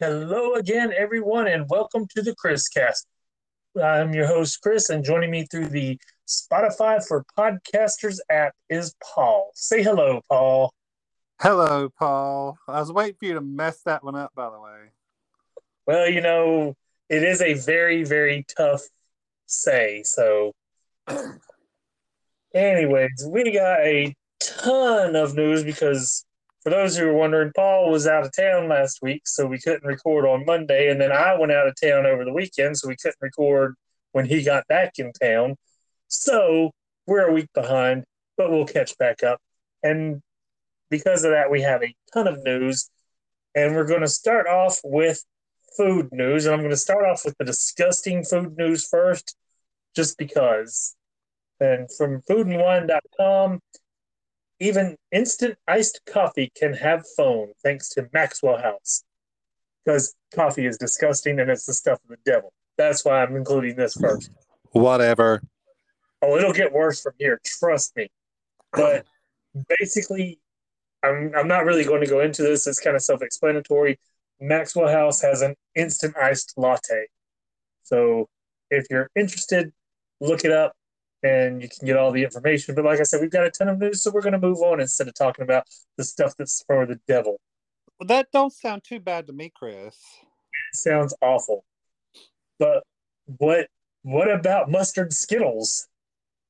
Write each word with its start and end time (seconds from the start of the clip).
Hello 0.00 0.54
again, 0.54 0.92
everyone, 0.92 1.46
and 1.46 1.70
welcome 1.70 2.08
to 2.16 2.20
the 2.20 2.34
Chris 2.34 2.66
Cast. 2.66 3.06
I'm 3.80 4.12
your 4.12 4.26
host, 4.26 4.60
Chris, 4.60 4.90
and 4.90 5.04
joining 5.04 5.30
me 5.30 5.46
through 5.46 5.68
the 5.68 6.00
Spotify 6.26 7.00
for 7.06 7.24
Podcasters 7.38 8.18
app 8.28 8.54
is 8.68 8.92
Paul. 9.00 9.52
Say 9.54 9.84
hello, 9.84 10.20
Paul. 10.28 10.74
Hello, 11.40 11.90
Paul. 11.96 12.58
I 12.66 12.80
was 12.80 12.90
waiting 12.90 13.14
for 13.20 13.24
you 13.26 13.34
to 13.34 13.40
mess 13.40 13.82
that 13.82 14.02
one 14.02 14.16
up, 14.16 14.32
by 14.34 14.50
the 14.50 14.58
way. 14.58 14.90
Well, 15.86 16.08
you 16.08 16.22
know, 16.22 16.74
it 17.08 17.22
is 17.22 17.40
a 17.40 17.54
very, 17.54 18.02
very 18.02 18.44
tough 18.56 18.82
say. 19.46 20.02
So, 20.04 20.50
anyways, 22.52 23.28
we 23.28 23.52
got 23.52 23.78
a 23.78 24.12
ton 24.40 25.14
of 25.14 25.36
news 25.36 25.62
because 25.62 26.24
for 26.64 26.70
those 26.70 26.96
who 26.96 27.06
are 27.06 27.14
wondering, 27.14 27.52
Paul 27.54 27.90
was 27.90 28.06
out 28.06 28.24
of 28.24 28.32
town 28.34 28.70
last 28.70 29.00
week, 29.02 29.22
so 29.26 29.46
we 29.46 29.60
couldn't 29.60 29.84
record 29.84 30.24
on 30.24 30.46
Monday. 30.46 30.90
And 30.90 30.98
then 30.98 31.12
I 31.12 31.38
went 31.38 31.52
out 31.52 31.68
of 31.68 31.74
town 31.80 32.06
over 32.06 32.24
the 32.24 32.32
weekend, 32.32 32.78
so 32.78 32.88
we 32.88 32.96
couldn't 32.96 33.20
record 33.20 33.74
when 34.12 34.24
he 34.24 34.42
got 34.42 34.66
back 34.66 34.94
in 34.96 35.12
town. 35.12 35.56
So 36.08 36.70
we're 37.06 37.28
a 37.28 37.32
week 37.32 37.50
behind, 37.54 38.04
but 38.38 38.50
we'll 38.50 38.64
catch 38.64 38.96
back 38.96 39.22
up. 39.22 39.40
And 39.82 40.22
because 40.88 41.22
of 41.24 41.32
that, 41.32 41.50
we 41.50 41.60
have 41.60 41.82
a 41.82 41.94
ton 42.14 42.26
of 42.26 42.42
news. 42.42 42.88
And 43.54 43.74
we're 43.74 43.86
going 43.86 44.00
to 44.00 44.08
start 44.08 44.46
off 44.46 44.80
with 44.82 45.22
food 45.76 46.08
news. 46.12 46.46
And 46.46 46.54
I'm 46.54 46.60
going 46.60 46.70
to 46.70 46.78
start 46.78 47.04
off 47.04 47.26
with 47.26 47.36
the 47.36 47.44
disgusting 47.44 48.24
food 48.24 48.56
news 48.56 48.88
first, 48.88 49.36
just 49.94 50.16
because. 50.16 50.96
And 51.60 51.88
from 51.92 52.22
foodandwine.com, 52.22 53.60
even 54.60 54.96
instant 55.12 55.56
iced 55.66 56.00
coffee 56.06 56.50
can 56.56 56.74
have 56.74 57.04
foam 57.16 57.52
thanks 57.62 57.88
to 57.90 58.08
Maxwell 58.12 58.58
House. 58.58 59.04
Because 59.84 60.14
coffee 60.34 60.66
is 60.66 60.78
disgusting 60.78 61.38
and 61.40 61.50
it's 61.50 61.66
the 61.66 61.74
stuff 61.74 61.98
of 62.04 62.08
the 62.08 62.30
devil. 62.30 62.52
That's 62.78 63.04
why 63.04 63.22
I'm 63.22 63.36
including 63.36 63.76
this 63.76 63.94
first. 63.94 64.30
Whatever. 64.72 65.42
Oh, 66.22 66.36
it'll 66.36 66.52
get 66.52 66.72
worse 66.72 67.02
from 67.02 67.12
here, 67.18 67.40
trust 67.44 67.94
me. 67.96 68.08
But 68.72 69.04
basically, 69.78 70.38
I'm 71.02 71.32
I'm 71.36 71.48
not 71.48 71.64
really 71.64 71.84
going 71.84 72.00
to 72.00 72.06
go 72.06 72.20
into 72.20 72.42
this. 72.42 72.66
It's 72.66 72.80
kind 72.80 72.96
of 72.96 73.02
self-explanatory. 73.02 74.00
Maxwell 74.40 74.88
House 74.88 75.20
has 75.20 75.42
an 75.42 75.54
instant 75.74 76.16
iced 76.16 76.54
latte. 76.56 77.06
So 77.82 78.28
if 78.70 78.86
you're 78.90 79.10
interested, 79.14 79.72
look 80.20 80.44
it 80.44 80.50
up 80.50 80.74
and 81.24 81.62
you 81.62 81.68
can 81.68 81.86
get 81.86 81.96
all 81.96 82.12
the 82.12 82.22
information. 82.22 82.74
But 82.74 82.84
like 82.84 83.00
I 83.00 83.02
said, 83.02 83.20
we've 83.20 83.30
got 83.30 83.46
a 83.46 83.50
ton 83.50 83.68
of 83.68 83.78
news, 83.78 84.02
so 84.02 84.10
we're 84.10 84.20
going 84.20 84.34
to 84.34 84.38
move 84.38 84.58
on 84.58 84.80
instead 84.80 85.08
of 85.08 85.14
talking 85.14 85.42
about 85.42 85.64
the 85.96 86.04
stuff 86.04 86.34
that's 86.38 86.62
for 86.66 86.86
the 86.86 87.00
devil. 87.08 87.40
Well, 87.98 88.06
that 88.08 88.28
don't 88.32 88.52
sound 88.52 88.84
too 88.84 89.00
bad 89.00 89.26
to 89.28 89.32
me, 89.32 89.50
Chris. 89.54 89.96
It 89.96 90.76
sounds 90.76 91.14
awful. 91.22 91.64
But 92.58 92.84
what 93.38 93.68
what 94.02 94.30
about 94.30 94.70
mustard 94.70 95.12
Skittles? 95.12 95.88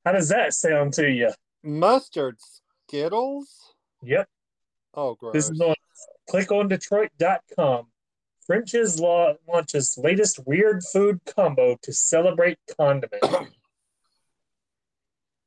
How 0.04 0.12
does 0.12 0.28
that 0.30 0.54
sound 0.54 0.92
to 0.94 1.08
you? 1.08 1.30
Mustard 1.62 2.38
Skittles? 2.88 3.74
Yep. 4.02 4.28
Oh, 4.94 5.14
gross. 5.14 5.32
This 5.32 5.50
is 5.50 5.60
on 5.60 5.74
clickondetroit.com. 6.30 7.86
French's 8.46 9.00
Law 9.00 9.34
launches 9.48 9.96
latest 9.96 10.46
weird 10.46 10.82
food 10.92 11.20
combo 11.24 11.78
to 11.82 11.92
celebrate 11.92 12.58
condiment. 12.76 13.22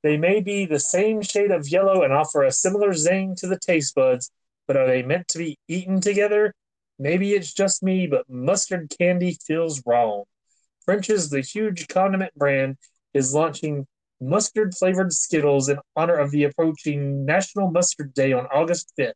They 0.03 0.17
may 0.17 0.41
be 0.41 0.65
the 0.65 0.79
same 0.79 1.21
shade 1.21 1.51
of 1.51 1.67
yellow 1.67 2.03
and 2.03 2.13
offer 2.13 2.43
a 2.43 2.51
similar 2.51 2.93
zing 2.93 3.35
to 3.37 3.47
the 3.47 3.59
taste 3.59 3.95
buds, 3.95 4.31
but 4.67 4.77
are 4.77 4.87
they 4.87 5.01
meant 5.01 5.27
to 5.29 5.39
be 5.39 5.57
eaten 5.67 5.99
together? 6.01 6.53
Maybe 6.99 7.33
it's 7.33 7.53
just 7.53 7.83
me, 7.83 8.07
but 8.07 8.29
mustard 8.29 8.93
candy 8.97 9.37
feels 9.45 9.81
wrong. 9.85 10.23
French's, 10.85 11.29
the 11.29 11.41
huge 11.41 11.87
condiment 11.87 12.33
brand, 12.35 12.77
is 13.13 13.33
launching 13.33 13.85
mustard 14.21 14.73
flavored 14.75 15.13
Skittles 15.13 15.69
in 15.69 15.79
honor 15.95 16.15
of 16.15 16.31
the 16.31 16.45
approaching 16.45 17.25
National 17.25 17.69
Mustard 17.69 18.13
Day 18.13 18.33
on 18.33 18.47
August 18.47 18.93
5th. 18.99 19.13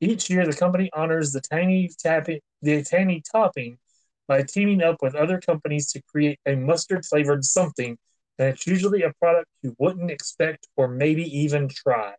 Each 0.00 0.28
year, 0.30 0.46
the 0.46 0.56
company 0.56 0.90
honors 0.92 1.32
the 1.32 1.40
tiny 1.40 1.90
tapping, 1.98 2.40
the 2.60 2.82
tiny 2.82 3.22
topping 3.30 3.78
by 4.26 4.42
teaming 4.42 4.82
up 4.82 4.96
with 5.02 5.14
other 5.14 5.40
companies 5.40 5.92
to 5.92 6.02
create 6.02 6.38
a 6.46 6.54
mustard 6.54 7.04
flavored 7.04 7.44
something 7.44 7.98
and 8.38 8.48
it's 8.48 8.66
usually 8.66 9.02
a 9.02 9.12
product 9.14 9.48
you 9.62 9.74
wouldn't 9.78 10.10
expect 10.10 10.68
or 10.76 10.88
maybe 10.88 11.24
even 11.24 11.68
try. 11.68 12.14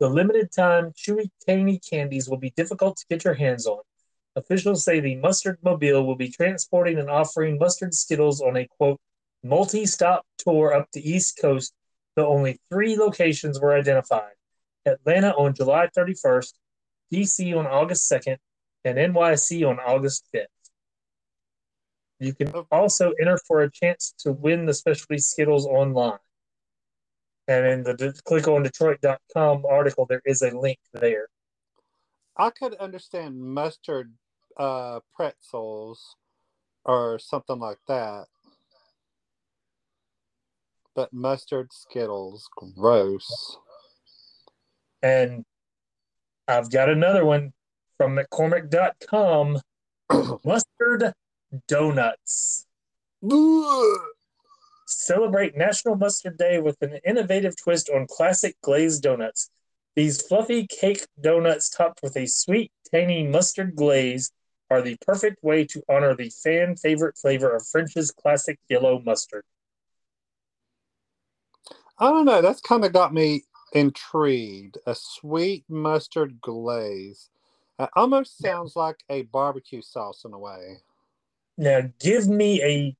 The 0.00 0.08
limited 0.08 0.50
time 0.52 0.92
chewy 0.92 1.30
tangy 1.46 1.78
candies 1.78 2.28
will 2.28 2.38
be 2.38 2.50
difficult 2.56 2.96
to 2.96 3.06
get 3.08 3.24
your 3.24 3.34
hands 3.34 3.66
on. 3.66 3.80
Officials 4.36 4.84
say 4.84 4.98
the 4.98 5.14
Mustard 5.16 5.58
Mobile 5.62 6.04
will 6.04 6.16
be 6.16 6.28
transporting 6.28 6.98
and 6.98 7.08
offering 7.08 7.58
mustard 7.58 7.94
Skittles 7.94 8.40
on 8.40 8.56
a 8.56 8.66
quote 8.66 9.00
multi 9.44 9.86
stop 9.86 10.26
tour 10.38 10.74
up 10.74 10.88
the 10.92 11.08
East 11.08 11.38
Coast, 11.40 11.72
though 12.16 12.28
only 12.28 12.58
three 12.70 12.96
locations 12.96 13.60
were 13.60 13.74
identified 13.74 14.32
Atlanta 14.84 15.30
on 15.34 15.54
July 15.54 15.88
31st, 15.96 16.52
DC 17.12 17.56
on 17.56 17.66
August 17.66 18.10
2nd, 18.10 18.36
and 18.84 18.98
NYC 18.98 19.68
on 19.68 19.78
August 19.78 20.28
5th. 20.34 20.46
You 22.20 22.32
can 22.34 22.52
also 22.70 23.12
enter 23.20 23.38
for 23.46 23.62
a 23.62 23.70
chance 23.70 24.14
to 24.18 24.32
win 24.32 24.66
the 24.66 24.74
specialty 24.74 25.18
Skittles 25.18 25.66
online. 25.66 26.18
And 27.48 27.66
in 27.66 27.82
the 27.82 28.14
click 28.24 28.48
on 28.48 28.62
Detroit.com 28.62 29.64
article, 29.68 30.06
there 30.08 30.22
is 30.24 30.42
a 30.42 30.56
link 30.56 30.78
there. 30.92 31.28
I 32.36 32.50
could 32.50 32.74
understand 32.76 33.38
mustard 33.38 34.12
uh, 34.56 35.00
pretzels 35.14 36.16
or 36.84 37.18
something 37.18 37.58
like 37.58 37.78
that. 37.88 38.26
But 40.94 41.12
mustard 41.12 41.72
Skittles, 41.72 42.48
gross. 42.56 43.58
And 45.02 45.44
I've 46.46 46.70
got 46.70 46.88
another 46.88 47.24
one 47.24 47.52
from 47.98 48.16
McCormick.com. 48.16 49.60
mustard 50.44 51.12
donuts. 51.68 52.66
Celebrate 54.86 55.56
National 55.56 55.96
Mustard 55.96 56.36
Day 56.36 56.60
with 56.60 56.80
an 56.82 56.98
innovative 57.06 57.56
twist 57.56 57.90
on 57.94 58.06
classic 58.06 58.56
glazed 58.62 59.02
donuts. 59.02 59.50
These 59.96 60.22
fluffy 60.22 60.66
cake 60.66 61.06
donuts 61.20 61.70
topped 61.70 62.00
with 62.02 62.16
a 62.16 62.26
sweet, 62.26 62.72
tangy 62.90 63.26
mustard 63.26 63.76
glaze 63.76 64.30
are 64.70 64.82
the 64.82 64.96
perfect 65.06 65.42
way 65.42 65.64
to 65.66 65.82
honor 65.88 66.14
the 66.14 66.30
fan 66.30 66.76
favorite 66.76 67.16
flavor 67.16 67.54
of 67.54 67.66
French's 67.66 68.10
classic 68.10 68.58
yellow 68.68 69.00
mustard. 69.00 69.44
I 71.98 72.10
don't 72.10 72.24
know. 72.24 72.42
That's 72.42 72.60
kind 72.60 72.84
of 72.84 72.92
got 72.92 73.14
me 73.14 73.44
intrigued. 73.72 74.78
A 74.86 74.94
sweet 74.94 75.64
mustard 75.68 76.40
glaze. 76.40 77.30
It 77.78 77.90
almost 77.94 78.38
sounds 78.38 78.76
like 78.76 79.02
a 79.08 79.22
barbecue 79.22 79.82
sauce 79.82 80.24
in 80.24 80.32
a 80.32 80.38
way. 80.38 80.78
Now, 81.56 81.82
give 82.00 82.28
me 82.28 82.62
a 82.62 82.96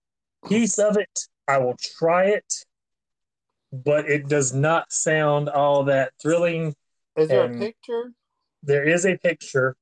piece 0.48 0.78
of 0.78 0.96
it. 0.96 1.20
I 1.48 1.58
will 1.58 1.76
try 1.98 2.26
it, 2.26 2.52
but 3.72 4.08
it 4.08 4.28
does 4.28 4.54
not 4.54 4.92
sound 4.92 5.48
all 5.48 5.84
that 5.84 6.12
thrilling. 6.22 6.74
Is 7.16 7.28
there 7.28 7.44
a 7.44 7.58
picture? 7.58 8.12
There 8.62 8.84
is 8.84 9.04
a 9.04 9.18
picture, 9.18 9.76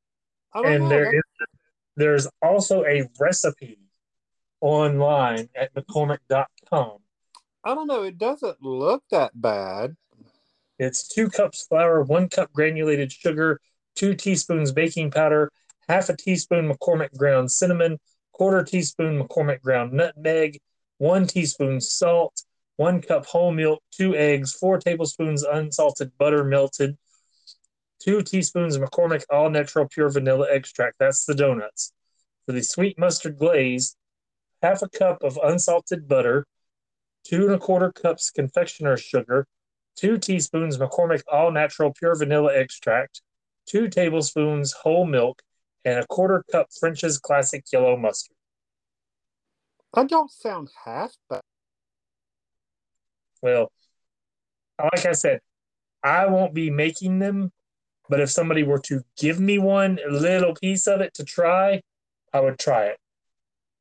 and 0.54 0.84
know. 0.84 0.88
there 0.88 1.14
is 1.14 1.22
there's 1.96 2.28
also 2.40 2.84
a 2.84 3.08
recipe 3.20 3.78
online 4.60 5.48
at 5.54 5.74
McCormick.com. 5.74 6.98
I 7.64 7.74
don't 7.74 7.86
know. 7.86 8.02
It 8.02 8.18
doesn't 8.18 8.62
look 8.62 9.04
that 9.10 9.32
bad. 9.40 9.96
It's 10.78 11.06
two 11.06 11.28
cups 11.28 11.66
flour, 11.66 12.02
one 12.02 12.28
cup 12.28 12.52
granulated 12.52 13.12
sugar, 13.12 13.60
two 13.94 14.14
teaspoons 14.14 14.72
baking 14.72 15.10
powder, 15.10 15.52
half 15.88 16.08
a 16.08 16.16
teaspoon 16.16 16.72
McCormick 16.72 17.16
ground 17.16 17.50
cinnamon, 17.50 17.98
quarter 18.32 18.64
teaspoon 18.64 19.22
McCormick 19.22 19.60
ground 19.62 19.92
nutmeg, 19.92 20.58
one 20.98 21.26
teaspoon 21.26 21.80
salt, 21.80 22.42
one 22.76 23.00
cup 23.02 23.26
whole 23.26 23.52
milk, 23.52 23.82
two 23.92 24.16
eggs, 24.16 24.52
four 24.54 24.78
tablespoons 24.78 25.42
unsalted 25.42 26.16
butter 26.18 26.44
melted, 26.44 26.96
two 28.02 28.22
teaspoons 28.22 28.78
McCormick 28.78 29.24
all 29.30 29.50
natural 29.50 29.86
pure 29.88 30.10
vanilla 30.10 30.46
extract. 30.50 30.96
That's 30.98 31.24
the 31.24 31.34
donuts. 31.34 31.92
For 32.46 32.52
the 32.52 32.62
sweet 32.62 32.98
mustard 32.98 33.38
glaze, 33.38 33.96
half 34.62 34.82
a 34.82 34.88
cup 34.88 35.22
of 35.22 35.38
unsalted 35.42 36.08
butter, 36.08 36.46
two 37.24 37.46
and 37.46 37.54
a 37.54 37.58
quarter 37.58 37.92
cups 37.92 38.30
confectioner's 38.30 39.00
sugar, 39.00 39.46
two 39.96 40.18
teaspoons 40.18 40.78
McCormick 40.78 41.22
all 41.30 41.50
natural 41.52 41.92
pure 41.92 42.16
vanilla 42.16 42.52
extract, 42.54 43.22
two 43.66 43.88
tablespoons 43.88 44.72
whole 44.72 45.06
milk, 45.06 45.42
and 45.84 45.98
a 45.98 46.06
quarter 46.06 46.44
cup 46.50 46.68
French's 46.78 47.18
classic 47.18 47.64
yellow 47.72 47.96
mustard. 47.96 48.36
That 49.94 50.08
don't 50.08 50.30
sound 50.30 50.70
half 50.84 51.12
bad. 51.28 51.42
Well, 53.42 53.70
like 54.78 55.04
I 55.06 55.12
said, 55.12 55.40
I 56.02 56.26
won't 56.26 56.54
be 56.54 56.70
making 56.70 57.18
them, 57.18 57.52
But 58.08 58.20
if 58.20 58.30
somebody 58.30 58.62
were 58.62 58.80
to 58.80 59.02
give 59.16 59.40
me 59.40 59.58
one 59.58 59.98
little 60.08 60.54
piece 60.54 60.86
of 60.86 61.00
it 61.00 61.14
to 61.14 61.24
try, 61.24 61.82
I 62.32 62.40
would 62.40 62.58
try 62.58 62.86
it. 62.86 62.98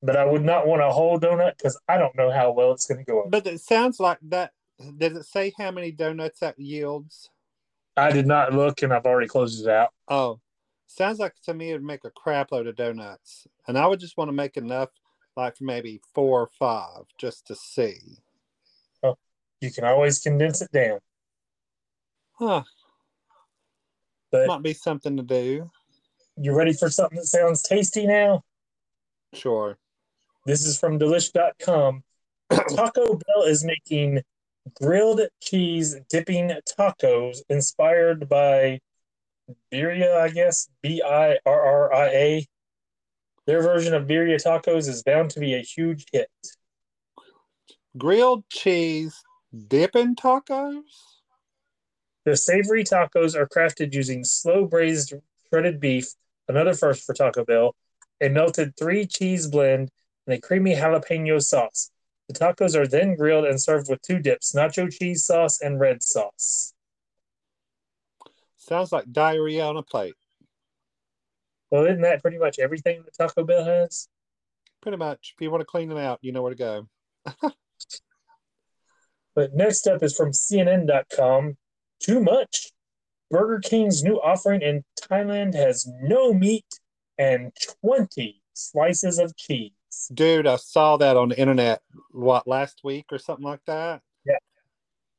But 0.02 0.16
I 0.16 0.26
would 0.26 0.44
not 0.44 0.68
want 0.68 0.82
a 0.82 0.90
whole 0.90 1.20
donut 1.20 1.58
because 1.58 1.80
I 1.88 1.98
don't 1.98 2.16
know 2.16 2.32
how 2.32 2.52
well 2.52 2.72
it's 2.72 2.86
going 2.86 3.00
to 3.00 3.04
go. 3.04 3.26
But 3.30 3.46
it 3.46 3.62
sounds 3.62 4.00
like 4.00 4.20
that. 4.30 4.52
Does 4.98 5.16
it 5.16 5.26
say 5.26 5.54
how 5.58 5.72
many 5.72 5.92
donuts 5.92 6.40
that 6.40 6.58
yields? 6.58 7.30
I 7.98 8.12
did 8.12 8.26
not 8.26 8.54
look, 8.54 8.82
and 8.82 8.94
I've 8.94 9.06
already 9.06 9.28
closed 9.28 9.64
it 9.66 9.70
out. 9.70 9.90
Oh, 10.08 10.40
sounds 10.92 11.20
like 11.20 11.34
to 11.46 11.54
me 11.54 11.70
it'd 11.70 11.84
make 11.84 12.04
a 12.06 12.12
crap 12.12 12.52
load 12.52 12.68
of 12.68 12.76
donuts, 12.76 13.48
and 13.68 13.78
I 13.78 13.88
would 13.88 14.00
just 14.00 14.18
want 14.18 14.30
to 14.30 14.34
make 14.34 14.58
enough, 14.58 14.90
like 15.36 15.58
for 15.58 15.64
maybe 15.64 16.02
four 16.14 16.42
or 16.42 16.50
five, 16.60 17.04
just 17.18 17.48
to 17.48 17.56
see. 17.56 17.98
Oh, 19.04 19.18
you 19.62 19.72
can 19.72 19.84
always 19.86 20.20
condense 20.20 20.62
it 20.62 20.72
down. 20.72 21.00
Huh? 22.34 22.64
But 24.32 24.48
Might 24.48 24.64
be 24.64 24.74
something 24.74 25.18
to 25.18 25.24
do. 25.24 25.70
you 26.38 26.54
ready 26.54 26.74
for 26.74 26.90
something 26.90 27.18
that 27.18 27.26
sounds 27.26 27.62
tasty 27.62 28.08
now? 28.08 28.44
Sure. 29.34 29.78
This 30.46 30.66
is 30.66 30.80
from 30.80 30.98
delish.com. 30.98 32.04
Taco 32.76 33.06
Bell 33.16 33.44
is 33.46 33.64
making 33.64 34.22
grilled 34.76 35.22
cheese 35.42 35.96
dipping 36.10 36.52
tacos 36.78 37.40
inspired 37.50 38.28
by 38.30 38.80
birria, 39.72 40.18
I 40.18 40.30
guess, 40.30 40.70
B 40.82 41.02
I 41.06 41.38
R 41.46 41.62
R 41.62 41.94
I 41.94 42.08
A. 42.08 42.48
Their 43.48 43.62
version 43.62 43.94
of 43.94 44.08
birria 44.08 44.42
tacos 44.42 44.88
is 44.88 45.04
bound 45.04 45.32
to 45.32 45.40
be 45.40 45.56
a 45.56 45.62
huge 45.62 46.06
hit. 46.12 46.30
Grilled 47.98 48.44
cheese 48.50 49.16
dipping 49.68 50.16
tacos. 50.16 50.84
The 52.24 52.38
savory 52.38 52.84
tacos 52.84 53.36
are 53.36 53.48
crafted 53.48 53.94
using 53.94 54.24
slow 54.24 54.66
braised 54.66 55.14
shredded 55.48 55.80
beef, 55.80 56.14
another 56.48 56.74
first 56.74 57.04
for 57.04 57.14
Taco 57.14 57.44
Bell, 57.44 57.76
a 58.22 58.30
melted 58.30 58.78
three 58.78 59.06
cheese 59.06 59.48
blend, 59.48 59.90
and 60.28 60.36
a 60.36 60.40
creamy 60.40 60.76
jalapeno 60.76 61.42
sauce. 61.42 61.92
The 62.28 62.36
tacos 62.36 62.76
are 62.76 62.88
then 62.88 63.16
grilled 63.16 63.46
and 63.46 63.60
served 63.60 63.90
with 63.90 64.02
two 64.02 64.20
dips 64.20 64.54
nacho 64.54 64.90
cheese 64.92 65.26
sauce 65.26 65.60
and 65.60 65.80
red 65.80 66.04
sauce. 66.04 66.74
Sounds 68.62 68.92
like 68.92 69.12
diarrhea 69.12 69.66
on 69.66 69.78
a 69.78 69.84
plate. 69.84 70.14
Well, 71.72 71.86
isn't 71.86 72.02
that 72.02 72.22
pretty 72.22 72.38
much 72.38 72.60
everything 72.60 73.04
that 73.04 73.18
Taco 73.18 73.44
Bell 73.44 73.66
has? 73.66 74.08
Pretty 74.82 74.98
much. 74.98 75.34
If 75.36 75.42
you 75.42 75.50
want 75.50 75.62
to 75.62 75.66
clean 75.66 75.90
them 75.90 75.98
out, 75.98 76.20
you 76.22 76.32
know 76.32 76.42
where 76.42 76.54
to 76.54 76.58
go. 76.58 76.88
But 79.36 79.54
next 79.54 79.88
up 79.88 80.04
is 80.04 80.16
from 80.16 80.32
CNN.com. 80.32 81.58
Too 82.02 82.22
much. 82.22 82.72
Burger 83.30 83.60
King's 83.60 84.04
new 84.04 84.16
offering 84.22 84.62
in 84.62 84.84
Thailand 85.02 85.56
has 85.56 85.88
no 86.02 86.34
meat 86.34 86.66
and 87.18 87.54
20 87.82 88.42
slices 88.54 89.20
of 89.20 89.36
cheese. 89.38 89.72
Dude, 90.14 90.48
I 90.48 90.58
saw 90.58 90.98
that 90.98 91.16
on 91.16 91.30
the 91.30 91.40
internet, 91.40 91.82
what, 92.12 92.48
last 92.48 92.82
week 92.84 93.06
or 93.12 93.18
something 93.18 93.46
like 93.46 93.64
that? 93.68 94.02
Yeah. 94.26 94.38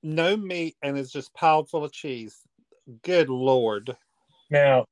No 0.02 0.36
meat 0.36 0.76
and 0.82 0.98
it's 0.98 1.10
just 1.10 1.32
piled 1.32 1.70
full 1.70 1.84
of 1.84 1.92
cheese. 1.92 2.36
Good 3.02 3.29
Lord. 3.29 3.96
Now, 4.50 4.87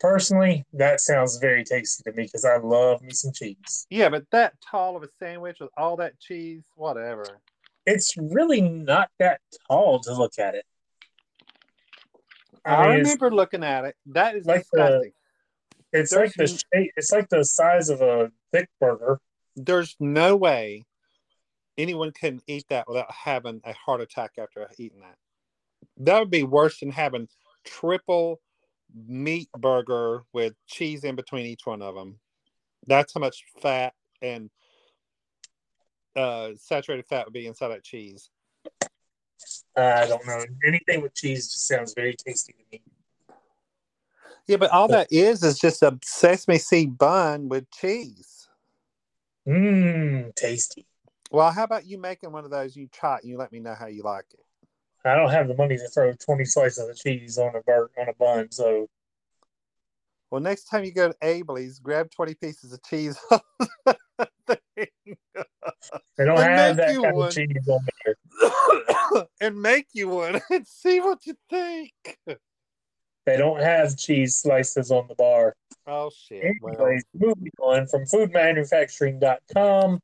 personally, 0.00 0.64
that 0.72 1.00
sounds 1.00 1.38
very 1.38 1.64
tasty 1.64 2.02
to 2.04 2.16
me 2.16 2.24
because 2.24 2.44
I 2.44 2.56
love 2.58 3.02
me 3.02 3.10
some 3.12 3.32
cheese. 3.32 3.86
Yeah, 3.90 4.08
but 4.08 4.24
that 4.32 4.54
tall 4.60 4.96
of 4.96 5.02
a 5.02 5.08
sandwich 5.18 5.58
with 5.60 5.70
all 5.76 5.96
that 5.96 6.18
cheese, 6.18 6.64
whatever. 6.76 7.24
It's 7.86 8.14
really 8.16 8.60
not 8.60 9.10
that 9.18 9.40
tall 9.68 10.00
to 10.00 10.12
look 10.14 10.38
at 10.38 10.54
it. 10.54 10.64
I, 12.64 12.88
mean, 12.88 12.98
remember 13.00 13.30
looking 13.30 13.64
at 13.64 13.84
it. 13.84 13.96
That 14.06 14.36
is 14.36 14.44
Like 14.44 14.66
the- 14.72 14.78
disgusting. 14.78 15.12
It's 15.92 16.12
like 16.12 16.32
the 16.32 16.36
There's- 16.44 16.64
shape, 16.74 16.92
it's 16.98 17.12
like 17.12 17.28
the 17.30 17.44
size 17.44 17.88
of 17.88 18.02
a 18.02 18.30
thick 18.52 18.68
burger. 18.78 19.20
There's 19.56 19.96
no 19.98 20.36
way 20.36 20.84
anyone 21.78 22.12
can 22.12 22.42
eat 22.46 22.66
that 22.68 22.86
without 22.86 23.10
having 23.10 23.62
a 23.64 23.72
heart 23.72 24.02
attack 24.02 24.32
after 24.38 24.68
eating 24.78 25.00
that. 25.00 25.16
That 25.98 26.20
would 26.20 26.30
be 26.30 26.44
worse 26.44 26.80
than 26.80 26.90
having 26.90 27.28
triple 27.64 28.40
meat 29.06 29.48
burger 29.52 30.22
with 30.32 30.54
cheese 30.66 31.04
in 31.04 31.16
between 31.16 31.46
each 31.46 31.66
one 31.66 31.82
of 31.82 31.94
them. 31.94 32.18
That's 32.86 33.12
how 33.12 33.20
much 33.20 33.44
fat 33.60 33.94
and 34.22 34.50
uh, 36.16 36.50
saturated 36.56 37.06
fat 37.06 37.26
would 37.26 37.34
be 37.34 37.46
inside 37.46 37.68
that 37.68 37.84
cheese. 37.84 38.30
I 39.76 40.06
don't 40.06 40.26
know. 40.26 40.44
Anything 40.64 41.02
with 41.02 41.14
cheese 41.14 41.52
just 41.52 41.66
sounds 41.66 41.94
very 41.94 42.14
tasty 42.14 42.52
to 42.52 42.58
me. 42.72 42.82
Yeah, 44.46 44.56
but 44.56 44.70
all 44.70 44.88
that 44.88 45.08
is 45.10 45.42
is 45.42 45.58
just 45.58 45.82
a 45.82 45.98
sesame 46.02 46.58
seed 46.58 46.96
bun 46.96 47.48
with 47.48 47.70
cheese. 47.70 48.48
Mmm, 49.46 50.34
tasty. 50.34 50.86
Well, 51.30 51.50
how 51.50 51.64
about 51.64 51.86
you 51.86 51.98
making 51.98 52.32
one 52.32 52.44
of 52.44 52.50
those? 52.50 52.74
You 52.74 52.88
try 52.88 53.16
it 53.16 53.22
and 53.22 53.30
you 53.30 53.38
let 53.38 53.52
me 53.52 53.60
know 53.60 53.74
how 53.74 53.86
you 53.86 54.02
like 54.02 54.24
it. 54.32 54.44
I 55.04 55.14
don't 55.14 55.30
have 55.30 55.48
the 55.48 55.54
money 55.54 55.76
to 55.76 55.88
throw 55.88 56.12
20 56.12 56.44
slices 56.44 56.88
of 56.88 56.96
cheese 56.96 57.38
on 57.38 57.54
a 57.54 57.62
burger 57.62 57.90
on 57.98 58.08
a 58.08 58.14
bun, 58.14 58.50
so 58.50 58.88
Well, 60.30 60.40
next 60.40 60.64
time 60.64 60.84
you 60.84 60.92
go 60.92 61.08
to 61.08 61.16
Abley's, 61.22 61.78
grab 61.78 62.10
20 62.10 62.34
pieces 62.34 62.72
of 62.72 62.82
cheese. 62.82 63.18
off 63.30 63.42
the 64.46 64.58
thing. 64.76 65.16
they 66.16 66.24
don't 66.24 66.38
have 66.40 66.76
that 66.76 66.94
kind 66.94 67.16
one. 67.16 67.28
of 67.28 67.34
cheese 67.34 67.68
on 67.68 67.80
there. 68.04 69.26
and 69.40 69.60
make 69.60 69.86
you 69.92 70.08
one 70.08 70.40
and 70.50 70.66
see 70.66 71.00
what 71.00 71.24
you 71.26 71.34
think. 71.48 71.92
They 72.26 73.36
don't 73.36 73.60
have 73.60 73.96
cheese 73.96 74.38
slices 74.38 74.90
on 74.90 75.06
the 75.08 75.14
bar. 75.14 75.54
Oh 75.86 76.10
shit. 76.10 76.54
Well, 76.60 76.74
Anyways, 76.74 77.04
moving 77.14 77.52
on 77.60 77.86
from 77.86 78.04
foodmanufacturing.com. 78.04 80.00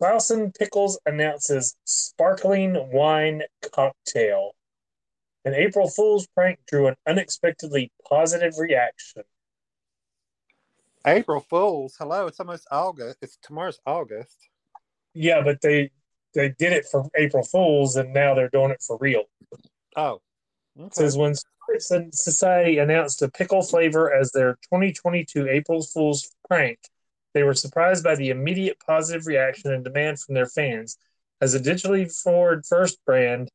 Claussen 0.00 0.56
Pickles 0.56 0.98
announces 1.06 1.76
sparkling 1.84 2.90
wine 2.92 3.42
cocktail. 3.72 4.52
An 5.44 5.54
April 5.54 5.88
Fool's 5.88 6.26
prank 6.28 6.60
drew 6.66 6.86
an 6.88 6.94
unexpectedly 7.06 7.90
positive 8.08 8.54
reaction. 8.58 9.22
April 11.06 11.40
Fools. 11.48 11.96
Hello, 11.98 12.26
it's 12.26 12.38
almost 12.40 12.66
August. 12.70 13.18
It's 13.22 13.38
tomorrow's 13.42 13.80
August. 13.86 14.36
Yeah, 15.14 15.40
but 15.42 15.60
they 15.62 15.90
they 16.34 16.50
did 16.50 16.72
it 16.72 16.84
for 16.90 17.08
April 17.16 17.42
Fools 17.42 17.96
and 17.96 18.12
now 18.12 18.34
they're 18.34 18.50
doing 18.50 18.70
it 18.70 18.82
for 18.86 18.98
real. 19.00 19.24
Oh. 19.96 20.20
It 20.76 20.82
Okay. 20.82 20.90
says 20.94 21.16
when 21.16 21.34
Society 22.12 22.78
announced 22.78 23.20
a 23.22 23.28
pickle 23.28 23.62
flavor 23.62 24.12
as 24.12 24.30
their 24.32 24.54
2022 24.64 25.48
April 25.48 25.82
Fool's 25.82 26.34
prank, 26.46 26.78
they 27.38 27.44
were 27.44 27.54
surprised 27.54 28.02
by 28.02 28.16
the 28.16 28.30
immediate 28.30 28.78
positive 28.84 29.28
reaction 29.28 29.72
and 29.72 29.84
demand 29.84 30.18
from 30.18 30.34
their 30.34 30.48
fans. 30.48 30.98
As 31.40 31.54
a 31.54 31.60
digitally 31.60 32.12
forward 32.12 32.66
first 32.66 32.98
brand, 33.06 33.48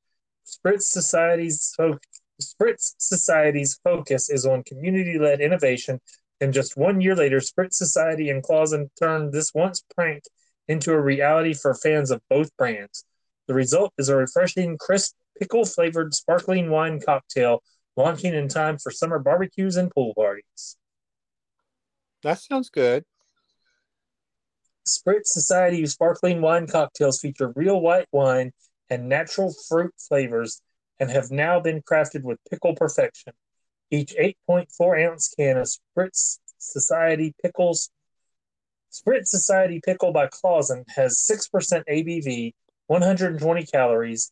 Spritz 0.46 0.84
Society's 0.84 1.74
fo- 1.76 2.00
Spritz 2.42 2.94
Society's 2.98 3.78
focus 3.84 4.30
is 4.30 4.46
on 4.46 4.64
community-led 4.64 5.42
innovation. 5.42 6.00
And 6.40 6.54
just 6.54 6.78
one 6.78 7.02
year 7.02 7.14
later, 7.14 7.40
Spritz 7.40 7.74
Society 7.74 8.30
and 8.30 8.42
Claussen 8.42 8.88
turned 8.98 9.34
this 9.34 9.54
once 9.54 9.84
prank 9.94 10.24
into 10.70 10.94
a 10.94 11.02
reality 11.02 11.54
for 11.54 11.76
fans 11.76 12.10
of 12.10 12.22
both 12.30 12.56
brands. 12.56 13.04
The 13.48 13.54
result 13.54 13.92
is 13.98 14.08
a 14.08 14.16
refreshing, 14.16 14.78
crisp, 14.78 15.16
pickle 15.38 15.66
flavored 15.66 16.14
sparkling 16.14 16.70
wine 16.70 17.02
cocktail 17.02 17.62
launching 17.98 18.34
in 18.34 18.48
time 18.48 18.78
for 18.78 18.92
summer 18.92 19.20
barbecues 19.20 19.76
and 19.76 19.92
pool 19.92 20.14
parties. 20.16 20.78
That 22.24 22.40
sounds 22.40 22.70
good. 22.70 23.04
Spritz 24.86 25.28
Society 25.28 25.86
sparkling 25.86 26.42
wine 26.42 26.68
cocktails 26.68 27.20
feature 27.20 27.54
real 27.56 27.80
white 27.80 28.08
wine 28.12 28.52
and 28.90 29.08
natural 29.08 29.54
fruit 29.68 29.94
flavors 29.98 30.62
and 31.00 31.10
have 31.10 31.32
now 31.32 31.60
been 31.60 31.82
crafted 31.82 32.24
with 32.24 32.40
pickle 32.50 32.76
perfection. 32.76 33.34
Each 33.92 34.14
8.4 34.14 35.10
ounce 35.10 35.34
can 35.38 35.58
of 35.58 35.68
Spritz 35.68 36.40
Society 36.58 37.34
pickles 37.42 37.90
Spritz 38.94 39.28
Society 39.28 39.82
pickle 39.84 40.12
by 40.12 40.28
Claussen 40.28 40.84
has 40.96 41.18
6% 41.28 41.84
ABV, 41.90 42.54
120 42.88 43.66
calories, 43.66 44.32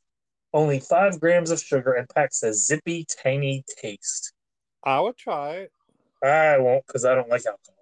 only 0.54 0.80
5 0.80 1.20
grams 1.20 1.50
of 1.50 1.60
sugar, 1.60 1.94
and 1.94 2.08
packs 2.08 2.44
a 2.44 2.54
zippy, 2.54 3.06
tangy 3.10 3.64
taste. 3.78 4.34
I 4.84 5.00
would 5.00 5.18
try 5.18 5.54
it. 5.54 5.72
I 6.24 6.60
won't 6.60 6.86
because 6.86 7.06
I 7.06 7.16
don't 7.16 7.30
like 7.30 7.46
alcohol, 7.48 7.81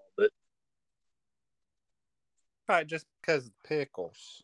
but 2.69 2.73
Try 2.73 2.81
it 2.81 2.87
just 2.87 3.07
because 3.19 3.47
of 3.47 3.51
the 3.63 3.67
pickles. 3.67 4.43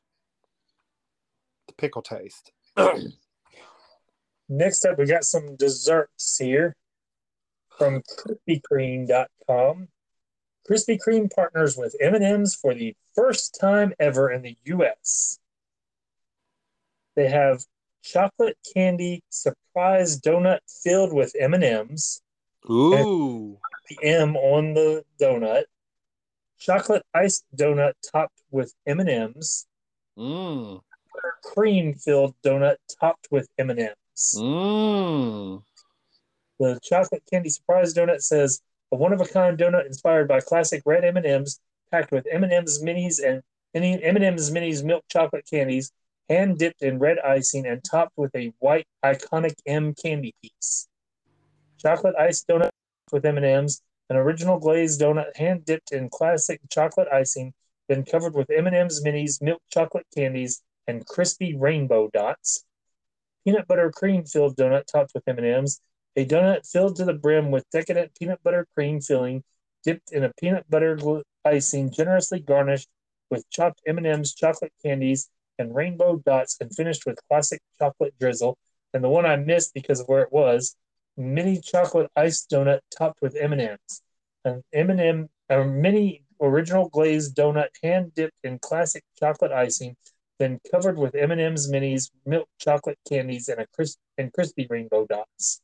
The 1.67 1.74
pickle 1.74 2.01
taste. 2.01 2.51
Next 4.50 4.86
up, 4.86 4.98
we 4.98 5.05
got 5.05 5.24
some 5.24 5.55
desserts 5.55 6.38
here 6.39 6.75
from 7.77 8.01
KrispyKreme.com. 8.50 9.88
Krispy 10.67 10.98
Kreme 11.08 11.32
partners 11.32 11.77
with 11.77 11.96
M&M's 12.01 12.55
for 12.55 12.74
the 12.74 12.96
first 13.13 13.60
time 13.62 13.94
ever 14.00 14.32
in 14.32 14.41
the 14.41 14.58
U.S. 14.65 15.38
They 17.15 17.29
have 17.29 17.63
chocolate 18.03 18.58
candy 18.74 19.24
surprise 19.29 20.20
donut 20.20 20.60
filled 20.84 21.13
with 21.13 21.36
M&M's, 21.39 22.24
Ooh. 22.70 23.60
The 23.89 23.98
M 24.03 24.36
on 24.36 24.74
the 24.74 25.03
donut. 25.22 25.65
Chocolate 26.60 27.04
iced 27.14 27.46
donut 27.56 27.94
topped 28.12 28.42
with 28.52 28.74
M 28.86 29.00
and 29.00 29.10
M's. 29.10 29.68
Mmm. 30.18 30.82
Cream 31.44 31.94
filled 31.94 32.36
donut 32.44 32.78
topped 33.00 33.28
with 33.32 33.48
M 33.58 33.70
and 33.70 33.80
M's. 33.80 34.36
Mmm. 34.38 35.64
The 36.60 36.80
chocolate 36.82 37.24
candy 37.30 37.50
surprise 37.50 37.94
donut 37.94 38.22
says 38.22 38.62
a 38.92 38.96
one 38.96 39.14
of 39.14 39.22
a 39.22 39.26
kind 39.26 39.58
donut 39.58 39.86
inspired 39.86 40.28
by 40.28 40.40
classic 40.40 40.82
red 40.86 41.04
M 41.04 41.18
and 41.18 41.26
M's, 41.26 41.60
packed 41.92 42.12
with 42.12 42.26
M 42.32 42.44
and 42.44 42.54
M's 42.54 42.82
minis 42.82 43.20
and 43.24 43.42
any 43.74 44.02
M 44.02 44.16
and 44.16 44.26
M's 44.26 44.52
minis 44.52 44.84
milk 44.84 45.04
chocolate 45.10 45.46
candies, 45.50 45.92
hand 46.30 46.58
dipped 46.58 46.82
in 46.82 47.00
red 47.00 47.20
icing 47.20 47.68
and 47.68 47.84
topped 47.84 48.14
with 48.18 48.34
a 48.36 48.54
white 48.60 48.88
iconic 49.04 49.56
M 49.66 49.94
candy 49.94 50.34
piece. 50.42 50.88
Chocolate 51.78 52.16
iced 52.18 52.48
donut 52.48 52.72
with 53.12 53.26
M 53.26 53.38
and 53.38 53.46
M's, 53.46 53.82
an 54.10 54.18
original 54.18 54.60
glazed 54.60 55.02
donut 55.02 55.36
hand 55.36 55.66
dipped 55.66 55.92
in 55.92 56.10
classic 56.10 56.62
chocolate 56.72 57.08
icing, 57.12 57.54
then 57.88 58.04
covered 58.04 58.36
with 58.36 58.50
M 58.50 58.68
and 58.68 58.76
M's 58.76 59.04
minis 59.04 59.42
milk 59.42 59.62
chocolate 59.72 60.08
candies 60.16 60.62
and 60.88 61.06
crispy 61.06 61.56
rainbow 61.56 62.10
dots. 62.14 62.64
Peanut 63.44 63.68
butter 63.68 63.92
cream 63.92 64.26
filled 64.26 64.56
donut 64.58 64.86
topped 64.86 65.12
with 65.14 65.28
M 65.28 65.38
and 65.38 65.48
M's 65.48 65.82
a 66.16 66.26
donut 66.26 66.70
filled 66.70 66.96
to 66.96 67.06
the 67.06 67.14
brim 67.14 67.52
with 67.52 67.70
decadent 67.72 68.16
peanut 68.18 68.42
butter 68.42 68.66
cream 68.74 69.02
filling, 69.02 69.44
dipped 69.84 70.14
in 70.14 70.24
a 70.24 70.32
peanut 70.40 70.70
butter 70.70 70.98
icing, 71.44 71.92
generously 71.92 72.40
garnished 72.40 72.88
with 73.30 73.50
chopped 73.50 73.82
M&Ms, 73.86 74.34
chocolate 74.34 74.72
candies, 74.82 75.30
and 75.60 75.76
rainbow 75.76 76.22
dots, 76.26 76.58
and 76.62 76.74
finished 76.74 77.06
with 77.06 77.20
classic 77.28 77.62
chocolate 77.80 78.14
drizzle. 78.20 78.58
And 78.94 79.04
the 79.04 79.10
one 79.10 79.26
I 79.26 79.36
missed 79.36 79.74
because 79.74 80.00
of 80.00 80.08
where 80.08 80.22
it 80.22 80.32
was, 80.32 80.76
mini 81.18 81.60
chocolate 81.62 82.10
ice 82.16 82.46
donut 82.52 82.80
topped 82.98 83.22
with 83.22 83.36
M&Ms, 83.40 84.02
an 84.44 84.64
M&M, 84.74 85.30
a 85.50 85.64
mini 85.64 86.24
original 86.42 86.90
glazed 86.90 87.36
donut 87.36 87.70
hand 87.82 88.14
dipped 88.14 88.38
in 88.44 88.60
classic 88.60 89.04
chocolate 89.18 89.52
icing, 89.52 89.96
then 90.40 90.60
covered 90.70 90.98
with 90.98 91.16
M&M's 91.16 91.72
minis, 91.72 92.10
milk 92.26 92.48
chocolate 92.60 93.00
candies, 93.08 93.48
and 93.48 93.62
a 93.62 93.68
crisp 93.68 94.00
and 94.18 94.34
crispy 94.34 94.68
rainbow 94.70 95.06
dots. 95.06 95.62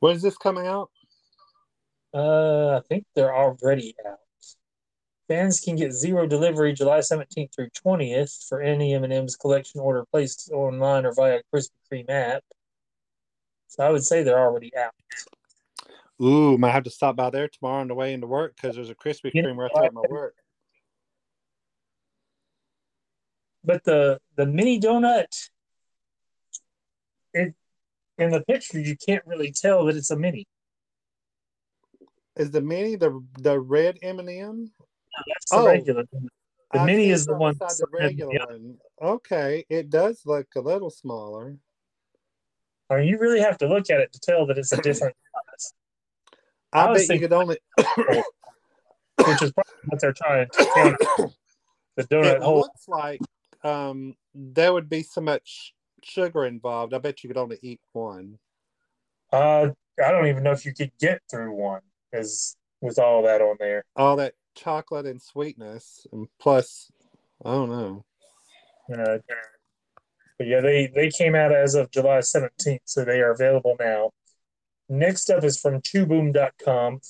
When 0.00 0.16
is 0.16 0.22
this 0.22 0.36
coming 0.36 0.66
out? 0.66 0.90
Uh, 2.14 2.76
I 2.76 2.80
think 2.88 3.04
they're 3.14 3.34
already 3.34 3.94
out. 4.06 4.18
Fans 5.28 5.60
can 5.60 5.76
get 5.76 5.92
zero 5.92 6.26
delivery 6.26 6.72
July 6.72 7.00
17th 7.00 7.54
through 7.54 7.68
20th 7.84 8.48
for 8.48 8.62
any 8.62 8.94
M&M's 8.94 9.36
collection 9.36 9.80
order 9.80 10.06
placed 10.10 10.50
online 10.52 11.04
or 11.04 11.12
via 11.12 11.40
Krispy 11.52 11.70
Kreme 11.92 12.08
app. 12.08 12.42
So 13.68 13.84
I 13.84 13.90
would 13.90 14.04
say 14.04 14.22
they're 14.22 14.38
already 14.38 14.74
out. 14.76 14.92
Ooh, 16.20 16.58
might 16.58 16.72
have 16.72 16.84
to 16.84 16.90
stop 16.90 17.14
by 17.14 17.30
there 17.30 17.48
tomorrow 17.48 17.80
on 17.80 17.88
the 17.88 17.94
way 17.94 18.12
into 18.12 18.26
work 18.26 18.56
because 18.56 18.74
there's 18.74 18.90
a 18.90 18.94
Krispy 18.94 19.32
Kreme 19.32 19.56
right 19.56 19.70
there 19.72 19.84
at 19.84 19.94
my 19.94 20.02
work. 20.08 20.34
But 23.64 23.84
the 23.84 24.18
the 24.36 24.46
mini 24.46 24.80
donut, 24.80 25.50
it 27.34 27.54
in 28.16 28.30
the 28.30 28.40
picture 28.44 28.80
you 28.80 28.96
can't 28.96 29.24
really 29.26 29.52
tell 29.52 29.84
that 29.84 29.96
it's 29.96 30.10
a 30.10 30.16
mini. 30.16 30.46
Is 32.36 32.50
the 32.50 32.62
mini 32.62 32.96
the 32.96 33.22
the 33.38 33.60
red 33.60 33.98
M 34.02 34.18
and 34.18 34.30
M? 34.30 34.72
That's 35.26 35.50
the 35.50 35.56
Oh. 35.56 35.66
regular. 35.66 36.04
The 36.72 36.84
mini 36.84 37.10
is 37.10 37.26
the 37.26 37.34
one 37.34 37.56
the 37.58 37.86
regular 37.92 38.32
one. 38.46 38.78
Okay, 39.00 39.64
it 39.68 39.88
does 39.88 40.22
look 40.26 40.48
a 40.56 40.60
little 40.60 40.90
smaller. 40.90 41.56
I 42.90 42.96
mean, 42.96 43.08
you 43.08 43.18
really 43.18 43.40
have 43.40 43.58
to 43.58 43.68
look 43.68 43.90
at 43.90 44.00
it 44.00 44.12
to 44.12 44.20
tell 44.20 44.46
that 44.46 44.58
it's 44.58 44.72
a 44.72 44.80
different 44.80 45.16
size, 45.50 45.74
I, 46.72 46.82
I 46.82 46.90
was 46.90 47.06
bet 47.06 47.14
you 47.14 47.20
could 47.20 47.32
only. 47.32 47.58
which 49.26 49.42
is 49.42 49.52
probably 49.52 49.74
what 49.86 50.00
they're 50.00 50.12
trying 50.12 50.46
to 50.52 50.70
count 50.74 50.96
the 51.96 52.04
donut 52.10 52.36
it 52.36 52.42
hole. 52.42 52.60
looks 52.60 52.86
like 52.88 53.20
um 53.64 54.14
there 54.34 54.72
would 54.72 54.88
be 54.88 55.02
so 55.02 55.20
much 55.20 55.74
sugar 56.02 56.44
involved. 56.44 56.94
I 56.94 56.98
bet 56.98 57.22
you 57.22 57.28
could 57.28 57.36
only 57.36 57.58
eat 57.62 57.80
one. 57.92 58.38
Uh, 59.32 59.70
I 60.04 60.10
don't 60.10 60.26
even 60.26 60.42
know 60.42 60.52
if 60.52 60.64
you 60.64 60.72
could 60.72 60.92
get 61.00 61.20
through 61.30 61.52
one, 61.52 61.82
because 62.10 62.56
with 62.80 62.98
all 62.98 63.22
that 63.24 63.40
on 63.40 63.56
there. 63.58 63.84
All 63.96 64.16
that 64.16 64.34
chocolate 64.54 65.06
and 65.06 65.20
sweetness, 65.20 66.06
and 66.12 66.28
plus, 66.40 66.90
I 67.44 67.50
don't 67.50 67.68
know. 67.68 68.04
Uh, 68.92 69.18
but 70.38 70.46
yeah, 70.46 70.60
they, 70.60 70.86
they 70.94 71.10
came 71.10 71.34
out 71.34 71.52
as 71.52 71.74
of 71.74 71.90
July 71.90 72.18
17th, 72.18 72.78
so 72.84 73.04
they 73.04 73.20
are 73.20 73.32
available 73.32 73.76
now. 73.78 74.10
Next 74.88 75.28
up 75.30 75.44
is 75.44 75.60
from 75.60 75.82
ChewBoom.com. 75.82 77.00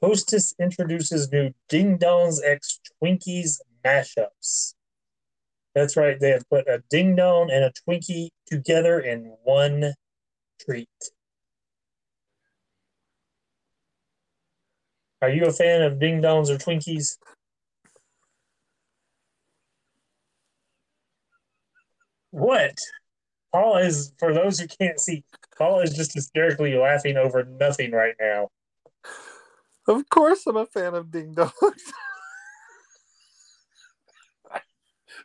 Hostess 0.00 0.54
introduces 0.60 1.30
new 1.32 1.52
Ding 1.68 1.98
Dongs 1.98 2.38
X 2.44 2.80
Twinkies 3.02 3.58
mashups. 3.84 4.74
That's 5.74 5.96
right, 5.96 6.18
they 6.18 6.30
have 6.30 6.48
put 6.48 6.68
a 6.68 6.82
Ding 6.88 7.16
Dong 7.16 7.50
and 7.50 7.64
a 7.64 7.72
Twinkie 7.86 8.28
together 8.46 9.00
in 9.00 9.36
one 9.42 9.92
treat. 10.60 10.88
Are 15.20 15.30
you 15.30 15.44
a 15.46 15.52
fan 15.52 15.82
of 15.82 15.98
Ding 15.98 16.22
Dongs 16.22 16.48
or 16.48 16.56
Twinkies? 16.56 17.16
What? 22.36 22.76
Paul 23.50 23.78
is, 23.78 24.12
for 24.18 24.34
those 24.34 24.60
who 24.60 24.66
can't 24.66 25.00
see, 25.00 25.24
Paul 25.56 25.80
is 25.80 25.96
just 25.96 26.12
hysterically 26.12 26.74
laughing 26.76 27.16
over 27.16 27.44
nothing 27.44 27.92
right 27.92 28.14
now. 28.20 28.48
Of 29.88 30.06
course, 30.10 30.46
I'm 30.46 30.58
a 30.58 30.66
fan 30.66 30.92
of 30.92 31.10
Ding 31.10 31.34
Dongs. 31.34 31.50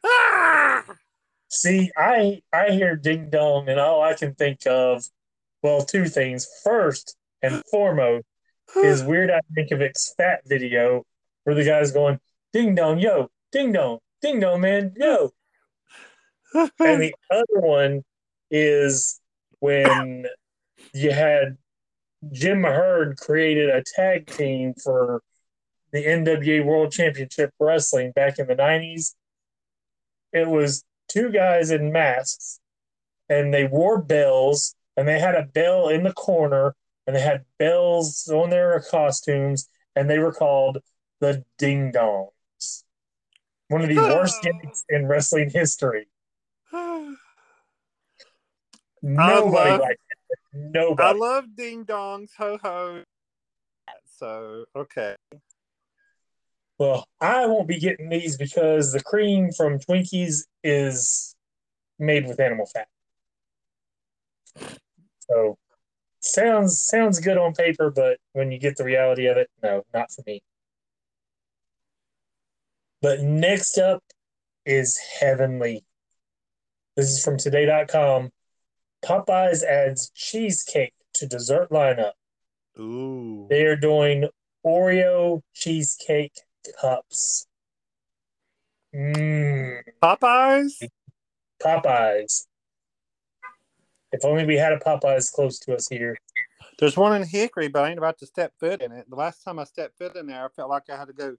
ah! 0.06 0.86
See, 1.50 1.92
I 1.98 2.44
I 2.54 2.70
hear 2.70 2.96
ding 2.96 3.30
dong, 3.30 3.68
and 3.68 3.78
all 3.78 4.02
I 4.02 4.14
can 4.14 4.34
think 4.36 4.66
of, 4.66 5.04
well, 5.62 5.82
two 5.82 6.06
things. 6.06 6.48
First 6.64 7.18
and 7.42 7.62
foremost 7.70 8.24
is 8.78 9.04
Weird 9.04 9.30
Al 9.30 9.42
Yankovic's 9.58 10.14
Fat 10.16 10.44
video, 10.46 11.04
where 11.44 11.58
the 11.58 11.66
guy's 11.66 11.92
going 11.92 12.22
ding 12.54 12.74
dong, 12.76 13.00
yo, 13.00 13.28
ding 13.52 13.74
dong, 13.74 14.00
ding 14.22 14.40
dong, 14.40 14.62
man, 14.62 14.94
yo. 14.96 15.32
And 16.54 17.02
the 17.02 17.16
other 17.30 17.60
one 17.60 18.04
is 18.50 19.20
when 19.60 20.26
you 20.94 21.12
had 21.12 21.58
Jim 22.32 22.64
Herd 22.64 23.18
created 23.18 23.70
a 23.70 23.84
tag 23.84 24.28
team 24.28 24.74
for 24.76 25.22
the 25.92 26.06
NWA 26.06 26.64
World 26.64 26.92
Championship 26.92 27.52
Wrestling 27.60 28.12
back 28.12 28.40
in 28.40 28.48
the 28.48 28.56
90s. 28.56 29.16
It 30.32 30.48
was 30.48 30.84
two 31.08 31.30
guys 31.32 31.72
in 31.72 31.92
masks, 31.92 32.60
and 33.28 33.54
they 33.54 33.66
wore 33.66 34.02
bells, 34.02 34.76
and 34.96 35.08
they 35.08 35.20
had 35.20 35.36
a 35.36 35.44
bell 35.44 35.90
in 35.90 36.04
the 36.04 36.14
corner, 36.14 36.76
and 37.06 37.16
they 37.16 37.22
had 37.22 37.46
bells 37.58 38.30
on 38.30 38.50
their 38.50 38.80
costumes, 38.90 39.70
and 39.96 40.10
they 40.10 40.20
were 40.20 40.32
called 40.32 40.78
the 41.20 41.44
Ding 41.58 41.92
Dongs. 41.92 42.84
One 43.68 43.82
of 43.82 43.90
the 43.90 43.98
worst 43.98 44.36
gimmicks 44.44 44.84
in 44.90 45.08
wrestling 45.08 45.50
history. 45.50 46.08
Nobody 49.02 49.70
love- 49.72 49.80
liked 49.82 50.02
it. 50.54 51.00
I 51.00 51.12
love 51.14 51.56
Ding 51.56 51.86
Dongs, 51.86 52.30
ho 52.38 52.58
ho. 52.62 53.04
So 54.18 54.66
okay, 54.76 55.16
Well, 56.78 57.08
I 57.20 57.48
won't 57.48 57.68
be 57.68 57.80
getting 57.80 58.10
these 58.10 58.38
because 58.38 58.92
the 58.92 59.02
cream 59.02 59.52
from 59.52 59.80
Twinkies 59.80 60.46
is 60.64 61.36
made 61.98 62.28
with 62.28 62.40
animal 62.40 62.68
fat. 62.68 62.88
So 65.22 65.58
sounds 66.20 66.80
sounds 66.80 67.20
good 67.20 67.38
on 67.38 67.54
paper, 67.54 67.90
but 67.90 68.20
when 68.34 68.52
you 68.52 68.60
get 68.60 68.78
the 68.78 68.84
reality 68.84 69.26
of 69.28 69.38
it, 69.38 69.50
no, 69.64 69.84
not 69.94 70.12
for 70.12 70.24
me. 70.28 70.44
But 73.02 73.22
next 73.22 73.80
up 73.80 74.04
is 74.66 75.00
Heavenly. 75.20 75.84
This 76.96 77.10
is 77.10 77.24
from 77.24 77.38
today.com. 77.38 78.30
Popeyes 79.04 79.64
adds 79.64 80.12
cheesecake 80.14 80.94
to 81.14 81.26
dessert 81.28 81.70
lineup. 81.72 82.14
ooh, 82.80 83.48
They 83.50 83.64
are 83.66 83.76
doing 83.76 84.30
Oreo 84.66 85.42
cheesecake 85.54 86.34
cups. 86.80 87.48
Mmm, 88.96 89.82
Popeyes. 90.02 90.74
Popeyes. 91.62 92.46
If 94.12 94.26
only 94.26 94.46
we 94.46 94.56
had 94.56 94.74
a 94.74 94.78
Popeyes 94.78 95.32
close 95.32 95.58
to 95.60 95.74
us 95.74 95.88
here. 95.88 96.18
There's 96.80 96.98
one 96.98 97.16
in 97.20 97.28
Hickory, 97.28 97.70
but 97.70 97.84
I 97.84 97.90
ain't 97.90 97.98
about 97.98 98.18
to 98.20 98.26
step 98.26 98.54
foot 98.60 98.82
in 98.82 98.92
it. 98.92 99.10
The 99.10 99.16
last 99.16 99.44
time 99.44 99.60
I 99.60 99.64
stepped 99.64 99.98
foot 99.98 100.16
in 100.16 100.28
there, 100.28 100.46
I 100.46 100.50
felt 100.50 100.70
like 100.70 100.90
I 100.90 100.98
had 100.98 101.08
to 101.08 101.14
go 101.14 101.36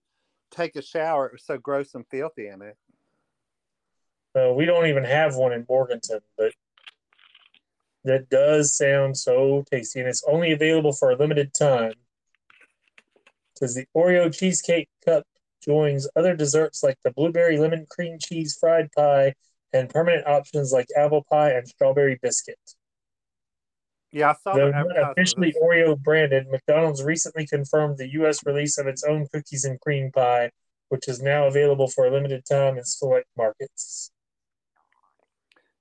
take 0.50 0.76
a 0.76 0.82
shower. 0.82 1.26
It 1.26 1.32
was 1.32 1.44
so 1.44 1.58
gross 1.58 1.94
and 1.94 2.06
filthy 2.10 2.48
in 2.48 2.62
it. 2.62 2.76
Uh, 4.34 4.52
we 4.54 4.64
don't 4.64 4.86
even 4.86 5.04
have 5.04 5.36
one 5.36 5.52
in 5.52 5.66
Morganton, 5.68 6.20
but 6.38 6.52
That 8.04 8.28
does 8.28 8.76
sound 8.76 9.16
so 9.16 9.64
tasty, 9.70 10.00
and 10.00 10.08
it's 10.08 10.24
only 10.26 10.52
available 10.52 10.92
for 10.92 11.10
a 11.10 11.16
limited 11.16 11.54
time. 11.54 11.94
Says 13.56 13.74
the 13.74 13.86
Oreo 13.96 14.34
cheesecake 14.34 14.88
cup 15.04 15.24
joins 15.64 16.08
other 16.16 16.34
desserts 16.34 16.82
like 16.82 16.98
the 17.04 17.12
blueberry 17.12 17.58
lemon 17.58 17.86
cream 17.88 18.18
cheese 18.20 18.56
fried 18.58 18.90
pie 18.96 19.34
and 19.72 19.88
permanent 19.88 20.26
options 20.26 20.72
like 20.72 20.86
apple 20.96 21.24
pie 21.30 21.52
and 21.52 21.68
strawberry 21.68 22.18
biscuit. 22.20 22.58
Yeah, 24.10 24.30
I 24.30 24.34
saw 24.34 24.54
Though 24.54 24.70
the 24.70 24.94
not 24.94 25.12
officially 25.12 25.54
Oreo 25.62 25.98
branded, 25.98 26.48
McDonald's 26.48 27.02
recently 27.02 27.46
confirmed 27.46 27.96
the 27.96 28.12
U.S. 28.12 28.44
release 28.44 28.76
of 28.76 28.86
its 28.86 29.02
own 29.04 29.26
cookies 29.32 29.64
and 29.64 29.80
cream 29.80 30.12
pie, 30.12 30.50
which 30.90 31.08
is 31.08 31.22
now 31.22 31.46
available 31.46 31.88
for 31.88 32.06
a 32.06 32.10
limited 32.10 32.44
time 32.44 32.76
in 32.76 32.84
select 32.84 33.26
markets. 33.36 34.10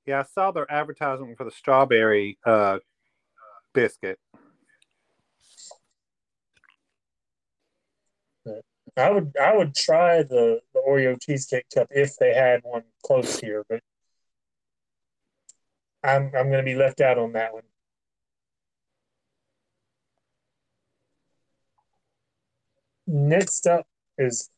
Yeah, 0.05 0.21
I 0.21 0.23
saw 0.23 0.51
their 0.51 0.71
advertisement 0.71 1.37
for 1.37 1.43
the 1.43 1.51
strawberry 1.51 2.37
uh, 2.45 2.79
biscuit. 3.73 4.19
I 8.97 9.09
would 9.11 9.33
I 9.41 9.55
would 9.55 9.75
try 9.75 10.23
the, 10.23 10.59
the 10.73 10.81
Oreo 10.87 11.17
cheesecake 11.21 11.65
cup 11.73 11.87
if 11.91 12.17
they 12.17 12.33
had 12.33 12.61
one 12.63 12.83
close 13.03 13.39
here, 13.39 13.63
but 13.69 13.81
I'm 16.03 16.31
I'm 16.35 16.49
gonna 16.49 16.63
be 16.63 16.75
left 16.75 16.99
out 16.99 17.17
on 17.17 17.33
that 17.33 17.53
one. 17.53 17.63
Next 23.07 23.67
up 23.67 23.85
is 24.17 24.49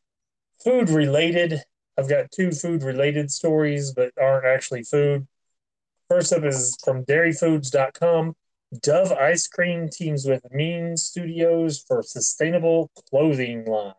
food 0.64 0.90
related. 0.90 1.62
I've 1.98 2.10
got 2.10 2.32
two 2.32 2.52
food 2.52 2.84
related 2.84 3.30
stories, 3.32 3.94
but 3.94 4.12
aren't 4.20 4.46
actually 4.46 4.84
food. 4.84 5.28
First 6.10 6.34
up 6.34 6.44
is 6.44 6.78
from 6.84 7.06
dairyfoods.com. 7.06 8.36
Dove 8.82 9.12
ice 9.12 9.48
cream 9.48 9.90
teams 9.90 10.26
with 10.26 10.42
Mean 10.52 10.98
Studios 10.98 11.84
for 11.88 12.02
sustainable 12.02 12.92
clothing 13.10 13.66
line. 13.66 13.94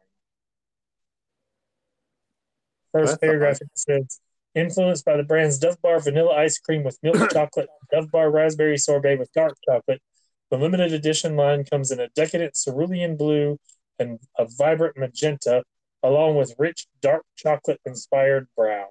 First 2.92 3.12
That's 3.12 3.20
paragraph 3.20 3.58
says 3.74 4.20
influenced 4.54 5.04
by 5.04 5.16
the 5.16 5.22
brand's 5.22 5.58
Dove 5.58 5.80
Bar 5.82 6.00
vanilla 6.00 6.34
ice 6.36 6.58
cream 6.58 6.84
with 6.84 6.98
milk 7.02 7.16
chocolate, 7.32 7.68
Dove 7.92 8.10
Bar 8.10 8.30
raspberry 8.30 8.78
sorbet 8.78 9.16
with 9.16 9.32
dark 9.32 9.54
chocolate. 9.68 10.00
The 10.50 10.58
limited 10.58 10.92
edition 10.92 11.36
line 11.36 11.64
comes 11.64 11.90
in 11.90 12.00
a 12.00 12.08
decadent 12.08 12.54
cerulean 12.56 13.16
blue 13.16 13.58
and 13.98 14.18
a 14.38 14.46
vibrant 14.46 14.96
magenta, 14.96 15.64
along 16.02 16.36
with 16.36 16.54
rich 16.58 16.86
dark 17.00 17.24
chocolate 17.36 17.80
inspired 17.84 18.46
brown. 18.56 18.86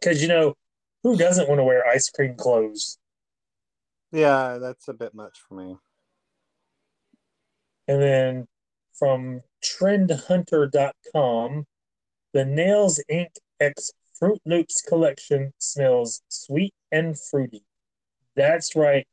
Because 0.00 0.22
you 0.22 0.28
know, 0.28 0.54
who 1.06 1.16
doesn't 1.16 1.48
want 1.48 1.60
to 1.60 1.64
wear 1.64 1.86
ice 1.86 2.10
cream 2.10 2.34
clothes? 2.34 2.98
Yeah, 4.10 4.58
that's 4.60 4.88
a 4.88 4.92
bit 4.92 5.14
much 5.14 5.38
for 5.38 5.54
me. 5.54 5.76
And 7.86 8.02
then 8.02 8.48
from 8.92 9.42
trendhunter.com, 9.64 11.64
the 12.32 12.44
Nails 12.44 13.00
Inc. 13.08 13.28
X 13.60 13.92
Froot 14.20 14.38
Loops 14.44 14.82
collection 14.82 15.52
smells 15.58 16.22
sweet 16.28 16.74
and 16.90 17.16
fruity. 17.16 17.62
That's 18.34 18.74
right. 18.74 19.06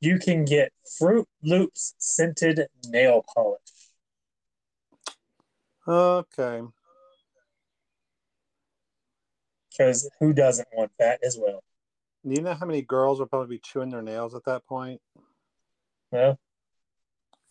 You 0.00 0.20
can 0.20 0.44
get 0.44 0.72
Froot 1.02 1.24
Loops 1.42 1.96
scented 1.98 2.68
nail 2.86 3.24
polish. 3.34 3.58
Okay. 5.88 6.62
Because 9.70 10.10
who 10.18 10.32
doesn't 10.32 10.68
want 10.72 10.90
that 10.98 11.22
as 11.24 11.38
well? 11.40 11.62
Do 12.26 12.34
you 12.34 12.42
know 12.42 12.54
how 12.54 12.66
many 12.66 12.82
girls 12.82 13.18
will 13.18 13.26
probably 13.26 13.56
be 13.56 13.60
chewing 13.60 13.90
their 13.90 14.02
nails 14.02 14.34
at 14.34 14.44
that 14.44 14.66
point? 14.66 15.00
Well, 16.10 16.38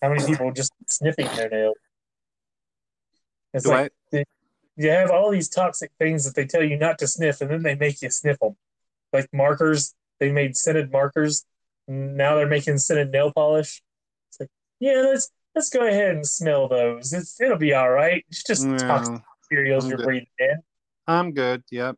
how 0.01 0.09
many 0.09 0.25
people 0.25 0.51
just 0.51 0.71
sniffing 0.87 1.27
their 1.35 1.49
nails? 1.49 1.75
It's 3.53 3.63
Do 3.65 3.71
like 3.71 3.91
I- 4.13 4.25
you 4.75 4.89
have 4.89 5.11
all 5.11 5.29
these 5.31 5.49
toxic 5.49 5.91
things 5.99 6.23
that 6.23 6.35
they 6.35 6.45
tell 6.45 6.63
you 6.63 6.77
not 6.77 6.99
to 6.99 7.07
sniff, 7.07 7.41
and 7.41 7.49
then 7.49 7.63
they 7.63 7.75
make 7.75 8.01
you 8.01 8.09
sniff 8.09 8.39
them. 8.39 8.55
Like 9.11 9.27
markers, 9.33 9.93
they 10.19 10.31
made 10.31 10.55
scented 10.55 10.91
markers. 10.91 11.45
Now 11.87 12.35
they're 12.35 12.47
making 12.47 12.77
scented 12.77 13.11
nail 13.11 13.31
polish. 13.33 13.81
It's 14.29 14.39
like, 14.39 14.49
yeah, 14.79 15.01
let's 15.01 15.31
let's 15.55 15.69
go 15.69 15.85
ahead 15.85 16.15
and 16.15 16.25
smell 16.25 16.67
those. 16.69 17.11
It's, 17.11 17.41
it'll 17.41 17.57
be 17.57 17.73
all 17.73 17.89
right. 17.89 18.23
It's 18.29 18.43
just 18.43 18.65
No, 18.65 18.77
toxic 18.77 19.21
materials 19.49 19.83
I'm 19.85 19.89
you're 19.89 19.97
good. 19.97 20.05
breathing 20.05 20.27
in. 20.37 20.63
I'm 21.09 21.31
good. 21.31 21.63
Yep. 21.71 21.95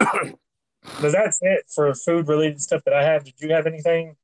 But 0.00 1.12
that's 1.12 1.38
it 1.42 1.64
for 1.72 1.94
food 1.94 2.26
related 2.26 2.60
stuff 2.60 2.82
that 2.84 2.92
I 2.92 3.04
have. 3.04 3.24
Did 3.24 3.34
you 3.38 3.52
have 3.52 3.68
anything? 3.68 4.16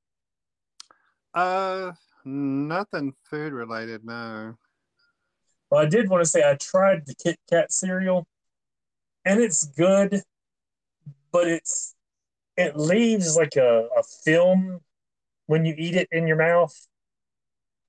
Uh, 1.32 1.92
nothing 2.24 3.14
food 3.30 3.52
related. 3.52 4.04
No. 4.04 4.56
Well, 5.70 5.80
I 5.80 5.86
did 5.86 6.08
want 6.08 6.24
to 6.24 6.28
say 6.28 6.42
I 6.42 6.56
tried 6.56 7.06
the 7.06 7.14
Kit 7.14 7.38
Kat 7.48 7.72
cereal, 7.72 8.26
and 9.24 9.40
it's 9.40 9.66
good, 9.66 10.22
but 11.30 11.46
it's 11.46 11.94
it 12.56 12.76
leaves 12.76 13.36
like 13.36 13.54
a, 13.54 13.88
a 13.96 14.02
film 14.24 14.80
when 15.46 15.64
you 15.64 15.76
eat 15.78 15.94
it 15.94 16.08
in 16.10 16.26
your 16.26 16.38
mouth, 16.38 16.74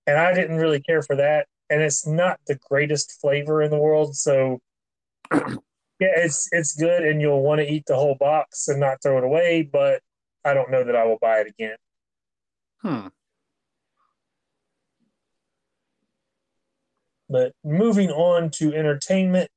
and 0.05 0.15
I 0.15 0.31
didn't 0.31 0.57
really 0.57 0.79
care 0.79 1.01
for 1.01 1.15
that. 1.15 1.47
And 1.71 1.81
it's 1.81 2.05
not 2.05 2.39
the 2.45 2.59
greatest 2.69 3.19
flavor 3.19 3.63
in 3.63 3.71
the 3.71 3.79
world, 3.79 4.15
so 4.15 4.59
yeah, 5.31 5.57
it's 5.99 6.47
it's 6.51 6.75
good, 6.75 7.03
and 7.03 7.21
you'll 7.21 7.41
want 7.41 7.59
to 7.59 7.71
eat 7.71 7.83
the 7.87 7.95
whole 7.95 8.15
box 8.15 8.67
and 8.67 8.79
not 8.79 9.01
throw 9.01 9.17
it 9.17 9.23
away. 9.23 9.63
But 9.63 10.01
I 10.43 10.53
don't 10.53 10.71
know 10.71 10.83
that 10.83 10.95
I 10.95 11.05
will 11.05 11.19
buy 11.21 11.39
it 11.39 11.47
again. 11.47 11.75
Hmm. 12.81 13.07
But 17.29 17.53
moving 17.63 18.09
on 18.09 18.49
to 18.51 18.73
entertainment, 18.73 19.51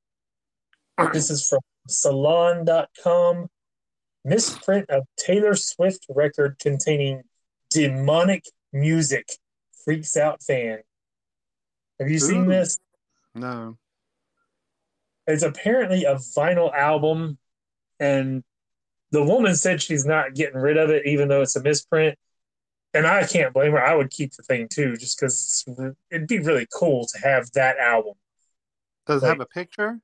this 1.13 1.31
is 1.31 1.49
from 1.49 1.61
salon.com. 1.89 3.49
Misprint 4.25 4.89
of 4.91 5.05
Taylor 5.19 5.57
Swift 5.57 6.07
record 6.09 6.59
containing 6.61 7.23
demonic 7.71 8.45
music 8.73 9.29
freaks 9.85 10.17
out 10.17 10.43
fan. 10.43 10.81
Have 11.99 12.09
you 12.09 12.19
seen 12.19 12.47
this? 12.47 12.79
No. 13.35 13.79
It's 15.27 15.43
apparently 15.43 16.05
a 16.05 16.17
vinyl 16.17 16.75
album, 16.75 17.39
and 18.01 18.43
the 19.13 19.23
woman 19.23 19.55
said 19.55 19.81
she's 19.81 20.05
not 20.05 20.35
getting 20.35 20.61
rid 20.61 20.77
of 20.77 20.91
it, 20.91 21.07
even 21.07 21.29
though 21.29 21.43
it's 21.43 21.57
a 21.57 21.63
misprint. 21.63 22.19
And 22.95 23.07
I 23.07 23.25
can't 23.27 23.55
blame 23.55 23.73
her. 23.73 23.83
I 23.83 23.95
would 23.95 24.11
keep 24.11 24.33
the 24.35 24.43
thing 24.43 24.69
too, 24.69 24.97
just 24.97 25.19
because 25.19 25.65
it'd 26.11 26.29
be 26.29 26.41
really 26.41 26.67
cool 26.73 27.07
to 27.07 27.19
have 27.21 27.51
that 27.53 27.79
album. 27.79 28.15
Does 29.07 29.23
it 29.23 29.27
have 29.27 29.41
a 29.41 29.47
picture? 29.47 30.01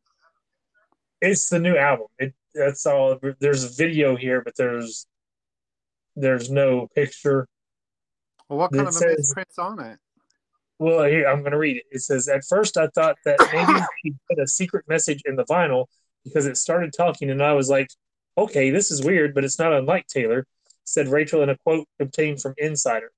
It's 1.21 1.49
the 1.49 1.59
new 1.59 1.77
album. 1.77 2.07
It 2.19 2.35
that's 2.55 2.87
all. 2.87 3.19
There's 3.41 3.65
a 3.65 3.69
video 3.69 4.17
here, 4.17 4.41
but 4.41 4.57
there's 4.57 5.07
there's 6.17 6.51
no 6.51 6.89
picture. 6.95 7.47
Well, 8.49 8.59
what 8.61 8.73
kind 8.73 8.89
of 8.89 8.95
says- 8.95 9.35
misprint's 9.37 9.59
on 9.59 9.81
it? 9.81 9.99
Well, 10.79 11.05
here 11.05 11.27
I'm 11.27 11.41
going 11.41 11.53
to 11.53 11.59
read 11.59 11.77
it. 11.77 11.85
It 11.91 12.03
says, 12.03 12.29
"At 12.29 12.45
first, 12.45 12.77
I 12.77 12.87
thought 12.89 13.17
that 13.25 13.39
maybe 13.53 13.81
he 14.03 14.15
put 14.29 14.39
a 14.39 14.47
secret 14.47 14.85
message 14.89 15.23
in 15.25 15.37
the 15.37 15.45
vinyl 15.45 15.87
because 16.25 16.47
it 16.47 16.57
started 16.57 16.93
talking, 16.97 17.31
and 17.31 17.43
I 17.43 17.53
was 17.53 17.69
like, 17.69 17.89
okay, 18.37 18.71
this 18.71 18.91
is 18.91 19.05
weird, 19.05 19.35
but 19.35 19.45
it's 19.45 19.59
not 19.59 19.73
unlike 19.73 20.07
Taylor," 20.07 20.47
said 20.85 21.09
Rachel 21.09 21.43
in 21.43 21.49
a 21.49 21.59
quote 21.59 21.89
obtained 21.99 22.41
from 22.41 22.55
Insider. 22.59 23.11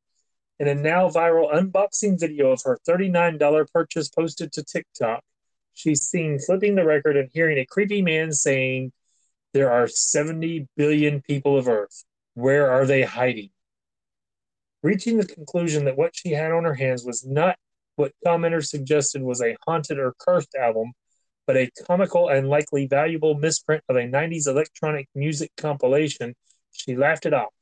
In 0.59 0.69
a 0.69 0.75
now 0.75 1.09
viral 1.09 1.53
unboxing 1.53 2.19
video 2.19 2.51
of 2.53 2.63
her 2.65 2.79
$39 2.89 3.73
purchase 3.73 4.09
posted 4.09 4.53
to 4.53 4.63
TikTok, 4.63 5.23
she's 5.75 6.03
seen 6.03 6.39
flipping 6.39 6.75
the 6.75 6.85
record 6.85 7.17
and 7.17 7.31
hearing 7.33 7.59
a 7.59 7.67
creepy 7.67 8.01
man 8.01 8.33
saying, 8.33 8.93
"There 9.53 9.71
are 9.71 9.87
70 9.87 10.67
billion 10.77 11.21
people 11.23 11.59
of 11.59 11.69
Earth. 11.69 12.05
Where 12.35 12.71
are 12.71 12.87
they 12.87 13.03
hiding?" 13.03 13.51
Reaching 14.83 15.17
the 15.17 15.27
conclusion 15.27 15.85
that 15.85 15.97
what 15.97 16.15
she 16.15 16.31
had 16.31 16.53
on 16.53 16.65
her 16.65 16.75
hands 16.75 17.05
was 17.05 17.25
not 17.25 17.57
what 17.97 18.13
commenters 18.27 18.69
suggested 18.69 19.23
was 19.23 19.43
a 19.43 19.57
haunted 19.67 19.99
or 19.99 20.15
cursed 20.19 20.55
album, 20.55 20.93
but 21.47 21.57
a 21.57 21.71
comical 21.87 22.29
and 22.29 22.49
likely 22.49 22.87
valuable 22.87 23.35
misprint 23.35 23.83
of 23.89 23.97
a 23.97 24.01
90s 24.01 24.47
electronic 24.47 25.09
music 25.15 25.51
compilation, 25.57 26.35
she 26.73 26.97
laughed 26.97 27.27
it 27.27 27.35
off. 27.35 27.53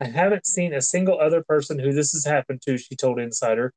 I 0.00 0.06
haven't 0.06 0.46
seen 0.46 0.72
a 0.72 0.80
single 0.80 1.20
other 1.20 1.42
person 1.42 1.78
who 1.78 1.92
this 1.92 2.12
has 2.12 2.24
happened 2.24 2.62
to, 2.62 2.78
she 2.78 2.96
told 2.96 3.18
Insider. 3.18 3.74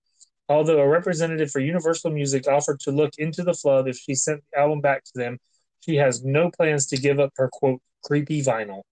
Although 0.47 0.79
a 0.79 0.87
representative 0.87 1.51
for 1.51 1.59
Universal 1.59 2.11
Music 2.11 2.47
offered 2.47 2.79
to 2.81 2.91
look 2.91 3.11
into 3.17 3.43
the 3.43 3.53
flub 3.53 3.87
if 3.87 3.97
she 3.97 4.15
sent 4.15 4.43
the 4.51 4.59
album 4.59 4.81
back 4.81 5.03
to 5.05 5.11
them, 5.15 5.37
she 5.81 5.95
has 5.95 6.23
no 6.23 6.49
plans 6.49 6.87
to 6.87 6.97
give 6.97 7.19
up 7.19 7.31
her 7.35 7.49
quote 7.51 7.81
creepy 8.03 8.41
vinyl. 8.41 8.83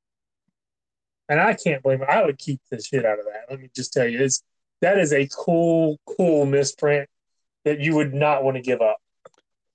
And 1.32 1.40
I 1.40 1.54
can't 1.54 1.82
blame 1.82 2.00
her. 2.00 2.12
I 2.12 2.26
would 2.26 2.38
keep 2.38 2.60
the 2.70 2.82
shit 2.82 3.06
out 3.06 3.18
of 3.18 3.24
that. 3.24 3.46
Let 3.50 3.62
me 3.62 3.70
just 3.74 3.94
tell 3.94 4.06
you, 4.06 4.22
it's 4.22 4.44
that 4.82 5.00
is 5.00 5.14
a 5.14 5.30
cool, 5.34 5.98
cool 6.06 6.46
misprint 6.46 7.08
that 7.64 7.80
you 7.80 7.96
would 7.96 8.14
not 8.14 8.44
want 8.44 8.58
to 8.58 8.62
give 8.62 8.82
up. 8.82 8.98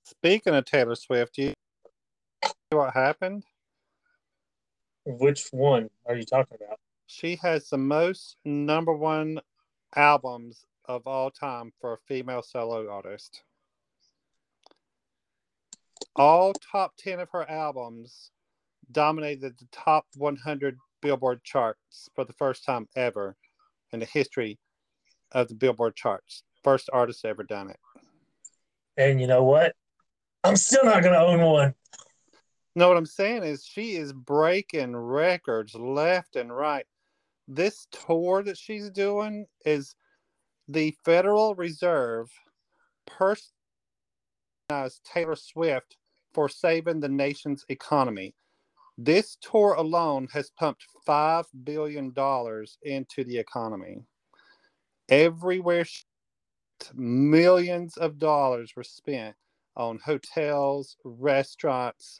Speaking 0.03 0.53
of 0.53 0.65
Taylor 0.65 0.93
Swift, 0.93 1.35
you 1.39 1.53
what 2.69 2.93
happened? 2.93 3.43
Which 5.03 5.47
one 5.49 5.89
are 6.05 6.15
you 6.15 6.25
talking 6.25 6.59
about? 6.63 6.77
She 7.07 7.37
has 7.37 7.71
the 7.71 7.79
most 7.79 8.35
number 8.45 8.93
one 8.93 9.39
albums 9.95 10.63
of 10.85 11.07
all 11.07 11.31
time 11.31 11.71
for 11.81 11.93
a 11.93 11.97
female 12.07 12.43
solo 12.43 12.87
artist. 12.87 13.41
All 16.15 16.53
top 16.53 16.93
10 16.99 17.19
of 17.19 17.29
her 17.31 17.49
albums 17.49 18.29
dominated 18.91 19.57
the 19.57 19.67
top 19.71 20.05
100 20.17 20.77
Billboard 21.01 21.43
charts 21.43 22.09
for 22.15 22.25
the 22.25 22.33
first 22.33 22.65
time 22.65 22.87
ever 22.95 23.35
in 23.91 23.99
the 23.99 24.05
history 24.05 24.59
of 25.31 25.47
the 25.47 25.55
Billboard 25.55 25.95
charts. 25.95 26.43
First 26.63 26.89
artist 26.91 27.25
ever 27.25 27.43
done 27.43 27.69
it. 27.69 27.79
And 28.97 29.21
you 29.21 29.27
know 29.27 29.43
what? 29.43 29.75
I'm 30.43 30.55
still 30.55 30.85
not 30.85 31.03
going 31.03 31.13
to 31.13 31.19
own 31.19 31.41
one. 31.41 31.73
No, 32.75 32.89
what 32.89 32.97
I'm 32.97 33.05
saying 33.05 33.43
is 33.43 33.65
she 33.65 33.95
is 33.95 34.13
breaking 34.13 34.95
records 34.95 35.73
left 35.75 36.35
and 36.35 36.55
right. 36.55 36.85
This 37.47 37.87
tour 37.91 38.43
that 38.43 38.57
she's 38.57 38.89
doing 38.89 39.45
is 39.65 39.95
the 40.67 40.95
Federal 41.03 41.55
Reserve 41.55 42.29
personalized 43.07 43.49
Taylor 45.03 45.35
Swift 45.35 45.97
for 46.33 46.49
saving 46.49 46.99
the 46.99 47.09
nation's 47.09 47.65
economy. 47.69 48.35
This 48.97 49.37
tour 49.41 49.73
alone 49.73 50.27
has 50.33 50.49
pumped 50.49 50.85
$5 51.07 51.45
billion 51.63 52.13
into 52.81 53.23
the 53.23 53.37
economy. 53.37 54.03
Everywhere, 55.09 55.85
millions 56.95 57.97
of 57.97 58.17
dollars 58.17 58.73
were 58.75 58.83
spent 58.83 59.35
on 59.75 59.99
hotels, 60.03 60.97
restaurants, 61.03 62.19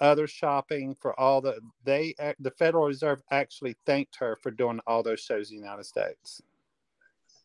other 0.00 0.26
shopping 0.26 0.94
for 0.94 1.18
all 1.20 1.42
the 1.42 1.60
they 1.84 2.14
the 2.40 2.50
Federal 2.52 2.86
Reserve 2.86 3.20
actually 3.30 3.76
thanked 3.84 4.16
her 4.16 4.36
for 4.42 4.50
doing 4.50 4.80
all 4.86 5.02
those 5.02 5.20
shows 5.20 5.50
in 5.50 5.58
the 5.58 5.62
United 5.62 5.84
States. 5.84 6.40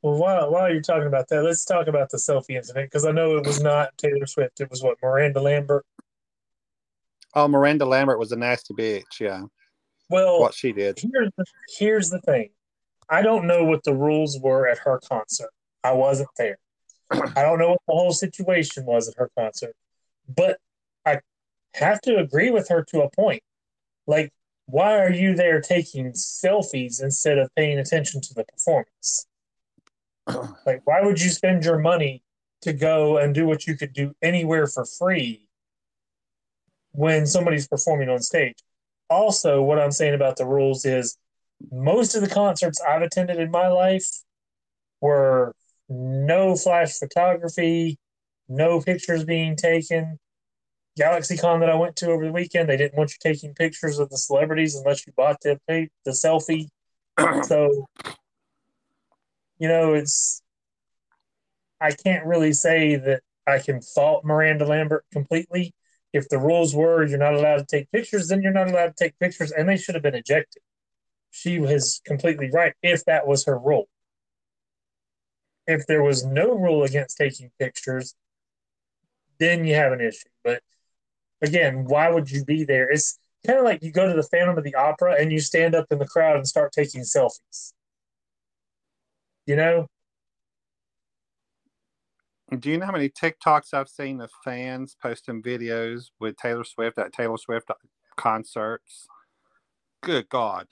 Well, 0.02 0.18
while, 0.18 0.52
while 0.52 0.72
you're 0.72 0.82
talking 0.82 1.08
about 1.08 1.28
that, 1.30 1.44
let's 1.44 1.66
talk 1.66 1.88
about 1.88 2.10
the 2.10 2.18
selfie 2.18 2.56
incident 2.56 2.90
because 2.90 3.06
I 3.06 3.12
know 3.12 3.38
it 3.38 3.46
was 3.46 3.62
not 3.62 3.98
Taylor 3.98 4.26
Swift. 4.26 4.62
It 4.62 4.70
was 4.70 4.84
what 4.84 4.98
Miranda 5.02 5.42
Lambert. 5.42 5.86
Oh, 7.36 7.48
Miranda 7.50 7.86
Lambert 7.86 8.18
was 8.18 8.32
a 8.32 8.38
nasty 8.38 8.74
bitch. 8.74 9.20
Yeah. 9.20 9.44
Well, 10.10 10.40
what 10.40 10.54
she 10.54 10.72
did. 10.72 11.00
Here's 11.00 11.32
the, 11.38 11.46
here's 11.78 12.10
the 12.10 12.22
thing. 12.22 12.50
I 13.10 13.22
don't 13.22 13.46
know 13.46 13.66
what 13.66 13.84
the 13.84 13.94
rules 13.94 14.40
were 14.40 14.68
at 14.68 14.80
her 14.80 15.00
concert. 15.08 15.50
I 15.84 15.92
wasn't 15.92 16.30
there. 16.38 16.58
I 17.12 17.42
don't 17.42 17.60
know 17.60 17.70
what 17.70 17.82
the 17.88 17.94
whole 17.94 18.14
situation 18.14 18.86
was 18.86 19.08
at 19.10 19.16
her 19.18 19.30
concert, 19.38 19.76
but 20.34 20.58
I 21.06 21.20
have 21.76 22.02
to 22.02 22.18
agree 22.18 22.50
with 22.50 22.70
her 22.70 22.84
to 22.92 23.02
a 23.02 23.12
point. 23.12 23.44
Like, 24.08 24.32
why 24.66 24.98
are 24.98 25.12
you 25.12 25.36
there 25.36 25.62
taking 25.62 26.14
selfies 26.14 27.04
instead 27.04 27.38
of 27.38 27.54
paying 27.56 27.78
attention 27.78 28.22
to 28.22 28.34
the 28.34 28.46
performance? 28.46 29.28
like, 30.66 30.82
why 30.86 31.02
would 31.02 31.22
you 31.22 31.30
spend 31.30 31.64
your 31.66 31.78
money 31.78 32.24
to 32.62 32.74
go 32.74 33.18
and 33.18 33.36
do 33.36 33.46
what 33.46 33.68
you 33.68 33.78
could 33.78 33.94
do 33.94 34.16
anywhere 34.24 34.66
for 34.66 34.86
free 34.86 35.45
when 36.96 37.26
somebody's 37.26 37.68
performing 37.68 38.10
on 38.10 38.22
stage? 38.22 38.56
Also, 39.10 39.62
what 39.62 39.80
I'm 39.80 39.92
saying 39.92 40.16
about 40.16 40.38
the 40.38 40.46
rules 40.46 40.86
is 40.86 41.18
most 41.72 42.16
of 42.16 42.22
the 42.22 42.30
concerts 42.30 42.82
I've 42.82 43.02
attended 43.02 43.38
in 43.38 43.52
my 43.52 43.68
life 43.68 44.08
were 45.02 45.54
no 45.90 46.56
flash 46.56 46.98
photography, 46.98 47.98
no 48.48 48.82
pictures 48.82 49.24
being 49.24 49.56
taken. 49.56 50.20
GalaxyCon 51.00 51.60
that 51.60 51.70
I 51.70 51.76
went 51.76 51.96
to 51.98 52.12
over 52.12 52.26
the 52.26 52.32
weekend, 52.32 52.70
they 52.70 52.78
didn't 52.78 52.98
want 52.98 53.12
you 53.12 53.18
taking 53.20 53.54
pictures 53.54 54.00
of 54.00 54.10
the 54.10 54.18
celebrities 54.18 54.76
unless 54.76 55.06
you 55.06 55.14
bought 55.16 55.42
the 55.42 55.60
the 55.68 56.12
selfie. 56.12 56.70
so, 57.48 57.88
you 59.60 59.68
know, 59.68 59.94
it's 59.94 60.42
I 61.82 61.92
can't 61.92 62.26
really 62.26 62.54
say 62.54 62.96
that 62.96 63.22
I 63.46 63.60
can 63.60 63.82
fault 63.82 64.26
Miranda 64.26 64.66
Lambert 64.66 65.06
completely. 65.12 65.74
If 66.16 66.30
the 66.30 66.40
rules 66.40 66.74
were 66.74 67.06
you're 67.06 67.20
not 67.20 67.36
allowed 67.36 67.58
to 67.58 67.66
take 67.66 67.92
pictures, 67.92 68.30
then 68.30 68.42
you're 68.42 68.52
not 68.52 68.70
allowed 68.70 68.96
to 68.98 69.04
take 69.04 69.20
pictures, 69.20 69.52
and 69.52 69.70
they 69.70 69.78
should 69.78 69.96
have 69.96 70.04
been 70.04 70.16
ejected. 70.16 70.64
She 71.30 71.60
was 71.60 72.02
completely 72.06 72.50
right 72.52 72.74
if 72.82 73.06
that 73.06 73.28
was 73.28 73.46
her 73.46 73.58
rule 73.60 73.88
if 75.68 75.88
there 75.88 76.04
was 76.04 76.26
no 76.26 76.54
rule 76.54 76.84
against 76.84 77.18
taking 77.18 77.52
pictures, 77.60 78.16
then 79.40 79.66
you 79.66 79.76
have 79.76 79.92
an 79.92 80.02
issue. 80.02 80.30
But 80.44 80.62
again, 81.42 81.86
why 81.86 82.10
would 82.10 82.30
you 82.30 82.46
be 82.46 82.64
there? 82.64 82.90
It's 82.90 83.20
kind 83.46 83.60
of 83.60 83.66
like 83.66 83.84
you 83.84 83.92
go 83.92 84.08
to 84.08 84.14
the 84.14 84.28
Phantom 84.28 84.58
of 84.58 84.64
the 84.64 84.76
Opera 84.76 85.16
and 85.20 85.32
you 85.32 85.40
stand 85.40 85.76
up 85.76 85.88
in 85.92 86.00
the 86.00 86.08
crowd 86.08 86.38
and 86.38 86.48
start 86.48 86.72
taking 86.72 87.02
selfies. 87.02 87.74
You 89.46 89.56
know? 89.56 89.88
Do 92.60 92.70
you 92.70 92.78
know 92.78 92.86
how 92.86 92.92
many 92.92 93.10
TikToks 93.10 93.74
I've 93.74 93.90
seen 93.90 94.22
of 94.22 94.32
fans 94.44 94.96
posting 95.02 95.42
videos 95.42 96.06
with 96.20 96.38
Taylor 96.38 96.64
Swift 96.64 96.98
at 96.98 97.14
Taylor 97.14 97.38
Swift 97.38 97.70
concerts? 98.18 99.08
Good 100.02 100.30
God 100.30 100.68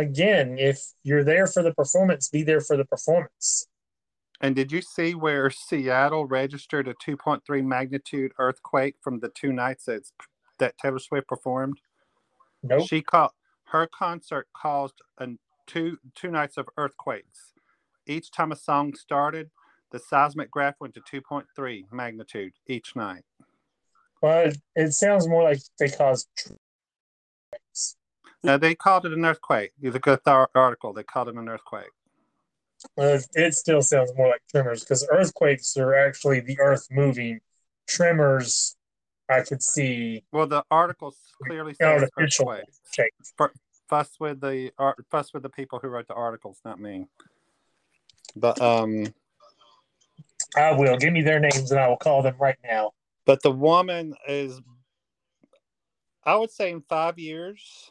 again, 0.00 0.58
if 0.58 0.80
you're 1.02 1.24
there 1.24 1.46
for 1.46 1.62
the 1.62 1.74
performance, 1.74 2.28
be 2.28 2.42
there 2.42 2.60
for 2.60 2.76
the 2.76 2.84
performance. 2.84 3.66
And 4.40 4.56
did 4.56 4.72
you 4.72 4.80
see 4.80 5.14
where 5.14 5.50
Seattle 5.50 6.24
registered 6.24 6.88
a 6.88 6.94
2.3 6.94 7.64
magnitude 7.64 8.32
earthquake 8.38 8.96
from 9.02 9.20
the 9.20 9.28
two 9.28 9.52
nights 9.52 9.84
that 9.84 10.02
that 10.58 10.78
Taylor 10.78 10.98
Swift 10.98 11.28
performed? 11.28 11.78
No. 12.62 12.78
Nope. 12.78 12.88
She 12.88 13.02
called 13.02 13.32
her 13.64 13.86
concert 13.86 14.48
caused 14.56 14.94
an, 15.18 15.38
two 15.66 15.98
two 16.14 16.30
nights 16.30 16.56
of 16.56 16.68
earthquakes. 16.76 17.49
Each 18.10 18.32
time 18.32 18.50
a 18.50 18.56
song 18.56 18.94
started, 18.94 19.50
the 19.92 20.00
seismic 20.00 20.50
graph 20.50 20.80
went 20.80 20.94
to 20.94 21.00
2.3 21.00 21.84
magnitude 21.92 22.52
each 22.66 22.96
night. 22.96 23.22
Well, 24.20 24.50
it, 24.74 24.92
sounds 24.92 25.28
more 25.28 25.44
like 25.44 25.60
they 25.78 25.88
caused 25.88 26.28
no, 28.42 28.56
they 28.58 28.74
called 28.74 29.06
it 29.06 29.12
an 29.12 29.24
earthquake. 29.24 29.72
You 29.78 29.92
look 29.92 30.08
at 30.08 30.24
the 30.24 30.48
article, 30.54 30.92
they 30.92 31.02
called 31.04 31.28
it 31.28 31.36
an 31.36 31.48
earthquake. 31.48 31.90
Uh, 32.98 33.18
it 33.34 33.54
still 33.54 33.82
sounds 33.82 34.12
more 34.16 34.28
like 34.28 34.40
tremors 34.50 34.82
because 34.82 35.06
earthquakes 35.12 35.76
are 35.76 35.94
actually 35.94 36.40
the 36.40 36.58
earth 36.58 36.88
moving. 36.90 37.40
Tremors, 37.86 38.76
I 39.28 39.42
could 39.42 39.62
see. 39.62 40.24
Well, 40.32 40.46
the 40.46 40.64
article 40.70 41.14
clearly 41.46 41.74
says 41.74 42.08
earthquake. 42.18 42.64
Fuss 43.88 44.10
with 44.18 44.40
the 44.40 44.72
fuss 45.10 45.34
with 45.34 45.42
the 45.42 45.50
people 45.50 45.78
who 45.80 45.88
wrote 45.88 46.08
the 46.08 46.14
articles, 46.14 46.60
not 46.64 46.80
me. 46.80 47.06
But 48.36 48.60
um, 48.60 49.12
I 50.56 50.72
will 50.72 50.96
give 50.96 51.12
me 51.12 51.22
their 51.22 51.40
names 51.40 51.70
and 51.70 51.80
I 51.80 51.88
will 51.88 51.96
call 51.96 52.22
them 52.22 52.36
right 52.38 52.58
now. 52.64 52.92
But 53.26 53.42
the 53.42 53.50
woman 53.50 54.14
is, 54.28 54.60
I 56.24 56.36
would 56.36 56.50
say, 56.50 56.70
in 56.70 56.82
five 56.82 57.18
years, 57.18 57.90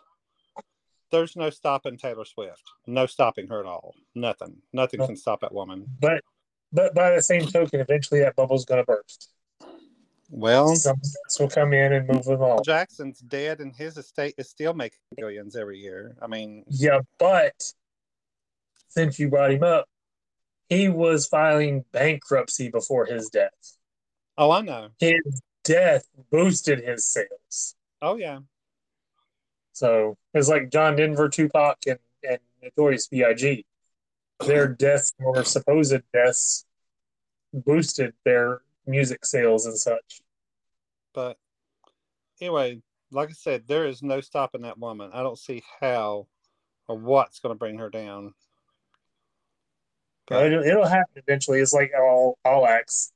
there's 1.11 1.35
no 1.35 1.49
stopping 1.49 1.97
Taylor 1.97 2.25
Swift. 2.25 2.63
No 2.85 3.05
stopping 3.05 3.47
her 3.47 3.59
at 3.59 3.65
all. 3.65 3.95
Nothing. 4.15 4.57
Nothing 4.73 5.05
can 5.05 5.15
stop 5.15 5.41
that 5.41 5.53
woman. 5.53 5.85
But 5.99 6.21
but 6.71 6.93
by 6.93 7.15
the 7.15 7.21
same 7.21 7.47
token, 7.47 7.79
eventually 7.79 8.19
that 8.21 8.35
bubble's 8.35 8.65
gonna 8.65 8.83
burst. 8.83 9.29
Well, 10.29 10.75
someone 10.75 11.01
will 11.39 11.49
come 11.49 11.73
in 11.73 11.93
and 11.93 12.07
move 12.07 12.25
them 12.25 12.41
all. 12.43 12.61
Jackson's 12.61 13.19
dead, 13.19 13.61
and 13.61 13.75
his 13.75 13.97
estate 13.97 14.35
is 14.37 14.49
still 14.49 14.75
making 14.75 14.99
billions 15.17 15.55
every 15.55 15.79
year. 15.79 16.15
I 16.21 16.27
mean, 16.27 16.63
yeah, 16.69 16.99
but 17.17 17.55
since 18.89 19.17
you 19.17 19.29
brought 19.29 19.51
him 19.51 19.63
up, 19.63 19.87
he 20.69 20.87
was 20.87 21.25
filing 21.25 21.83
bankruptcy 21.91 22.69
before 22.69 23.05
his 23.05 23.29
death. 23.29 23.77
Oh, 24.37 24.51
I 24.51 24.61
know. 24.61 24.89
His 24.99 25.41
death 25.63 26.07
boosted 26.31 26.79
his 26.79 27.05
sales. 27.05 27.75
Oh 28.01 28.15
yeah. 28.15 28.39
So 29.73 30.17
it's 30.33 30.47
like 30.47 30.71
John 30.71 30.95
Denver, 30.95 31.29
Tupac, 31.29 31.77
and, 31.87 31.99
and 32.27 32.39
Notorious 32.61 33.07
B.I.G. 33.07 33.65
Their 34.45 34.67
deaths 34.75 35.11
or 35.19 35.43
supposed 35.43 36.01
deaths 36.13 36.65
boosted 37.53 38.13
their 38.23 38.61
music 38.85 39.25
sales 39.25 39.65
and 39.65 39.77
such. 39.77 40.21
But 41.13 41.37
anyway, 42.39 42.81
like 43.11 43.29
I 43.29 43.33
said, 43.33 43.63
there 43.67 43.87
is 43.87 44.03
no 44.03 44.21
stopping 44.21 44.61
that 44.61 44.77
woman. 44.77 45.11
I 45.13 45.23
don't 45.23 45.39
see 45.39 45.63
how 45.81 46.27
or 46.87 46.97
what's 46.97 47.39
going 47.39 47.53
to 47.53 47.59
bring 47.59 47.77
her 47.79 47.89
down. 47.89 48.33
But, 50.29 50.45
it'll, 50.47 50.63
it'll 50.63 50.87
happen 50.87 51.13
eventually. 51.15 51.59
It's 51.59 51.73
like 51.73 51.91
all 51.97 52.37
all 52.45 52.67
acts. 52.67 53.11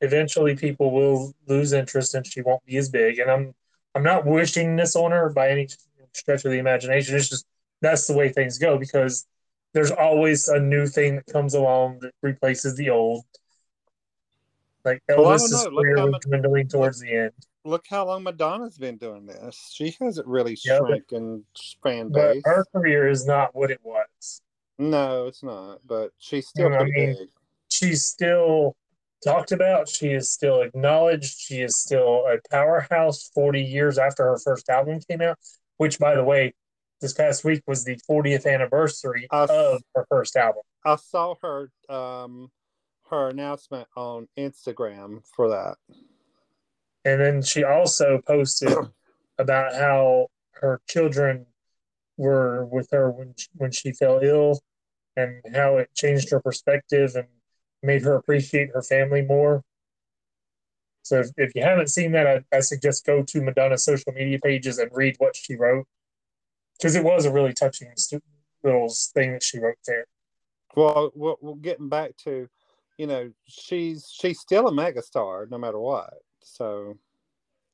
Eventually, 0.00 0.56
people 0.56 0.90
will 0.92 1.32
lose 1.46 1.72
interest, 1.72 2.14
and 2.14 2.26
she 2.26 2.40
won't 2.42 2.64
be 2.64 2.76
as 2.76 2.88
big. 2.88 3.18
And 3.18 3.30
I'm 3.30 3.54
I'm 3.94 4.02
not 4.02 4.26
wishing 4.26 4.76
this 4.76 4.94
on 4.96 5.10
her 5.10 5.30
by 5.30 5.50
any 5.50 5.68
stretch 6.12 6.44
of 6.44 6.50
the 6.52 6.58
imagination. 6.58 7.16
It's 7.16 7.28
just 7.28 7.46
that's 7.80 8.06
the 8.06 8.14
way 8.14 8.28
things 8.28 8.58
go 8.58 8.78
because 8.78 9.26
there's 9.72 9.90
always 9.90 10.48
a 10.48 10.58
new 10.58 10.86
thing 10.86 11.16
that 11.16 11.26
comes 11.26 11.54
along 11.54 11.98
that 12.00 12.12
replaces 12.22 12.76
the 12.76 12.90
old. 12.90 13.24
Like 14.84 15.02
Elvis 15.10 15.18
well, 15.18 15.34
is 15.34 15.66
clearly 15.70 16.12
dwindling 16.22 16.68
towards 16.68 17.00
look, 17.00 17.08
the 17.08 17.16
end. 17.16 17.32
look 17.64 17.84
how 17.90 18.06
long 18.06 18.22
Madonna's 18.22 18.78
been 18.78 18.96
doing 18.96 19.26
this. 19.26 19.70
She 19.72 19.94
hasn't 20.00 20.26
really 20.26 20.56
Yeah, 20.64 20.78
but- 20.80 20.88
shrank 20.88 21.12
in 21.12 21.44
fan 21.82 22.08
But 22.10 22.34
base. 22.34 22.42
her 22.46 22.64
career 22.72 23.08
is 23.08 23.26
not 23.26 23.54
what 23.54 23.70
it 23.70 23.80
was. 23.82 24.40
No, 24.78 25.26
it's 25.26 25.42
not. 25.42 25.80
But 25.86 26.12
she's 26.18 26.48
still 26.48 26.70
No, 26.70 26.76
I 26.78 26.84
mean- 26.84 27.16
big. 27.18 27.28
She's 27.70 28.04
still 28.06 28.76
talked 29.22 29.52
about. 29.52 29.88
She 29.88 30.08
is 30.12 30.30
still 30.30 30.62
acknowledged. 30.62 31.38
She 31.38 31.60
is 31.60 31.76
still 31.78 32.26
a 32.26 32.38
powerhouse 32.50 33.30
40 33.34 33.62
years 33.62 33.98
after 33.98 34.24
her 34.24 34.38
first 34.38 34.68
album 34.68 35.00
came 35.00 35.20
out, 35.20 35.38
which, 35.76 35.98
by 35.98 36.14
the 36.14 36.24
way, 36.24 36.54
this 37.00 37.12
past 37.12 37.44
week 37.44 37.62
was 37.66 37.84
the 37.84 37.96
40th 38.08 38.46
anniversary 38.46 39.28
I 39.30 39.44
of 39.44 39.82
her 39.94 40.06
first 40.08 40.34
album. 40.36 40.62
I 40.84 40.96
saw 40.96 41.34
her 41.42 41.70
um 41.88 42.50
her 43.10 43.28
announcement 43.28 43.88
on 43.96 44.28
Instagram 44.38 45.22
for 45.34 45.48
that. 45.50 45.76
And 47.04 47.20
then 47.20 47.42
she 47.42 47.64
also 47.64 48.20
posted 48.26 48.72
about 49.38 49.74
how 49.74 50.28
her 50.52 50.80
children 50.88 51.46
were 52.18 52.66
with 52.66 52.88
her 52.92 53.10
when 53.10 53.34
she, 53.36 53.48
when 53.54 53.70
she 53.72 53.92
fell 53.92 54.20
ill 54.22 54.60
and 55.16 55.42
how 55.54 55.78
it 55.78 55.88
changed 55.94 56.30
her 56.30 56.40
perspective 56.40 57.14
and 57.16 57.26
made 57.82 58.02
her 58.02 58.14
appreciate 58.14 58.70
her 58.74 58.82
family 58.82 59.22
more. 59.22 59.62
So 61.02 61.20
if, 61.20 61.30
if 61.36 61.54
you 61.54 61.62
haven't 61.62 61.88
seen 61.88 62.12
that, 62.12 62.26
I, 62.26 62.56
I 62.56 62.60
suggest 62.60 63.06
go 63.06 63.22
to 63.22 63.40
Madonna's 63.42 63.84
social 63.84 64.12
media 64.12 64.38
pages 64.38 64.78
and 64.78 64.90
read 64.92 65.16
what 65.18 65.36
she 65.36 65.56
wrote 65.56 65.86
because 66.76 66.94
it 66.96 67.04
was 67.04 67.24
a 67.24 67.32
really 67.32 67.54
touching 67.54 67.92
little 68.62 68.88
thing 69.14 69.32
that 69.32 69.42
she 69.42 69.58
wrote 69.58 69.78
there. 69.86 70.06
Well, 70.76 71.10
we're 71.14 71.54
getting 71.56 71.88
back 71.88 72.16
to, 72.24 72.48
you 72.98 73.06
know, 73.06 73.32
she's 73.46 74.10
she's 74.12 74.40
still 74.40 74.68
a 74.68 74.72
megastar 74.72 75.50
no 75.50 75.58
matter 75.58 75.78
what. 75.78 76.14
So 76.42 76.98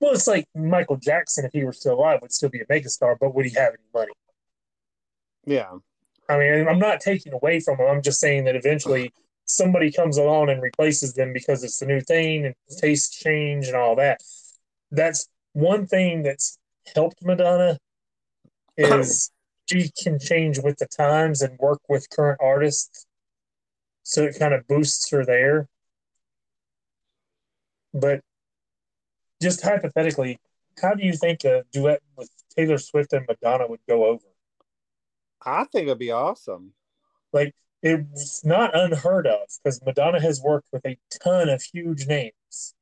Well, 0.00 0.14
it's 0.14 0.26
like 0.26 0.46
Michael 0.54 0.96
Jackson, 0.96 1.44
if 1.44 1.52
he 1.52 1.64
were 1.64 1.72
still 1.72 1.94
alive, 1.94 2.20
would 2.22 2.32
still 2.32 2.50
be 2.50 2.60
a 2.60 2.66
megastar, 2.66 3.16
but 3.20 3.34
would 3.34 3.46
he 3.46 3.54
have 3.54 3.74
any 3.74 3.88
money? 3.92 4.12
Yeah, 5.46 5.70
I 6.28 6.38
mean, 6.38 6.68
I'm 6.68 6.78
not 6.78 7.00
taking 7.00 7.32
away 7.32 7.60
from 7.60 7.78
them. 7.78 7.86
I'm 7.88 8.02
just 8.02 8.20
saying 8.20 8.44
that 8.44 8.56
eventually 8.56 9.12
somebody 9.44 9.92
comes 9.92 10.16
along 10.16 10.48
and 10.48 10.62
replaces 10.62 11.14
them 11.14 11.32
because 11.32 11.62
it's 11.62 11.78
the 11.78 11.86
new 11.86 12.00
thing 12.00 12.46
and 12.46 12.54
tastes 12.78 13.14
change 13.14 13.66
and 13.66 13.76
all 13.76 13.96
that. 13.96 14.22
That's 14.90 15.28
one 15.52 15.86
thing 15.86 16.22
that's 16.22 16.58
helped 16.94 17.22
Madonna 17.22 17.78
is 18.76 19.30
she 19.66 19.90
can 20.02 20.18
change 20.18 20.58
with 20.58 20.78
the 20.78 20.86
times 20.86 21.42
and 21.42 21.58
work 21.58 21.80
with 21.88 22.08
current 22.10 22.40
artists. 22.42 23.06
So 24.02 24.24
it 24.24 24.38
kind 24.38 24.54
of 24.54 24.66
boosts 24.66 25.10
her 25.10 25.24
there. 25.24 25.68
But 27.92 28.20
just 29.40 29.62
hypothetically, 29.62 30.38
how 30.80 30.94
do 30.94 31.04
you 31.04 31.12
think 31.12 31.44
a 31.44 31.64
duet 31.72 32.00
with 32.16 32.30
Taylor 32.56 32.78
Swift 32.78 33.12
and 33.12 33.26
Madonna 33.28 33.66
would 33.68 33.80
go 33.88 34.06
over? 34.06 34.24
I 35.44 35.64
think 35.64 35.86
it'd 35.86 35.98
be 35.98 36.10
awesome. 36.12 36.72
like 37.32 37.54
it's 37.82 38.44
not 38.44 38.74
unheard 38.74 39.26
of 39.26 39.40
because 39.62 39.82
Madonna 39.84 40.20
has 40.20 40.40
worked 40.40 40.68
with 40.72 40.86
a 40.86 40.98
ton 41.22 41.50
of 41.50 41.62
huge 41.62 42.06
names. 42.06 42.74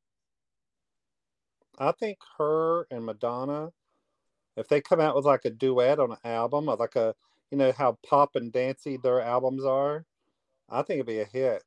I 1.77 1.91
think 1.91 2.19
her 2.37 2.87
and 2.89 3.05
Madonna, 3.05 3.71
if 4.55 4.67
they 4.69 4.79
come 4.79 5.01
out 5.01 5.15
with 5.15 5.25
like 5.25 5.43
a 5.45 5.49
duet 5.49 5.99
on 5.99 6.11
an 6.11 6.17
album, 6.23 6.69
or 6.69 6.77
like 6.77 6.95
a, 6.95 7.15
you 7.51 7.57
know, 7.57 7.73
how 7.73 7.97
pop 8.07 8.35
and 8.35 8.51
dancey 8.51 8.97
their 8.97 9.19
albums 9.21 9.65
are, 9.65 10.05
I 10.69 10.83
think 10.83 10.99
it'd 10.99 11.07
be 11.07 11.19
a 11.19 11.25
hit. 11.25 11.63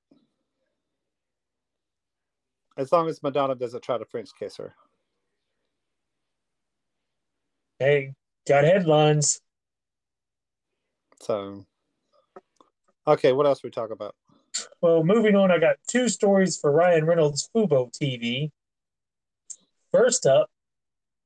As 2.79 2.93
long 2.93 3.09
as 3.09 3.23
Madonna 3.23 3.55
doesn't 3.55 3.83
try 3.83 3.99
to 3.99 4.05
French 4.07 4.31
kiss 4.39 4.57
her. 4.57 4.75
Hey, 7.79 8.15
got 8.49 8.65
headlines. 8.65 9.41
So, 11.21 11.65
okay, 13.07 13.33
what 13.33 13.47
else 13.47 13.63
we 13.63 13.71
talk 13.71 13.91
about? 13.91 14.15
Well, 14.81 15.05
moving 15.05 15.37
on, 15.37 15.51
I 15.51 15.59
got 15.59 15.77
two 15.89 16.09
stories 16.09 16.59
for 16.59 16.73
Ryan 16.73 17.05
Reynolds 17.05 17.49
Fubo 17.55 17.93
TV. 17.93 18.51
First 19.93 20.27
up, 20.27 20.51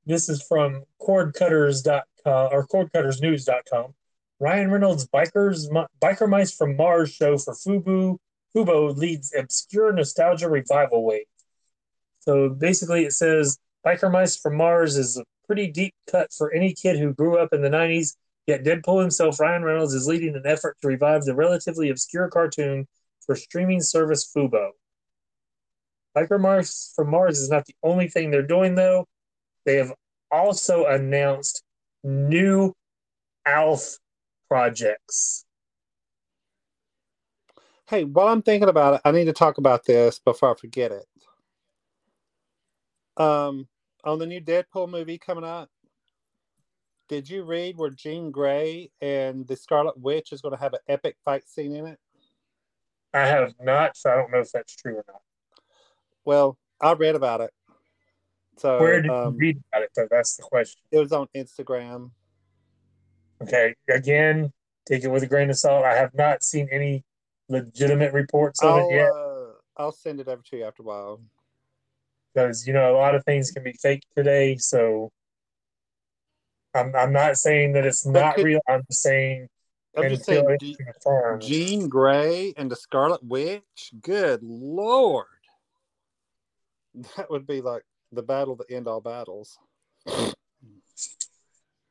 this 0.07 0.29
is 0.29 0.43
from 0.43 0.85
cordcutters.com 1.01 2.03
or 2.25 2.67
cordcuttersnews.com. 2.67 3.95
Ryan 4.39 4.71
Reynolds 4.71 5.07
Bikers 5.09 5.67
Biker 6.01 6.29
Mice 6.29 6.55
from 6.55 6.77
Mars 6.77 7.13
show 7.13 7.37
for 7.37 7.55
Fubu 7.55 8.17
Fubo 8.55 8.97
leads 8.97 9.33
obscure 9.37 9.93
nostalgia 9.93 10.49
revival 10.49 11.05
wave. 11.05 11.27
So 12.21 12.49
basically 12.49 13.05
it 13.05 13.13
says 13.13 13.59
Biker 13.87 14.11
Mice 14.11 14.37
from 14.37 14.57
Mars 14.57 14.97
is 14.97 15.19
a 15.19 15.25
pretty 15.47 15.71
deep 15.71 15.95
cut 16.11 16.33
for 16.33 16.53
any 16.53 16.75
kid 16.75 16.99
who 16.99 17.15
grew 17.15 17.39
up 17.39 17.53
in 17.53 17.63
the 17.63 17.69
90s, 17.69 18.17
yet 18.47 18.65
Deadpool 18.65 19.01
himself, 19.01 19.41
Ryan 19.41 19.63
Reynolds, 19.63 19.95
is 19.95 20.07
leading 20.07 20.35
an 20.35 20.43
effort 20.45 20.77
to 20.81 20.89
revive 20.89 21.25
the 21.25 21.35
relatively 21.35 21.91
obscure 21.91 22.29
cartoon 22.29 22.87
for 23.25 23.37
streaming 23.37 23.81
service 23.81 24.31
Fubo. 24.35 24.71
Biker 26.17 26.41
Mars 26.41 26.93
from 26.97 27.11
Mars 27.11 27.39
is 27.39 27.51
not 27.51 27.67
the 27.67 27.75
only 27.83 28.09
thing 28.09 28.31
they're 28.31 28.43
doing, 28.43 28.75
though. 28.75 29.07
They 29.65 29.77
have 29.77 29.93
also 30.31 30.87
announced 30.87 31.63
new 32.03 32.75
ALF 33.47 33.99
projects. 34.49 35.45
Hey, 37.89 38.05
while 38.05 38.29
I'm 38.29 38.43
thinking 38.43 38.69
about 38.69 38.95
it, 38.95 39.01
I 39.05 39.11
need 39.11 39.25
to 39.25 39.33
talk 39.33 39.59
about 39.59 39.85
this 39.85 40.19
before 40.19 40.53
I 40.53 40.59
forget 40.59 40.93
it. 40.93 41.05
Um, 43.17 43.69
on 44.05 44.19
the 44.19 44.27
new 44.27 44.41
Deadpool 44.41 44.89
movie 44.89 45.19
coming 45.19 45.45
out, 45.45 45.69
did 47.11 47.29
you 47.29 47.43
read 47.43 47.77
where 47.77 47.91
Jean 47.91 48.31
Grey 48.31 48.89
and 49.01 49.45
the 49.49 49.57
Scarlet 49.57 49.99
Witch 49.99 50.33
is 50.33 50.41
going 50.41 50.55
to 50.55 50.61
have 50.61 50.75
an 50.75 50.79
epic 50.89 51.17
fight 51.25 51.43
scene 51.49 51.75
in 51.75 51.85
it? 51.89 51.99
I 53.13 53.27
have 53.27 53.53
not, 53.61 53.97
so 53.97 54.11
I 54.11 54.15
don't 54.15 54.31
know 54.31 54.39
if 54.39 54.53
that's 54.53 54.77
true 54.77 54.95
or 54.95 55.05
not. 55.09 55.21
Well, 56.25 56.57
I 56.81 56.93
read 56.93 57.17
about 57.17 57.41
it. 57.41 57.51
So 58.59 58.79
Where 58.79 59.03
did 59.03 59.11
um, 59.11 59.35
you 59.35 59.41
read 59.41 59.63
about 59.73 59.83
it, 59.83 59.91
though? 59.97 60.07
That's 60.09 60.37
the 60.37 60.45
question. 60.45 60.81
it 60.93 61.01
was 61.01 61.11
on 61.11 61.27
Instagram. 61.37 62.13
Okay, 63.43 63.75
again, 63.89 64.53
take 64.87 65.03
it 65.03 65.09
with 65.09 65.25
a 65.25 65.27
grain 65.27 65.51
of 65.51 65.59
salt. 65.59 65.85
I 65.85 65.97
have 65.97 66.15
not 66.15 66.45
seen 66.45 66.69
any 66.71 67.03
legitimate 67.49 68.13
reports 68.13 68.63
of 68.63 68.71
I'll 68.71 68.89
it 68.89 68.95
yet 68.95 69.11
uh, 69.11 69.47
I'll 69.77 69.91
send 69.91 70.21
it 70.21 70.29
over 70.29 70.43
to 70.51 70.57
you 70.59 70.63
after 70.63 70.85
a 70.85 70.87
while. 70.87 71.21
because 72.33 72.69
you 72.69 72.73
know 72.73 72.95
a 72.95 72.97
lot 72.97 73.17
of 73.17 73.25
things 73.25 73.51
can 73.51 73.65
be 73.65 73.73
fake 73.73 74.05
today. 74.17 74.55
So 74.59 75.11
I'm 76.75 76.95
I'm 76.95 77.13
not 77.13 77.37
saying 77.37 77.73
that 77.73 77.85
it's 77.87 78.07
not 78.07 78.37
could- 78.37 78.45
real. 78.45 78.61
I'm 78.69 78.83
just 78.89 79.03
saying 79.03 79.49
I'm 79.97 80.09
just 80.09 80.25
saying, 80.25 80.45
it's 80.61 81.47
Jean 81.47 81.89
Grey 81.89 82.55
and 82.57 82.71
the 82.71 82.77
Scarlet 82.77 83.25
Witch. 83.25 83.93
Good 84.01 84.41
lord, 84.43 85.27
that 87.17 87.29
would 87.29 87.47
be 87.47 87.61
like 87.61 87.83
the 88.13 88.23
battle 88.23 88.57
to 88.57 88.65
end 88.75 88.87
all 88.87 89.01
battles. 89.01 89.59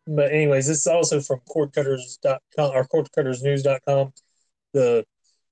But 0.08 0.32
anyways, 0.32 0.68
this 0.68 0.80
is 0.80 0.88
also 0.88 1.20
from 1.20 1.40
cordcutters.com 1.50 2.72
or 2.72 2.88
cordcuttersnews.com. 2.88 4.14
The 4.74 5.06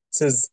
says, 0.09 0.49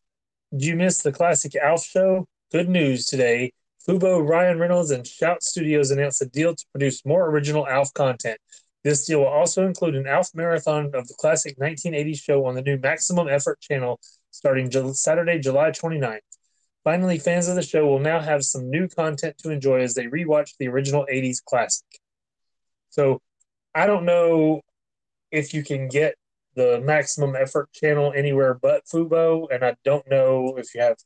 "Do 0.55 0.67
you 0.67 0.77
miss 0.77 1.01
the 1.03 1.13
classic 1.13 1.55
Alf 1.57 1.85
show? 1.85 2.27
Good 2.53 2.69
news 2.69 3.07
today. 3.07 3.53
Fubo, 3.87 4.27
Ryan 4.27 4.59
Reynolds, 4.59 4.91
and 4.91 5.07
Shout 5.07 5.43
Studios 5.43 5.91
announced 5.91 6.23
a 6.23 6.27
deal 6.27 6.55
to 6.55 6.65
produce 6.73 7.05
more 7.05 7.29
original 7.31 7.67
Alf 7.67 7.93
content. 7.95 8.39
This 8.85 9.07
deal 9.07 9.21
will 9.21 9.29
also 9.29 9.67
include 9.67 9.97
an 9.97 10.07
Alf 10.07 10.29
marathon 10.35 10.91
of 10.95 11.09
the 11.09 11.15
classic 11.15 11.59
1980s 11.59 12.23
show 12.23 12.45
on 12.45 12.55
the 12.55 12.63
new 12.63 12.79
Maximum 12.79 13.29
Effort 13.29 13.59
channel 13.61 13.99
starting 14.31 14.69
Jul- 14.69 14.93
Saturday, 14.93 15.39
July 15.39 15.71
29th. 15.71 16.21
Finally, 16.85 17.19
fans 17.19 17.49
of 17.49 17.57
the 17.57 17.63
show 17.63 17.87
will 17.87 17.99
now 17.99 18.21
have 18.21 18.45
some 18.45 18.69
new 18.69 18.87
content 18.87 19.39
to 19.39 19.51
enjoy 19.51 19.81
as 19.81 19.95
they 19.95 20.05
rewatch 20.05 20.51
the 20.59 20.69
original 20.69 21.07
80s 21.11 21.43
classic. 21.43 21.87
So 22.91 23.23
I 23.75 23.87
don't 23.87 24.05
know 24.05 24.61
if 25.33 25.55
you 25.55 25.65
can 25.65 25.89
get 25.89 26.17
the 26.55 26.81
maximum 26.83 27.35
effort 27.35 27.73
channel 27.73 28.13
anywhere 28.15 28.55
but 28.55 28.85
Fubo, 28.85 29.49
and 29.51 29.65
I 29.65 29.77
don't 29.83 30.09
know 30.11 30.57
if 30.59 30.75
you 30.75 30.83
have 30.83 30.97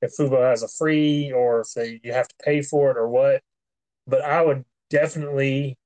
if 0.00 0.12
Fubo 0.16 0.48
has 0.48 0.62
a 0.62 0.68
free 0.68 1.32
or 1.32 1.62
if 1.62 1.72
they, 1.74 2.00
you 2.04 2.12
have 2.12 2.28
to 2.28 2.34
pay 2.44 2.62
for 2.62 2.92
it 2.92 2.96
or 2.96 3.08
what. 3.08 3.42
But 4.06 4.22
I 4.22 4.40
would 4.40 4.64
definitely 4.88 5.76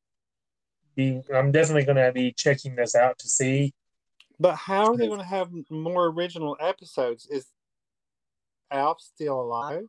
be 0.94 1.20
I'm 1.34 1.52
definitely 1.52 1.84
going 1.84 2.04
to 2.04 2.12
be 2.12 2.32
checking 2.32 2.74
this 2.74 2.94
out 2.94 3.18
to 3.18 3.28
see. 3.28 3.72
But 4.38 4.56
how 4.56 4.92
are 4.92 4.96
they 4.96 5.06
going 5.06 5.20
to 5.20 5.24
have 5.24 5.50
more 5.70 6.06
original 6.06 6.56
episodes? 6.60 7.26
Is 7.30 7.46
Alf 8.70 9.00
still 9.00 9.40
alive? 9.40 9.84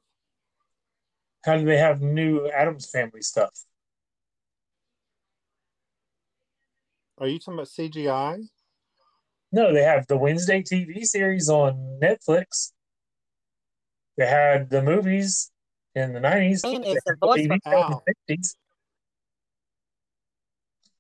How 1.46 1.58
do 1.58 1.66
they 1.66 1.78
have 1.78 2.02
new 2.02 2.48
Addams 2.48 2.89
Family 2.89 3.22
stuff? 3.22 3.52
Are 7.18 7.28
you 7.28 7.39
talking 7.39 7.56
about 7.56 7.68
CGI? 7.68 8.48
No, 9.52 9.74
they 9.74 9.84
have 9.84 10.08
the 10.08 10.18
Wednesday 10.18 10.62
TV 10.62 11.04
series 11.04 11.50
on 11.50 12.00
Netflix. 12.02 12.72
They 14.18 14.28
had 14.28 14.70
the 14.70 14.82
movies 14.82 15.52
in 15.96 16.13
the 16.13 16.20
nineties. 16.20 16.63
Name 16.63 16.82
the 16.82 17.16
voice 17.22 17.48
for 17.48 17.76
of 17.76 18.02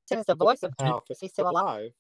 Henson 0.09 0.19
is 0.19 0.25
the 0.25 0.35
voice 0.35 0.63
of 0.63 0.73
Alf. 0.79 1.03
Is 1.09 1.19
he 1.19 1.27
still 1.27 1.49
alive? 1.49 1.91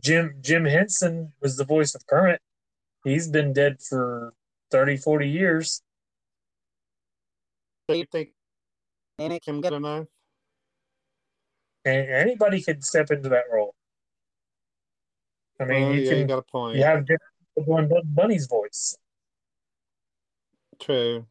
Jim 0.00 0.36
Jim 0.40 0.64
Henson 0.64 1.32
was 1.40 1.56
the 1.56 1.64
voice 1.64 1.94
of 1.94 2.06
Kermit. 2.06 2.40
He's 3.04 3.28
been 3.28 3.52
dead 3.52 3.82
for 3.82 4.32
30, 4.70 4.96
40 4.98 5.28
years. 5.28 5.82
Do 7.88 7.96
you 7.96 8.04
think 8.10 8.30
any 9.18 9.40
can 9.40 9.60
get 9.60 9.72
enough? 9.72 10.06
Anybody 11.84 12.62
could 12.62 12.84
step 12.84 13.10
into 13.10 13.28
that 13.30 13.44
role. 13.52 13.74
I 15.60 15.64
mean, 15.64 15.82
oh, 15.82 15.90
you 15.90 16.02
yeah, 16.02 16.10
can. 16.10 16.18
You 16.20 16.24
got 16.26 16.38
a 16.38 16.42
point. 16.42 16.76
You 16.76 16.84
have 16.84 17.04
one 17.54 17.90
Bunny's 18.04 18.46
voice. 18.46 18.96
True. 20.80 21.26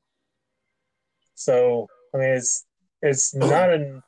So 1.36 1.88
I 2.14 2.18
mean, 2.18 2.30
it's 2.32 2.66
it's 3.02 3.34
not 3.34 3.72
an 3.72 4.04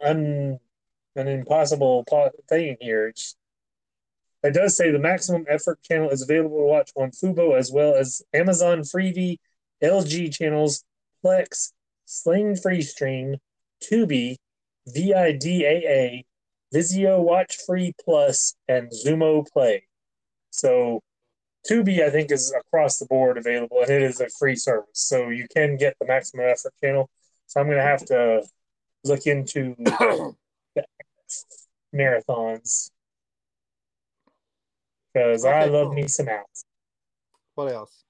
an, 0.00 0.58
an 1.16 1.28
impossible 1.28 2.04
thing 2.48 2.76
here. 2.80 3.08
It's, 3.08 3.36
it 4.42 4.54
does 4.54 4.76
say 4.76 4.90
the 4.90 4.98
Maximum 4.98 5.44
Effort 5.48 5.82
channel 5.82 6.10
is 6.10 6.22
available 6.22 6.58
to 6.58 6.64
watch 6.64 6.90
on 6.96 7.10
Fubo 7.10 7.56
as 7.56 7.70
well 7.70 7.94
as 7.94 8.22
Amazon 8.32 8.80
Freevee, 8.80 9.38
LG 9.82 10.34
channels, 10.34 10.84
Plex, 11.24 11.72
Sling 12.06 12.54
Freestream, 12.54 13.36
Tubi, 13.82 14.36
VIDAA, 14.88 16.24
Vizio 16.74 17.22
Watch 17.22 17.58
Free 17.66 17.92
Plus, 18.04 18.54
and 18.66 18.90
Xumo 18.90 19.46
Play. 19.52 19.84
So 20.50 21.00
Tubi, 21.68 22.02
I 22.02 22.10
think, 22.10 22.32
is 22.32 22.52
across 22.52 22.98
the 22.98 23.06
board 23.06 23.38
available, 23.38 23.80
and 23.80 23.90
it 23.90 24.02
is 24.02 24.20
a 24.20 24.28
free 24.28 24.56
service, 24.56 24.88
so 24.94 25.28
you 25.28 25.46
can 25.54 25.76
get 25.76 25.96
the 26.00 26.06
Maximum 26.06 26.46
Effort 26.46 26.74
channel. 26.82 27.08
So 27.46 27.60
I'm 27.60 27.66
going 27.66 27.78
to 27.78 27.84
have 27.84 28.04
to 28.06 28.42
look 29.04 29.26
into 29.26 29.74
marathons 31.94 32.90
because 35.12 35.44
I 35.44 35.66
love 35.66 35.88
cool. 35.88 35.94
me 35.94 36.08
some 36.08 36.28
outs. 36.28 36.64
what 37.54 37.72
else? 37.72 38.04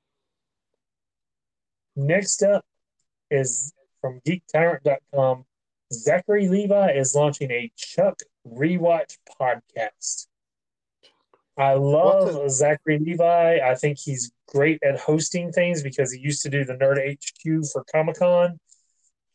Next 1.97 2.43
up 2.43 2.65
is 3.31 3.73
from 4.01 4.21
GeekTyrant.com. 4.27 5.45
Zachary 5.93 6.49
Levi 6.49 6.93
is 6.93 7.15
launching 7.15 7.51
a 7.51 7.71
Chuck 7.77 8.21
rewatch 8.49 9.19
podcast. 9.41 10.27
I 11.59 11.75
love 11.75 12.35
What's 12.35 12.55
Zachary 12.57 12.99
Levi. 12.99 13.59
I 13.63 13.75
think 13.75 13.99
he's 13.99 14.33
great 14.49 14.83
at 14.83 14.99
hosting 14.99 15.53
things 15.53 15.83
because 15.83 16.11
he 16.11 16.21
used 16.21 16.43
to 16.43 16.49
do 16.49 16.65
the 16.65 16.75
Nerd 16.75 16.99
HQ 16.99 17.71
for 17.73 17.85
Comic 17.93 18.19
Con. 18.19 18.59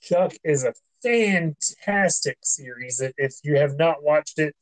Chuck 0.02 0.34
is 0.43 0.63
a 0.63 0.74
fantastic 1.04 2.38
series. 2.44 3.02
If 3.18 3.34
you 3.44 3.58
have 3.58 3.78
not 3.78 4.04
watched 4.04 4.40
it, 4.40 4.56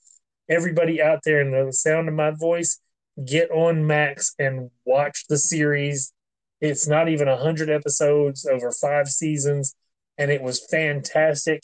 everybody 0.50 1.02
out 1.02 1.20
there 1.24 1.42
in 1.42 1.52
the 1.52 1.74
sound 1.74 2.08
of 2.08 2.14
my 2.16 2.32
voice, 2.32 2.80
get 3.26 3.50
on 3.52 3.88
Max 3.88 4.34
and 4.38 4.70
watch 4.86 5.26
the 5.28 5.38
series. 5.38 6.14
It's 6.62 6.88
not 6.88 7.10
even 7.10 7.28
100 7.28 7.70
episodes 7.70 8.46
over 8.46 8.72
five 8.72 9.08
seasons, 9.08 9.76
and 10.18 10.32
it 10.32 10.42
was 10.42 10.66
fantastic. 10.70 11.62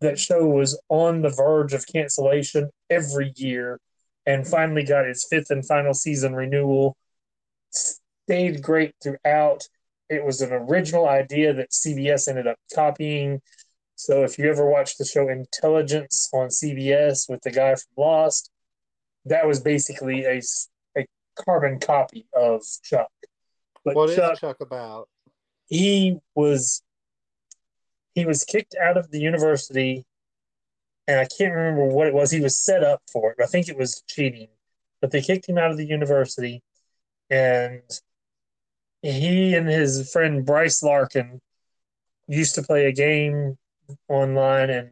That 0.00 0.18
show 0.18 0.46
was 0.46 0.80
on 0.88 1.22
the 1.22 1.30
verge 1.30 1.72
of 1.72 1.86
cancellation 1.86 2.70
every 2.90 3.32
year 3.36 3.80
and 4.26 4.46
finally 4.46 4.84
got 4.84 5.06
its 5.06 5.26
fifth 5.28 5.50
and 5.50 5.66
final 5.66 5.94
season 5.94 6.34
renewal. 6.34 6.96
Stayed 7.70 8.62
great 8.62 8.94
throughout. 9.02 9.68
It 10.10 10.24
was 10.24 10.42
an 10.42 10.52
original 10.52 11.08
idea 11.08 11.54
that 11.54 11.70
CBS 11.70 12.28
ended 12.28 12.46
up 12.46 12.58
copying. 12.74 13.40
So 13.96 14.24
if 14.24 14.38
you 14.38 14.50
ever 14.50 14.68
watched 14.68 14.98
the 14.98 15.04
show 15.06 15.28
Intelligence 15.28 16.28
on 16.32 16.48
CBS 16.48 17.28
with 17.28 17.40
the 17.42 17.50
guy 17.50 17.74
from 17.74 18.04
Lost, 18.04 18.50
that 19.24 19.46
was 19.46 19.58
basically 19.60 20.24
a, 20.24 20.42
a 20.96 21.06
carbon 21.34 21.80
copy 21.80 22.26
of 22.34 22.62
Chuck. 22.84 23.08
But 23.84 23.96
What 23.96 24.10
is 24.10 24.16
Chuck, 24.16 24.38
Chuck 24.38 24.60
about? 24.60 25.08
he 25.68 26.18
was 26.34 26.82
he 28.14 28.24
was 28.24 28.44
kicked 28.44 28.74
out 28.80 28.96
of 28.96 29.10
the 29.10 29.18
university 29.18 30.04
and 31.08 31.18
I 31.18 31.26
can't 31.26 31.54
remember 31.54 31.86
what 31.86 32.06
it 32.06 32.14
was. 32.14 32.30
He 32.30 32.40
was 32.40 32.56
set 32.58 32.82
up 32.84 33.02
for 33.12 33.32
it. 33.32 33.38
I 33.42 33.46
think 33.46 33.68
it 33.68 33.76
was 33.76 34.02
cheating. 34.06 34.48
But 35.00 35.10
they 35.10 35.20
kicked 35.20 35.48
him 35.48 35.58
out 35.58 35.70
of 35.70 35.76
the 35.76 35.86
university 35.86 36.62
and 37.30 37.82
he 39.02 39.54
and 39.54 39.68
his 39.68 40.10
friend 40.12 40.44
Bryce 40.44 40.82
Larkin 40.82 41.40
used 42.28 42.54
to 42.56 42.62
play 42.62 42.86
a 42.86 42.92
game 42.92 43.56
online 44.08 44.70
and 44.70 44.90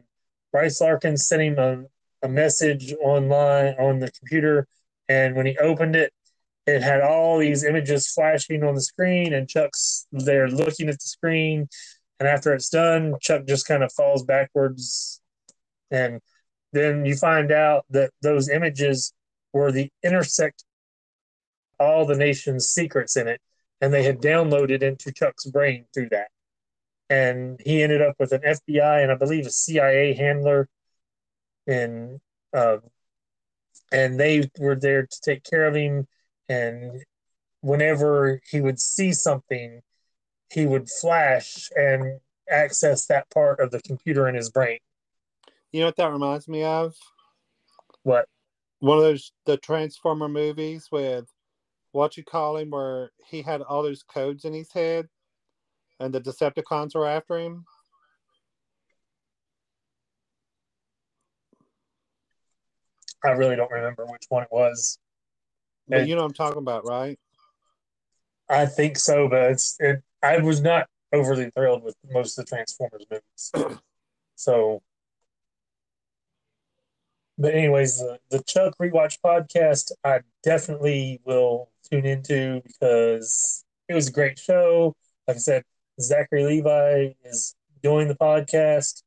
Bryce 0.51 0.79
Larkin 0.81 1.17
sent 1.17 1.41
him 1.41 1.59
a, 1.59 1.83
a 2.25 2.29
message 2.29 2.93
online 3.01 3.75
on 3.79 3.99
the 3.99 4.11
computer 4.11 4.67
and 5.09 5.35
when 5.35 5.45
he 5.45 5.57
opened 5.57 5.95
it 5.95 6.13
it 6.65 6.81
had 6.81 7.01
all 7.01 7.37
these 7.37 7.63
images 7.63 8.11
flashing 8.11 8.63
on 8.63 8.73
the 8.73 8.81
screen 8.81 9.33
and 9.33 9.47
Chuck's 9.47 10.07
there 10.11 10.47
looking 10.47 10.89
at 10.89 10.95
the 10.95 11.07
screen 11.07 11.67
and 12.19 12.27
after 12.27 12.53
it's 12.53 12.69
done 12.69 13.15
Chuck 13.21 13.45
just 13.47 13.67
kind 13.67 13.83
of 13.83 13.91
falls 13.93 14.23
backwards 14.23 15.21
and 15.91 16.21
then 16.73 17.05
you 17.05 17.15
find 17.15 17.51
out 17.51 17.85
that 17.89 18.11
those 18.21 18.49
images 18.49 19.13
were 19.53 19.71
the 19.71 19.89
intersect 20.03 20.63
all 21.79 22.05
the 22.05 22.15
nation's 22.17 22.67
secrets 22.67 23.17
in 23.17 23.27
it 23.27 23.41
and 23.81 23.93
they 23.93 24.03
had 24.03 24.21
downloaded 24.21 24.81
into 24.81 25.11
Chuck's 25.11 25.45
brain 25.45 25.85
through 25.93 26.09
that 26.09 26.29
and 27.09 27.59
he 27.63 27.83
ended 27.83 28.01
up 28.01 28.15
with 28.19 28.31
an 28.31 28.41
FBI 28.41 29.03
and 29.03 29.11
I 29.11 29.15
believe 29.15 29.45
a 29.45 29.51
CIA 29.51 30.13
handler 30.13 30.67
and 31.67 32.19
um, 32.53 32.81
and 33.91 34.19
they 34.19 34.49
were 34.59 34.75
there 34.75 35.03
to 35.05 35.21
take 35.21 35.43
care 35.43 35.65
of 35.65 35.75
him. 35.75 36.07
And 36.49 37.03
whenever 37.61 38.41
he 38.49 38.61
would 38.61 38.79
see 38.79 39.11
something 39.13 39.81
he 40.51 40.65
would 40.65 40.89
flash 40.89 41.69
and 41.75 42.19
access 42.49 43.07
that 43.07 43.29
part 43.31 43.59
of 43.59 43.71
the 43.71 43.81
computer 43.81 44.27
in 44.27 44.35
his 44.35 44.51
brain. 44.51 44.77
You 45.71 45.81
know 45.81 45.87
what 45.87 45.95
that 45.97 46.11
reminds 46.11 46.47
me 46.47 46.63
of? 46.63 46.95
what? 48.05 48.27
One 48.79 48.97
of 48.99 49.03
those 49.03 49.31
the 49.45 49.57
Transformer 49.57 50.29
movies 50.29 50.87
with 50.91 51.25
what 51.91 52.17
you 52.17 52.23
call 52.23 52.57
him, 52.57 52.69
where 52.69 53.11
he 53.25 53.41
had 53.41 53.61
all 53.61 53.83
those 53.83 54.03
codes 54.03 54.45
in 54.45 54.53
his 54.53 54.71
head, 54.71 55.07
and 55.99 56.13
the 56.13 56.21
Decepticons 56.21 56.95
were 56.95 57.07
after 57.07 57.37
him. 57.37 57.65
I 63.23 63.29
really 63.29 63.55
don't 63.55 63.71
remember 63.71 64.05
which 64.05 64.25
one 64.29 64.43
it 64.43 64.49
was 64.51 64.99
But 65.87 65.99
And- 66.01 66.09
you 66.09 66.15
know 66.15 66.21
what 66.21 66.27
I'm 66.27 66.33
talking 66.33 66.59
about, 66.59 66.85
right? 66.85 67.19
I 68.47 68.67
think 68.67 68.99
so 68.99 69.27
but 69.27 69.51
it's 69.51 69.75
it, 69.79 70.03
I 70.21 70.37
was 70.37 70.61
not 70.61 70.87
overly 71.11 71.49
thrilled 71.49 71.83
with 71.83 71.95
most 72.11 72.37
of 72.37 72.45
the 72.45 72.49
Transformers 72.49 73.05
movies 73.09 73.79
so 74.35 74.83
but 77.39 77.55
anyways 77.55 77.97
the, 77.97 78.19
the 78.29 78.43
Chuck 78.43 78.75
rewatch 78.79 79.17
podcast 79.25 79.91
I 80.03 80.19
definitely 80.43 81.21
will 81.25 81.71
tune 81.89 82.05
into 82.05 82.61
because 82.63 83.65
it 83.89 83.95
was 83.95 84.09
a 84.09 84.11
great 84.11 84.37
show 84.37 84.95
like 85.27 85.37
I 85.37 85.39
said 85.39 85.63
Zachary 85.99 86.43
Levi 86.43 87.13
is 87.23 87.55
doing 87.81 88.07
the 88.07 88.15
podcast 88.15 89.03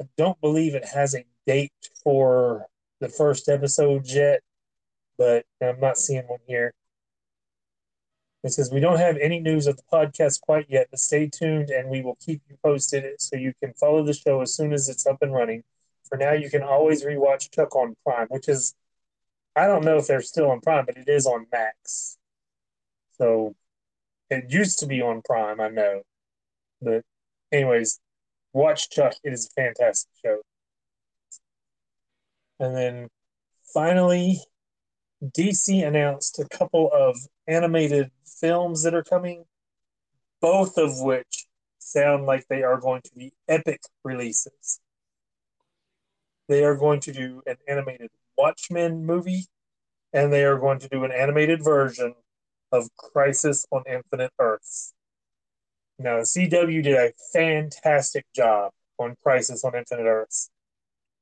I 0.00 0.04
don't 0.16 0.40
believe 0.40 0.74
it 0.74 0.84
has 0.84 1.14
a 1.14 1.24
date 1.46 1.72
for 2.02 2.66
the 3.00 3.08
first 3.08 3.48
episode 3.48 4.06
yet 4.06 4.40
but 5.18 5.44
I'm 5.62 5.80
not 5.80 5.98
seeing 5.98 6.24
one 6.24 6.40
here 6.46 6.74
it 8.46 8.52
says 8.52 8.70
we 8.70 8.80
don't 8.80 8.98
have 8.98 9.16
any 9.16 9.40
news 9.40 9.66
of 9.66 9.76
the 9.76 9.82
podcast 9.92 10.40
quite 10.40 10.66
yet, 10.68 10.86
but 10.90 11.00
stay 11.00 11.28
tuned 11.28 11.70
and 11.70 11.90
we 11.90 12.00
will 12.00 12.16
keep 12.24 12.42
you 12.48 12.56
posted 12.62 13.20
so 13.20 13.34
you 13.34 13.52
can 13.60 13.72
follow 13.74 14.04
the 14.04 14.12
show 14.12 14.40
as 14.40 14.54
soon 14.54 14.72
as 14.72 14.88
it's 14.88 15.04
up 15.04 15.18
and 15.20 15.32
running. 15.32 15.64
For 16.08 16.16
now, 16.16 16.32
you 16.32 16.48
can 16.48 16.62
always 16.62 17.04
rewatch 17.04 17.50
Chuck 17.50 17.74
on 17.74 17.96
Prime, 18.04 18.28
which 18.28 18.48
is 18.48 18.74
I 19.56 19.66
don't 19.66 19.84
know 19.84 19.96
if 19.96 20.06
they're 20.06 20.22
still 20.22 20.50
on 20.50 20.60
Prime, 20.60 20.86
but 20.86 20.96
it 20.96 21.08
is 21.08 21.26
on 21.26 21.46
Max. 21.50 22.18
So 23.18 23.56
it 24.30 24.44
used 24.48 24.78
to 24.78 24.86
be 24.86 25.02
on 25.02 25.22
Prime, 25.22 25.60
I 25.60 25.68
know. 25.68 26.02
But 26.80 27.02
anyways, 27.52 28.00
watch 28.52 28.90
Chuck. 28.90 29.14
It 29.24 29.32
is 29.32 29.46
a 29.46 29.60
fantastic 29.60 30.10
show. 30.24 30.40
And 32.58 32.76
then 32.76 33.08
finally, 33.72 34.40
DC 35.24 35.86
announced 35.86 36.38
a 36.38 36.48
couple 36.48 36.90
of 36.92 37.16
animated 37.46 38.10
films 38.40 38.82
that 38.82 38.94
are 38.94 39.04
coming, 39.04 39.44
both 40.40 40.78
of 40.78 41.00
which 41.00 41.46
sound 41.78 42.26
like 42.26 42.46
they 42.48 42.62
are 42.62 42.80
going 42.80 43.02
to 43.02 43.14
be 43.14 43.32
epic 43.48 43.80
releases. 44.04 44.80
They 46.48 46.64
are 46.64 46.76
going 46.76 47.00
to 47.00 47.12
do 47.12 47.42
an 47.46 47.56
animated 47.68 48.10
Watchmen 48.36 49.04
movie, 49.04 49.46
and 50.12 50.32
they 50.32 50.44
are 50.44 50.58
going 50.58 50.78
to 50.80 50.88
do 50.88 51.04
an 51.04 51.12
animated 51.12 51.62
version 51.64 52.14
of 52.72 52.88
Crisis 52.96 53.66
on 53.70 53.82
Infinite 53.86 54.32
Earths. 54.38 54.92
Now, 55.98 56.18
CW 56.18 56.82
did 56.82 56.94
a 56.94 57.12
fantastic 57.32 58.26
job 58.34 58.72
on 58.98 59.16
Crisis 59.22 59.64
on 59.64 59.74
Infinite 59.74 60.04
Earths. 60.04 60.50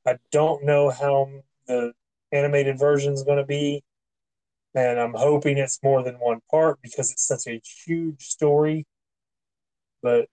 I 0.07 0.19
don't 0.33 0.65
know 0.65 0.91
how 0.91 1.31
the 1.67 1.93
animated 2.33 2.79
version 2.79 3.13
is 3.13 3.23
going 3.23 3.39
to 3.39 3.45
be, 3.45 3.83
and 4.75 4.99
I'm 4.99 5.15
hoping 5.15 5.59
it's 5.59 5.81
more 5.83 6.03
than 6.03 6.17
one 6.17 6.41
part 6.51 6.81
because 6.83 7.13
it's 7.13 7.27
such 7.27 7.47
a 7.47 7.61
huge 7.87 8.25
story. 8.25 8.85
But 10.03 10.29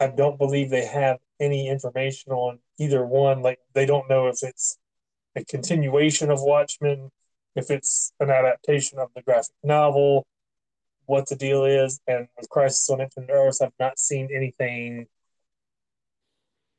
I 0.00 0.08
don't 0.08 0.38
believe 0.38 0.70
they 0.70 0.84
have 0.84 1.18
any 1.40 1.68
information 1.68 2.32
on 2.32 2.58
either 2.78 3.06
one. 3.06 3.42
Like 3.42 3.60
they 3.72 3.86
don't 3.86 4.08
know 4.08 4.26
if 4.26 4.42
it's 4.42 4.78
a 5.36 5.44
continuation 5.44 6.30
of 6.30 6.42
Watchmen, 6.42 7.10
if 7.54 7.70
it's 7.70 8.12
an 8.20 8.30
adaptation 8.30 8.98
of 8.98 9.10
the 9.14 9.22
graphic 9.22 9.54
novel, 9.62 10.26
what 11.06 11.28
the 11.28 11.36
deal 11.36 11.64
is. 11.64 12.00
And 12.06 12.28
with 12.36 12.48
Crisis 12.48 12.88
on 12.90 13.00
Infinite 13.00 13.30
Earths, 13.30 13.60
I've 13.60 13.72
not 13.78 13.98
seen 13.98 14.28
anything. 14.34 15.06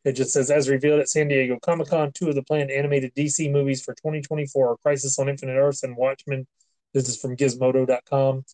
It 0.04 0.14
just 0.14 0.32
says, 0.32 0.52
as 0.52 0.70
revealed 0.70 1.00
at 1.00 1.10
San 1.10 1.28
Diego 1.28 1.58
Comic 1.62 1.90
Con, 1.90 2.12
two 2.14 2.30
of 2.30 2.36
the 2.36 2.44
planned 2.44 2.70
animated 2.70 3.14
DC 3.16 3.52
movies 3.52 3.84
for 3.84 3.94
2024 3.96 4.72
are 4.72 4.78
Crisis 4.78 5.18
on 5.18 5.30
Infinite 5.30 5.58
Earths 5.58 5.84
and 5.84 5.98
Watchmen. 5.98 6.46
This 6.94 7.10
is 7.10 7.18
from 7.18 7.36
Gizmodo.com. 7.36 8.46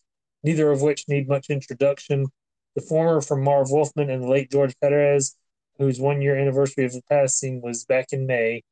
Neither 0.42 0.70
of 0.70 0.82
which 0.82 1.08
need 1.08 1.28
much 1.28 1.50
introduction. 1.50 2.26
The 2.74 2.82
former 2.82 3.20
from 3.20 3.44
Marv 3.44 3.70
Wolfman 3.70 4.08
and 4.08 4.22
the 4.22 4.28
late 4.28 4.50
George 4.50 4.74
Perez, 4.80 5.36
whose 5.78 6.00
one 6.00 6.22
year 6.22 6.38
anniversary 6.38 6.84
of 6.84 6.92
the 6.92 7.02
passing 7.08 7.60
was 7.60 7.84
back 7.84 8.12
in 8.12 8.26
May, 8.26 8.62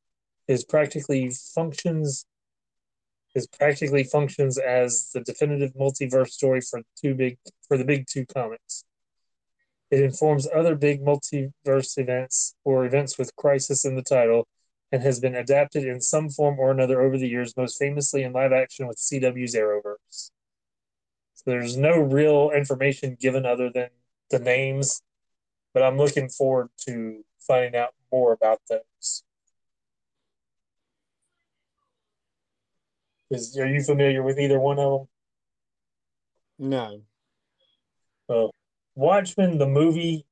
is 0.49 0.65
practically 0.65 1.31
functions 1.55 2.25
is 3.35 3.47
practically 3.47 4.05
functions 4.05 4.59
as 4.59 5.11
the 5.15 5.21
definitive 5.21 5.73
multiverse 5.75 6.31
story 6.31 6.61
for 6.61 6.83
two 7.01 7.15
big 7.15 7.39
for 7.69 7.77
the 7.77 7.85
big 7.85 8.07
two 8.07 8.27
comics. 8.27 8.85
It 9.91 10.03
informs 10.03 10.49
other 10.55 10.75
big 10.77 11.05
multiverse 11.05 11.99
events 11.99 12.55
or 12.65 12.85
events 12.85 13.19
with 13.19 13.35
crisis 13.37 13.85
in 13.85 13.97
the 13.97 14.03
title 14.03 14.47
and 14.93 15.03
has 15.03 15.21
been 15.21 15.35
adapted 15.35 15.85
in 15.85 16.01
some 16.01 16.29
form 16.29 16.59
or 16.59 16.71
another 16.71 17.01
over 17.01 17.17
the 17.17 17.29
years, 17.29 17.57
most 17.57 17.79
famously 17.79 18.23
in 18.23 18.33
live 18.33 18.53
action 18.53 18.87
with 18.87 18.99
CW's 18.99 19.55
Arrowverse. 19.55 20.31
So 21.35 21.43
there's 21.47 21.77
no 21.77 21.99
real 21.99 22.51
information 22.55 23.17
given 23.21 23.47
other 23.47 23.71
than 23.71 23.89
the 24.31 24.39
names, 24.39 25.03
but 25.73 25.83
I'm 25.83 25.97
looking 25.97 26.29
forward 26.29 26.69
to 26.87 27.25
finding 27.41 27.81
out 27.81 27.95
more 28.13 28.33
about 28.33 28.61
those. 28.69 29.23
Is 33.31 33.57
are 33.59 33.67
you 33.67 33.83
familiar 33.83 34.23
with 34.23 34.39
either 34.39 34.59
one 34.59 34.79
of 34.79 35.01
them? 35.01 35.09
No. 36.59 37.03
Well, 38.29 38.55
Watchmen, 38.95 39.59
the 39.59 39.67
movie, 39.67 40.27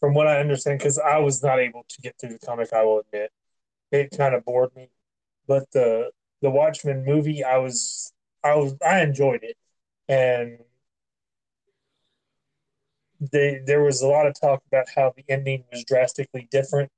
from 0.00 0.14
what 0.14 0.26
I 0.26 0.38
understand, 0.38 0.78
because 0.78 0.98
I 0.98 1.18
was 1.18 1.42
not 1.42 1.58
able 1.58 1.84
to 1.88 2.00
get 2.02 2.14
through 2.18 2.30
the 2.30 2.38
comic, 2.38 2.72
I 2.72 2.84
will 2.84 3.00
admit, 3.00 3.30
it 3.90 4.10
kind 4.16 4.34
of 4.34 4.44
bored 4.44 4.74
me. 4.76 4.90
But 5.46 5.70
the 5.72 6.10
the 6.42 6.50
Watchmen 6.50 7.04
movie, 7.04 7.42
I 7.42 7.58
was 7.58 8.12
I 8.44 8.54
was 8.56 8.74
I 8.86 9.00
enjoyed 9.00 9.42
it, 9.42 9.56
and 10.08 10.58
they 13.20 13.60
there 13.64 13.82
was 13.82 14.02
a 14.02 14.06
lot 14.08 14.26
of 14.26 14.38
talk 14.38 14.62
about 14.66 14.86
how 14.94 15.12
the 15.16 15.24
ending 15.28 15.64
was 15.72 15.84
drastically 15.84 16.48
different, 16.50 16.90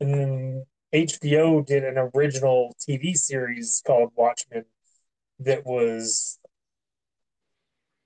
and 0.00 0.14
then 0.14 0.66
HBO 0.92 1.64
did 1.64 1.84
an 1.84 1.96
original 2.14 2.74
TV 2.80 3.16
series 3.16 3.82
called 3.86 4.12
Watchmen 4.16 4.64
that 5.44 5.64
was 5.64 6.38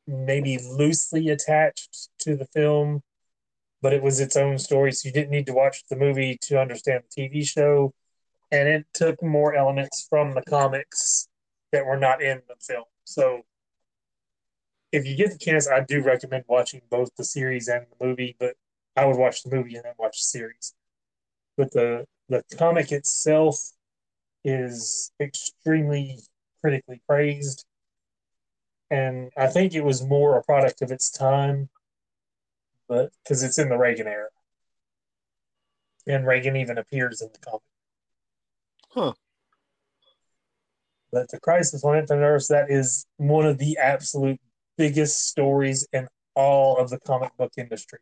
maybe 0.06 0.58
loosely 0.58 1.28
attached 1.28 2.08
to 2.20 2.36
the 2.36 2.46
film, 2.46 3.02
but 3.82 3.92
it 3.92 4.02
was 4.02 4.20
its 4.20 4.36
own 4.36 4.58
story. 4.58 4.92
So 4.92 5.08
you 5.08 5.12
didn't 5.12 5.30
need 5.30 5.46
to 5.46 5.54
watch 5.54 5.84
the 5.88 5.96
movie 5.96 6.38
to 6.42 6.60
understand 6.60 7.04
the 7.04 7.28
TV 7.28 7.44
show. 7.44 7.92
And 8.52 8.68
it 8.68 8.86
took 8.94 9.22
more 9.22 9.54
elements 9.54 10.06
from 10.08 10.34
the 10.34 10.42
comics 10.42 11.28
that 11.72 11.84
were 11.84 11.96
not 11.96 12.22
in 12.22 12.42
the 12.48 12.54
film. 12.60 12.84
So 13.04 13.42
if 14.92 15.04
you 15.06 15.16
get 15.16 15.32
the 15.32 15.38
chance, 15.38 15.68
I 15.68 15.80
do 15.80 16.00
recommend 16.00 16.44
watching 16.46 16.80
both 16.90 17.10
the 17.16 17.24
series 17.24 17.68
and 17.68 17.86
the 17.90 18.06
movie, 18.06 18.36
but 18.38 18.54
I 18.96 19.04
would 19.04 19.16
watch 19.16 19.42
the 19.42 19.54
movie 19.54 19.74
and 19.74 19.84
then 19.84 19.94
watch 19.98 20.18
the 20.18 20.24
series. 20.24 20.74
But 21.56 21.72
the 21.72 22.06
the 22.28 22.42
comic 22.56 22.92
itself 22.92 23.72
is 24.44 25.12
extremely 25.20 26.18
critically 26.66 27.00
praised 27.06 27.64
and 28.90 29.30
I 29.36 29.46
think 29.48 29.74
it 29.74 29.84
was 29.84 30.04
more 30.04 30.36
a 30.36 30.42
product 30.42 30.82
of 30.82 30.90
its 30.90 31.10
time, 31.10 31.68
but 32.88 33.10
because 33.22 33.42
it's 33.42 33.58
in 33.58 33.68
the 33.68 33.78
Reagan 33.78 34.06
era, 34.06 34.28
and 36.06 36.26
Reagan 36.26 36.56
even 36.56 36.78
appears 36.78 37.20
in 37.20 37.28
the 37.32 37.38
comic. 37.38 37.62
Huh. 38.90 39.12
But 41.12 41.30
the 41.30 41.40
Crisis 41.40 41.84
on 41.84 41.98
Infinite 41.98 42.22
Earths, 42.22 42.48
that 42.48 42.70
is 42.70 43.06
one 43.16 43.46
of 43.46 43.58
the 43.58 43.78
absolute 43.78 44.40
biggest 44.76 45.28
stories 45.28 45.86
in 45.92 46.08
all 46.34 46.76
of 46.76 46.90
the 46.90 47.00
comic 47.00 47.36
book 47.36 47.52
industry. 47.56 48.00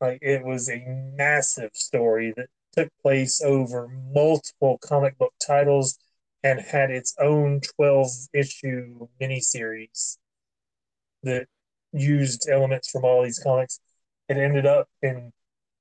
Like 0.00 0.18
it 0.22 0.44
was 0.44 0.68
a 0.68 0.84
massive 1.16 1.70
story 1.74 2.32
that 2.36 2.46
took 2.72 2.90
place 3.02 3.40
over 3.42 3.88
multiple 3.88 4.78
comic 4.82 5.16
book 5.18 5.32
titles 5.44 5.98
and 6.42 6.60
had 6.60 6.90
its 6.90 7.14
own 7.20 7.60
12 7.60 8.08
issue 8.32 9.08
miniseries 9.20 10.18
that 11.22 11.46
used 11.92 12.48
elements 12.50 12.90
from 12.90 13.04
all 13.04 13.22
these 13.22 13.38
comics. 13.38 13.80
It 14.28 14.36
ended 14.36 14.66
up 14.66 14.88
in 15.02 15.32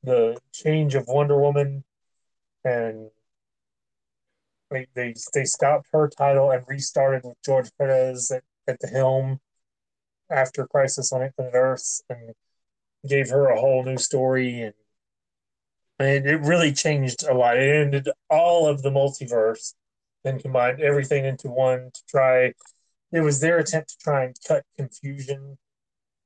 the 0.03 0.37
change 0.51 0.95
of 0.95 1.07
Wonder 1.07 1.39
Woman, 1.39 1.83
and 2.63 3.09
they 4.69 4.87
they, 4.93 5.13
they 5.33 5.45
stopped 5.45 5.87
her 5.93 6.07
title 6.07 6.51
and 6.51 6.63
restarted 6.67 7.23
with 7.23 7.37
George 7.43 7.69
Perez 7.77 8.31
at, 8.31 8.43
at 8.67 8.79
the 8.79 8.87
helm 8.87 9.39
after 10.29 10.65
Crisis 10.67 11.11
on 11.11 11.23
Infinite 11.23 11.53
Earths 11.53 12.01
and 12.09 12.33
gave 13.07 13.29
her 13.29 13.47
a 13.47 13.59
whole 13.59 13.83
new 13.83 13.97
story 13.97 14.61
and 14.61 14.73
and 15.99 16.25
it 16.25 16.41
really 16.41 16.73
changed 16.73 17.23
a 17.23 17.33
lot. 17.33 17.57
It 17.57 17.75
ended 17.75 18.09
all 18.27 18.67
of 18.67 18.81
the 18.81 18.89
multiverse 18.89 19.73
and 20.23 20.41
combined 20.41 20.81
everything 20.81 21.25
into 21.25 21.49
one 21.49 21.91
to 21.93 22.01
try. 22.07 22.53
It 23.11 23.21
was 23.21 23.39
their 23.39 23.59
attempt 23.59 23.89
to 23.89 23.97
try 23.97 24.23
and 24.25 24.35
cut 24.47 24.63
confusion 24.77 25.57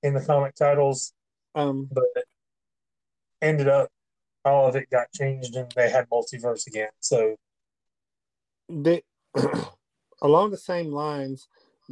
in 0.03 0.13
the 0.13 0.21
comic 0.21 0.55
titles, 0.55 1.13
Um. 1.55 1.89
but 1.91 2.05
ended 3.41 3.67
up 3.67 3.89
all 4.43 4.67
of 4.67 4.75
it 4.75 4.89
got 4.91 5.11
changed 5.11 5.55
and 5.55 5.71
they 5.75 5.89
had 5.89 6.07
multiverse 6.09 6.67
again. 6.67 6.89
So 6.99 7.35
Did, 8.81 9.03
along 10.21 10.51
the 10.51 10.57
same 10.57 10.91
lines, 10.91 11.47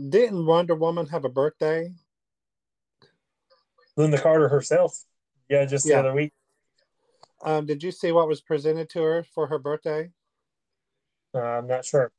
didn't 0.09 0.45
Wonder 0.45 0.75
Woman 0.75 1.07
have 1.07 1.25
a 1.25 1.29
birthday? 1.29 1.91
Lynda 3.97 4.21
Carter 4.21 4.49
herself, 4.49 5.03
yeah, 5.49 5.65
just 5.65 5.85
the 5.85 5.91
Yeah. 5.91 5.99
other 5.99 6.13
week. 6.13 6.33
Um, 7.43 7.65
did 7.65 7.83
you 7.83 7.91
see 7.91 8.11
what 8.11 8.27
was 8.27 8.41
presented 8.41 8.89
to 8.91 9.01
her 9.01 9.23
for 9.23 9.47
her 9.47 9.59
birthday? 9.59 10.11
Uh, 11.33 11.39
I'm 11.39 11.67
not 11.67 11.85
sure. 11.85 12.11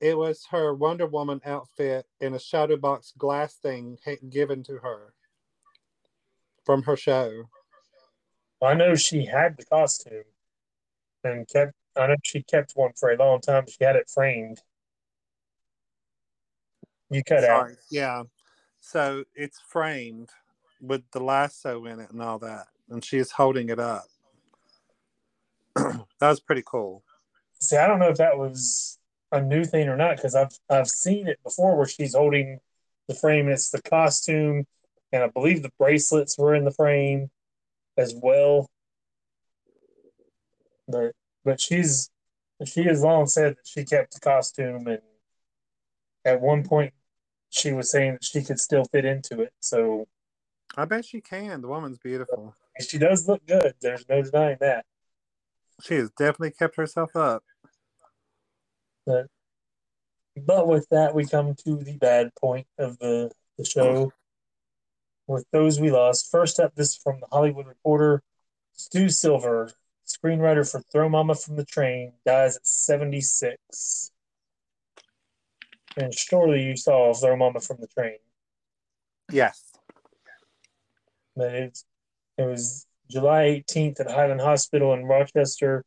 It 0.00 0.16
was 0.16 0.46
her 0.50 0.74
Wonder 0.74 1.06
Woman 1.06 1.40
outfit 1.44 2.06
in 2.20 2.34
a 2.34 2.38
shadow 2.38 2.76
box 2.76 3.12
glass 3.18 3.54
thing 3.54 3.98
ha- 4.04 4.16
given 4.28 4.62
to 4.64 4.78
her 4.78 5.12
from 6.64 6.82
her 6.84 6.96
show. 6.96 7.44
I 8.62 8.74
know 8.74 8.94
she 8.94 9.26
had 9.26 9.56
the 9.56 9.64
costume 9.64 10.24
and 11.24 11.46
kept. 11.48 11.72
I 11.96 12.06
know 12.06 12.16
she 12.22 12.42
kept 12.42 12.72
one 12.74 12.92
for 12.98 13.10
a 13.10 13.16
long 13.16 13.40
time. 13.40 13.64
She 13.66 13.84
had 13.84 13.96
it 13.96 14.08
framed. 14.08 14.62
You 17.10 17.24
cut 17.24 17.44
out. 17.44 17.70
Yeah. 17.90 18.22
So 18.80 19.24
it's 19.34 19.60
framed 19.68 20.30
with 20.80 21.02
the 21.10 21.20
lasso 21.20 21.84
in 21.86 22.00
it 22.00 22.10
and 22.10 22.22
all 22.22 22.38
that. 22.38 22.66
And 22.88 23.04
she's 23.04 23.32
holding 23.32 23.68
it 23.68 23.78
up. 23.78 24.04
that 25.76 26.06
was 26.20 26.40
pretty 26.40 26.62
cool. 26.64 27.02
See, 27.60 27.76
I 27.76 27.86
don't 27.86 27.98
know 27.98 28.08
if 28.08 28.16
that 28.16 28.38
was 28.38 28.98
a 29.32 29.40
new 29.40 29.64
thing 29.64 29.88
or 29.88 29.96
not 29.96 30.16
because 30.16 30.34
I've 30.34 30.58
I've 30.68 30.88
seen 30.88 31.28
it 31.28 31.38
before 31.44 31.76
where 31.76 31.86
she's 31.86 32.14
holding 32.14 32.58
the 33.08 33.14
frame 33.14 33.46
and 33.46 33.54
it's 33.54 33.70
the 33.70 33.82
costume, 33.82 34.66
and 35.12 35.22
I 35.22 35.28
believe 35.28 35.62
the 35.62 35.72
bracelets 35.78 36.38
were 36.38 36.54
in 36.54 36.64
the 36.64 36.72
frame 36.72 37.30
as 37.96 38.14
well. 38.14 38.68
But 40.88 41.12
but 41.44 41.60
she's 41.60 42.10
she 42.64 42.84
has 42.84 43.02
long 43.02 43.26
said 43.26 43.56
that 43.56 43.66
she 43.66 43.84
kept 43.84 44.14
the 44.14 44.20
costume, 44.20 44.86
and 44.86 45.00
at 46.24 46.40
one 46.40 46.64
point 46.64 46.92
she 47.50 47.72
was 47.72 47.90
saying 47.90 48.12
that 48.12 48.24
she 48.24 48.42
could 48.42 48.58
still 48.58 48.84
fit 48.84 49.04
into 49.04 49.40
it. 49.40 49.52
So 49.60 50.06
I 50.76 50.84
bet 50.84 51.04
she 51.04 51.20
can. 51.20 51.60
The 51.60 51.68
woman's 51.68 51.98
beautiful. 51.98 52.54
she 52.80 52.98
does 52.98 53.28
look 53.28 53.44
good. 53.46 53.74
There's 53.80 54.08
no 54.08 54.22
denying 54.22 54.58
that. 54.60 54.84
She 55.82 55.94
has 55.94 56.10
definitely 56.10 56.52
kept 56.52 56.76
herself 56.76 57.16
up. 57.16 57.42
But 59.10 59.26
but 60.46 60.68
with 60.68 60.86
that, 60.90 61.14
we 61.14 61.26
come 61.26 61.54
to 61.64 61.76
the 61.76 61.96
bad 61.98 62.30
point 62.36 62.66
of 62.78 62.98
the 62.98 63.30
the 63.58 63.64
show. 63.64 64.12
With 65.26 65.46
those 65.52 65.80
we 65.80 65.90
lost. 65.90 66.30
First 66.30 66.58
up, 66.58 66.74
this 66.74 66.90
is 66.90 66.96
from 66.96 67.20
the 67.20 67.26
Hollywood 67.30 67.66
Reporter. 67.66 68.22
Stu 68.72 69.08
Silver 69.08 69.70
screenwriter 70.10 70.68
for 70.68 70.80
Throw 70.92 71.08
Mama 71.08 71.34
from 71.34 71.56
the 71.56 71.64
Train, 71.64 72.12
dies 72.26 72.56
at 72.56 72.66
76. 72.66 74.10
And 75.96 76.14
surely 76.14 76.62
you 76.62 76.76
saw 76.76 77.12
Throw 77.14 77.36
Mama 77.36 77.60
from 77.60 77.78
the 77.80 77.86
Train. 77.86 78.18
Yes. 79.30 79.62
But 81.36 81.54
it's, 81.54 81.84
it 82.38 82.44
was 82.44 82.86
July 83.08 83.62
18th 83.68 84.00
at 84.00 84.10
Highland 84.10 84.40
Hospital 84.40 84.94
in 84.94 85.04
Rochester 85.04 85.84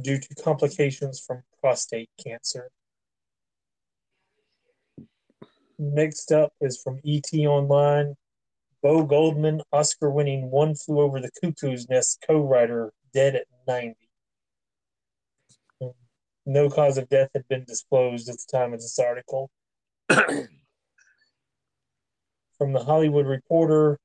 due 0.00 0.18
to 0.18 0.34
complications 0.42 1.20
from 1.20 1.42
prostate 1.60 2.10
cancer. 2.22 2.70
Next 5.78 6.30
up 6.32 6.52
is 6.60 6.80
from 6.82 7.00
ET 7.06 7.32
Online. 7.46 8.14
Bo 8.82 9.04
Goldman, 9.04 9.62
Oscar 9.72 10.10
winning 10.10 10.50
One 10.50 10.74
Flew 10.74 11.00
Over 11.00 11.20
the 11.20 11.30
Cuckoo's 11.42 11.88
Nest 11.88 12.22
co 12.26 12.40
writer, 12.40 12.92
dead 13.12 13.34
at 13.34 13.46
90. 13.66 13.96
No 16.46 16.70
cause 16.70 16.98
of 16.98 17.08
death 17.08 17.30
had 17.34 17.46
been 17.48 17.64
disclosed 17.64 18.28
at 18.28 18.36
the 18.36 18.46
time 18.50 18.72
of 18.72 18.80
this 18.80 18.98
article. 18.98 19.50
From 20.08 20.48
the 22.72 22.84
Hollywood 22.84 23.26
Reporter, 23.26 23.98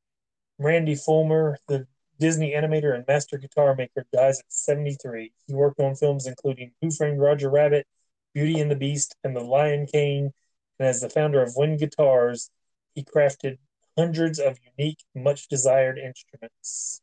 Randy 0.60 0.96
Fullmer, 0.96 1.56
the 1.68 1.88
Disney 2.20 2.52
animator 2.52 2.96
and 2.96 3.06
master 3.08 3.38
guitar 3.38 3.76
maker, 3.76 4.06
dies 4.14 4.40
at 4.40 4.46
73. 4.52 5.32
He 5.48 5.54
worked 5.54 5.80
on 5.80 5.96
films 5.96 6.26
including 6.26 6.72
Who 6.82 6.92
Framed 6.92 7.20
Roger 7.20 7.50
Rabbit, 7.50 7.88
Beauty 8.34 8.60
and 8.60 8.72
the 8.72 8.76
Beast, 8.76 9.16
and 9.24 9.36
The 9.36 9.42
Lion 9.42 9.86
King. 9.86 10.34
And 10.80 10.88
as 10.88 11.02
the 11.02 11.10
founder 11.10 11.42
of 11.42 11.56
Wind 11.56 11.80
Guitars, 11.80 12.50
he 12.94 13.04
crafted 13.04 13.58
hundreds 13.98 14.40
of 14.40 14.58
unique, 14.78 15.00
much 15.14 15.48
desired 15.48 15.98
instruments. 15.98 17.02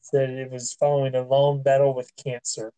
Said 0.00 0.30
it 0.30 0.50
was 0.50 0.72
following 0.72 1.14
a 1.14 1.22
long 1.22 1.62
battle 1.62 1.94
with 1.94 2.10
cancer. 2.16 2.72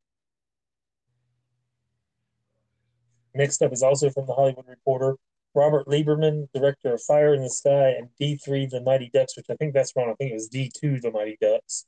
Next 3.34 3.62
up 3.62 3.72
is 3.72 3.82
also 3.82 4.10
from 4.10 4.26
the 4.26 4.34
Hollywood 4.34 4.66
Reporter. 4.66 5.16
Robert 5.54 5.86
Lieberman, 5.86 6.48
director 6.54 6.94
of 6.94 7.02
Fire 7.02 7.34
in 7.34 7.42
the 7.42 7.50
Sky 7.50 7.90
and 7.90 8.08
D3 8.20 8.70
The 8.70 8.80
Mighty 8.80 9.10
Ducks, 9.12 9.36
which 9.36 9.46
I 9.50 9.56
think 9.56 9.74
that's 9.74 9.92
wrong. 9.96 10.10
I 10.10 10.14
think 10.14 10.30
it 10.30 10.34
was 10.34 10.48
D2 10.48 11.02
The 11.02 11.10
Mighty 11.10 11.36
Ducks, 11.40 11.86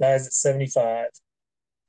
dies 0.00 0.26
at 0.26 0.32
75. 0.32 1.08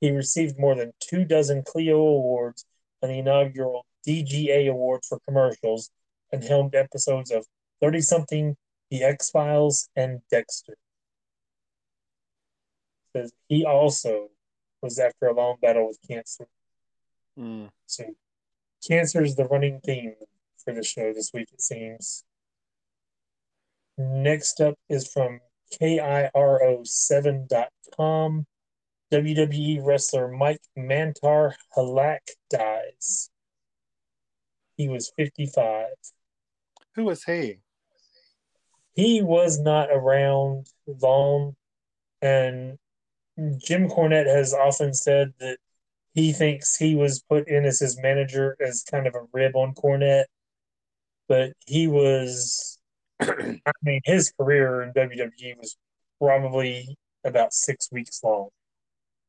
He 0.01 0.11
received 0.11 0.59
more 0.59 0.75
than 0.75 0.91
two 0.99 1.23
dozen 1.23 1.63
Clio 1.63 1.97
Awards 1.97 2.65
and 3.01 3.11
the 3.11 3.19
inaugural 3.19 3.85
DGA 4.05 4.69
Award 4.69 5.03
for 5.07 5.19
commercials 5.25 5.89
and 6.31 6.43
helmed 6.43 6.75
episodes 6.75 7.31
of 7.31 7.45
30 7.81 8.01
something, 8.01 8.57
The 8.91 9.03
X 9.03 9.29
Files, 9.29 9.89
and 9.95 10.19
Dexter. 10.29 10.77
Says 13.15 13.31
he 13.47 13.65
also 13.65 14.29
was 14.81 14.99
after 14.99 15.27
a 15.27 15.33
long 15.33 15.55
battle 15.61 15.87
with 15.87 15.97
cancer. 16.07 16.47
Mm. 17.39 17.69
So, 17.85 18.03
cancer 18.85 19.23
is 19.23 19.35
the 19.35 19.45
running 19.45 19.79
theme 19.79 20.15
for 20.65 20.73
the 20.73 20.83
show 20.83 21.13
this 21.13 21.31
week, 21.33 21.47
it 21.53 21.61
seems. 21.61 22.25
Next 23.97 24.59
up 24.59 24.75
is 24.89 25.07
from 25.07 25.39
KIRO7.com. 25.79 28.45
WWE 29.13 29.85
wrestler 29.85 30.27
Mike 30.27 30.59
Mantaur 30.77 31.53
Halac 31.77 32.19
dies. 32.49 33.29
He 34.75 34.89
was 34.89 35.13
55. 35.15 35.85
Who 36.95 37.05
was 37.05 37.23
he? 37.23 37.59
He 38.93 39.21
was 39.21 39.59
not 39.59 39.89
around 39.91 40.67
long, 40.87 41.55
and 42.21 42.77
Jim 43.57 43.89
Cornette 43.89 44.27
has 44.27 44.53
often 44.53 44.93
said 44.93 45.33
that 45.39 45.57
he 46.13 46.31
thinks 46.31 46.77
he 46.77 46.95
was 46.95 47.21
put 47.29 47.49
in 47.49 47.65
as 47.65 47.79
his 47.79 48.01
manager 48.01 48.55
as 48.65 48.85
kind 48.89 49.05
of 49.05 49.15
a 49.15 49.25
rib 49.33 49.53
on 49.55 49.73
Cornette 49.73 50.25
but 51.27 51.53
he 51.65 51.87
was 51.87 52.77
I 53.21 53.59
mean 53.83 54.01
his 54.05 54.31
career 54.39 54.81
in 54.83 54.93
WWE 54.93 55.57
was 55.57 55.77
probably 56.21 56.97
about 57.25 57.53
six 57.53 57.89
weeks 57.91 58.21
long. 58.23 58.49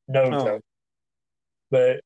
No 0.09 0.25
Oh. 0.25 0.45
joke. 0.45 0.63
But 1.71 2.01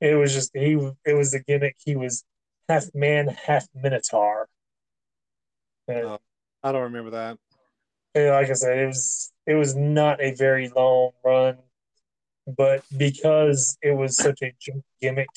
it 0.00 0.14
was 0.14 0.32
just 0.32 0.50
he 0.54 0.72
it 1.04 1.14
was 1.14 1.34
a 1.34 1.40
gimmick. 1.40 1.76
He 1.84 1.96
was 1.96 2.24
half 2.68 2.84
man, 2.94 3.28
half 3.28 3.66
minotaur. 3.74 4.48
And, 5.88 6.06
Oh. 6.06 6.18
I 6.62 6.72
don't 6.72 6.82
remember 6.82 7.10
that. 7.10 7.38
and 8.14 8.28
like 8.30 8.50
I 8.50 8.52
said, 8.54 8.78
it 8.78 8.86
was 8.86 9.32
it 9.46 9.54
was 9.54 9.74
not 9.74 10.20
a 10.20 10.34
very 10.34 10.68
long 10.68 11.12
run, 11.24 11.58
but 12.46 12.84
because 12.96 13.76
it 13.82 13.92
was 13.92 14.16
such 14.16 14.40
a 14.42 14.52
gimmick, 15.00 15.28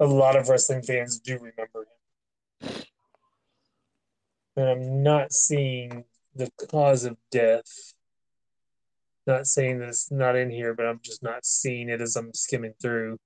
a 0.00 0.06
lot 0.06 0.36
of 0.36 0.48
wrestling 0.48 0.82
fans 0.82 1.18
do 1.20 1.34
remember 1.34 1.80
him. 1.82 1.97
And 4.56 4.68
I'm 4.68 5.02
not 5.02 5.32
seeing 5.32 6.04
the 6.34 6.50
cause 6.70 7.04
of 7.04 7.16
death. 7.30 7.94
Not 9.26 9.46
saying 9.46 9.80
that 9.80 9.88
it's 9.88 10.10
not 10.10 10.36
in 10.36 10.50
here, 10.50 10.74
but 10.74 10.86
I'm 10.86 11.00
just 11.02 11.22
not 11.22 11.44
seeing 11.44 11.88
it 11.88 12.00
as 12.00 12.16
I'm 12.16 12.32
skimming 12.34 12.74
through. 12.80 13.18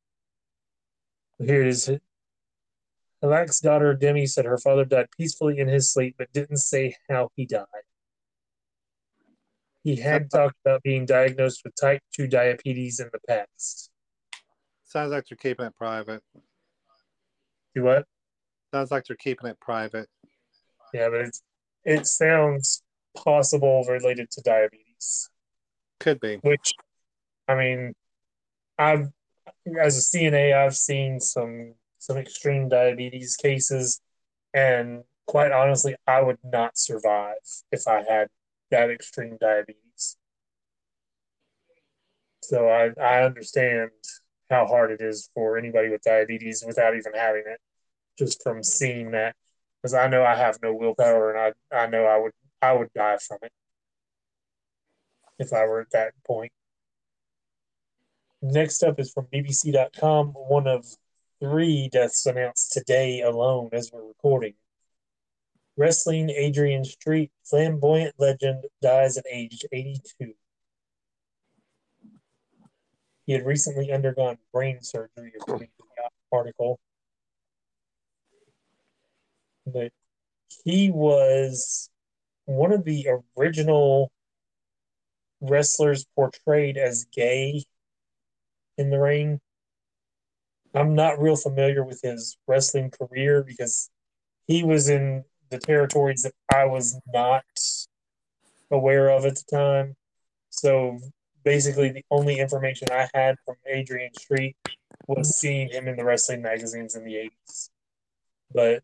Here 1.39 1.62
it 1.62 1.68
is. 1.68 1.91
Halac's 3.22 3.61
daughter 3.61 3.95
Demi 3.95 4.26
said 4.26 4.45
her 4.45 4.59
father 4.59 4.85
died 4.85 5.07
peacefully 5.16 5.59
in 5.59 5.68
his 5.68 5.93
sleep, 5.93 6.16
but 6.18 6.33
didn't 6.33 6.57
say 6.57 6.97
how 7.09 7.30
he 7.37 7.47
died. 7.47 7.66
He 9.85 9.97
had 9.97 10.30
talked 10.30 10.57
about 10.64 10.83
being 10.83 11.07
diagnosed 11.07 11.62
with 11.64 11.74
type 11.80 12.03
2 12.14 12.26
diabetes 12.28 13.01
in 13.01 13.09
the 13.12 13.20
past. 13.28 13.91
Sounds 14.85 15.11
like 15.11 15.24
they're 15.28 15.37
keeping 15.37 15.66
it 15.66 15.76
private. 15.76 16.22
Do 17.74 17.85
what? 17.85 18.07
Sounds 18.73 18.91
like 18.91 19.05
they're 19.05 19.16
keeping 19.16 19.51
it 19.51 19.61
private. 19.61 20.09
Yeah, 20.95 21.09
but 21.11 21.20
it's, 21.20 21.43
it 21.85 22.07
sounds 22.07 22.83
possible 23.16 23.85
related 23.89 24.31
to 24.33 24.43
diabetes. 24.43 25.29
Could 26.01 26.20
be. 26.20 26.37
which 26.43 26.73
I 27.47 27.55
mean, 27.55 27.95
I've 28.79 29.09
as 29.81 29.97
a 29.99 30.16
CNA, 30.16 30.55
I've 30.57 30.77
seen 30.77 31.20
some 31.20 31.75
some 31.99 32.16
extreme 32.16 32.68
diabetes 32.68 33.37
cases, 33.37 34.01
and 34.53 35.05
quite 35.27 35.53
honestly, 35.53 35.95
I 36.07 36.23
would 36.23 36.39
not 36.43 36.77
survive 36.77 37.37
if 37.70 37.87
I 37.87 38.03
had 38.09 38.29
that 38.70 38.91
extreme 38.91 39.37
diabetes. 39.41 40.16
So 42.43 42.68
I 42.68 42.91
I 43.01 43.23
understand 43.23 43.91
how 44.51 44.66
hard 44.66 44.91
it 44.91 45.01
is 45.01 45.31
for 45.35 45.57
anybody 45.57 45.89
with 45.89 46.03
diabetes 46.03 46.64
without 46.66 46.97
even 46.97 47.12
having 47.14 47.45
it, 47.47 47.61
just 48.18 48.42
from 48.42 48.62
seeing 48.62 49.12
that, 49.12 49.34
because 49.80 49.94
I 49.94 50.08
know 50.08 50.24
I 50.24 50.36
have 50.36 50.58
no 50.62 50.74
willpower, 50.74 51.32
and 51.32 51.54
I 51.72 51.76
I 51.76 51.86
know 51.86 52.04
I 52.04 52.18
would 52.18 52.32
I 52.60 52.72
would 52.72 52.92
die 52.94 53.18
from 53.18 53.38
it 53.42 53.52
if 55.38 55.52
I 55.52 55.64
were 55.64 55.80
at 55.80 55.90
that 55.90 56.12
point. 56.24 56.52
Next 58.40 58.82
up 58.82 58.98
is 58.98 59.12
from 59.12 59.26
BBC.com. 59.32 60.28
One 60.28 60.66
of 60.66 60.86
three 61.40 61.88
deaths 61.92 62.26
announced 62.26 62.72
today 62.72 63.22
alone 63.22 63.70
as 63.72 63.90
we're 63.92 64.06
recording. 64.06 64.54
Wrestling 65.76 66.30
Adrian 66.30 66.84
Street, 66.84 67.30
flamboyant 67.44 68.14
legend, 68.18 68.64
dies 68.82 69.16
at 69.16 69.24
age 69.30 69.64
82. 69.72 70.34
He 73.26 73.32
had 73.32 73.46
recently 73.46 73.92
undergone 73.92 74.38
brain 74.52 74.82
surgery, 74.82 75.32
according 75.36 75.68
to 75.68 75.84
the 75.96 76.36
article. 76.36 76.78
But 79.66 79.92
he 80.64 80.90
was 80.90 81.90
one 82.44 82.72
of 82.72 82.84
the 82.84 83.08
original 83.36 84.10
wrestlers 85.40 86.04
portrayed 86.14 86.76
as 86.76 87.06
gay 87.12 87.64
in 88.78 88.90
the 88.90 88.98
ring. 88.98 89.40
I'm 90.74 90.94
not 90.94 91.20
real 91.20 91.36
familiar 91.36 91.84
with 91.84 92.00
his 92.02 92.36
wrestling 92.46 92.90
career 92.90 93.42
because 93.42 93.90
he 94.46 94.64
was 94.64 94.88
in 94.88 95.24
the 95.50 95.58
territories 95.58 96.22
that 96.22 96.32
I 96.52 96.64
was 96.64 96.98
not 97.12 97.44
aware 98.70 99.10
of 99.10 99.26
at 99.26 99.36
the 99.36 99.44
time. 99.50 99.96
So 100.50 100.98
basically, 101.44 101.90
the 101.90 102.04
only 102.10 102.38
information 102.38 102.88
I 102.90 103.08
had 103.12 103.36
from 103.44 103.56
Adrian 103.66 104.14
Street 104.14 104.56
was 105.06 105.38
seeing 105.38 105.68
him 105.68 105.88
in 105.88 105.96
the 105.96 106.04
wrestling 106.04 106.42
magazines 106.42 106.94
in 106.94 107.04
the 107.04 107.14
80s. 107.14 107.70
But 108.54 108.82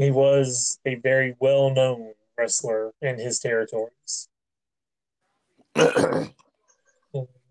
he 0.00 0.10
was 0.10 0.78
a 0.86 0.94
very 0.94 1.36
well 1.40 1.68
known 1.68 2.14
wrestler 2.38 2.92
in 3.02 3.18
his 3.18 3.38
territories. 3.38 4.28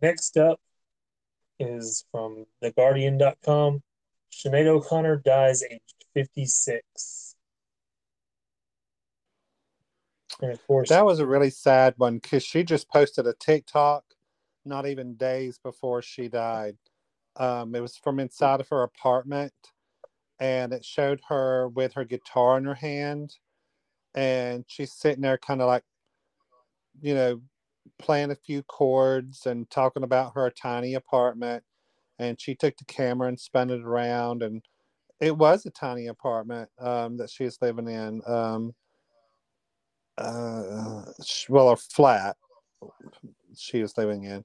Next 0.02 0.36
up 0.36 0.60
is 1.60 2.06
from 2.12 2.48
TheGuardian.com. 2.64 3.84
Sinead 4.34 4.66
O'Connor 4.66 5.18
dies 5.18 5.62
aged 5.62 6.06
56. 6.16 7.36
And 10.42 10.54
of 10.54 10.66
course, 10.66 10.90
That 10.90 11.06
was 11.06 11.20
a 11.20 11.28
really 11.28 11.52
sad 11.52 11.94
one 11.98 12.18
because 12.18 12.44
she 12.44 12.64
just 12.64 12.90
posted 12.90 13.28
a 13.28 13.34
TikTok 13.34 14.04
not 14.66 14.88
even 14.88 15.14
days 15.14 15.60
before 15.62 16.02
she 16.02 16.28
died. 16.28 16.78
Um, 17.36 17.76
it 17.76 17.82
was 17.82 17.96
from 17.96 18.20
inside 18.20 18.60
of 18.60 18.70
her 18.70 18.82
apartment 18.82 19.54
and 20.40 20.74
it 20.74 20.86
showed 20.86 21.22
her 21.30 21.68
with 21.70 21.94
her 21.94 22.06
guitar 22.06 22.58
in 22.58 22.66
her 22.66 22.76
hand. 22.76 23.36
And 24.16 24.66
she's 24.68 24.94
sitting 24.94 25.22
there, 25.22 25.38
kind 25.38 25.62
of 25.62 25.68
like, 25.68 25.84
you 27.02 27.16
know, 27.16 27.42
playing 28.00 28.32
a 28.32 28.36
few 28.36 28.64
chords 28.64 29.46
and 29.46 29.70
talking 29.70 30.04
about 30.04 30.34
her 30.36 30.50
tiny 30.50 30.96
apartment. 30.96 31.64
And 32.20 32.40
she 32.40 32.56
took 32.56 32.78
the 32.78 32.86
camera 32.86 33.28
and 33.28 33.40
spun 33.40 33.70
it 33.70 33.82
around. 33.82 34.44
And 34.44 34.64
it 35.20 35.36
was 35.38 35.66
a 35.66 35.72
tiny 35.72 36.08
apartment 36.08 36.70
um, 36.80 37.18
that 37.18 37.30
she 37.30 37.44
was 37.44 37.60
living 37.62 37.88
in. 37.88 38.22
Um, 38.26 38.74
uh, 40.18 41.04
well, 41.48 41.70
a 41.70 41.78
flat 41.78 42.36
she 43.56 43.82
was 43.82 43.98
living 43.98 44.24
in, 44.26 44.44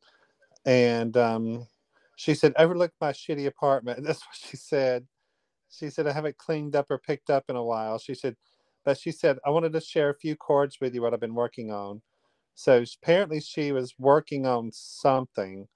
and 0.64 1.16
um, 1.16 1.66
she 2.16 2.34
said, 2.34 2.54
"Overlook 2.58 2.92
my 3.00 3.12
shitty 3.12 3.46
apartment." 3.46 4.02
That's 4.04 4.20
what 4.20 4.36
she 4.36 4.56
said. 4.56 5.06
She 5.76 5.90
said, 5.90 6.06
"I 6.06 6.12
haven't 6.12 6.38
cleaned 6.38 6.76
up 6.76 6.90
or 6.90 6.98
picked 6.98 7.30
up 7.30 7.44
in 7.48 7.56
a 7.56 7.64
while." 7.64 7.98
She 7.98 8.14
said, 8.14 8.36
but 8.84 8.98
she 8.98 9.12
said, 9.12 9.38
"I 9.44 9.50
wanted 9.50 9.72
to 9.72 9.80
share 9.80 10.10
a 10.10 10.14
few 10.14 10.36
chords 10.36 10.80
with 10.80 10.94
you 10.94 11.02
what 11.02 11.14
I've 11.14 11.20
been 11.20 11.34
working 11.34 11.72
on." 11.72 12.02
So 12.54 12.84
apparently, 13.02 13.40
she 13.40 13.72
was 13.72 13.94
working 13.98 14.46
on 14.46 14.70
something, 14.72 15.68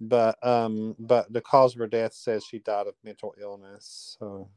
but 0.00 0.38
um, 0.46 0.94
but 0.98 1.32
the 1.32 1.40
cause 1.40 1.74
of 1.74 1.80
her 1.80 1.86
death 1.86 2.14
says 2.14 2.44
she 2.44 2.58
died 2.60 2.86
of 2.86 2.94
mental 3.02 3.34
illness. 3.40 4.16
So 4.18 4.48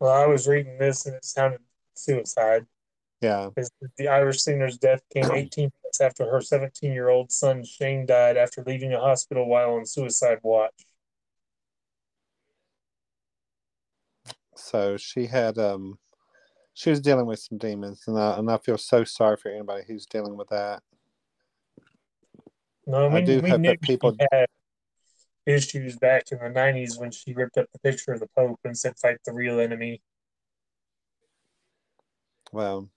well, 0.00 0.12
I 0.12 0.26
was 0.26 0.46
reading 0.46 0.78
this 0.78 1.06
and 1.06 1.14
it 1.14 1.24
sounded 1.24 1.60
suicide. 1.94 2.66
yeah, 3.20 3.48
The 3.96 4.08
Irish 4.08 4.42
singer's 4.42 4.78
death 4.78 5.02
came 5.12 5.24
18 5.32 5.70
months 5.82 6.00
after 6.00 6.28
her 6.30 6.40
17 6.40 6.92
year 6.92 7.08
old 7.08 7.32
son 7.32 7.64
Shane 7.64 8.06
died 8.06 8.36
after 8.36 8.62
leaving 8.66 8.92
a 8.92 9.00
hospital 9.00 9.48
while 9.48 9.74
on 9.74 9.86
suicide 9.86 10.38
watch. 10.42 10.86
So 14.56 14.96
she 14.96 15.26
had 15.26 15.58
um, 15.58 15.98
she 16.74 16.90
was 16.90 17.00
dealing 17.00 17.26
with 17.26 17.38
some 17.38 17.58
demons, 17.58 18.04
and 18.06 18.18
I, 18.18 18.38
and 18.38 18.50
I 18.50 18.58
feel 18.58 18.78
so 18.78 19.04
sorry 19.04 19.36
for 19.36 19.50
anybody 19.50 19.84
who's 19.86 20.06
dealing 20.06 20.36
with 20.36 20.48
that. 20.48 20.82
No, 22.86 23.08
I 23.10 23.22
do 23.22 23.40
we 23.40 23.50
hope 23.50 23.60
knew 23.60 23.70
that 23.70 23.80
people- 23.80 24.16
had 24.32 24.46
issues 25.46 25.96
back 25.96 26.24
in 26.32 26.38
the 26.38 26.48
90s 26.48 26.98
when 26.98 27.10
she 27.10 27.34
ripped 27.34 27.58
up 27.58 27.66
the 27.72 27.78
picture 27.78 28.12
of 28.12 28.20
the 28.20 28.28
Pope 28.34 28.58
and 28.64 28.76
said, 28.76 28.98
fight 28.98 29.18
the 29.26 29.32
real 29.32 29.60
enemy, 29.60 30.00
Well, 32.50 32.88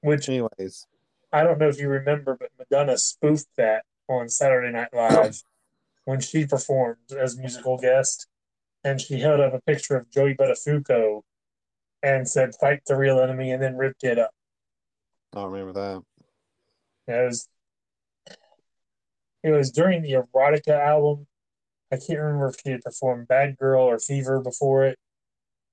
which 0.00 0.28
anyways, 0.28 0.86
I 1.32 1.44
don't 1.44 1.58
know 1.58 1.68
if 1.68 1.78
you 1.78 1.88
remember, 1.88 2.36
but 2.38 2.50
Madonna 2.58 2.98
spoofed 2.98 3.48
that 3.56 3.84
on 4.08 4.28
Saturday 4.28 4.72
Night 4.72 4.92
Live 4.92 5.42
when 6.06 6.20
she 6.20 6.46
performed 6.46 7.12
as 7.16 7.36
musical 7.38 7.78
guest. 7.78 8.26
And 8.82 9.00
she 9.00 9.20
held 9.20 9.40
up 9.40 9.52
a 9.52 9.60
picture 9.60 9.96
of 9.96 10.10
Joey 10.10 10.34
Buttafuoco 10.34 11.22
and 12.02 12.26
said, 12.26 12.54
fight 12.58 12.80
the 12.86 12.96
real 12.96 13.20
enemy, 13.20 13.50
and 13.50 13.62
then 13.62 13.76
ripped 13.76 14.04
it 14.04 14.18
up. 14.18 14.30
I 15.34 15.40
don't 15.40 15.52
remember 15.52 15.72
that. 15.74 16.02
It 17.14 17.26
was, 17.26 17.48
it 19.42 19.50
was 19.50 19.70
during 19.70 20.02
the 20.02 20.12
Erotica 20.12 20.78
album. 20.78 21.26
I 21.92 21.96
can't 21.96 22.20
remember 22.20 22.48
if 22.48 22.56
she 22.62 22.70
had 22.70 22.82
performed 22.82 23.28
Bad 23.28 23.58
Girl 23.58 23.82
or 23.82 23.98
Fever 23.98 24.40
before 24.40 24.84
it, 24.84 24.98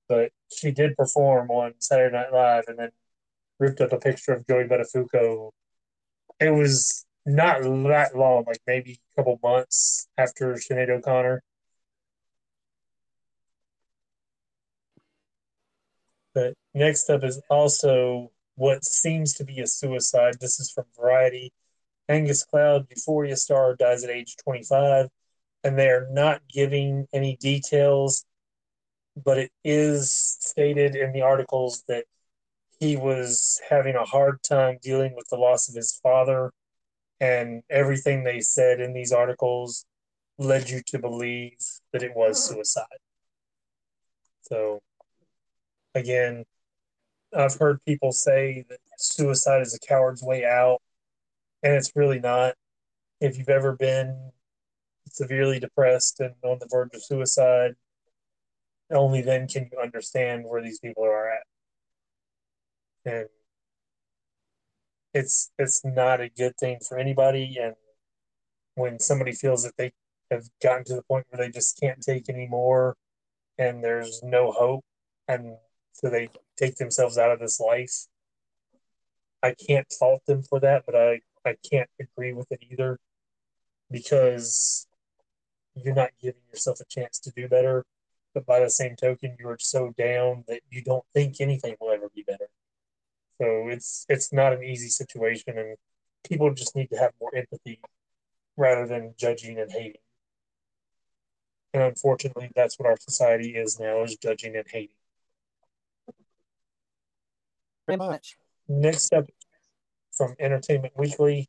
but 0.09 0.31
she 0.51 0.71
did 0.71 0.97
perform 0.97 1.49
on 1.49 1.73
Saturday 1.79 2.15
Night 2.15 2.33
Live 2.33 2.65
and 2.67 2.79
then 2.79 2.89
ripped 3.59 3.81
up 3.81 3.93
a 3.93 3.99
picture 3.99 4.33
of 4.33 4.45
Joey 4.47 4.65
Buttafuoco. 4.65 5.51
It 6.39 6.49
was 6.51 7.05
not 7.25 7.61
that 7.61 8.11
long, 8.15 8.45
like 8.47 8.61
maybe 8.65 8.99
a 9.13 9.15
couple 9.15 9.39
months 9.43 10.07
after 10.17 10.53
Sinead 10.53 10.89
O'Connor. 10.89 11.43
But 16.33 16.53
next 16.77 17.09
up 17.09 17.23
is 17.23 17.41
also 17.49 18.31
what 18.55 18.83
seems 18.83 19.33
to 19.35 19.43
be 19.43 19.59
a 19.59 19.67
suicide. 19.67 20.35
This 20.39 20.59
is 20.59 20.71
from 20.71 20.85
Variety. 20.95 21.51
Angus 22.09 22.43
Cloud, 22.43 22.87
Euphoria 22.89 23.35
star, 23.35 23.75
dies 23.75 24.03
at 24.03 24.09
age 24.09 24.35
25, 24.43 25.07
and 25.63 25.77
they 25.77 25.89
are 25.89 26.07
not 26.11 26.41
giving 26.47 27.05
any 27.13 27.35
details, 27.37 28.25
but 29.21 29.37
it 29.37 29.51
is 29.63 30.13
stated 30.13 30.95
in 30.95 31.11
the 31.11 31.21
articles 31.21 31.83
that 31.87 32.05
he 32.79 32.95
was 32.95 33.59
having 33.69 33.95
a 33.95 34.05
hard 34.05 34.41
time 34.43 34.77
dealing 34.81 35.15
with 35.15 35.27
the 35.29 35.35
loss 35.35 35.67
of 35.67 35.75
his 35.75 35.99
father, 36.01 36.51
and 37.19 37.63
everything 37.69 38.23
they 38.23 38.39
said 38.39 38.79
in 38.79 38.93
these 38.93 39.11
articles 39.11 39.85
led 40.37 40.69
you 40.69 40.81
to 40.85 40.99
believe 40.99 41.57
that 41.91 42.03
it 42.03 42.15
was 42.15 42.47
hmm. 42.47 42.55
suicide. 42.55 42.85
So, 44.43 44.81
again, 45.93 46.45
I've 47.37 47.55
heard 47.55 47.83
people 47.85 48.11
say 48.11 48.65
that 48.69 48.79
suicide 48.97 49.61
is 49.61 49.75
a 49.75 49.79
coward's 49.79 50.23
way 50.23 50.43
out, 50.43 50.81
and 51.63 51.73
it's 51.73 51.91
really 51.95 52.19
not. 52.19 52.55
If 53.21 53.37
you've 53.37 53.49
ever 53.49 53.75
been 53.75 54.31
severely 55.07 55.59
depressed 55.59 56.19
and 56.19 56.33
on 56.43 56.57
the 56.59 56.67
verge 56.69 56.95
of 56.95 57.03
suicide, 57.03 57.75
only 58.91 59.21
then 59.21 59.47
can 59.47 59.69
you 59.71 59.79
understand 59.79 60.45
where 60.45 60.61
these 60.61 60.79
people 60.79 61.03
are 61.03 61.29
at. 61.31 61.43
And 63.05 63.27
it's 65.13 65.51
it's 65.57 65.83
not 65.85 66.21
a 66.21 66.29
good 66.29 66.55
thing 66.57 66.79
for 66.87 66.97
anybody 66.97 67.57
and 67.61 67.75
when 68.75 68.99
somebody 68.99 69.31
feels 69.31 69.63
that 69.63 69.75
they 69.77 69.91
have 70.29 70.43
gotten 70.61 70.83
to 70.85 70.95
the 70.95 71.01
point 71.03 71.25
where 71.29 71.45
they 71.45 71.51
just 71.51 71.79
can't 71.79 72.01
take 72.01 72.29
anymore 72.29 72.95
and 73.57 73.83
there's 73.83 74.21
no 74.21 74.51
hope 74.51 74.83
and 75.27 75.55
so 75.93 76.09
they 76.09 76.29
take 76.57 76.75
themselves 76.75 77.17
out 77.17 77.31
of 77.31 77.39
this 77.39 77.59
life. 77.59 78.07
I 79.43 79.53
can't 79.53 79.87
fault 79.99 80.25
them 80.25 80.43
for 80.43 80.59
that, 80.59 80.83
but 80.85 80.95
I, 80.95 81.21
I 81.45 81.55
can't 81.69 81.89
agree 81.99 82.33
with 82.33 82.51
it 82.51 82.63
either 82.69 82.99
because 83.91 84.87
you're 85.75 85.95
not 85.95 86.11
giving 86.21 86.41
yourself 86.51 86.79
a 86.79 86.85
chance 86.85 87.19
to 87.19 87.31
do 87.31 87.47
better. 87.47 87.85
But 88.33 88.45
by 88.45 88.59
the 88.59 88.69
same 88.69 88.95
token, 88.95 89.35
you 89.39 89.47
are 89.49 89.57
so 89.59 89.93
down 89.97 90.43
that 90.47 90.61
you 90.69 90.83
don't 90.83 91.05
think 91.13 91.39
anything 91.39 91.75
will 91.79 91.91
ever 91.91 92.09
be 92.13 92.23
better. 92.23 92.49
So 93.39 93.67
it's 93.69 94.05
it's 94.09 94.33
not 94.33 94.53
an 94.53 94.63
easy 94.63 94.89
situation, 94.89 95.57
and 95.57 95.77
people 96.27 96.53
just 96.53 96.75
need 96.75 96.89
to 96.89 96.97
have 96.97 97.13
more 97.21 97.33
empathy 97.35 97.79
rather 98.55 98.85
than 98.85 99.13
judging 99.17 99.59
and 99.59 99.71
hating. 99.71 100.01
And 101.73 101.83
unfortunately, 101.83 102.51
that's 102.55 102.77
what 102.77 102.87
our 102.87 102.97
society 102.99 103.55
is 103.55 103.79
now: 103.79 104.03
is 104.03 104.17
judging 104.17 104.55
and 104.55 104.65
hating. 104.67 104.96
Pretty 107.87 107.97
much. 107.97 108.37
Next 108.67 109.13
up 109.13 109.25
from 110.11 110.35
Entertainment 110.39 110.93
Weekly, 110.97 111.47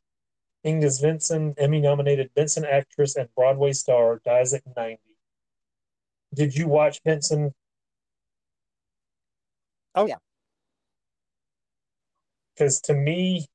Inga 0.65 0.89
Vincent, 1.01 1.55
Emmy 1.57 1.81
nominated 1.81 2.31
Benson 2.33 2.63
actress 2.63 3.17
and 3.17 3.27
Broadway 3.35 3.73
star, 3.73 4.21
dies 4.23 4.53
at 4.53 4.63
90. 4.75 4.99
Did 6.33 6.55
you 6.55 6.67
watch 6.67 7.03
Benson? 7.03 7.53
Oh 9.95 10.05
yeah. 10.05 10.15
Because 12.55 12.79
to 12.81 12.93
me, 12.93 13.47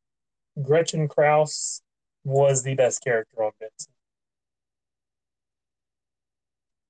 Gretchen 0.62 1.08
Krause 1.08 1.80
was 2.24 2.62
the 2.62 2.74
best 2.74 3.02
character 3.02 3.44
on 3.44 3.52
Benson. 3.58 3.92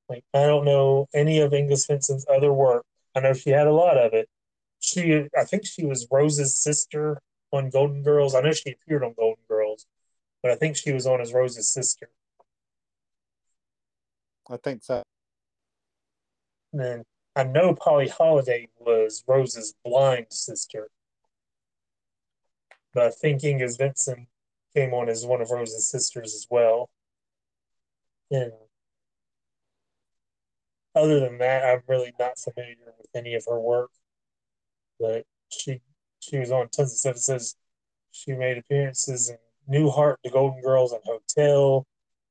Like, 0.08 0.24
I 0.34 0.46
don't 0.46 0.64
know 0.64 1.06
any 1.14 1.40
of 1.40 1.54
Inga 1.54 1.76
Vincent's 1.86 2.26
other 2.28 2.52
work. 2.52 2.84
I 3.14 3.20
know 3.20 3.32
she 3.32 3.50
had 3.50 3.68
a 3.68 3.72
lot 3.72 3.96
of 3.96 4.12
it. 4.12 4.28
She, 4.84 5.28
I 5.38 5.44
think 5.44 5.64
she 5.64 5.86
was 5.86 6.06
Rose's 6.10 6.54
sister 6.56 7.20
on 7.50 7.70
Golden 7.70 8.02
Girls. 8.02 8.34
I 8.34 8.42
know 8.42 8.52
she 8.52 8.72
appeared 8.72 9.02
on 9.02 9.14
Golden 9.16 9.42
Girls, 9.48 9.86
but 10.42 10.52
I 10.52 10.56
think 10.56 10.76
she 10.76 10.92
was 10.92 11.06
on 11.06 11.22
as 11.22 11.32
Rose's 11.32 11.68
sister. 11.68 12.10
I 14.50 14.58
think 14.58 14.82
so. 14.82 15.02
And 16.72 16.82
then 16.82 17.04
I 17.34 17.44
know 17.44 17.74
Polly 17.74 18.08
Holliday 18.08 18.68
was 18.78 19.24
Rose's 19.26 19.74
blind 19.84 20.26
sister. 20.30 20.90
But 22.92 23.04
I 23.04 23.10
think 23.10 23.42
Inga 23.42 23.68
Vincent 23.78 24.28
came 24.76 24.92
on 24.92 25.08
as 25.08 25.24
one 25.24 25.40
of 25.40 25.50
Rose's 25.50 25.86
sisters 25.86 26.34
as 26.34 26.46
well. 26.50 26.90
And 28.30 28.52
other 30.94 31.20
than 31.20 31.38
that, 31.38 31.64
I'm 31.64 31.82
really 31.88 32.12
not 32.20 32.38
familiar 32.38 32.76
with 32.98 33.08
any 33.14 33.34
of 33.34 33.46
her 33.48 33.58
work. 33.58 33.90
But 34.98 35.24
she 35.50 35.80
she 36.20 36.38
was 36.38 36.50
on 36.50 36.68
tons 36.68 36.92
of 36.92 36.98
stuff. 36.98 37.16
It 37.16 37.20
says 37.20 37.56
she 38.12 38.32
made 38.32 38.58
appearances 38.58 39.30
in 39.30 39.36
Newhart, 39.68 40.16
The 40.24 40.30
Golden 40.30 40.62
Girls, 40.62 40.92
and 40.92 41.02
Hotel. 41.04 41.86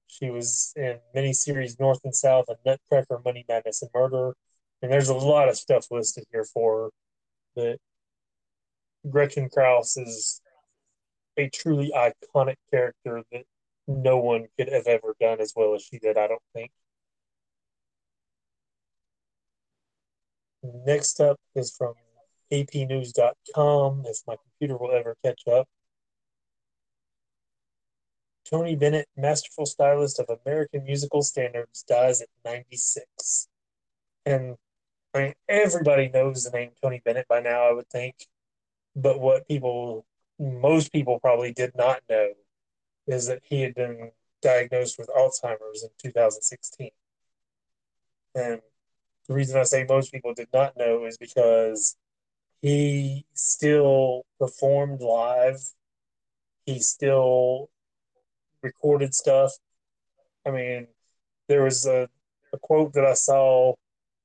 She 0.08 0.30
was 0.30 0.74
in 0.76 1.00
miniseries 1.16 1.80
North 1.80 2.00
and 2.04 2.16
South 2.16 2.46
and 2.48 2.58
Nutcracker, 2.66 3.22
Money 3.26 3.46
Madness, 3.48 3.82
and 3.82 3.92
Murder. 3.94 4.36
And 4.82 4.92
there's 4.92 5.10
a 5.10 5.16
lot 5.16 5.50
of 5.50 5.58
stuff 5.58 5.88
listed 5.92 6.26
here 6.32 6.46
for 6.46 6.84
her. 6.84 6.90
But 7.56 9.10
Gretchen 9.10 9.50
Krause 9.50 9.98
is 9.98 10.42
a 11.38 11.50
truly 11.50 11.92
iconic 11.96 12.56
character 12.72 13.24
that 13.32 13.44
no 13.88 14.18
one 14.18 14.48
could 14.58 14.70
have 14.70 14.88
ever 14.88 15.16
done 15.20 15.42
as 15.42 15.54
well 15.56 15.76
as 15.76 15.84
she 15.84 16.00
did, 16.00 16.18
I 16.18 16.28
don't 16.28 16.42
think. 16.54 16.72
Next 20.86 21.20
up 21.20 21.40
is 21.56 21.76
from 21.76 21.94
apnews.com, 22.54 24.04
if 24.06 24.18
my 24.28 24.36
computer 24.36 24.78
will 24.78 24.92
ever 24.92 25.18
catch 25.24 25.42
up. 25.48 25.68
Tony 28.50 28.76
Bennett, 28.76 29.08
masterful 29.18 29.66
stylist 29.66 30.20
of 30.20 30.30
American 30.46 30.84
musical 30.84 31.22
standards, 31.22 31.84
dies 31.88 32.22
at 32.22 32.28
96. 32.46 33.48
And 34.26 34.58
I 35.14 35.20
mean, 35.20 35.34
everybody 35.48 36.10
knows 36.10 36.44
the 36.44 36.52
name 36.52 36.72
Tony 36.82 37.02
Bennett 37.04 37.28
by 37.28 37.40
now, 37.40 37.70
I 37.70 37.74
would 37.74 37.90
think. 37.90 38.28
But 38.96 39.20
what 39.20 39.48
people, 39.48 40.06
most 40.40 40.92
people 40.92 41.20
probably 41.20 41.52
did 41.52 41.72
not 41.76 42.02
know, 42.10 42.30
is 43.08 43.28
that 43.28 43.42
he 43.44 43.62
had 43.62 43.76
been 43.76 44.12
diagnosed 44.42 44.98
with 45.00 45.10
Alzheimer's 45.10 45.84
in 45.84 45.90
2016. 46.02 46.90
And 48.36 48.62
the 49.28 49.34
reason 49.34 49.60
I 49.60 49.64
say 49.64 49.86
most 49.88 50.12
people 50.12 50.34
did 50.34 50.50
not 50.54 50.78
know 50.78 51.06
is 51.06 51.18
because 51.18 51.96
he 52.64 53.26
still 53.34 54.26
performed 54.40 55.02
live. 55.02 55.60
He 56.66 56.80
still 56.80 57.70
recorded 58.62 59.14
stuff. 59.14 59.52
I 60.48 60.52
mean, 60.52 60.88
there 61.50 61.64
was 61.64 61.86
a, 61.86 62.08
a 62.54 62.60
quote 62.60 62.94
that 62.94 63.06
I 63.06 63.16
saw 63.16 63.74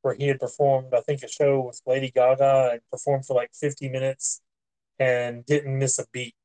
where 0.02 0.14
he 0.14 0.28
had 0.28 0.38
performed, 0.38 0.94
I 0.94 1.00
think, 1.00 1.24
a 1.24 1.28
show 1.28 1.62
with 1.62 1.82
Lady 1.84 2.12
Gaga 2.14 2.70
and 2.74 2.80
performed 2.92 3.26
for 3.26 3.34
like 3.34 3.50
50 3.52 3.88
minutes 3.88 4.40
and 5.00 5.44
didn't 5.44 5.76
miss 5.76 5.98
a 5.98 6.06
beat 6.12 6.36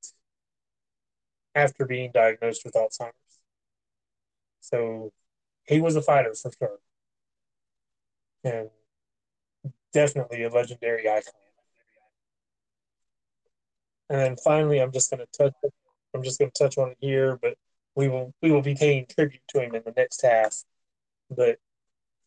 after 1.53 1.85
being 1.85 2.09
diagnosed 2.11 2.65
with 2.65 2.73
Alzheimer's. 2.73 3.13
So 4.61 5.13
he 5.67 5.79
was 5.79 5.95
a 5.95 6.01
fighter 6.01 6.33
for 6.33 6.51
sure. 6.57 6.79
And 8.43 8.71
definitely 9.93 10.41
a 10.41 10.49
legendary 10.49 11.07
icon. 11.07 11.42
And 14.09 14.19
then 14.19 14.37
finally, 14.37 14.79
I'm 14.79 14.91
just 14.91 15.09
going 15.09 15.25
to 15.25 15.37
touch. 15.37 15.53
I'm 16.13 16.23
just 16.23 16.39
going 16.39 16.51
to 16.53 16.63
touch 16.63 16.77
on 16.77 16.91
it 16.91 16.97
here, 16.99 17.39
but 17.41 17.55
we 17.95 18.09
will 18.09 18.33
we 18.41 18.51
will 18.51 18.61
be 18.61 18.75
paying 18.75 19.05
tribute 19.07 19.41
to 19.49 19.61
him 19.61 19.75
in 19.75 19.83
the 19.85 19.93
next 19.95 20.21
half. 20.21 20.63
But 21.29 21.57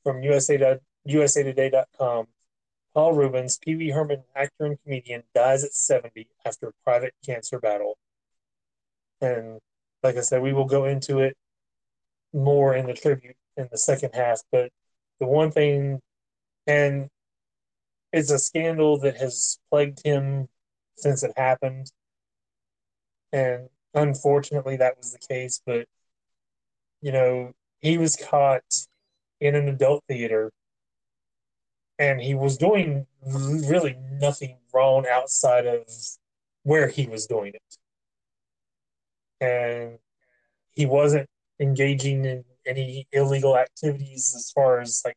from 0.03 0.22
USA 0.22 0.79
USAToday.com, 1.09 2.27
Paul 2.95 3.12
Reubens, 3.12 3.59
Pee 3.59 3.77
Wee 3.77 3.91
Herman 3.91 4.24
actor 4.35 4.64
and 4.66 4.83
comedian, 4.83 5.22
dies 5.35 5.64
at 5.64 5.72
70 5.72 6.29
after 6.45 6.68
a 6.68 6.72
private 6.85 7.14
cancer 7.24 7.61
battle. 7.61 7.99
And 9.20 9.61
like 10.03 10.16
I 10.16 10.20
said, 10.20 10.43
we 10.43 10.53
will 10.53 10.66
go 10.66 10.85
into 10.85 11.20
it 11.20 11.37
more 12.33 12.74
in 12.74 12.87
the 12.87 12.95
tribute 12.95 13.37
in 13.57 13.68
the 13.70 13.79
second 13.79 14.14
half. 14.14 14.43
But 14.51 14.70
the 15.20 15.27
one 15.27 15.51
thing, 15.51 16.01
and 16.66 17.09
it's 18.12 18.31
a 18.31 18.39
scandal 18.39 18.99
that 19.01 19.16
has 19.16 19.59
plagued 19.70 20.03
him 20.05 20.49
since 20.97 21.22
it 21.22 21.32
happened. 21.36 21.90
And 23.32 23.68
unfortunately, 23.94 24.76
that 24.76 24.97
was 24.97 25.12
the 25.12 25.18
case. 25.18 25.61
But, 25.64 25.86
you 27.01 27.12
know, 27.12 27.53
he 27.80 27.99
was 27.99 28.16
caught 28.16 28.62
in 29.40 29.55
an 29.55 29.68
adult 29.68 30.05
theater 30.09 30.51
and 31.99 32.20
he 32.20 32.34
was 32.34 32.57
doing 32.59 33.07
really 33.24 33.97
nothing 34.20 34.59
wrong 34.74 35.07
outside 35.11 35.66
of 35.66 35.82
where 36.62 36.88
he 36.88 37.07
was 37.07 37.26
doing 37.26 37.53
it. 37.55 37.76
And 39.40 39.99
he 40.72 40.86
wasn't 40.86 41.28
engaging 41.61 42.24
in 42.24 42.44
any 42.66 43.07
illegal 43.12 43.57
activities 43.57 44.34
as 44.36 44.51
far 44.51 44.80
as 44.80 45.03
like 45.05 45.16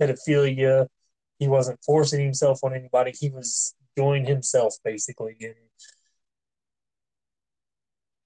pedophilia. 0.00 0.86
He 1.38 1.48
wasn't 1.48 1.82
forcing 1.84 2.20
himself 2.20 2.60
on 2.62 2.74
anybody. 2.74 3.12
He 3.18 3.30
was 3.30 3.74
doing 4.00 4.24
himself 4.24 4.74
basically. 4.84 5.36
And, 5.40 5.54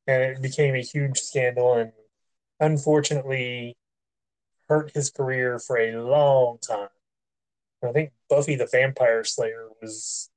and 0.07 0.23
it 0.23 0.43
became 0.43 0.75
a 0.75 0.83
huge 0.83 1.19
scandal 1.19 1.75
and 1.75 1.93
unfortunately 2.61 3.77
hurt 4.69 4.93
his 4.95 5.11
career 5.11 5.59
for 5.59 5.79
a 5.79 5.97
long 5.97 6.59
time. 6.67 6.89
I 7.83 7.93
think 7.93 8.13
Buffy 8.31 8.57
the 8.57 8.69
Vampire 8.71 9.25
Slayer 9.25 9.69
was 9.83 10.31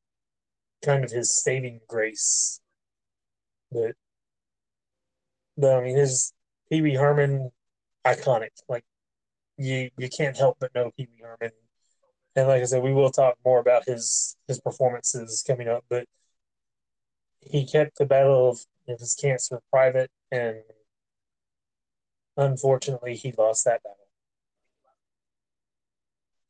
kind 0.83 1.05
of 1.05 1.11
his 1.11 1.41
saving 1.43 1.79
grace. 1.87 2.59
But, 3.71 3.95
but 5.55 5.77
I 5.77 5.81
mean, 5.81 5.97
his 5.97 6.33
Pee 6.69 6.81
Wee 6.81 6.95
Herman, 6.95 7.51
iconic. 8.05 8.49
Like, 8.67 8.83
you 9.57 9.89
you 9.97 10.09
can't 10.09 10.37
help 10.37 10.57
but 10.59 10.75
know 10.75 10.91
Pee 10.97 11.07
Wee 11.09 11.23
Herman. 11.23 11.51
And 12.37 12.47
like 12.47 12.61
I 12.61 12.65
said, 12.65 12.83
we 12.83 12.93
will 12.93 13.09
talk 13.09 13.35
more 13.43 13.59
about 13.59 13.85
his 13.85 14.37
his 14.47 14.61
performances 14.61 15.43
coming 15.45 15.67
up. 15.67 15.83
But 15.89 16.05
he 17.41 17.65
kept 17.65 17.97
the 17.97 18.05
battle 18.05 18.49
of, 18.49 18.59
his 18.87 19.15
cancer 19.15 19.59
private, 19.69 20.09
and 20.31 20.61
unfortunately, 22.37 23.15
he 23.15 23.33
lost 23.37 23.65
that 23.65 23.81
battle. 23.83 23.97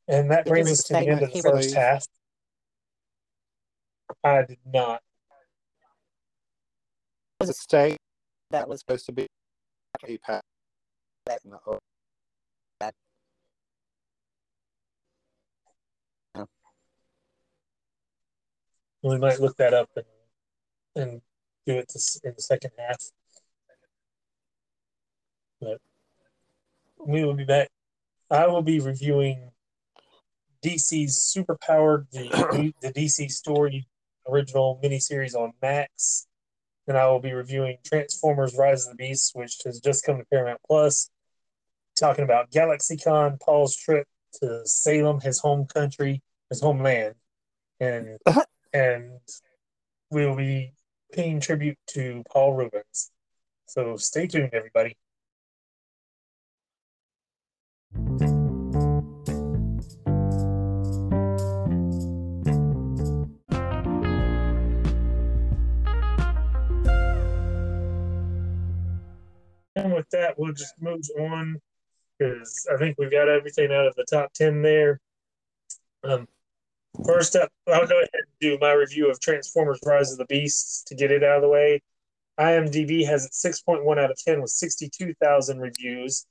And 0.06 0.30
that 0.30 0.46
brings 0.46 0.70
us 0.70 0.84
to 0.84 0.92
the 0.92 1.00
end 1.00 1.22
of 1.22 1.32
the 1.32 1.42
first 1.42 1.74
half. 1.74 2.06
I 4.22 4.42
did 4.42 4.58
not. 4.64 5.00
was 7.40 7.50
a 7.50 7.54
state 7.54 7.96
That 8.50 8.68
was 8.68 8.80
supposed 8.80 9.06
to 9.06 9.12
be 9.12 9.26
passed. 10.22 10.44
We 19.02 19.18
might 19.18 19.40
look 19.40 19.56
that 19.58 19.74
up 19.74 19.90
and 19.96 20.04
and 20.96 21.20
do 21.66 21.78
it 21.78 21.88
this, 21.92 22.20
in 22.24 22.32
the 22.34 22.42
second 22.42 22.72
half. 22.78 22.96
But 25.60 25.78
we 26.98 27.24
will 27.24 27.34
be 27.34 27.44
back. 27.44 27.68
I 28.30 28.46
will 28.46 28.62
be 28.62 28.80
reviewing 28.80 29.50
DC's 30.64 31.34
Superpowered, 31.36 32.10
the 32.10 32.72
the 32.82 32.92
DC 32.92 33.30
story 33.30 33.86
original 34.28 34.80
miniseries 34.82 35.34
on 35.34 35.52
Max. 35.62 36.26
And 36.86 36.96
I 36.96 37.06
will 37.08 37.20
be 37.20 37.32
reviewing 37.32 37.76
Transformers 37.84 38.56
Rise 38.56 38.86
of 38.86 38.92
the 38.92 38.96
Beast, 38.96 39.32
which 39.34 39.58
has 39.66 39.78
just 39.80 40.04
come 40.04 40.18
to 40.18 40.24
Paramount 40.32 40.60
Plus. 40.66 41.10
Talking 41.98 42.24
about 42.24 42.50
GalaxyCon, 42.50 43.40
Paul's 43.40 43.76
trip 43.76 44.06
to 44.40 44.62
Salem, 44.64 45.20
his 45.20 45.40
home 45.40 45.66
country, 45.66 46.22
his 46.48 46.60
homeland. 46.62 47.14
And 47.78 48.18
and 48.72 49.20
we 50.10 50.26
will 50.26 50.36
be 50.36 50.72
paying 51.12 51.40
tribute 51.40 51.78
to 51.88 52.22
Paul 52.30 52.54
Reubens. 52.54 53.10
So 53.66 53.96
stay 53.96 54.26
tuned, 54.26 54.50
everybody. 54.52 54.96
And 69.76 69.92
with 69.94 70.08
that, 70.10 70.34
we'll 70.36 70.52
just 70.52 70.74
move 70.80 71.00
on 71.18 71.60
because 72.18 72.66
I 72.72 72.76
think 72.78 72.96
we've 72.98 73.10
got 73.10 73.28
everything 73.28 73.72
out 73.72 73.86
of 73.86 73.94
the 73.94 74.04
top 74.04 74.32
10 74.32 74.62
there. 74.62 75.00
Um, 76.02 76.26
first 77.04 77.36
up, 77.36 77.50
I'll 77.66 77.86
go 77.86 77.96
ahead 77.96 78.08
and 78.12 78.26
do 78.40 78.58
my 78.60 78.72
review 78.72 79.10
of 79.10 79.20
Transformers 79.20 79.80
Rise 79.84 80.12
of 80.12 80.18
the 80.18 80.26
Beasts 80.26 80.82
to 80.84 80.94
get 80.94 81.10
it 81.10 81.22
out 81.22 81.36
of 81.36 81.42
the 81.42 81.48
way. 81.48 81.82
IMDb 82.38 83.04
has 83.06 83.24
it 83.24 83.32
6.1 83.32 83.98
out 83.98 84.10
of 84.10 84.16
10 84.24 84.40
with 84.40 84.50
62,000 84.50 85.58
reviews. 85.58 86.26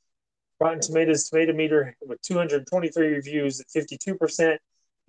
Rotten 0.59 0.79
Tomatoes 0.79 1.29
tomato 1.29 1.53
meter 1.53 1.95
with 2.01 2.21
223 2.21 3.07
reviews 3.07 3.59
at 3.59 3.67
52%. 3.67 4.57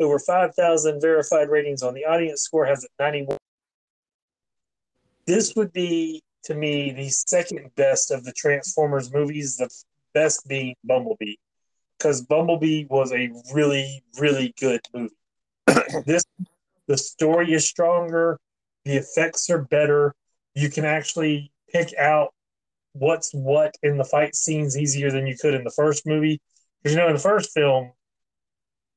Over 0.00 0.18
5,000 0.18 1.00
verified 1.00 1.48
ratings 1.48 1.82
on 1.82 1.94
the 1.94 2.04
audience 2.04 2.42
score 2.42 2.66
has 2.66 2.84
it 2.84 2.90
91. 3.00 3.36
This 5.26 5.54
would 5.56 5.72
be, 5.72 6.22
to 6.44 6.54
me, 6.54 6.92
the 6.92 7.08
second 7.08 7.70
best 7.76 8.10
of 8.10 8.24
the 8.24 8.32
Transformers 8.32 9.12
movies, 9.12 9.56
the 9.56 9.68
best 10.14 10.46
being 10.48 10.74
Bumblebee. 10.84 11.36
Because 11.98 12.22
Bumblebee 12.22 12.86
was 12.88 13.12
a 13.12 13.30
really, 13.52 14.04
really 14.18 14.54
good 14.60 14.80
movie. 14.94 15.17
This 16.06 16.24
the 16.86 16.96
story 16.96 17.52
is 17.52 17.66
stronger, 17.66 18.38
the 18.84 18.96
effects 18.96 19.50
are 19.50 19.62
better. 19.62 20.14
You 20.54 20.70
can 20.70 20.84
actually 20.84 21.52
pick 21.70 21.94
out 21.98 22.32
what's 22.92 23.32
what 23.32 23.74
in 23.82 23.96
the 23.98 24.04
fight 24.04 24.34
scenes 24.34 24.76
easier 24.76 25.10
than 25.10 25.26
you 25.26 25.36
could 25.36 25.54
in 25.54 25.64
the 25.64 25.70
first 25.70 26.06
movie. 26.06 26.40
Because 26.82 26.94
you 26.94 27.00
know, 27.00 27.08
in 27.08 27.14
the 27.14 27.20
first 27.20 27.52
film, 27.52 27.92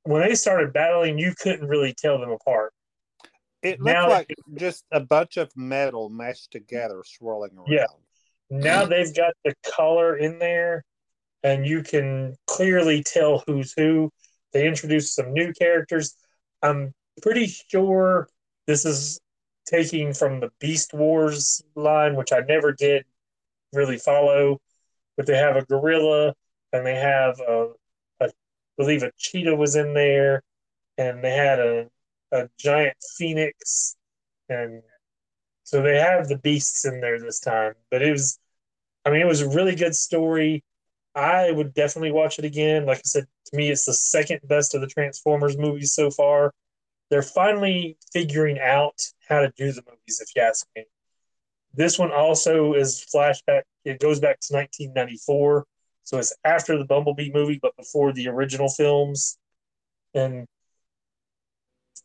when 0.04 0.22
they 0.22 0.36
started 0.36 0.74
battling, 0.74 1.18
you 1.20 1.34
couldn't 1.38 1.68
really 1.68 1.94
tell 1.94 2.20
them 2.20 2.32
apart. 2.32 2.74
It 3.62 3.80
looks 3.80 3.94
Now- 3.94 4.10
like 4.10 4.34
just 4.56 4.86
a 4.92 5.00
bunch 5.00 5.38
of 5.38 5.52
metal 5.56 6.10
meshed 6.10 6.52
together, 6.52 7.04
swirling 7.06 7.52
around. 7.58 7.68
Yeah. 7.70 7.86
now 8.50 8.86
they've 8.86 9.14
got 9.16 9.34
the 9.46 9.54
color 9.64 10.18
in 10.18 10.40
there 10.40 10.84
and 11.44 11.66
you 11.66 11.84
can 11.84 12.36
clearly 12.48 13.02
tell 13.04 13.44
who's 13.48 13.74
who 13.78 14.12
they 14.52 14.68
introduced 14.68 15.16
some 15.16 15.32
new 15.34 15.54
characters 15.54 16.16
i'm 16.62 16.94
pretty 17.22 17.48
sure 17.48 18.28
this 18.68 18.86
is 18.86 19.20
taking 19.66 20.14
from 20.14 20.40
the 20.40 20.50
beast 20.60 20.94
wars 20.94 21.64
line 21.76 22.16
which 22.16 22.32
i 22.32 22.40
never 22.48 22.72
did 22.72 23.06
really 23.74 23.98
follow 23.98 24.60
but 25.18 25.26
they 25.26 25.38
have 25.38 25.56
a 25.56 25.66
gorilla 25.66 26.34
and 26.74 26.86
they 26.86 26.96
have 26.96 27.40
a, 27.42 27.70
a 28.22 28.26
I 28.26 28.30
believe 28.78 29.04
a 29.04 29.12
cheetah 29.18 29.56
was 29.56 29.76
in 29.76 29.94
there 29.94 30.42
and 30.98 31.24
they 31.24 31.32
had 31.32 31.60
a, 31.60 31.90
a 32.32 32.50
giant 32.58 32.98
phoenix 33.18 33.96
and 34.50 34.82
so 35.64 35.82
they 35.82 35.98
have 35.98 36.28
the 36.28 36.38
beasts 36.38 36.86
in 36.86 37.02
there 37.02 37.20
this 37.20 37.40
time 37.40 37.74
but 37.90 38.02
it 38.02 38.12
was 38.12 38.40
I 39.06 39.10
mean, 39.10 39.22
it 39.22 39.28
was 39.28 39.42
a 39.42 39.50
really 39.50 39.76
good 39.76 39.96
story. 39.96 40.64
I 41.16 41.52
would 41.52 41.74
definitely 41.74 42.12
watch 42.12 42.40
it 42.40 42.46
again. 42.46 42.86
Like 42.86 43.00
I 43.00 43.02
said, 43.06 43.26
to 43.46 43.58
me, 43.58 43.70
it's 43.70 43.86
the 43.86 43.94
second 43.94 44.40
best 44.44 44.74
of 44.74 44.82
the 44.82 44.88
Transformers 44.88 45.58
movies 45.58 45.94
so 45.94 46.10
far. 46.10 46.54
They're 47.10 47.22
finally 47.22 47.98
figuring 48.14 48.60
out 48.60 49.02
how 49.28 49.42
to 49.42 49.52
do 49.58 49.72
the 49.74 49.84
movies, 49.86 50.22
if 50.22 50.30
you 50.36 50.42
ask 50.42 50.66
me. 50.76 50.86
This 51.74 52.00
one 52.00 52.12
also 52.12 52.74
is 52.74 53.06
flashback. 53.14 53.64
It 53.84 54.00
goes 54.00 54.20
back 54.20 54.40
to 54.42 54.54
1994, 54.54 55.66
so 56.04 56.18
it's 56.18 56.34
after 56.46 56.78
the 56.78 56.86
Bumblebee 56.86 57.32
movie, 57.34 57.60
but 57.62 57.76
before 57.76 58.14
the 58.14 58.28
original 58.28 58.70
films. 58.70 59.38
And 60.14 60.46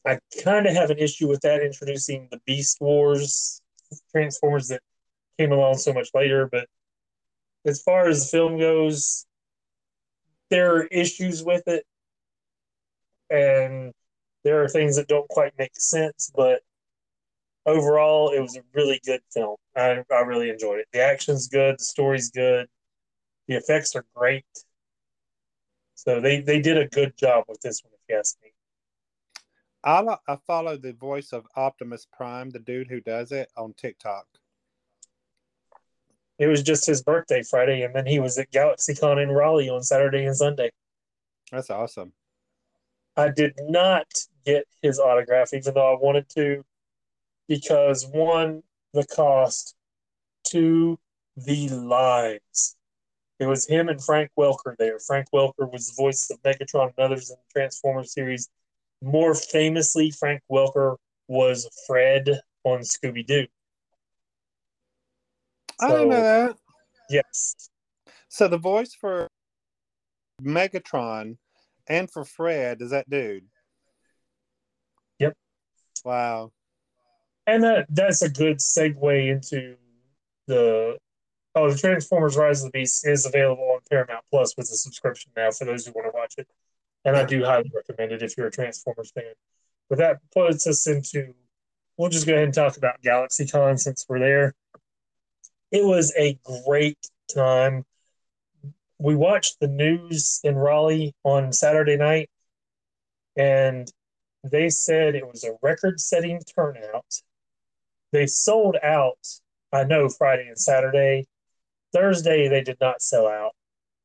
I 0.05 0.19
kind 0.43 0.67
of 0.67 0.75
have 0.75 0.91
an 0.91 0.99
issue 0.99 1.29
with 1.29 1.41
that, 1.43 1.63
introducing 1.63 2.29
the 2.31 2.41
Beast 2.47 2.79
Wars 2.81 3.61
Transformers 4.13 4.69
that 4.69 4.83
came 5.39 5.53
along 5.53 5.79
so 5.79 5.93
much 5.93 6.11
later. 6.15 6.49
But 6.51 6.69
as 7.67 7.83
far 7.83 8.09
as 8.09 8.23
the 8.23 8.37
film 8.39 8.59
goes, 8.59 9.27
there 10.51 10.77
are 10.77 10.85
issues 10.87 11.43
with 11.43 11.67
it, 11.67 11.85
and 13.31 13.93
there 14.45 14.63
are 14.63 14.69
things 14.69 14.97
that 14.97 15.09
don't 15.09 15.29
quite 15.29 15.53
make 15.59 15.73
sense. 15.75 16.31
But 16.35 16.61
overall, 17.67 18.31
it 18.31 18.41
was 18.41 18.57
a 18.57 18.63
really 18.75 19.01
good 19.05 19.21
film. 19.35 19.57
I, 19.77 20.03
I 20.11 20.21
really 20.21 20.51
enjoyed 20.51 20.79
it. 20.79 20.87
The 20.93 21.03
action's 21.03 21.49
good, 21.49 21.79
the 21.79 21.85
story's 21.85 22.31
good, 22.31 22.69
the 23.49 23.57
effects 23.57 23.97
are 23.97 24.05
great. 24.15 24.47
So 25.95 26.21
they, 26.21 26.41
they 26.41 26.61
did 26.61 26.79
a 26.79 26.87
good 26.89 27.17
job 27.17 27.45
with 27.49 27.61
this 27.61 27.83
one, 27.83 27.93
if 27.95 28.01
you 28.09 28.19
ask 28.19 28.37
me. 28.43 28.53
I, 29.83 30.17
I 30.29 30.37
follow 30.47 30.77
the 30.77 30.93
voice 30.93 31.33
of 31.33 31.47
Optimus 31.57 32.07
Prime, 32.13 32.51
the 32.51 32.59
dude 32.59 32.89
who 32.89 33.01
does 33.01 33.33
it, 33.33 33.49
on 33.57 33.73
TikTok. 33.75 34.27
It 36.39 36.47
was 36.49 36.63
just 36.63 36.87
his 36.87 37.03
birthday 37.03 37.43
Friday, 37.43 37.83
and 37.83 37.95
then 37.95 38.07
he 38.07 38.21
was 38.21 38.37
at 38.39 38.51
GalaxyCon 38.51 39.23
in 39.23 39.31
Raleigh 39.31 39.71
on 39.71 39.83
Saturday 39.83 40.27
and 40.27 40.37
Sunday. 40.37 40.71
That's 41.51 41.71
awesome. 41.71 42.13
I 43.17 43.31
did 43.31 43.55
not 43.63 44.07
get 44.45 44.67
his 44.83 44.99
autograph, 44.99 45.55
even 45.55 45.75
though 45.75 45.95
I 45.95 45.99
wanted 45.99 46.29
to, 46.31 46.65
because 47.49 48.07
one, 48.07 48.63
the 48.93 49.07
cost, 49.07 49.75
two, 50.45 50.99
the 51.37 51.69
lines. 51.69 52.77
It 53.39 53.47
was 53.47 53.67
him 53.67 53.89
and 53.89 54.03
Frank 54.03 54.31
Welker 54.39 54.77
there. 54.79 54.99
Frank 54.99 55.29
Welker 55.33 55.71
was 55.71 55.89
the 55.89 56.03
voice 56.03 56.31
of 56.31 56.43
Megatron 56.43 56.93
and 56.97 56.99
others 56.99 57.31
in 57.31 57.37
the 57.37 57.61
Transformers 57.61 58.13
series. 58.13 58.49
More 59.03 59.35
famously, 59.35 60.11
Frank 60.11 60.43
Welker 60.51 60.97
was 61.29 61.69
Fred 61.87 62.41
on 62.65 62.81
Scooby 62.81 63.27
Doo. 63.27 63.47
I 65.81 65.89
didn't 65.89 66.09
know 66.09 66.23
that. 66.23 66.57
Yes. 67.11 67.71
So 68.29 68.49
the 68.49 68.59
voice 68.59 68.95
for 68.95 69.29
Megatron 70.43 71.37
and 71.89 72.11
for 72.11 72.25
Fred 72.25 72.83
is 72.83 72.91
that 72.91 73.09
dude. 73.09 73.45
Yep. 75.19 75.35
Wow. 76.05 76.53
And 77.47 77.63
that 77.63 77.87
that's 77.89 78.23
a 78.23 78.29
good 78.29 78.59
segue 78.59 79.31
into 79.31 79.77
the 80.47 80.99
oh 81.55 81.71
the 81.71 81.79
Transformers 81.79 82.37
Rise 82.37 82.65
of 82.65 82.73
the 82.73 82.79
Beast 82.79 83.07
is 83.07 83.27
available 83.27 83.71
on 83.75 83.81
Paramount 83.89 84.25
Plus 84.31 84.57
with 84.57 84.67
a 84.67 84.77
subscription 84.77 85.33
now 85.37 85.51
for 85.51 85.65
those 85.65 85.87
who 85.87 85.93
want 85.93 86.13
to 86.13 86.17
watch 86.17 86.35
it. 86.39 86.49
And 87.05 87.17
I 87.17 87.25
do 87.25 87.45
highly 87.45 87.71
recommend 87.73 88.13
it 88.13 88.23
if 88.23 88.37
you're 88.37 88.49
a 88.49 88.51
Transformers 88.53 89.13
fan. 89.13 89.33
But 89.89 89.99
that 89.99 90.19
puts 90.35 90.67
us 90.67 90.87
into 90.89 91.35
we'll 91.97 92.11
just 92.11 92.27
go 92.27 92.33
ahead 92.33 92.45
and 92.45 92.55
talk 92.55 92.77
about 92.77 93.01
GalaxyCon 93.03 93.79
since 93.79 94.05
we're 94.09 94.19
there. 94.19 94.55
It 95.77 95.85
was 95.85 96.11
a 96.17 96.39
great 96.65 96.97
time. 97.35 97.85
We 98.99 99.15
watched 99.15 99.61
the 99.61 99.69
news 99.69 100.41
in 100.43 100.57
Raleigh 100.57 101.15
on 101.23 101.53
Saturday 101.53 101.99
night, 101.99 102.31
and 103.37 103.87
they 104.43 104.71
said 104.71 105.15
it 105.15 105.31
was 105.31 105.45
a 105.45 105.59
record 105.61 106.01
setting 106.01 106.41
turnout. 106.57 107.21
They 108.11 108.27
sold 108.27 108.77
out, 108.83 109.19
I 109.71 109.85
know, 109.85 110.09
Friday 110.09 110.49
and 110.49 110.59
Saturday. 110.59 111.27
Thursday, 111.93 112.49
they 112.49 112.63
did 112.63 112.79
not 112.81 113.03
sell 113.03 113.27
out. 113.27 113.53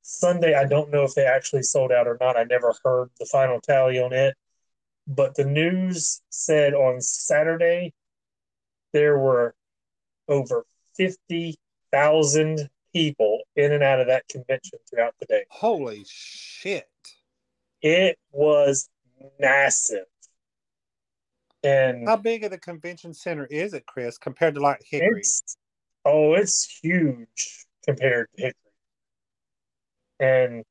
Sunday, 0.01 0.53
I 0.55 0.65
don't 0.65 0.91
know 0.91 1.05
if 1.05 1.15
they 1.15 1.23
actually 1.23 1.63
sold 1.63 1.93
out 1.93 2.05
or 2.05 2.17
not. 2.19 2.35
I 2.35 2.43
never 2.43 2.75
heard 2.83 3.11
the 3.17 3.25
final 3.27 3.61
tally 3.61 3.97
on 3.97 4.11
it. 4.11 4.35
But 5.07 5.35
the 5.35 5.45
news 5.45 6.21
said 6.31 6.73
on 6.73 6.99
Saturday 6.99 7.93
there 8.91 9.17
were 9.17 9.55
over 10.27 10.65
50,000 11.91 12.69
people 12.93 13.39
in 13.55 13.71
and 13.71 13.83
out 13.83 13.99
of 13.99 14.07
that 14.07 14.27
convention 14.27 14.79
throughout 14.89 15.15
the 15.19 15.25
day. 15.25 15.45
Holy 15.49 16.05
shit. 16.07 16.87
It 17.81 18.17
was 18.31 18.89
massive. 19.39 20.05
And 21.63 22.07
How 22.07 22.17
big 22.17 22.43
of 22.43 22.51
the 22.51 22.57
convention 22.57 23.13
center 23.13 23.45
is 23.45 23.73
it, 23.73 23.85
Chris, 23.85 24.17
compared 24.17 24.55
to 24.55 24.61
like 24.61 24.81
Hickory? 24.83 25.19
it's 25.19 25.57
oh, 26.05 26.33
it's 26.33 26.79
huge 26.81 27.65
compared 27.85 28.27
to 28.35 28.43
Hickory. 28.43 28.55
And 30.19 30.63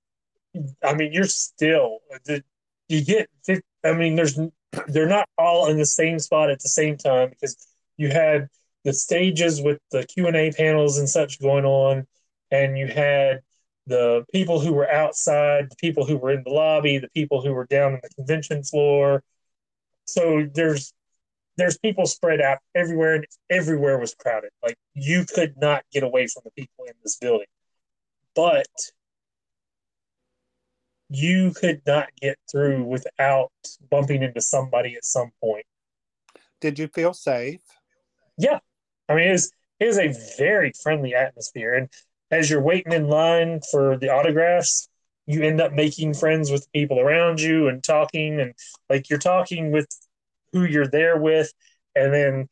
I 0.83 0.95
mean, 0.95 1.13
you're 1.13 1.25
still 1.25 1.99
the 2.25 2.43
you 2.89 3.05
get. 3.05 3.29
I 3.85 3.93
mean, 3.93 4.17
there's 4.17 4.39
they're 4.89 5.09
not 5.09 5.29
all 5.39 5.69
in 5.69 5.79
the 5.79 5.87
same 5.87 6.19
spot 6.19 6.51
at 6.51 6.61
the 6.61 6.69
same 6.69 6.97
time 6.97 7.31
because 7.31 7.57
you 7.97 8.09
had 8.09 8.49
the 8.85 8.93
stages 8.93 9.61
with 9.61 9.79
the 9.91 10.05
Q 10.05 10.27
and 10.27 10.37
A 10.37 10.53
panels 10.53 10.99
and 10.99 11.09
such 11.09 11.41
going 11.41 11.65
on, 11.65 12.07
and 12.51 12.79
you 12.79 12.87
had 12.87 13.41
the 13.87 14.25
people 14.33 14.61
who 14.61 14.73
were 14.73 14.91
outside, 14.91 15.71
the 15.71 15.77
people 15.77 16.07
who 16.07 16.17
were 16.17 16.31
in 16.31 16.43
the 16.45 16.51
lobby, 16.51 16.99
the 16.99 17.11
people 17.11 17.43
who 17.43 17.53
were 17.53 17.67
down 17.67 17.95
in 17.95 18.01
the 18.03 18.09
convention 18.11 18.63
floor. 18.63 19.23
So 20.07 20.49
there's 20.55 20.93
there's 21.57 21.77
people 21.79 22.07
spread 22.07 22.41
out 22.41 22.59
everywhere, 22.75 23.17
and 23.17 23.27
everywhere 23.51 23.99
was 23.99 24.15
crowded. 24.15 24.51
Like 24.63 24.77
you 24.95 25.25
could 25.27 25.55
not 25.59 25.85
get 25.93 26.03
away 26.03 26.27
from 26.27 26.43
the 26.45 26.51
people 26.53 26.85
in 26.87 26.95
this 27.03 27.17
building, 27.17 27.47
but 28.35 28.67
you 31.11 31.53
could 31.53 31.83
not 31.87 32.09
get 32.21 32.39
through 32.51 32.85
without 32.85 33.51
bumping 33.91 34.23
into 34.23 34.41
somebody 34.41 34.95
at 34.95 35.05
some 35.05 35.33
point. 35.43 35.67
Did 36.61 36.79
you 36.79 36.87
feel 36.89 37.13
safe? 37.13 37.61
Yeah, 38.39 38.61
I 39.11 39.15
mean, 39.17 39.29
it 39.29 39.33
was 39.33 39.53
it 39.81 39.87
was 39.87 39.99
a 39.99 40.15
very 40.39 40.73
friendly 40.83 41.15
atmosphere, 41.15 41.75
and 41.75 41.89
as 42.31 42.49
you're 42.49 42.63
waiting 42.63 42.93
in 42.93 43.09
line 43.09 43.61
for 43.71 43.99
the 43.99 44.11
autographs, 44.11 44.89
you 45.27 45.43
end 45.43 45.61
up 45.61 45.73
making 45.73 46.15
friends 46.15 46.51
with 46.51 46.71
people 46.73 47.01
around 47.01 47.41
you 47.41 47.69
and 47.69 47.83
talking, 47.83 48.41
and 48.41 48.55
like 48.89 49.11
you're 49.11 49.19
talking 49.19 49.73
with 49.73 49.89
who 50.53 50.65
you're 50.65 50.87
there 50.87 51.19
with, 51.19 51.53
and 51.97 52.15
then 52.15 52.49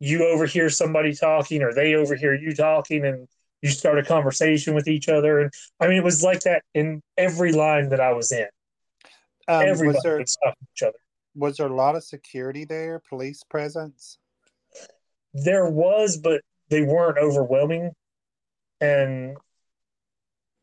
you 0.00 0.26
overhear 0.26 0.68
somebody 0.68 1.14
talking, 1.14 1.62
or 1.62 1.72
they 1.72 1.94
overhear 1.94 2.34
you 2.34 2.54
talking, 2.54 3.06
and 3.06 3.26
you 3.62 3.70
start 3.70 3.98
a 3.98 4.02
conversation 4.02 4.74
with 4.74 4.88
each 4.88 5.08
other. 5.08 5.40
And 5.40 5.50
I 5.80 5.88
mean, 5.88 5.96
it 5.96 6.04
was 6.04 6.22
like 6.22 6.40
that 6.40 6.62
in 6.74 7.00
every 7.16 7.52
line 7.52 7.88
that 7.88 8.00
I 8.00 8.12
was 8.12 8.32
in. 8.32 8.48
Um, 9.48 9.62
Everybody 9.62 9.96
was 9.96 10.02
there 10.02 10.18
was 10.18 10.36
talking 10.44 10.56
to 10.60 10.66
each 10.74 10.82
other. 10.82 10.98
was 11.34 11.56
there 11.56 11.68
a 11.68 11.74
lot 11.74 11.96
of 11.96 12.04
security 12.04 12.64
there, 12.64 13.00
police 13.08 13.42
presence? 13.48 14.18
There 15.34 15.68
was, 15.68 16.16
but 16.16 16.42
they 16.68 16.82
weren't 16.82 17.18
overwhelming, 17.18 17.92
and 18.80 19.36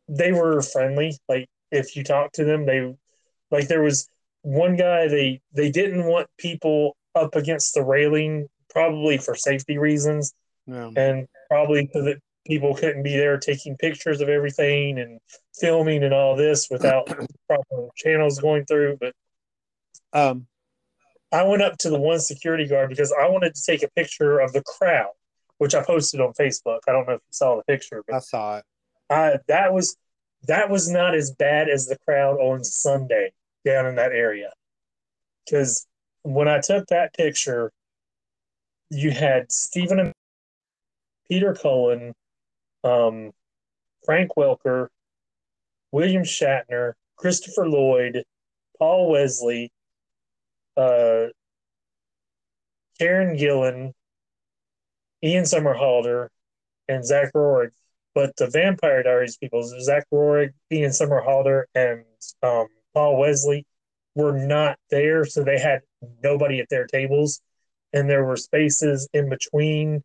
they 0.07 0.31
were 0.31 0.61
friendly. 0.61 1.17
Like 1.27 1.47
if 1.71 1.95
you 1.95 2.03
talk 2.03 2.31
to 2.33 2.43
them, 2.43 2.65
they 2.65 2.93
like 3.51 3.67
there 3.67 3.81
was 3.83 4.07
one 4.41 4.75
guy 4.75 5.07
they 5.07 5.41
they 5.53 5.71
didn't 5.71 6.05
want 6.05 6.27
people 6.37 6.95
up 7.15 7.35
against 7.35 7.73
the 7.73 7.83
railing, 7.83 8.47
probably 8.69 9.17
for 9.17 9.35
safety 9.35 9.77
reasons, 9.77 10.33
No. 10.67 10.93
and 10.95 11.27
probably 11.49 11.89
so 11.93 12.03
that 12.03 12.17
people 12.45 12.73
couldn't 12.75 13.03
be 13.03 13.15
there 13.15 13.37
taking 13.37 13.75
pictures 13.77 14.21
of 14.21 14.29
everything 14.29 14.99
and 14.99 15.19
filming 15.59 16.03
and 16.03 16.13
all 16.13 16.35
this 16.35 16.67
without 16.69 17.05
proper 17.47 17.89
channels 17.95 18.39
going 18.39 18.65
through. 18.65 18.97
But 18.99 19.13
Um, 20.13 20.47
I 21.31 21.43
went 21.43 21.61
up 21.61 21.77
to 21.79 21.89
the 21.89 21.99
one 21.99 22.19
security 22.19 22.65
guard 22.67 22.89
because 22.89 23.11
I 23.13 23.27
wanted 23.29 23.53
to 23.55 23.61
take 23.63 23.83
a 23.83 23.89
picture 23.89 24.39
of 24.39 24.51
the 24.53 24.63
crowd, 24.63 25.11
which 25.59 25.75
I 25.75 25.83
posted 25.83 26.21
on 26.21 26.33
Facebook. 26.33 26.79
I 26.87 26.91
don't 26.91 27.07
know 27.07 27.13
if 27.15 27.21
you 27.21 27.31
saw 27.31 27.55
the 27.57 27.63
picture, 27.63 28.03
but 28.07 28.15
I 28.15 28.19
saw 28.19 28.57
it. 28.57 28.63
uh, 29.09 29.37
that 29.47 29.73
was 29.73 29.95
that 30.47 30.69
was 30.69 30.89
not 30.89 31.15
as 31.15 31.31
bad 31.31 31.69
as 31.69 31.85
the 31.85 31.97
crowd 32.07 32.37
on 32.39 32.63
Sunday 32.63 33.31
down 33.65 33.85
in 33.85 33.95
that 33.95 34.11
area. 34.13 34.51
Because 35.45 35.85
when 36.23 36.47
I 36.47 36.59
took 36.61 36.87
that 36.87 37.13
picture, 37.13 37.71
you 38.89 39.11
had 39.11 39.51
Stephen, 39.51 39.99
Am- 39.99 40.13
Peter 41.29 41.53
Cullen, 41.53 42.13
um, 42.83 43.31
Frank 44.05 44.31
Welker, 44.37 44.87
William 45.91 46.23
Shatner, 46.23 46.93
Christopher 47.17 47.67
Lloyd, 47.67 48.23
Paul 48.77 49.11
Wesley, 49.11 49.71
uh, 50.79 51.27
Karen 52.97 53.37
Gillan, 53.37 53.91
Ian 55.23 55.43
Somerhalder, 55.43 56.29
and 56.87 57.05
Zach 57.05 57.33
Roerig. 57.33 57.71
But 58.15 58.35
the 58.37 58.49
Vampire 58.49 59.03
Diaries 59.03 59.37
people, 59.37 59.63
Zach 59.81 60.05
Roerig, 60.11 60.51
Ian 60.71 60.91
Somerhalder, 60.91 61.63
and 61.75 62.03
um, 62.41 62.67
Paul 62.93 63.17
Wesley, 63.17 63.65
were 64.15 64.37
not 64.37 64.77
there, 64.89 65.25
so 65.25 65.43
they 65.43 65.59
had 65.59 65.81
nobody 66.23 66.59
at 66.59 66.67
their 66.69 66.87
tables, 66.87 67.41
and 67.93 68.09
there 68.09 68.25
were 68.25 68.35
spaces 68.35 69.07
in 69.13 69.29
between 69.29 70.01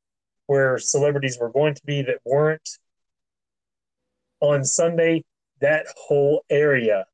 where 0.47 0.79
celebrities 0.79 1.39
were 1.41 1.51
going 1.51 1.75
to 1.75 1.83
be 1.87 2.03
that 2.03 2.19
weren't. 2.25 2.69
On 4.41 4.65
Sunday, 4.65 5.25
that 5.61 5.87
whole 5.97 6.45
area 6.51 7.07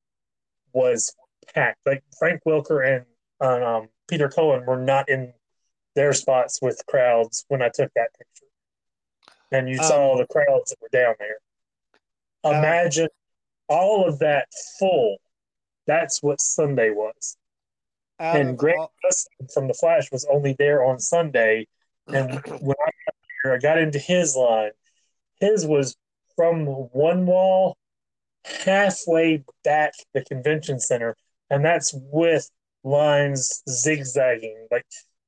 was 0.73 1.15
packed. 1.55 1.79
Like 1.87 2.03
Frank 2.19 2.41
Welker 2.47 2.85
and 2.85 3.05
and, 3.41 3.65
um, 3.65 3.89
Peter 4.09 4.29
Cullen 4.29 4.67
were 4.67 4.77
not 4.81 5.09
in 5.09 5.33
their 5.95 6.13
spots 6.13 6.61
with 6.63 6.83
crowds 6.87 7.45
when 7.49 7.63
I 7.63 7.69
took 7.69 7.93
that 7.95 8.13
picture. 8.17 8.47
And 9.53 9.69
you 9.69 9.77
saw 9.77 10.13
Um, 10.13 10.19
the 10.19 10.27
crowds 10.27 10.71
that 10.71 10.81
were 10.81 10.89
down 10.89 11.15
there. 11.19 11.39
Uh, 12.45 12.51
Imagine 12.51 13.09
all 13.69 14.07
of 14.09 14.19
that 14.21 14.49
full. 14.79 15.19
That's 15.87 16.23
what 16.23 16.41
Sunday 16.41 16.91
was. 16.91 17.37
And 18.19 18.59
Grant 18.59 18.79
all- 18.79 18.93
from 19.53 19.67
the 19.69 19.75
Flash 19.75 20.11
was 20.13 20.25
only 20.27 20.53
there 20.55 20.85
on 20.85 20.99
Sunday. 21.01 21.67
And 22.09 22.31
when 22.61 22.77
I 22.81 22.91
got 23.07 23.15
here, 23.43 23.53
I 23.55 23.59
got 23.59 23.79
into 23.79 23.99
his 23.99 24.37
line. 24.37 24.73
His 25.41 25.67
was 25.67 25.97
from 26.37 26.67
one 26.67 27.27
wall 27.27 27.77
halfway 28.45 29.45
back 29.65 29.93
the 30.15 30.25
convention 30.25 30.79
center, 30.81 31.17
and 31.51 31.65
that's 31.65 31.93
with 31.95 32.51
lines 32.85 33.63
zigzagging. 33.69 34.67
Like 34.71 34.87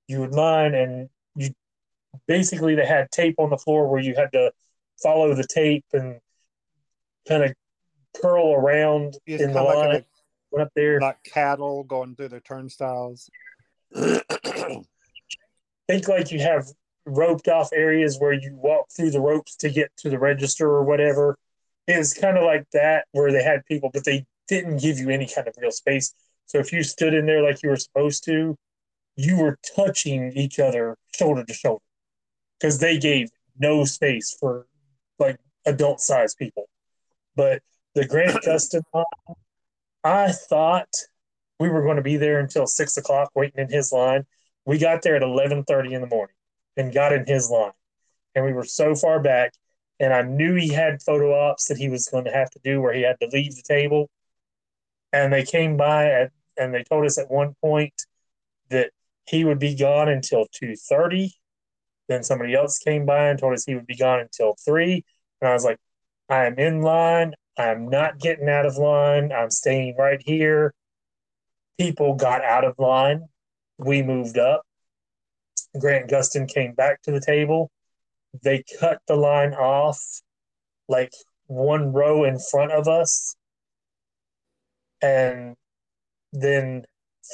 you 0.09 0.21
would 0.21 0.33
line, 0.33 0.75
and 0.75 1.09
you 1.37 1.51
basically 2.27 2.75
they 2.75 2.87
had 2.87 3.11
tape 3.11 3.37
on 3.39 3.51
the 3.51 3.59
floor 3.59 3.89
where 3.89 4.01
you 4.01 4.15
had 4.15 4.33
to 4.33 4.53
follow 5.03 5.35
the 5.35 5.47
tape 5.47 5.85
and 5.93 6.21
kind 7.29 7.45
of 7.45 7.55
curl 8.21 8.53
around 8.53 9.17
It's 9.27 9.43
in 9.43 9.53
the 9.53 9.63
like 9.63 9.77
line. 9.77 10.05
Went 10.51 10.67
up 10.67 10.73
there. 10.77 11.01
like 11.01 11.23
cattle 11.25 11.83
going 11.83 12.15
through 12.15 12.29
their 12.29 12.41
turnstiles. 12.41 13.31
think 13.93 14.87
like 16.09 16.31
you 16.31 16.41
have 16.41 16.67
roped 17.05 17.49
off 17.49 17.71
areas 17.73 18.19
where 18.19 18.33
you 18.33 18.57
walk 18.57 18.87
through 18.95 19.11
the 19.11 19.21
ropes 19.21 19.57
to 19.57 19.71
get 19.71 19.91
to 19.99 20.11
the 20.11 20.19
register 20.19 20.69
or 20.69 20.85
whatever. 20.85 21.37
It 21.87 21.99
was 21.99 22.15
kind 22.15 22.39
of 22.39 22.45
like 22.45 22.67
that 22.73 23.07
where 23.13 23.33
they 23.33 23.43
had 23.43 23.65
people, 23.67 23.91
but 23.93 24.05
they 24.05 24.25
didn't 24.49 24.79
give 24.79 24.99
you 24.99 25.11
any 25.11 25.27
kind 25.27 25.49
of 25.49 25.55
real 25.59 25.73
space. 25.73 26.15
So 26.53 26.59
if 26.59 26.71
you 26.71 26.83
stood 26.83 27.15
in 27.15 27.25
there 27.25 27.43
like 27.43 27.63
you 27.63 27.71
were 27.71 27.77
supposed 27.77 28.25
to, 28.25 28.55
you 29.17 29.39
were 29.39 29.59
touching 29.75 30.33
each 30.35 30.59
other 30.59 30.99
shoulder 31.17 31.45
to 31.45 31.55
shoulder 31.55 31.83
because 32.61 32.79
they 32.79 32.99
gave 32.99 33.31
no 33.59 33.87
space 33.87 34.37
for 34.39 34.67
like 35.19 35.39
adult 35.65 36.03
sized 36.03 36.37
people. 36.37 36.69
But 37.37 37.63
the 37.95 38.07
Grant 38.07 38.43
Gustin 38.47 38.83
line, 38.93 39.05
I 40.05 40.31
thought 40.31 40.95
we 41.59 41.71
were 41.71 41.85
going 41.85 41.97
to 41.97 42.03
be 42.03 42.19
there 42.19 42.39
until 42.39 42.67
six 42.67 42.99
o'clock 42.99 43.31
waiting 43.35 43.59
in 43.65 43.71
his 43.71 43.91
line. 43.91 44.27
We 44.67 44.77
got 44.77 45.01
there 45.01 45.17
at 45.17 45.23
eleven 45.23 45.65
thirty 45.65 45.95
in 45.95 46.03
the 46.03 46.07
morning 46.07 46.37
and 46.77 46.93
got 46.93 47.15
in 47.15 47.25
his 47.27 47.49
line, 47.49 47.73
and 48.35 48.45
we 48.45 48.53
were 48.53 48.65
so 48.65 48.95
far 48.95 49.21
back. 49.21 49.53
And 49.99 50.13
I 50.13 50.21
knew 50.21 50.55
he 50.57 50.69
had 50.69 51.03
photo 51.03 51.33
ops 51.33 51.69
that 51.69 51.79
he 51.79 51.89
was 51.89 52.09
going 52.09 52.27
to 52.27 52.31
have 52.31 52.51
to 52.51 52.61
do 52.63 52.83
where 52.83 52.93
he 52.93 53.01
had 53.01 53.17
to 53.21 53.29
leave 53.33 53.57
the 53.57 53.63
table. 53.63 54.11
And 55.15 55.33
they 55.33 55.45
came 55.45 55.79
by 55.79 56.11
at, 56.11 56.33
and 56.57 56.75
they 56.75 56.85
told 56.85 57.05
us 57.07 57.19
at 57.19 57.31
one 57.31 57.55
point 57.61 57.95
that 58.71 58.91
he 59.27 59.45
would 59.45 59.59
be 59.59 59.75
gone 59.75 60.09
until 60.09 60.47
two 60.53 60.75
thirty. 60.77 61.35
Then 62.09 62.23
somebody 62.23 62.55
else 62.55 62.79
came 62.79 63.07
by 63.07 63.29
and 63.29 63.39
told 63.39 63.55
us 63.55 63.65
he 63.65 63.75
would 63.75 63.87
be 63.87 63.97
gone 63.97 64.21
until 64.21 64.57
three. 64.65 65.05
And 65.41 65.49
I 65.49 65.53
was 65.53 65.65
like, 65.65 65.79
I 66.29 66.47
am 66.47 66.59
in 66.59 66.83
line. 66.83 67.35
I'm 67.57 67.89
not 67.89 68.19
getting 68.19 68.49
out 68.49 68.67
of 68.67 68.77
line. 68.77 69.33
I'm 69.33 69.51
staying 69.51 69.97
right 69.99 70.21
here. 70.25 70.75
People 71.79 72.15
got 72.15 72.43
out 72.43 72.65
of 72.65 72.79
line. 72.79 73.27
We 73.79 74.03
moved 74.03 74.39
up. 74.39 74.63
Grant 75.79 76.11
Gustin 76.11 76.53
came 76.53 76.75
back 76.75 77.03
to 77.03 77.13
the 77.13 77.21
table. 77.21 77.71
They 78.43 78.65
cut 78.81 78.99
the 79.07 79.17
line 79.17 79.55
off 79.55 80.01
like 80.89 81.13
one 81.47 81.93
row 81.93 82.25
in 82.25 82.39
front 82.39 82.73
of 82.73 82.89
us. 82.89 83.37
And 85.01 85.57
then, 86.33 86.85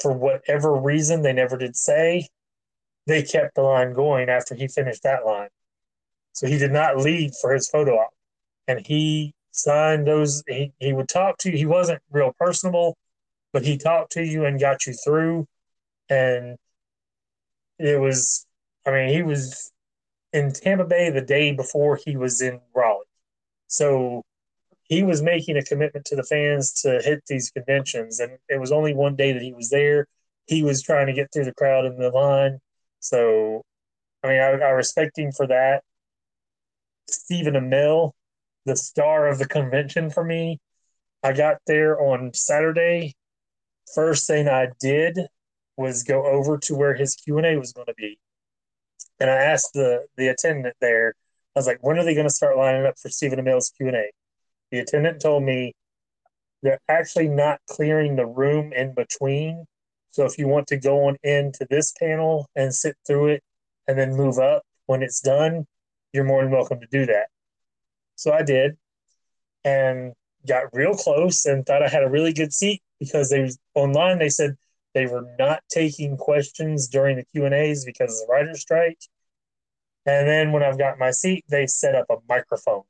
for 0.01 0.11
whatever 0.13 0.75
reason, 0.75 1.21
they 1.21 1.33
never 1.33 1.57
did 1.57 1.75
say, 1.75 2.27
they 3.07 3.23
kept 3.23 3.55
the 3.55 3.61
line 3.61 3.93
going 3.93 4.29
after 4.29 4.55
he 4.55 4.67
finished 4.67 5.03
that 5.03 5.25
line. 5.25 5.49
So 6.33 6.47
he 6.47 6.57
did 6.57 6.71
not 6.71 6.97
leave 6.97 7.31
for 7.41 7.53
his 7.53 7.69
photo 7.69 7.97
op. 7.97 8.13
And 8.67 8.85
he 8.85 9.33
signed 9.51 10.05
those. 10.07 10.43
He, 10.47 10.73
he 10.79 10.93
would 10.93 11.09
talk 11.09 11.37
to 11.39 11.51
you. 11.51 11.57
He 11.57 11.65
wasn't 11.65 12.01
real 12.11 12.33
personable, 12.39 12.97
but 13.51 13.65
he 13.65 13.77
talked 13.77 14.11
to 14.13 14.23
you 14.23 14.45
and 14.45 14.59
got 14.59 14.85
you 14.85 14.93
through. 14.93 15.47
And 16.09 16.57
it 17.79 17.99
was, 17.99 18.45
I 18.85 18.91
mean, 18.91 19.09
he 19.09 19.23
was 19.23 19.71
in 20.33 20.51
Tampa 20.51 20.85
Bay 20.85 21.09
the 21.09 21.21
day 21.21 21.51
before 21.51 21.99
he 22.05 22.15
was 22.15 22.41
in 22.41 22.59
Raleigh. 22.75 23.05
So 23.67 24.23
he 24.89 25.03
was 25.03 25.21
making 25.21 25.55
a 25.55 25.63
commitment 25.63 26.05
to 26.07 26.15
the 26.15 26.23
fans 26.23 26.73
to 26.81 26.99
hit 27.01 27.23
these 27.27 27.51
conventions. 27.51 28.19
And 28.19 28.37
it 28.49 28.59
was 28.59 28.71
only 28.71 28.93
one 28.93 29.15
day 29.15 29.31
that 29.31 29.41
he 29.41 29.53
was 29.53 29.69
there. 29.69 30.07
He 30.47 30.63
was 30.63 30.81
trying 30.81 31.07
to 31.07 31.13
get 31.13 31.31
through 31.31 31.45
the 31.45 31.53
crowd 31.53 31.85
in 31.85 31.97
the 31.97 32.09
line. 32.09 32.59
So, 32.99 33.63
I 34.23 34.27
mean, 34.27 34.39
I, 34.39 34.49
I 34.49 34.69
respect 34.71 35.17
him 35.17 35.31
for 35.31 35.47
that. 35.47 35.83
Stephen 37.07 37.53
Amell, 37.53 38.11
the 38.65 38.75
star 38.75 39.27
of 39.27 39.37
the 39.37 39.47
convention 39.47 40.09
for 40.09 40.23
me. 40.23 40.59
I 41.23 41.33
got 41.33 41.57
there 41.67 41.99
on 42.01 42.33
Saturday. 42.33 43.15
First 43.93 44.27
thing 44.27 44.47
I 44.47 44.69
did 44.79 45.19
was 45.77 46.03
go 46.03 46.25
over 46.25 46.57
to 46.57 46.75
where 46.75 46.95
his 46.95 47.15
Q 47.15 47.37
and 47.37 47.45
A 47.45 47.57
was 47.57 47.73
going 47.73 47.87
to 47.87 47.93
be, 47.95 48.19
and 49.19 49.29
I 49.29 49.35
asked 49.35 49.73
the 49.73 50.05
the 50.17 50.27
attendant 50.27 50.75
there. 50.81 51.15
I 51.55 51.59
was 51.59 51.67
like, 51.67 51.79
"When 51.81 51.97
are 51.97 52.03
they 52.03 52.13
going 52.13 52.27
to 52.27 52.33
start 52.33 52.57
lining 52.57 52.85
up 52.85 52.99
for 52.99 53.09
Stephen 53.09 53.39
Amell's 53.39 53.71
Q 53.71 53.87
and 53.87 53.95
A?" 53.97 54.11
The 54.71 54.79
attendant 54.79 55.21
told 55.21 55.43
me 55.43 55.73
they're 56.61 56.81
actually 56.87 57.29
not 57.29 57.59
clearing 57.69 58.15
the 58.15 58.25
room 58.25 58.73
in 58.73 58.93
between. 58.93 59.65
So 60.11 60.25
if 60.25 60.37
you 60.37 60.47
want 60.47 60.67
to 60.67 60.77
go 60.77 61.07
on 61.07 61.17
into 61.23 61.65
this 61.69 61.93
panel 61.99 62.47
and 62.55 62.73
sit 62.73 62.95
through 63.05 63.27
it, 63.27 63.43
and 63.89 63.97
then 63.97 64.15
move 64.15 64.37
up 64.37 64.61
when 64.85 65.01
it's 65.01 65.19
done, 65.19 65.65
you're 66.13 66.23
more 66.23 66.43
than 66.43 66.51
welcome 66.51 66.79
to 66.79 66.87
do 66.91 67.07
that. 67.07 67.27
So 68.15 68.31
I 68.31 68.43
did, 68.43 68.77
and 69.65 70.13
got 70.47 70.65
real 70.73 70.93
close 70.93 71.45
and 71.45 71.65
thought 71.65 71.81
I 71.81 71.89
had 71.89 72.03
a 72.03 72.09
really 72.09 72.31
good 72.31 72.53
seat 72.53 72.83
because 72.99 73.31
they 73.31 73.49
online. 73.73 74.19
They 74.19 74.29
said 74.29 74.55
they 74.93 75.07
were 75.07 75.27
not 75.39 75.61
taking 75.71 76.17
questions 76.17 76.87
during 76.87 77.17
the 77.17 77.25
Q 77.25 77.45
and 77.45 77.53
A's 77.55 77.83
because 77.83 78.21
of 78.21 78.27
the 78.27 78.31
writer's 78.31 78.61
strike. 78.61 78.99
And 80.05 80.27
then 80.27 80.51
when 80.51 80.61
I've 80.61 80.77
got 80.77 80.99
my 80.99 81.11
seat, 81.11 81.45
they 81.49 81.65
set 81.65 81.95
up 81.95 82.05
a 82.11 82.17
microphone. 82.27 82.83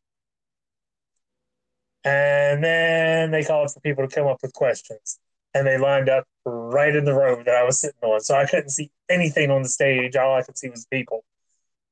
And 2.04 2.64
then 2.64 3.32
they 3.32 3.43
called 3.43 3.72
for 3.74 3.80
people 3.82 4.08
to 4.08 4.14
come 4.14 4.28
up 4.28 4.39
with 4.41 4.54
questions. 4.54 5.20
And 5.54 5.66
they 5.68 5.78
lined 5.78 6.10
up 6.10 6.26
right 6.45 6.95
in 6.95 7.06
the 7.06 7.14
row 7.14 7.43
that 7.43 7.56
I 7.56 7.64
was 7.64 7.82
sitting 7.82 8.00
on. 8.04 8.22
So 8.22 8.36
I 8.36 8.45
couldn't 8.45 8.70
see 8.70 8.91
anything 9.10 9.52
on 9.52 9.64
the 9.64 9.70
stage. 9.70 10.16
All 10.16 10.36
I 10.36 10.43
could 10.43 10.58
see 10.58 10.70
was 10.70 10.86
people. 10.86 11.26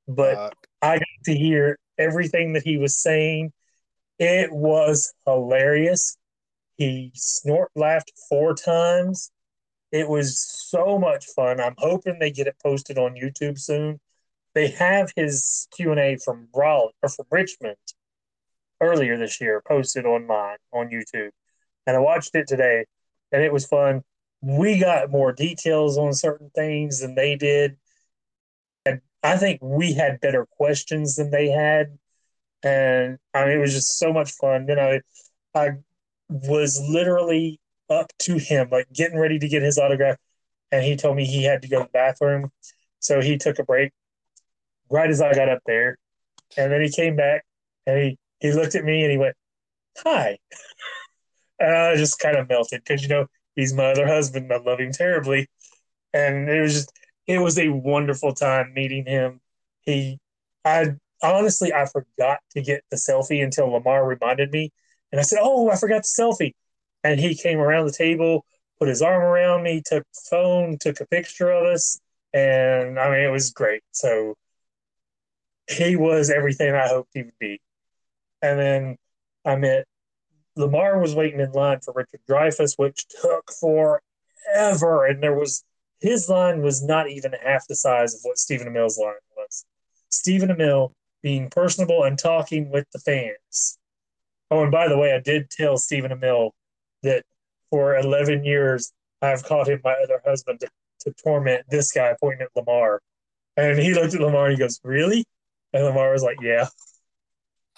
But 0.08 0.36
Uh, 0.38 0.49
I 0.82 0.97
got 0.99 1.08
to 1.26 1.36
hear 1.36 1.78
everything 1.97 2.53
that 2.53 2.64
he 2.64 2.78
was 2.78 2.97
saying. 2.97 3.51
It 4.20 4.51
was 4.51 5.14
hilarious. 5.26 6.18
He 6.78 7.12
snort 7.16 7.72
laughed 7.76 8.12
four 8.30 8.53
times. 8.53 9.32
It 9.91 10.08
was 10.08 10.39
so 10.39 10.99
much 10.99 11.26
fun. 11.26 11.60
I'm 11.60 11.76
hoping 11.78 12.20
they 12.20 12.32
get 12.32 12.47
it 12.47 12.55
posted 12.62 12.97
on 12.97 13.16
YouTube 13.16 13.58
soon. 13.60 13.99
They 14.53 14.70
have 14.70 15.12
his 15.16 15.68
Q 15.76 15.91
and 15.91 15.99
A 15.99 16.18
from 16.18 16.47
Raleigh 16.53 16.93
or 17.01 17.10
from 17.10 17.26
Richmond 17.32 17.78
earlier 18.82 19.17
this 19.17 19.41
year 19.41 19.61
posted 19.67 20.05
online 20.05 20.57
on 20.73 20.89
YouTube, 20.89 21.32
and 21.86 21.95
I 21.97 21.99
watched 21.99 22.36
it 22.36 22.47
today, 22.47 22.86
and 23.32 23.43
it 23.43 23.53
was 23.53 23.65
fun. 23.65 24.03
we 24.41 24.80
got 24.80 25.09
more 25.11 25.34
details 25.34 25.97
on 25.97 26.13
certain 26.13 26.49
things 26.55 27.01
than 27.01 27.15
they 27.15 27.36
did. 27.36 27.78
And 28.86 29.01
I 29.23 29.38
think 29.38 29.59
we 29.61 29.93
had 29.93 30.21
better 30.21 30.45
questions 30.45 31.15
than 31.15 31.32
they 31.32 31.49
had. 31.49 31.97
And 32.63 33.17
I 33.34 33.45
mean, 33.45 33.57
it 33.57 33.59
was 33.59 33.73
just 33.73 33.97
so 33.99 34.13
much 34.13 34.32
fun. 34.34 34.65
Then 34.65 34.80
I, 34.80 35.01
I 35.55 35.71
was 36.30 36.80
literally 36.89 37.59
up 37.89 38.11
to 38.19 38.38
him, 38.38 38.69
like 38.71 38.88
getting 38.93 39.19
ready 39.19 39.39
to 39.39 39.47
get 39.47 39.63
his 39.63 39.78
autograph. 39.78 40.17
And 40.71 40.84
he 40.84 40.95
told 40.97 41.15
me 41.15 41.25
he 41.25 41.43
had 41.43 41.61
to 41.63 41.67
go 41.67 41.80
to 41.80 41.84
the 41.86 41.89
bathroom. 41.89 42.51
So 42.99 43.21
he 43.21 43.38
took 43.38 43.59
a 43.59 43.63
break 43.63 43.91
right 44.89 45.09
as 45.09 45.21
I 45.21 45.34
got 45.34 45.49
up 45.49 45.59
there. 45.65 45.97
And 46.57 46.71
then 46.71 46.82
he 46.82 46.89
came 46.89 47.15
back 47.15 47.45
and 47.86 47.99
he, 47.99 48.17
he 48.39 48.51
looked 48.51 48.75
at 48.75 48.83
me 48.85 49.01
and 49.03 49.11
he 49.11 49.17
went, 49.17 49.35
Hi. 49.99 50.38
And 51.59 51.75
I 51.75 51.95
just 51.95 52.19
kind 52.19 52.38
of 52.38 52.47
melted 52.49 52.83
because, 52.83 53.01
you 53.01 53.09
know, 53.09 53.27
he's 53.55 53.73
my 53.73 53.85
other 53.85 54.07
husband. 54.07 54.51
I 54.53 54.57
love 54.57 54.79
him 54.79 54.91
terribly. 54.91 55.47
And 56.13 56.49
it 56.49 56.61
was 56.61 56.73
just, 56.73 56.91
it 57.27 57.39
was 57.39 57.57
a 57.59 57.69
wonderful 57.69 58.33
time 58.33 58.73
meeting 58.73 59.05
him. 59.05 59.41
He, 59.81 60.19
I 60.65 60.95
honestly, 61.23 61.73
I 61.73 61.85
forgot 61.88 62.39
to 62.51 62.61
get 62.61 62.83
the 62.91 62.97
selfie 62.97 63.43
until 63.43 63.69
Lamar 63.71 64.05
reminded 64.05 64.51
me. 64.51 64.71
And 65.11 65.19
I 65.19 65.23
said, 65.23 65.39
Oh, 65.41 65.69
I 65.69 65.77
forgot 65.77 66.03
the 66.03 66.21
selfie. 66.23 66.53
And 67.03 67.19
he 67.19 67.35
came 67.35 67.59
around 67.59 67.85
the 67.88 67.93
table, 67.93 68.45
put 68.79 68.88
his 68.89 69.01
arm 69.01 69.21
around 69.23 69.63
me, 69.63 69.81
took 69.85 70.05
phone, 70.29 70.77
took 70.79 70.99
a 71.01 71.07
picture 71.07 71.49
of 71.51 71.65
us. 71.65 71.99
And 72.33 72.99
I 72.99 73.09
mean, 73.11 73.21
it 73.21 73.31
was 73.31 73.51
great. 73.51 73.83
So 73.91 74.35
he 75.69 75.95
was 75.95 76.29
everything 76.29 76.73
I 76.73 76.88
hoped 76.88 77.11
he 77.13 77.23
would 77.23 77.39
be. 77.39 77.59
And 78.41 78.59
then 78.59 78.97
I 79.45 79.55
met 79.55 79.85
Lamar 80.55 80.99
was 80.99 81.15
waiting 81.15 81.39
in 81.39 81.51
line 81.51 81.79
for 81.81 81.93
Richard 81.95 82.21
Dreyfuss, 82.27 82.73
which 82.77 83.05
took 83.07 83.51
forever. 83.51 85.05
And 85.05 85.21
there 85.21 85.35
was 85.35 85.63
his 85.99 86.29
line 86.29 86.61
was 86.61 86.83
not 86.83 87.09
even 87.09 87.33
half 87.43 87.67
the 87.67 87.75
size 87.75 88.13
of 88.13 88.21
what 88.23 88.38
Stephen 88.38 88.67
Amell's 88.67 88.97
line 88.97 89.13
was. 89.35 89.65
Stephen 90.09 90.49
Amell 90.49 90.91
being 91.23 91.49
personable 91.49 92.03
and 92.03 92.17
talking 92.17 92.69
with 92.69 92.85
the 92.91 92.99
fans. 92.99 93.79
Oh, 94.51 94.63
and 94.63 94.71
by 94.71 94.88
the 94.88 94.97
way, 94.97 95.13
I 95.13 95.19
did 95.19 95.49
tell 95.49 95.77
Stephen 95.77 96.11
Amell 96.11 96.51
that 97.03 97.23
for 97.69 97.97
11 97.97 98.45
years 98.45 98.93
I've 99.21 99.43
called 99.43 99.67
him 99.67 99.81
my 99.83 99.95
other 100.03 100.21
husband 100.25 100.59
to, 100.61 100.69
to 101.01 101.13
torment 101.23 101.65
this 101.69 101.91
guy 101.91 102.15
pointing 102.19 102.43
at 102.43 102.55
Lamar. 102.55 103.01
And 103.55 103.79
he 103.79 103.93
looked 103.93 104.13
at 104.13 104.21
Lamar 104.21 104.45
and 104.45 104.53
he 104.53 104.59
goes, 104.59 104.79
Really? 104.83 105.25
And 105.73 105.83
Lamar 105.83 106.11
was 106.11 106.23
like, 106.23 106.38
Yeah. 106.41 106.67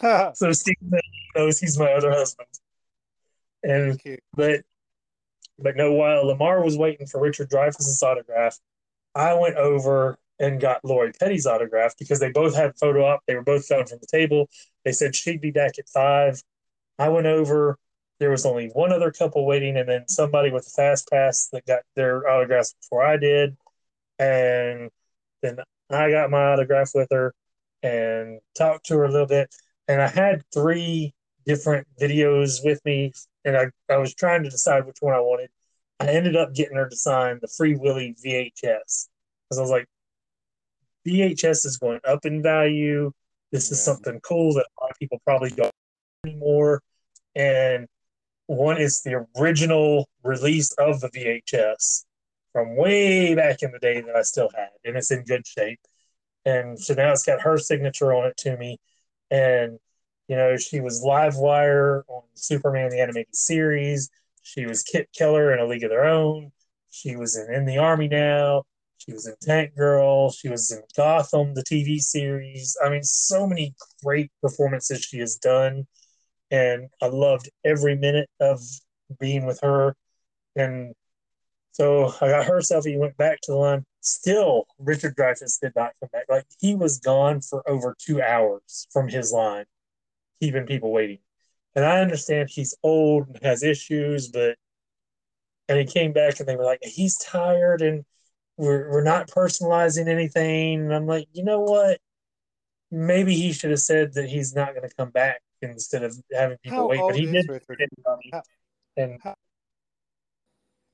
so 0.34 0.52
Stephen 0.52 1.00
knows 1.36 1.60
he's 1.60 1.78
my 1.78 1.92
other 1.94 2.12
husband. 2.12 2.48
And 3.64 4.00
but 4.34 4.62
but 5.58 5.76
no, 5.76 5.92
while 5.94 6.28
Lamar 6.28 6.64
was 6.64 6.78
waiting 6.78 7.08
for 7.08 7.22
Richard 7.22 7.50
Dreyfuss's 7.50 8.02
autograph, 8.02 8.58
I 9.14 9.34
went 9.34 9.58
over 9.58 10.18
and 10.40 10.62
got 10.62 10.84
Lori 10.86 11.12
Petty's 11.12 11.46
autograph 11.46 11.96
because 12.00 12.20
they 12.20 12.32
both 12.32 12.56
had 12.56 12.78
photo 12.80 13.06
op. 13.06 13.22
They 13.28 13.36
were 13.36 13.44
both 13.44 13.66
found 13.66 13.90
from 13.90 14.00
the 14.00 14.08
table. 14.08 14.50
They 14.86 14.94
said 14.94 15.16
she'd 15.16 15.42
be 15.42 15.52
back 15.52 15.78
at 15.78 15.90
five. 15.90 16.42
I 16.98 17.10
went 17.10 17.28
over. 17.28 17.78
There 18.20 18.32
was 18.32 18.46
only 18.46 18.70
one 18.74 18.92
other 18.92 19.12
couple 19.12 19.46
waiting, 19.46 19.78
and 19.78 19.88
then 19.88 20.08
somebody 20.08 20.52
with 20.52 20.68
a 20.68 20.70
fast 20.70 21.10
pass 21.10 21.50
that 21.52 21.66
got 21.66 21.82
their 21.96 22.28
autographs 22.30 22.74
before 22.74 23.06
I 23.06 23.18
did. 23.18 23.58
And 24.18 24.90
then 25.42 25.60
I 25.90 26.12
got 26.12 26.30
my 26.30 26.44
autograph 26.44 26.92
with 26.94 27.08
her 27.12 27.34
and 27.82 28.40
talked 28.58 28.88
to 28.88 28.96
her 28.98 29.06
a 29.06 29.12
little 29.12 29.28
bit. 29.28 29.54
And 29.90 30.02
I 30.02 30.08
had 30.08 30.44
three 30.54 31.14
different 31.48 31.88
videos 32.00 32.64
with 32.64 32.80
me, 32.86 33.12
and 33.44 33.58
I, 33.58 33.66
I 33.90 33.98
was 33.98 34.14
trying 34.14 34.44
to 34.44 34.50
decide 34.50 34.86
which 34.86 34.98
one 35.00 35.16
I 35.16 35.20
wanted. 35.20 35.50
I 36.00 36.08
ended 36.10 36.36
up 36.36 36.54
getting 36.54 36.78
her 36.78 36.88
to 36.88 36.96
sign 36.96 37.40
the 37.42 37.48
Free 37.48 37.76
Willy 37.76 38.16
VHS 38.24 38.54
because 38.62 39.58
I 39.58 39.62
was 39.62 39.72
like, 39.72 39.88
VHS 41.08 41.66
is 41.66 41.78
going 41.78 42.00
up 42.08 42.24
in 42.26 42.44
value. 42.44 43.12
This 43.52 43.72
is 43.72 43.80
yeah. 43.80 43.94
something 43.94 44.20
cool 44.22 44.54
that 44.54 44.68
a 44.78 44.84
lot 44.84 44.92
of 44.92 45.00
people 45.00 45.20
probably 45.26 45.50
don't 45.50 45.74
anymore. 46.24 46.84
And 47.36 47.88
one 48.46 48.78
is 48.78 49.02
the 49.02 49.26
original 49.40 50.08
release 50.24 50.72
of 50.74 51.02
the 51.02 51.10
VHS 51.10 52.06
from 52.54 52.76
way 52.76 53.34
back 53.34 53.64
in 53.64 53.72
the 53.72 53.80
day 53.80 54.02
that 54.02 54.16
I 54.16 54.22
still 54.22 54.50
had, 54.56 54.70
and 54.86 54.96
it's 54.96 55.10
in 55.10 55.24
good 55.24 55.48
shape. 55.48 55.80
And 56.46 56.80
so 56.80 56.94
now 56.94 57.12
it's 57.12 57.26
got 57.26 57.42
her 57.42 57.58
signature 57.58 58.14
on 58.14 58.28
it 58.28 58.38
to 58.38 58.56
me. 58.56 58.78
And 59.32 59.80
you 60.28 60.36
know, 60.36 60.58
she 60.58 60.80
was 60.80 61.04
Livewire 61.04 62.04
on 62.08 62.24
Superman 62.36 62.92
the 62.92 63.02
animated 63.02 63.36
series. 63.36 64.10
She 64.44 64.66
was 64.66 64.84
Kit 64.84 65.10
Keller 65.18 65.54
in 65.54 65.60
A 65.60 65.66
League 65.66 65.84
of 65.84 65.90
Their 65.90 66.06
Own. 66.06 66.52
She 66.92 67.16
was 67.16 67.36
in 67.36 67.54
In 67.54 67.66
the 67.66 67.78
Army 67.80 68.08
Now. 68.08 68.64
She 68.98 69.14
was 69.14 69.28
in 69.28 69.36
Tank 69.42 69.76
Girl. 69.76 70.30
She 70.30 70.50
was 70.50 70.72
in 70.72 70.82
Gotham, 70.96 71.54
the 71.54 71.64
TV 71.64 72.00
series. 72.00 72.78
I 72.84 72.90
mean, 72.90 73.04
so 73.04 73.48
many 73.48 73.74
great 74.04 74.32
performances 74.42 75.02
she 75.02 75.20
has 75.20 75.38
done. 75.38 75.88
And 76.52 76.90
I 77.02 77.08
loved 77.08 77.50
every 77.64 77.96
minute 77.96 78.30
of 78.40 78.62
being 79.20 79.46
with 79.46 79.60
her. 79.62 79.96
And 80.56 80.94
so 81.72 82.14
I 82.22 82.30
got 82.30 82.46
her 82.46 82.60
selfie, 82.60 82.98
went 83.00 83.18
back 83.18 83.40
to 83.44 83.52
the 83.52 83.58
line. 83.58 83.86
Still, 84.02 84.66
Richard 84.78 85.16
Dreyfuss 85.16 85.60
did 85.60 85.74
not 85.76 85.92
come 86.00 86.10
back. 86.12 86.26
Like 86.30 86.46
he 86.60 86.76
was 86.76 87.00
gone 87.00 87.42
for 87.42 87.68
over 87.70 87.96
two 88.00 88.22
hours 88.22 88.88
from 88.92 89.08
his 89.10 89.32
line 89.32 89.66
keeping 90.40 90.66
people 90.66 90.92
waiting. 90.92 91.20
And 91.76 91.86
I 91.86 92.00
understand 92.00 92.50
he's 92.50 92.76
old 92.84 93.28
and 93.28 93.40
has 93.44 93.64
issues, 93.64 94.30
but 94.30 94.58
and 95.68 95.78
he 95.78 95.86
came 95.86 96.14
back 96.14 96.40
and 96.40 96.48
they 96.48 96.56
were 96.56 96.66
like, 96.66 96.80
he's 96.82 97.18
tired 97.18 97.82
and 97.82 98.04
we're 98.58 98.90
we're 98.90 99.04
not 99.04 99.28
personalizing 99.28 100.08
anything. 100.08 100.82
And 100.82 100.94
I'm 100.94 101.06
like, 101.06 101.28
you 101.34 101.44
know 101.44 101.62
what? 101.62 102.00
Maybe 102.92 103.36
he 103.36 103.54
should 103.54 103.70
have 103.70 103.80
said 103.80 104.14
that 104.14 104.30
he's 104.30 104.56
not 104.56 104.74
going 104.74 104.88
to 104.88 104.96
come 104.96 105.12
back 105.12 105.42
instead 105.62 106.04
of 106.04 106.16
having 106.34 106.58
people 106.64 106.80
How 106.80 106.88
wait. 106.88 107.02
But 107.06 107.16
he 107.16 107.26
did. 107.26 107.48
How, 108.06 108.42
and 108.98 109.20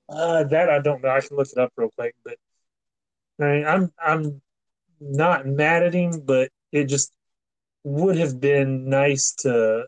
uh, 0.09 0.43
that 0.43 0.69
I 0.69 0.79
don't 0.79 1.01
know. 1.01 1.09
I 1.09 1.21
can 1.21 1.37
look 1.37 1.47
it 1.47 1.57
up 1.57 1.71
real 1.77 1.89
quick, 1.97 2.13
but 2.23 2.35
I 3.39 3.43
mean, 3.43 3.65
I'm 3.65 3.93
I'm 4.03 4.41
not 4.99 5.45
mad 5.45 5.83
at 5.83 5.93
him, 5.93 6.21
but 6.25 6.49
it 6.71 6.85
just 6.85 7.11
would 7.83 8.17
have 8.17 8.39
been 8.39 8.89
nice 8.89 9.33
to 9.39 9.85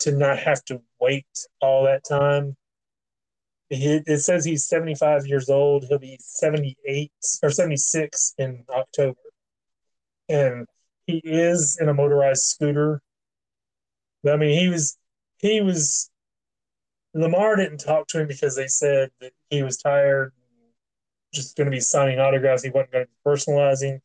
to 0.00 0.12
not 0.12 0.38
have 0.38 0.64
to 0.64 0.80
wait 1.00 1.26
all 1.60 1.84
that 1.84 2.04
time. 2.04 2.56
He, 3.68 4.02
it 4.06 4.20
says 4.20 4.44
he's 4.44 4.66
75 4.66 5.26
years 5.26 5.48
old. 5.48 5.84
He'll 5.88 5.98
be 5.98 6.18
78 6.20 7.10
or 7.42 7.50
76 7.50 8.34
in 8.36 8.64
October. 8.68 9.18
And 10.28 10.66
he 11.06 11.20
is 11.24 11.78
in 11.80 11.88
a 11.88 11.94
motorized 11.94 12.42
scooter. 12.42 13.00
I 14.28 14.36
mean, 14.36 14.58
he 14.58 14.68
was, 14.68 14.98
he 15.38 15.60
was, 15.60 16.10
Lamar 17.14 17.56
didn't 17.56 17.78
talk 17.78 18.08
to 18.08 18.20
him 18.20 18.28
because 18.28 18.56
they 18.56 18.68
said 18.68 19.10
that 19.20 19.32
he 19.50 19.62
was 19.62 19.78
tired, 19.78 20.32
just 21.32 21.56
going 21.56 21.66
to 21.66 21.70
be 21.70 21.80
signing 21.80 22.18
autographs. 22.18 22.62
He 22.62 22.70
wasn't 22.70 22.92
going 22.92 23.06
to 23.06 23.10
be 23.10 23.30
personalizing. 23.30 24.00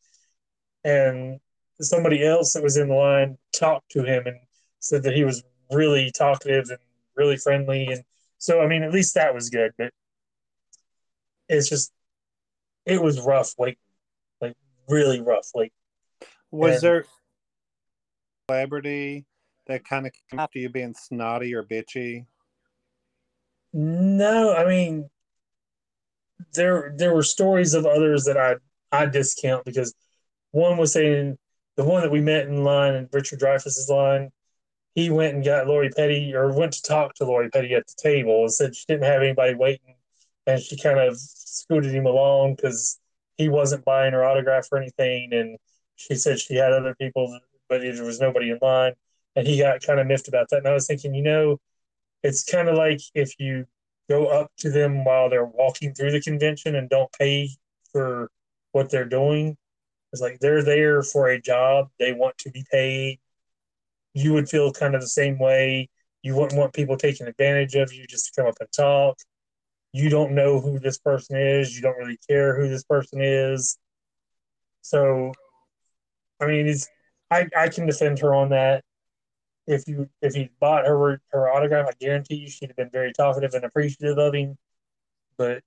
And 0.84 1.40
somebody 1.80 2.26
else 2.26 2.52
that 2.52 2.62
was 2.62 2.76
in 2.76 2.88
the 2.88 2.94
line 2.94 3.38
talked 3.52 3.90
to 3.90 4.02
him 4.02 4.26
and 4.26 4.36
said 4.80 5.02
that 5.02 5.14
he 5.14 5.24
was 5.24 5.42
really 5.70 6.10
talkative 6.16 6.70
and 6.70 6.78
really 7.16 7.36
friendly 7.36 7.86
and 7.86 8.02
so 8.38 8.60
i 8.60 8.66
mean 8.66 8.82
at 8.82 8.92
least 8.92 9.14
that 9.14 9.34
was 9.34 9.50
good 9.50 9.72
but 9.76 9.92
it's 11.48 11.68
just 11.68 11.92
it 12.86 13.02
was 13.02 13.20
rough 13.20 13.54
waiting 13.58 13.76
like 14.40 14.54
really 14.88 15.20
rough 15.20 15.48
like 15.54 15.72
was 16.50 16.74
and, 16.74 16.82
there 16.82 17.04
celebrity 18.48 19.26
that 19.66 19.84
kind 19.84 20.06
of 20.06 20.12
came 20.30 20.40
after 20.40 20.58
you 20.58 20.68
being 20.68 20.94
snotty 20.94 21.54
or 21.54 21.62
bitchy 21.62 22.24
no 23.72 24.54
i 24.54 24.64
mean 24.66 25.08
there 26.54 26.92
there 26.96 27.14
were 27.14 27.22
stories 27.22 27.74
of 27.74 27.86
others 27.86 28.24
that 28.24 28.36
i 28.36 28.54
i 28.92 29.06
discount 29.06 29.64
because 29.64 29.94
one 30.52 30.76
was 30.76 30.92
saying 30.92 31.36
the 31.78 31.84
one 31.84 32.02
that 32.02 32.10
we 32.10 32.20
met 32.20 32.48
in 32.48 32.64
line 32.64 32.94
in 32.94 33.08
Richard 33.12 33.38
Dreyfuss's 33.38 33.88
line, 33.88 34.30
he 34.96 35.10
went 35.10 35.36
and 35.36 35.44
got 35.44 35.68
Lori 35.68 35.90
Petty 35.90 36.34
or 36.34 36.52
went 36.52 36.72
to 36.72 36.82
talk 36.82 37.14
to 37.14 37.24
Lori 37.24 37.48
Petty 37.50 37.72
at 37.74 37.86
the 37.86 37.94
table 37.96 38.40
and 38.40 38.52
said 38.52 38.74
she 38.74 38.84
didn't 38.88 39.04
have 39.04 39.22
anybody 39.22 39.54
waiting, 39.54 39.94
and 40.44 40.60
she 40.60 40.76
kind 40.76 40.98
of 40.98 41.16
scooted 41.16 41.94
him 41.94 42.04
along 42.04 42.56
because 42.56 42.98
he 43.36 43.48
wasn't 43.48 43.84
buying 43.84 44.12
her 44.12 44.24
autograph 44.24 44.66
or 44.72 44.78
anything, 44.78 45.32
and 45.32 45.56
she 45.94 46.16
said 46.16 46.40
she 46.40 46.56
had 46.56 46.72
other 46.72 46.96
people, 46.96 47.38
but 47.68 47.80
there 47.80 48.04
was 48.04 48.18
nobody 48.20 48.50
in 48.50 48.58
line, 48.60 48.94
and 49.36 49.46
he 49.46 49.60
got 49.60 49.80
kind 49.80 50.00
of 50.00 50.06
miffed 50.08 50.26
about 50.26 50.48
that. 50.50 50.58
And 50.58 50.68
I 50.68 50.74
was 50.74 50.88
thinking, 50.88 51.14
you 51.14 51.22
know, 51.22 51.58
it's 52.24 52.42
kind 52.42 52.68
of 52.68 52.74
like 52.74 53.00
if 53.14 53.38
you 53.38 53.66
go 54.08 54.26
up 54.26 54.50
to 54.58 54.70
them 54.70 55.04
while 55.04 55.28
they're 55.28 55.44
walking 55.44 55.94
through 55.94 56.12
the 56.12 56.20
convention 56.20 56.76
and 56.76 56.88
don't 56.88 57.12
pay 57.12 57.50
for 57.92 58.30
what 58.72 58.90
they're 58.90 59.04
doing 59.04 59.56
it's 60.12 60.22
like 60.22 60.38
they're 60.40 60.62
there 60.62 61.02
for 61.02 61.28
a 61.28 61.40
job. 61.40 61.90
They 61.98 62.12
want 62.12 62.38
to 62.38 62.50
be 62.50 62.64
paid. 62.70 63.20
You 64.14 64.32
would 64.34 64.48
feel 64.48 64.72
kind 64.72 64.94
of 64.94 65.00
the 65.00 65.08
same 65.08 65.38
way. 65.38 65.88
You 66.22 66.34
wouldn't 66.34 66.58
want 66.58 66.72
people 66.72 66.96
taking 66.96 67.26
advantage 67.26 67.74
of 67.74 67.92
you 67.92 68.06
just 68.06 68.26
to 68.26 68.40
come 68.40 68.48
up 68.48 68.56
and 68.60 68.68
talk. 68.72 69.18
you 69.92 70.10
don't 70.10 70.32
know 70.32 70.60
who 70.60 70.78
this 70.78 70.98
person 70.98 71.36
is, 71.36 71.74
you 71.74 71.82
don't 71.82 71.96
really 71.96 72.18
care 72.28 72.60
who 72.60 72.68
this 72.68 72.84
person 72.84 73.20
is. 73.22 73.78
So, 74.82 75.32
I 76.40 76.46
mean, 76.46 76.66
it's 76.68 76.88
I, 77.30 77.48
I 77.56 77.68
can 77.68 77.86
defend 77.86 78.18
her 78.20 78.34
on 78.34 78.50
that. 78.50 78.84
If 79.68 79.86
you 79.86 80.08
if 80.22 80.34
he 80.34 80.50
bought 80.60 80.86
her 80.86 81.20
her 81.30 81.52
autograph, 81.52 81.86
I 81.88 81.92
guarantee 82.00 82.36
you 82.36 82.48
she'd 82.48 82.70
have 82.70 82.76
been 82.76 82.90
very 82.90 83.12
talkative 83.12 83.52
and 83.52 83.64
appreciative 83.64 84.16
of 84.18 84.34
him. 84.34 84.56
But 85.36 85.62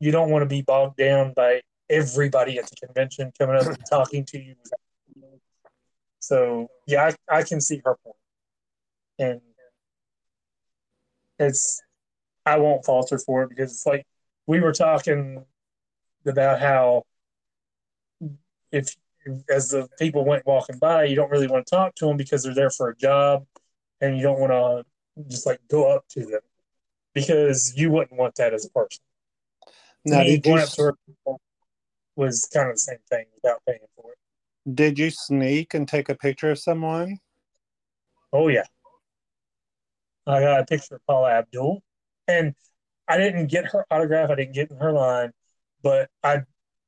you 0.00 0.10
don't 0.10 0.30
want 0.30 0.42
to 0.42 0.46
be 0.46 0.62
bogged 0.62 0.96
down 0.96 1.34
by 1.34 1.60
everybody 1.90 2.58
at 2.58 2.68
the 2.68 2.76
convention 2.86 3.32
coming 3.38 3.56
up 3.56 3.66
and 3.66 3.78
talking 3.90 4.24
to 4.26 4.42
you. 4.42 4.54
So 6.20 6.68
yeah, 6.86 7.10
I, 7.30 7.38
I 7.38 7.42
can 7.42 7.60
see 7.60 7.82
her 7.84 7.96
point, 8.02 8.16
and 9.18 9.40
it's 11.38 11.82
I 12.46 12.58
won't 12.58 12.84
falter 12.84 13.18
for 13.18 13.42
it 13.42 13.50
because 13.50 13.72
it's 13.72 13.86
like 13.86 14.06
we 14.46 14.60
were 14.60 14.72
talking 14.72 15.44
about 16.26 16.60
how 16.60 17.02
if 18.72 18.96
as 19.48 19.70
the 19.70 19.88
people 19.98 20.24
went 20.24 20.46
walking 20.46 20.78
by, 20.78 21.04
you 21.04 21.16
don't 21.16 21.30
really 21.30 21.46
want 21.46 21.66
to 21.66 21.70
talk 21.74 21.94
to 21.96 22.06
them 22.06 22.16
because 22.16 22.42
they're 22.42 22.54
there 22.54 22.70
for 22.70 22.88
a 22.88 22.96
job, 22.96 23.46
and 24.00 24.16
you 24.16 24.22
don't 24.22 24.38
want 24.38 24.52
to 24.52 24.84
just 25.28 25.46
like 25.46 25.60
go 25.68 25.94
up 25.94 26.06
to 26.08 26.20
them 26.20 26.40
because 27.14 27.74
you 27.76 27.90
wouldn't 27.90 28.18
want 28.18 28.34
that 28.36 28.52
as 28.52 28.64
a 28.66 28.70
person. 28.70 29.02
No, 30.04 30.18
Me 30.18 30.38
going 30.38 30.58
you 30.58 30.62
up 30.62 30.68
to 30.70 30.82
her 30.82 30.94
was 32.16 32.48
kind 32.52 32.68
of 32.68 32.74
the 32.74 32.80
same 32.80 32.98
thing 33.08 33.24
without 33.34 33.60
paying 33.66 33.78
for 33.96 34.12
it. 34.12 34.74
did 34.74 34.98
you 34.98 35.10
sneak 35.10 35.74
and 35.74 35.88
take 35.88 36.08
a 36.08 36.14
picture 36.14 36.50
of 36.50 36.58
someone? 36.58 37.18
Oh 38.32 38.48
yeah. 38.48 38.64
I 40.26 40.40
got 40.40 40.60
a 40.60 40.64
picture 40.64 40.96
of 40.96 41.06
Paula 41.06 41.30
Abdul. 41.30 41.82
And 42.28 42.54
I 43.08 43.18
didn't 43.18 43.48
get 43.48 43.66
her 43.66 43.84
autograph, 43.90 44.30
I 44.30 44.34
didn't 44.36 44.54
get 44.54 44.70
in 44.70 44.78
her 44.78 44.92
line, 44.92 45.32
but 45.82 46.08
I 46.22 46.42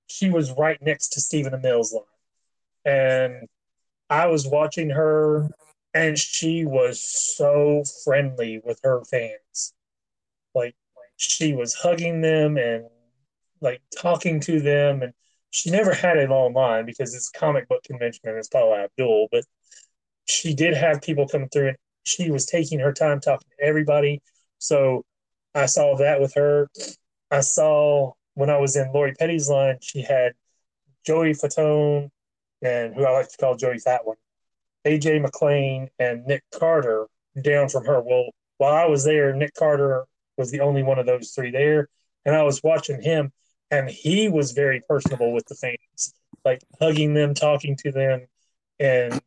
she 0.06 0.30
was 0.30 0.52
right 0.52 0.80
next 0.80 1.08
to 1.10 1.20
Stephen 1.20 1.52
Amell's 1.52 1.92
line. 1.92 2.04
And 2.86 3.48
I 4.08 4.28
was 4.28 4.46
watching 4.46 4.90
her 4.90 5.50
and 5.92 6.18
she 6.18 6.64
was 6.64 7.02
so 7.02 7.82
friendly 8.04 8.60
with 8.64 8.78
her 8.84 9.02
fans. 9.04 9.74
Like 10.54 10.76
she 11.16 11.52
was 11.52 11.74
hugging 11.74 12.20
them 12.20 12.56
and 12.56 12.84
like 13.60 13.82
talking 13.98 14.40
to 14.40 14.60
them 14.60 15.02
and 15.02 15.12
she 15.50 15.70
never 15.70 15.94
had 15.94 16.18
a 16.18 16.28
long 16.28 16.52
line 16.52 16.86
because 16.86 17.14
it's 17.14 17.30
comic 17.30 17.66
book 17.68 17.82
convention 17.82 18.20
and 18.24 18.36
it's 18.36 18.48
Paula 18.48 18.84
Abdul, 18.84 19.28
but 19.32 19.44
she 20.26 20.54
did 20.54 20.74
have 20.74 21.02
people 21.02 21.26
come 21.26 21.48
through 21.48 21.68
and 21.68 21.76
she 22.04 22.30
was 22.30 22.46
taking 22.46 22.78
her 22.78 22.92
time 22.92 23.20
talking 23.20 23.48
to 23.58 23.64
everybody. 23.64 24.20
So 24.58 25.04
I 25.54 25.66
saw 25.66 25.96
that 25.96 26.20
with 26.20 26.34
her. 26.34 26.68
I 27.30 27.40
saw 27.40 28.12
when 28.34 28.50
I 28.50 28.58
was 28.58 28.76
in 28.76 28.92
Lori 28.92 29.14
Petty's 29.14 29.48
line, 29.48 29.78
she 29.80 30.02
had 30.02 30.34
Joey 31.04 31.32
Fatone 31.32 32.10
and 32.62 32.94
who 32.94 33.04
I 33.04 33.10
like 33.10 33.28
to 33.28 33.36
call 33.36 33.56
Joey 33.56 33.78
Fat 33.78 34.06
One, 34.06 34.16
AJ 34.86 35.20
McLean 35.22 35.88
and 35.98 36.24
Nick 36.26 36.42
Carter 36.52 37.06
down 37.42 37.68
from 37.68 37.84
her. 37.84 38.00
Well, 38.00 38.30
while 38.58 38.74
I 38.74 38.86
was 38.86 39.04
there, 39.04 39.34
Nick 39.34 39.54
Carter 39.54 40.04
was 40.36 40.50
the 40.50 40.60
only 40.60 40.82
one 40.82 40.98
of 40.98 41.06
those 41.06 41.30
three 41.30 41.50
there. 41.50 41.88
And 42.24 42.34
I 42.34 42.42
was 42.42 42.62
watching 42.62 43.00
him 43.00 43.32
and 43.70 43.88
he 43.90 44.28
was 44.28 44.52
very 44.52 44.82
personable 44.88 45.32
with 45.32 45.46
the 45.46 45.54
fans, 45.54 46.14
like 46.44 46.62
hugging 46.80 47.14
them, 47.14 47.34
talking 47.34 47.76
to 47.78 47.90
them, 47.90 48.26
and 48.78 49.20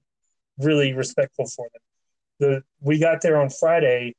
really 0.57 0.93
respectful 0.93 1.45
for 1.47 1.67
them. 1.73 1.81
The 2.39 2.63
we 2.81 2.99
got 2.99 3.21
there 3.21 3.39
on 3.39 3.49
Friday. 3.49 4.15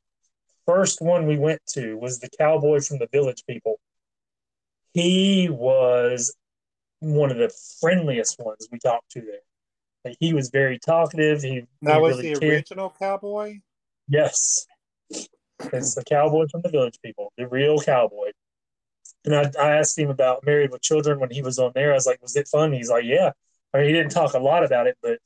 First 0.66 1.00
one 1.00 1.26
we 1.26 1.38
went 1.38 1.60
to 1.70 1.96
was 1.96 2.18
the 2.18 2.28
cowboy 2.38 2.80
from 2.80 2.98
the 2.98 3.08
Village 3.10 3.44
People. 3.48 3.80
He 4.92 5.48
was 5.48 6.34
one 7.00 7.30
of 7.30 7.38
the 7.38 7.50
friendliest 7.80 8.38
ones 8.38 8.68
we 8.70 8.78
talked 8.78 9.10
to 9.12 9.20
there. 9.20 9.40
Like 10.04 10.16
he 10.20 10.32
was 10.32 10.50
very 10.50 10.78
talkative. 10.78 11.42
He 11.42 11.62
That 11.82 11.96
he 11.96 12.00
was 12.00 12.16
really 12.18 12.34
the 12.34 12.40
cared. 12.40 12.52
original 12.52 12.94
cowboy. 12.98 13.58
Yes. 14.08 14.66
It's 15.10 15.94
the 15.94 16.04
cowboy 16.04 16.46
from 16.50 16.62
the 16.62 16.70
village 16.70 16.98
people, 17.04 17.32
the 17.36 17.46
real 17.46 17.78
cowboy. 17.80 18.30
And 19.24 19.34
I, 19.34 19.50
I 19.60 19.76
asked 19.76 19.98
him 19.98 20.08
about 20.08 20.44
Married 20.46 20.70
with 20.70 20.80
Children 20.80 21.20
when 21.20 21.30
he 21.30 21.42
was 21.42 21.58
on 21.58 21.72
there. 21.74 21.90
I 21.90 21.94
was 21.94 22.06
like, 22.06 22.22
was 22.22 22.36
it 22.36 22.48
fun? 22.48 22.72
He's 22.72 22.88
like, 22.88 23.04
yeah. 23.04 23.32
I 23.74 23.78
mean, 23.78 23.86
he 23.88 23.92
didn't 23.92 24.12
talk 24.12 24.32
a 24.32 24.38
lot 24.38 24.64
about 24.64 24.86
it, 24.86 24.96
but 25.02 25.18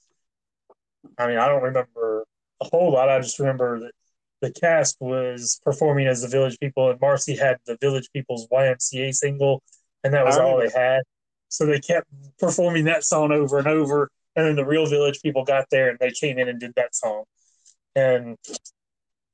I 1.18 1.28
mean, 1.28 1.38
I 1.38 1.46
don't 1.46 1.62
remember 1.62 2.24
a 2.60 2.64
whole 2.64 2.92
lot. 2.92 3.09
I 3.09 3.20
just 3.20 3.38
remember 3.38 3.80
that 3.80 3.92
the 4.40 4.51
cast 4.52 4.96
was 5.01 5.60
performing 5.64 6.06
as 6.09 6.22
the 6.22 6.28
village 6.28 6.59
people, 6.59 6.90
and 6.90 7.01
Marcy 7.01 7.36
had 7.36 7.59
the 7.66 7.78
village 7.80 8.09
people's 8.12 8.48
YMCA 8.48 9.14
single, 9.14 9.62
and 10.02 10.12
that 10.12 10.24
was 10.24 10.36
all 10.36 10.59
they 10.59 10.70
had. 10.70 11.02
So 11.55 11.66
they 11.66 11.78
kept 11.78 12.09
performing 12.40 12.85
that 12.86 13.05
song 13.05 13.31
over 13.31 13.59
and 13.59 13.68
over. 13.68 14.10
And 14.35 14.44
then 14.47 14.56
the 14.56 14.66
real 14.66 14.86
village 14.86 15.20
people 15.22 15.44
got 15.44 15.66
there 15.70 15.89
and 15.89 15.98
they 16.01 16.10
came 16.10 16.39
in 16.39 16.48
and 16.48 16.59
did 16.59 16.72
that 16.74 16.97
song. 16.97 17.22
And 17.94 18.36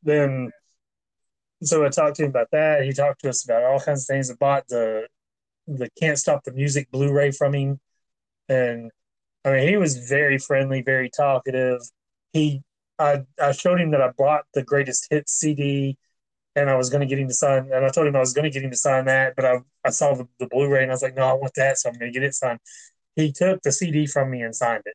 then 0.03 0.51
so 1.63 1.85
I 1.85 1.89
talked 1.89 2.17
to 2.17 2.25
him 2.25 2.31
about 2.31 2.51
that. 2.53 2.85
He 2.85 2.93
talked 2.93 3.23
to 3.23 3.29
us 3.31 3.45
about 3.45 3.65
all 3.65 3.81
kinds 3.81 4.03
of 4.03 4.07
things. 4.07 4.31
I 4.31 4.35
bought 4.35 4.69
the 4.69 5.07
the 5.67 5.89
Can't 5.99 6.19
Stop 6.19 6.45
the 6.45 6.53
Music 6.53 6.91
Blu-ray 6.91 7.31
from 7.31 7.55
him, 7.55 7.81
and 8.49 8.91
I 9.45 9.53
mean 9.53 9.69
he 9.69 9.77
was 9.77 9.97
very 10.09 10.39
friendly, 10.39 10.83
very 10.83 11.11
talkative. 11.11 11.81
He 12.33 12.63
I 12.99 13.25
I 13.41 13.53
showed 13.53 13.81
him 13.81 13.93
that 13.93 14.03
I 14.03 14.11
bought 14.17 14.45
the 14.53 14.63
Greatest 14.63 15.07
Hits 15.11 15.33
CD, 15.33 15.97
and 16.57 16.69
I 16.71 16.77
was 16.77 16.91
going 16.91 17.01
to 17.01 17.07
get 17.07 17.19
him 17.19 17.29
to 17.29 17.35
sign. 17.35 17.71
And 17.73 17.85
I 17.85 17.89
told 17.91 18.07
him 18.07 18.17
I 18.17 18.21
was 18.21 18.33
going 18.33 18.45
to 18.45 18.51
get 18.51 18.65
him 18.65 18.71
to 18.71 18.77
sign 18.77 19.07
that, 19.07 19.35
but 19.37 19.45
I 19.45 19.59
I 19.85 19.91
saw 19.91 20.15
the, 20.15 20.29
the 20.39 20.47
Blu-ray 20.49 20.83
and 20.83 20.91
I 20.91 20.95
was 20.95 21.03
like, 21.03 21.17
no, 21.17 21.23
I 21.25 21.33
want 21.35 21.55
that, 21.57 21.79
so 21.79 21.89
I'm 21.89 21.99
going 21.99 22.13
to 22.13 22.19
get 22.19 22.27
it 22.27 22.35
signed. 22.35 22.61
He 23.17 23.33
took 23.33 23.63
the 23.63 23.73
CD 23.73 24.07
from 24.07 24.31
me 24.31 24.43
and 24.43 24.55
signed 24.55 24.83
it, 24.87 24.95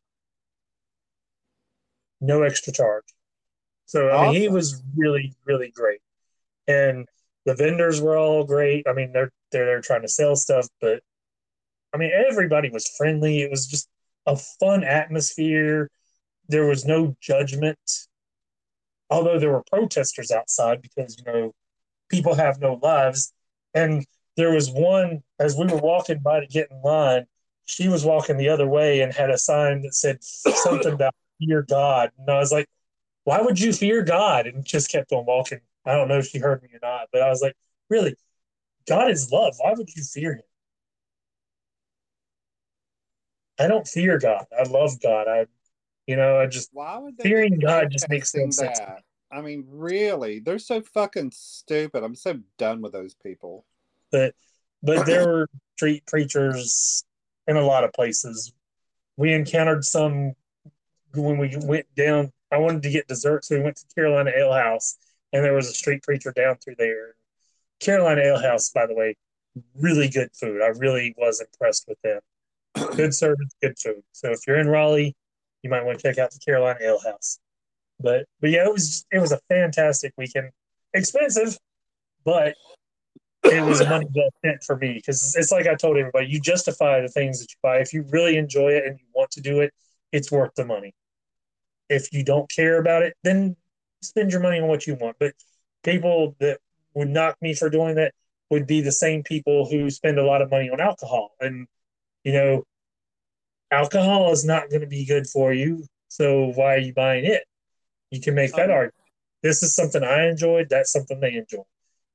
no 2.22 2.44
extra 2.44 2.73
charge. 2.73 3.06
So 3.86 4.10
I 4.10 4.32
mean, 4.32 4.41
he 4.41 4.49
was 4.49 4.82
really 4.95 5.36
really 5.45 5.72
great 5.76 6.02
and 6.68 7.07
the 7.45 7.56
vendors 7.56 8.02
were 8.02 8.18
all 8.18 8.44
great. 8.44 8.88
I 8.88 8.94
mean, 8.94 9.11
they're 9.11 9.32
they're 9.52 9.65
they're 9.65 9.82
trying 9.82 10.02
to 10.02 10.07
sell 10.07 10.36
stuff, 10.36 10.68
but 10.82 11.02
I 11.94 11.98
mean, 11.98 12.11
everybody 12.14 12.69
was 12.69 12.88
friendly. 12.98 13.41
It 13.41 13.52
was 13.52 13.68
just 13.68 13.88
a 14.26 14.36
fun 14.36 14.84
atmosphere. 14.84 15.90
There 16.49 16.68
was 16.68 16.86
no 16.86 17.15
judgment, 17.22 17.80
although 19.16 19.40
there 19.40 19.52
were 19.52 19.64
protesters 19.64 20.32
outside 20.32 20.82
because 20.82 21.18
you 21.18 21.32
know 21.32 21.54
people 22.10 22.36
have 22.36 22.60
no 22.60 22.80
lives. 22.84 23.34
And 23.74 24.06
there 24.38 24.52
was 24.52 24.70
one 24.70 25.24
as 25.40 25.56
we 25.58 25.66
were 25.66 25.78
walking 25.78 26.20
by 26.20 26.42
to 26.42 26.48
get 26.48 26.70
in 26.72 26.82
line. 26.82 27.26
She 27.66 27.88
was 27.88 28.06
walking 28.06 28.38
the 28.38 28.50
other 28.50 28.68
way 28.68 29.02
and 29.02 29.14
had 29.14 29.32
a 29.32 29.38
sign 29.38 29.82
that 29.84 29.96
said 29.96 30.24
something 30.24 30.94
about 30.94 31.16
fear 31.40 31.64
God, 31.64 32.12
and 32.18 32.30
I 32.30 32.40
was 32.40 32.52
like, 32.52 32.68
"Why 33.24 33.42
would 33.42 33.60
you 33.60 33.74
fear 33.74 34.04
God?" 34.04 34.48
And 34.48 34.64
just 34.66 34.92
kept 34.92 35.12
on 35.12 35.26
walking. 35.26 35.62
I 35.86 35.94
don't 35.94 36.08
know 36.08 36.20
if 36.20 36.28
she 36.28 36.40
heard 36.40 36.62
me 36.64 36.70
or 36.74 36.80
not, 36.82 37.10
but 37.12 37.22
I 37.22 37.30
was 37.30 37.42
like, 37.42 37.56
really, 37.90 38.16
God 38.88 39.10
is 39.12 39.32
love. 39.32 39.56
Why 39.60 39.74
would 39.74 39.90
you 39.96 40.04
fear 40.04 40.34
him? 40.36 40.42
I 43.60 43.68
don't 43.68 43.88
fear 43.88 44.18
God. 44.18 44.46
I 44.58 44.64
love 44.64 45.00
God. 45.02 45.28
I, 45.28 45.46
you 46.07 46.15
know, 46.15 46.40
I 46.40 46.48
just, 46.48 46.69
Why 46.73 46.98
would 46.98 47.18
they 47.18 47.23
Fearing 47.23 47.60
God 47.60 47.90
just 47.91 48.10
makes 48.10 48.34
no 48.34 48.44
protesting 48.44 48.52
sense. 48.52 48.80
I 49.32 49.41
mean, 49.41 49.65
really, 49.68 50.40
they're 50.40 50.60
so 50.60 50.82
fucking 50.82 51.32
stupid. 51.34 52.03
I'm 52.03 52.15
so 52.15 52.40
done 52.57 52.82
with 52.82 52.94
those 52.94 53.15
people. 53.15 53.65
but, 54.11 54.34
but 54.84 55.06
there 55.06 55.27
were 55.27 55.49
street 55.76 56.06
preachers 56.06 57.03
in 57.48 57.57
a 57.57 57.61
lot 57.61 57.84
of 57.84 57.91
places. 57.94 58.53
We 59.18 59.34
encountered 59.34 59.84
some 59.84 60.34
when 61.14 61.38
we 61.38 61.56
went 61.61 61.88
down. 61.95 62.32
I 62.52 62.57
wanted 62.57 62.84
to 62.84 62.90
get 62.90 63.07
dessert, 63.07 63.45
so 63.45 63.57
we 63.57 63.64
went 63.64 63.77
to 63.77 63.86
Carolina 63.95 64.32
Ale 64.36 64.53
House, 64.53 64.98
and 65.34 65.44
there 65.44 65.53
was 65.53 65.68
a 65.68 65.73
street 65.73 66.03
preacher 66.03 66.32
down 66.32 66.57
through 66.57 66.76
there. 66.77 67.15
Carolina 67.80 68.22
Ale 68.22 68.41
House, 68.41 68.69
by 68.69 68.86
the 68.86 68.94
way, 68.94 69.15
really 69.80 70.07
good 70.07 70.30
food. 70.34 70.61
I 70.61 70.68
really 70.68 71.14
was 71.18 71.41
impressed 71.41 71.86
with 71.88 71.99
them. 72.03 72.22
Good 72.98 73.14
service, 73.14 73.56
good 73.61 73.80
food. 73.80 74.03
So 74.11 74.32
if 74.32 74.41
you're 74.45 74.60
in 74.60 74.68
Raleigh, 74.68 75.15
you 75.66 75.72
might 75.72 75.84
want 75.84 75.98
to 75.98 76.04
check 76.08 76.20
out 76.20 76.32
the 76.32 76.40
Carolina 76.40 76.78
Ale 76.82 77.00
House. 77.04 77.40
But 78.00 78.26
but 78.40 78.52
yeah, 78.52 78.66
it 78.66 78.72
was 78.72 79.06
it 79.12 79.20
was 79.20 79.32
a 79.32 79.40
fantastic 79.50 80.14
weekend. 80.16 80.52
Expensive, 80.94 81.58
but 82.24 82.56
it 83.44 83.64
was 83.64 83.82
money 83.90 84.06
well 84.16 84.30
spent 84.38 84.64
for 84.64 84.78
me 84.78 84.94
because 84.94 85.36
it's 85.36 85.52
like 85.52 85.66
I 85.66 85.74
told 85.74 85.98
everybody, 85.98 86.28
you 86.28 86.40
justify 86.40 87.02
the 87.02 87.10
things 87.10 87.40
that 87.40 87.52
you 87.52 87.58
buy. 87.64 87.80
If 87.80 87.94
you 87.94 88.06
really 88.12 88.38
enjoy 88.38 88.74
it 88.74 88.86
and 88.86 89.00
you 89.00 89.06
want 89.14 89.32
to 89.32 89.42
do 89.42 89.62
it, 89.62 89.74
it's 90.12 90.32
worth 90.32 90.54
the 90.56 90.66
money. 90.66 90.94
If 91.90 92.14
you 92.14 92.24
don't 92.24 92.50
care 92.50 92.80
about 92.80 93.02
it, 93.02 93.16
then 93.24 93.56
spend 94.04 94.32
your 94.32 94.42
money 94.42 94.60
on 94.60 94.68
what 94.68 94.86
you 94.86 94.96
want. 94.96 95.18
But 95.20 95.34
people 95.84 96.36
that 96.40 96.60
would 96.94 97.10
knock 97.10 97.38
me 97.42 97.56
for 97.56 97.72
doing 97.72 97.96
that 97.96 98.14
would 98.52 98.68
be 98.68 98.82
the 98.82 98.92
same 98.92 99.24
people 99.24 99.68
who 99.68 99.90
spend 99.90 100.20
a 100.20 100.26
lot 100.26 100.44
of 100.44 100.52
money 100.52 100.70
on 100.70 100.80
alcohol. 100.80 101.32
And, 101.40 101.68
you 102.24 102.34
know, 102.34 102.64
alcohol 103.76 104.31
is 104.31 104.45
not 104.45 104.69
going 104.69 104.81
to 104.81 104.88
be 104.88 105.06
good 105.06 105.27
for 105.27 105.53
you. 105.53 105.85
So 106.07 106.52
why 106.56 106.76
are 106.76 106.80
you 106.80 106.93
buying 106.93 107.26
it? 107.26 107.43
You 108.11 108.22
can 108.22 108.35
make 108.35 108.53
that 108.53 108.69
Um, 108.69 108.76
argument. 108.77 108.93
This 109.43 109.61
is 109.64 109.76
something 109.76 110.03
I 110.03 110.27
enjoyed. 110.27 110.69
That's 110.69 110.91
something 110.91 111.19
they 111.19 111.35
enjoy. 111.35 111.64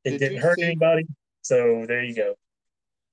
It 0.04 0.10
Did 0.12 0.18
didn't 0.18 0.38
hurt 0.38 0.58
see- 0.58 0.64
anybody. 0.64 1.06
So 1.42 1.84
there 1.86 2.02
you 2.02 2.14
go. 2.14 2.34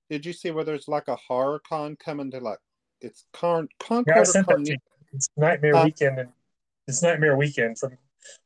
Did 0.09 0.25
you 0.25 0.33
see 0.33 0.51
where 0.51 0.63
there's 0.63 0.87
like 0.87 1.07
a 1.09 1.15
horror 1.17 1.59
con 1.67 1.95
coming 1.97 2.31
to 2.31 2.39
like 2.39 2.59
it's 3.01 3.25
Con 3.33 3.67
Yeah, 3.79 3.87
Concord 3.87 4.17
or 4.17 4.25
sent 4.25 4.47
that 4.47 4.57
to 4.65 4.71
you. 4.71 4.77
It's 5.13 5.27
Nightmare 5.37 5.75
Huh? 5.75 5.83
Weekend, 5.85 6.19
and 6.19 6.29
it's 6.87 7.01
Nightmare 7.03 7.35
Weekend 7.37 7.77
from 7.77 7.97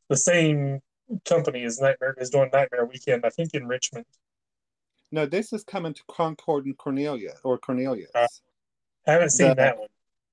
the 0.09 0.17
same 0.17 0.81
company 1.25 1.63
as 1.63 1.79
Nightmare 1.79 2.15
is 2.19 2.29
doing 2.31 2.49
Nightmare 2.51 2.85
Weekend. 2.85 3.25
I 3.25 3.29
think 3.29 3.53
in 3.53 3.67
Richmond. 3.67 4.05
No, 5.11 5.25
this 5.25 5.53
is 5.53 5.63
coming 5.63 5.93
to 5.93 6.01
Concord 6.09 6.65
and 6.65 6.77
Cornelia 6.77 7.33
or 7.43 7.57
Cornelius. 7.57 8.09
Uh, 8.15 8.27
I 9.07 9.13
haven't 9.13 9.29
seen 9.31 9.49
The- 9.49 9.55
that 9.55 9.79
one. 9.79 9.87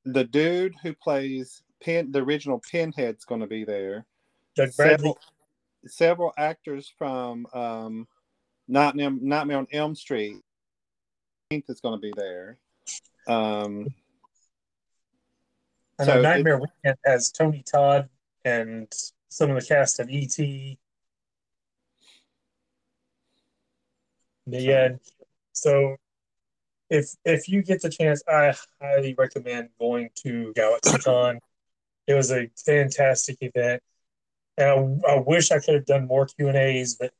the 0.05 0.25
dude 0.25 0.75
who 0.83 0.95
plays 0.95 1.63
Pin, 1.81 2.11
the 2.11 2.21
original 2.21 2.61
Pinhead's 2.71 3.25
going 3.25 3.41
to 3.41 3.47
be 3.47 3.65
there. 3.65 4.05
Doug 4.57 4.75
Bradley. 4.77 4.97
Several, 4.97 5.19
several 5.87 6.33
actors 6.37 6.93
from 6.99 7.47
um, 7.55 8.09
Nightmare, 8.67 9.11
Nightmare 9.11 9.59
on 9.59 9.67
Elm 9.73 9.95
Street 9.95 10.37
is 11.51 11.81
going 11.81 11.95
to 11.99 12.01
be 12.01 12.13
there. 12.17 12.59
Um, 13.29 13.87
I 16.01 16.05
so 16.05 16.15
know 16.15 16.19
it- 16.19 16.23
Nightmare 16.23 16.59
Weekend 16.59 16.99
has 17.05 17.31
Tony 17.31 17.63
Todd 17.63 18.09
and 18.45 18.93
some 19.29 19.51
of 19.51 19.61
the 19.61 19.67
cast 19.67 20.01
of 20.01 20.11
E.T. 20.11 20.79
Yeah, 24.47 24.97
so 25.53 25.97
if 26.91 27.11
if 27.25 27.49
you 27.49 27.63
get 27.63 27.83
the 27.83 27.91
chance, 27.91 28.23
I 28.29 28.55
highly 28.81 29.15
recommend 29.17 29.71
going 29.79 30.11
to 30.25 30.53
GalaxyCon. 30.57 31.39
It 32.07 32.15
was 32.15 32.33
a 32.33 32.49
fantastic 32.65 33.39
event, 33.41 33.83
and 34.57 35.03
I, 35.07 35.13
I 35.13 35.19
wish 35.19 35.51
I 35.51 35.59
could 35.59 35.75
have 35.75 35.87
done 35.87 36.07
more 36.07 36.27
Q 36.27 36.49
and 36.49 36.57
A's. 36.57 36.97
But 36.99 37.13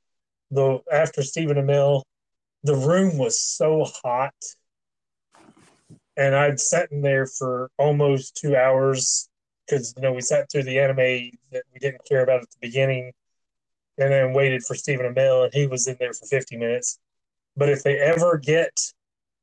the 0.51 0.81
after 0.91 1.23
Stephen 1.23 1.57
Amell, 1.57 2.03
the 2.63 2.77
room 2.77 3.19
was 3.19 3.41
so 3.41 3.85
hot, 4.03 4.35
and 6.17 6.35
I'd 6.35 6.61
sat 6.61 6.91
in 6.91 7.03
there 7.03 7.27
for 7.27 7.71
almost 7.77 8.37
two 8.37 8.57
hours 8.57 9.29
because 9.67 9.93
you 9.97 10.03
know 10.03 10.13
we 10.13 10.23
sat 10.23 10.51
through 10.51 10.63
the 10.63 10.79
anime 10.79 11.31
that 11.53 11.65
we 11.73 11.79
didn't 11.79 12.05
care 12.09 12.23
about 12.23 12.43
at 12.43 12.51
the 12.51 12.59
beginning, 12.61 13.13
and 13.99 14.11
then 14.11 14.33
waited 14.33 14.63
for 14.63 14.75
Stephen 14.75 15.13
Amell, 15.13 15.45
and 15.45 15.53
he 15.53 15.67
was 15.67 15.87
in 15.87 15.97
there 16.01 16.15
for 16.15 16.25
fifty 16.25 16.57
minutes. 16.57 16.99
But 17.55 17.69
if 17.69 17.83
they 17.83 17.99
ever 17.99 18.39
get 18.39 18.93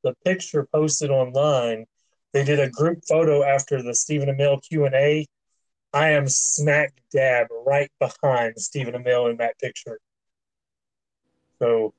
the 0.06 0.14
picture 0.24 0.68
posted 0.72 1.10
online, 1.10 1.86
they 2.32 2.46
did 2.46 2.60
a 2.60 2.70
group 2.70 3.00
photo 3.10 3.44
after 3.44 3.82
the 3.82 3.96
Stephen 3.96 4.30
Amell 4.30 4.62
Q 4.62 4.86
and 4.86 4.94
A. 4.94 5.26
I 5.94 6.12
am 6.12 6.28
smack 6.28 6.94
dab 7.12 7.48
right 7.66 7.92
behind 8.00 8.60
Stephen 8.60 8.94
Amell 8.94 9.32
in 9.32 9.38
that 9.38 9.58
picture. 9.60 10.00
So 11.60 11.94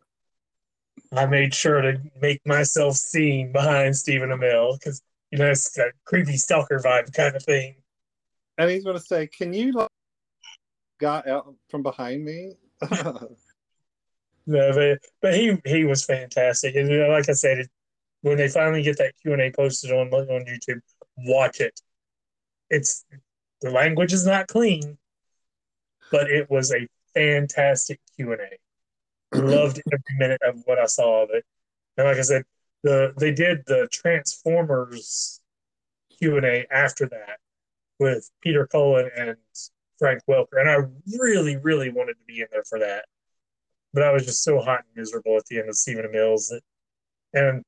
I 1.12 1.26
made 1.26 1.52
sure 1.52 1.80
to 1.80 2.00
make 2.20 2.40
myself 2.46 2.96
seen 2.96 3.52
behind 3.52 3.96
Stephen 3.96 4.30
Amell 4.30 4.78
because 4.78 5.02
you 5.32 5.38
know 5.38 5.50
it's 5.50 5.76
a 5.76 5.90
creepy 6.04 6.36
stalker 6.36 6.78
vibe 6.78 7.12
kind 7.12 7.34
of 7.34 7.42
thing. 7.42 7.74
and 8.56 8.70
he's 8.70 8.84
going 8.84 8.96
to 8.96 9.02
say, 9.02 9.26
"Can 9.26 9.52
you 9.52 9.72
like, 9.72 9.88
got 11.00 11.26
out 11.26 11.52
from 11.70 11.82
behind 11.82 12.24
me?" 12.24 12.52
No, 14.46 14.72
but, 14.72 15.00
but 15.20 15.34
he 15.34 15.60
he 15.64 15.84
was 15.84 16.04
fantastic, 16.04 16.76
and 16.76 16.88
you 16.88 16.98
know, 16.98 17.08
like 17.08 17.28
I 17.28 17.32
said, 17.32 17.58
it, 17.58 17.70
when 18.22 18.36
they 18.36 18.48
finally 18.48 18.82
get 18.82 18.98
that 18.98 19.14
Q 19.20 19.32
and 19.32 19.42
A 19.42 19.50
posted 19.50 19.92
on 19.92 20.08
on 20.08 20.44
YouTube, 20.46 20.80
watch 21.18 21.60
it. 21.60 21.80
It's 22.70 23.04
the 23.60 23.70
language 23.70 24.12
is 24.12 24.26
not 24.26 24.48
clean, 24.48 24.98
but 26.10 26.30
it 26.30 26.50
was 26.50 26.72
a 26.72 26.86
fantastic 27.14 28.00
Q 28.16 28.32
and 28.32 28.40
A. 28.42 29.38
Loved 29.42 29.80
every 29.92 30.18
minute 30.18 30.40
of 30.42 30.62
what 30.64 30.78
I 30.78 30.86
saw 30.86 31.24
of 31.24 31.30
it, 31.32 31.44
and 31.96 32.06
like 32.06 32.18
I 32.18 32.22
said, 32.22 32.44
the 32.82 33.12
they 33.18 33.32
did 33.32 33.62
the 33.66 33.88
Transformers 33.92 35.40
Q 36.18 36.36
and 36.36 36.46
A 36.46 36.66
after 36.70 37.08
that 37.08 37.38
with 37.98 38.30
Peter 38.42 38.66
Cullen 38.66 39.10
and 39.16 39.36
Frank 39.98 40.22
Welker, 40.28 40.60
and 40.60 40.68
I 40.68 40.78
really 41.18 41.56
really 41.56 41.90
wanted 41.90 42.14
to 42.14 42.24
be 42.26 42.40
in 42.40 42.46
there 42.52 42.64
for 42.64 42.78
that 42.80 43.04
but 43.96 44.02
I 44.02 44.12
was 44.12 44.26
just 44.26 44.44
so 44.44 44.60
hot 44.60 44.80
and 44.80 44.94
miserable 44.94 45.38
at 45.38 45.46
the 45.46 45.58
end 45.58 45.70
of 45.70 45.74
Stephen 45.74 46.04
Amell's 46.04 46.48
that, 46.48 46.60
and 47.32 47.64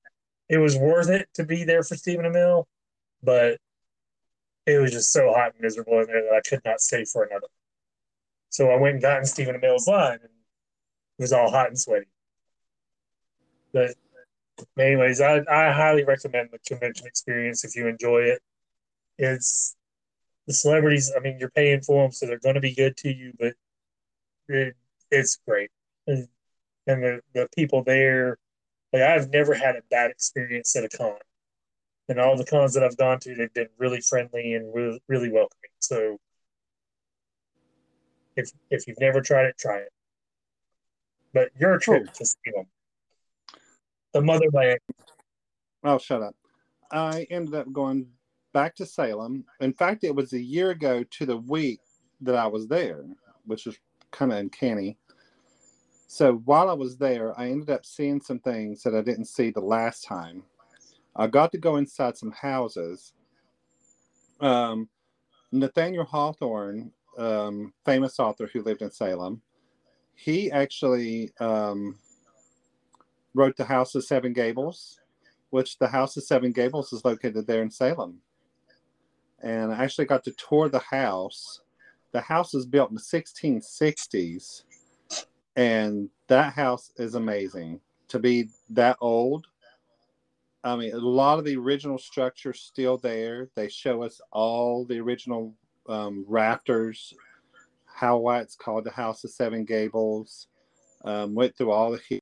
it 0.49 0.59
was 0.59 0.77
worth 0.77 1.09
it 1.11 1.29
to 1.35 1.45
be 1.45 1.65
there 1.65 1.83
for 1.83 1.97
Stephen 1.97 2.25
Amell, 2.25 2.65
but 3.23 3.59
it 4.67 4.79
was 4.79 4.93
just 4.93 5.13
so 5.13 5.33
hot 5.33 5.53
and 5.53 5.61
miserable 5.61 6.01
in 6.01 6.07
there 6.07 6.23
that 6.23 6.35
I 6.35 6.49
could 6.49 6.61
not 6.65 6.81
stay 6.81 7.05
for 7.05 7.25
another. 7.25 7.47
So 8.51 8.71
I 8.71 8.77
went 8.77 8.95
and 8.95 9.03
got 9.03 9.19
in 9.19 9.27
Stephen 9.27 9.59
Amell's 9.59 9.87
line, 9.87 10.19
and 10.23 10.31
it 11.19 11.23
was 11.23 11.33
all 11.33 11.51
hot 11.51 11.69
and 11.69 11.79
sweaty. 11.79 12.07
But 13.73 13.95
anyways, 14.79 15.21
I, 15.21 15.43
I 15.51 15.73
highly 15.73 16.05
recommend 16.05 16.51
the 16.53 16.59
convention 16.67 17.07
experience 17.07 17.65
if 17.65 17.77
you 17.77 17.87
enjoy 17.87 18.21
it. 18.21 18.43
It's 19.19 19.77
the 20.47 20.55
celebrities. 20.55 21.13
I 21.15 21.21
mean, 21.21 21.39
you're 21.39 21.51
paying 21.51 21.83
for 21.83 22.03
them, 22.03 22.13
so 22.13 22.27
they're 22.27 22.39
going 22.39 22.55
to 22.55 22.61
be 22.61 22.75
good 22.75 22.97
to 22.99 23.15
you, 23.15 23.33
but 23.39 23.55
it, 24.49 24.75
it's 25.11 25.39
great 25.47 25.71
and 26.09 26.29
and 26.87 27.03
the, 27.03 27.21
the 27.35 27.49
people 27.55 27.85
there 27.85 28.39
like 28.93 29.03
I've 29.03 29.31
never 29.31 29.55
had 29.55 29.77
a 29.77 29.83
bad 29.91 30.11
experience 30.11 30.75
at 30.77 30.85
a 30.85 30.89
con. 30.89 31.15
And 32.09 32.19
all 32.19 32.37
the 32.37 32.45
cons 32.45 32.73
that 32.75 32.83
I've 32.83 32.97
gone 32.97 33.21
to, 33.21 33.35
they've 33.35 33.53
been 33.53 33.69
really 33.77 34.01
friendly 34.01 34.55
and 34.55 34.75
really, 34.75 35.03
really 35.09 35.31
welcoming. 35.31 35.71
So 35.81 36.17
if 38.37 38.51
if 38.71 38.87
you've 38.87 39.01
never 39.01 39.21
tried 39.21 39.47
it, 39.47 39.59
try 39.59 39.79
it. 39.79 39.93
But 41.35 41.51
your 41.59 41.79
trip 41.79 42.13
to 42.13 42.25
see 42.25 42.51
them. 42.55 42.67
The 44.15 44.23
motherland. 44.23 44.79
Oh, 45.85 45.99
shut 45.99 46.23
up. 46.23 46.35
I 46.91 47.27
ended 47.31 47.55
up 47.55 47.71
going 47.73 48.07
back 48.55 48.75
to 48.77 48.87
Salem. 48.87 49.45
In 49.61 49.75
fact, 49.75 50.05
it 50.05 50.15
was 50.15 50.33
a 50.33 50.41
year 50.41 50.71
ago 50.71 51.05
to 51.05 51.27
the 51.27 51.37
week 51.37 51.81
that 52.23 52.35
I 52.35 52.47
was 52.47 52.67
there, 52.67 53.05
which 53.45 53.67
is 53.67 53.79
kind 54.11 54.33
of 54.33 54.39
uncanny. 54.39 54.97
So 56.11 56.37
while 56.47 56.71
I 56.71 56.73
was 56.73 56.97
there, 56.97 57.39
I 57.39 57.51
ended 57.51 57.69
up 57.69 57.85
seeing 57.85 58.19
some 58.21 58.39
things 58.39 58.83
that 58.83 58.95
I 58.95 59.03
didn't 59.03 59.27
see 59.27 59.51
the 59.51 59.61
last 59.61 60.05
time. 60.05 60.43
I 61.15 61.27
got 61.27 61.53
to 61.53 61.59
go 61.59 61.77
inside 61.77 62.17
some 62.17 62.33
houses. 62.33 63.13
Um, 64.41 64.89
Nathaniel 65.53 66.07
Hawthorne, 66.07 66.93
um, 67.19 67.75
famous 67.85 68.19
author 68.19 68.49
who 68.51 68.63
lived 68.63 68.81
in 68.81 68.91
Salem, 68.91 69.43
he 70.15 70.51
actually 70.51 71.31
um, 71.41 71.99
wrote 73.35 73.59
The 73.59 73.65
House 73.65 73.95
of 73.95 74.03
Seven 74.03 74.33
Gables, 74.33 74.99
which 75.51 75.79
the 75.79 75.89
House 75.89 76.17
of 76.17 76.25
Seven 76.25 76.53
Gables 76.53 76.91
is 76.95 77.05
located 77.05 77.47
there 77.47 77.63
in 77.63 77.71
Salem. 77.71 78.19
And 79.43 79.73
I 79.73 79.85
actually 79.85 80.07
got 80.07 80.25
to 80.25 80.33
tour 80.33 80.71
the 80.71 80.79
house. 80.79 81.61
The 82.13 82.23
house 82.23 82.55
was 82.55 82.65
built 82.65 82.89
in 82.89 82.97
the 82.97 83.03
1660s, 83.03 84.63
and 85.59 86.09
that 86.29 86.53
house 86.53 86.93
is 86.99 87.17
amazing. 87.17 87.81
To 88.11 88.21
be 88.21 88.49
that 88.71 88.97
old, 89.01 89.49
I 90.63 90.77
mean, 90.77 90.95
a 90.95 90.99
lot 90.99 91.41
of 91.41 91.45
the 91.45 91.57
original 91.57 91.99
structure 91.99 92.53
still 92.53 92.97
there. 92.97 93.49
They 93.57 93.69
show 93.69 94.05
us 94.05 94.21
all 94.31 94.85
the 94.85 95.01
original 95.01 95.55
um, 95.89 96.25
rafters, 96.29 97.13
how 97.87 98.19
why 98.19 98.39
it's 98.39 98.55
called 98.55 98.85
the 98.85 98.93
House 98.93 99.25
of 99.25 99.31
Seven 99.31 99.65
Gables. 99.65 100.47
Um, 101.05 101.35
went 101.35 101.57
through 101.57 101.73
all 101.73 101.91
the 101.91 102.21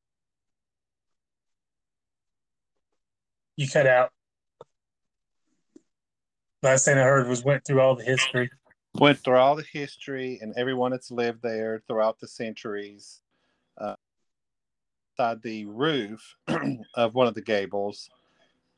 You 3.56 3.68
cut 3.68 3.86
out. 3.86 4.12
Last 6.62 6.86
thing 6.86 6.96
I 6.96 7.02
heard 7.02 7.28
was 7.28 7.44
went 7.44 7.66
through 7.66 7.82
all 7.82 7.96
the 7.96 8.04
history. 8.04 8.50
went 8.94 9.18
through 9.18 9.36
all 9.36 9.56
the 9.56 9.66
history 9.70 10.38
and 10.40 10.54
everyone 10.56 10.92
that's 10.92 11.10
lived 11.10 11.42
there 11.42 11.82
throughout 11.86 12.18
the 12.18 12.28
centuries. 12.28 13.20
Inside 15.18 15.40
the 15.40 15.64
roof 15.64 16.36
of 16.94 17.14
one 17.14 17.26
of 17.26 17.32
the 17.32 17.40
gables, 17.40 18.10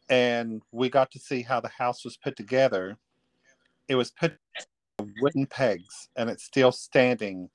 and 0.09 0.63
we 0.71 0.89
got 0.89 1.11
to 1.11 1.19
see 1.19 1.43
how 1.43 1.59
the 1.59 1.69
house 1.69 2.05
was 2.05 2.17
put 2.17 2.37
together. 2.37 2.97
It 3.89 3.97
was 3.97 4.13
put 4.13 4.37
wooden 5.21 5.47
pegs, 5.47 6.09
and 6.15 6.31
it's 6.31 6.45
still 6.45 6.71
standing 6.71 7.51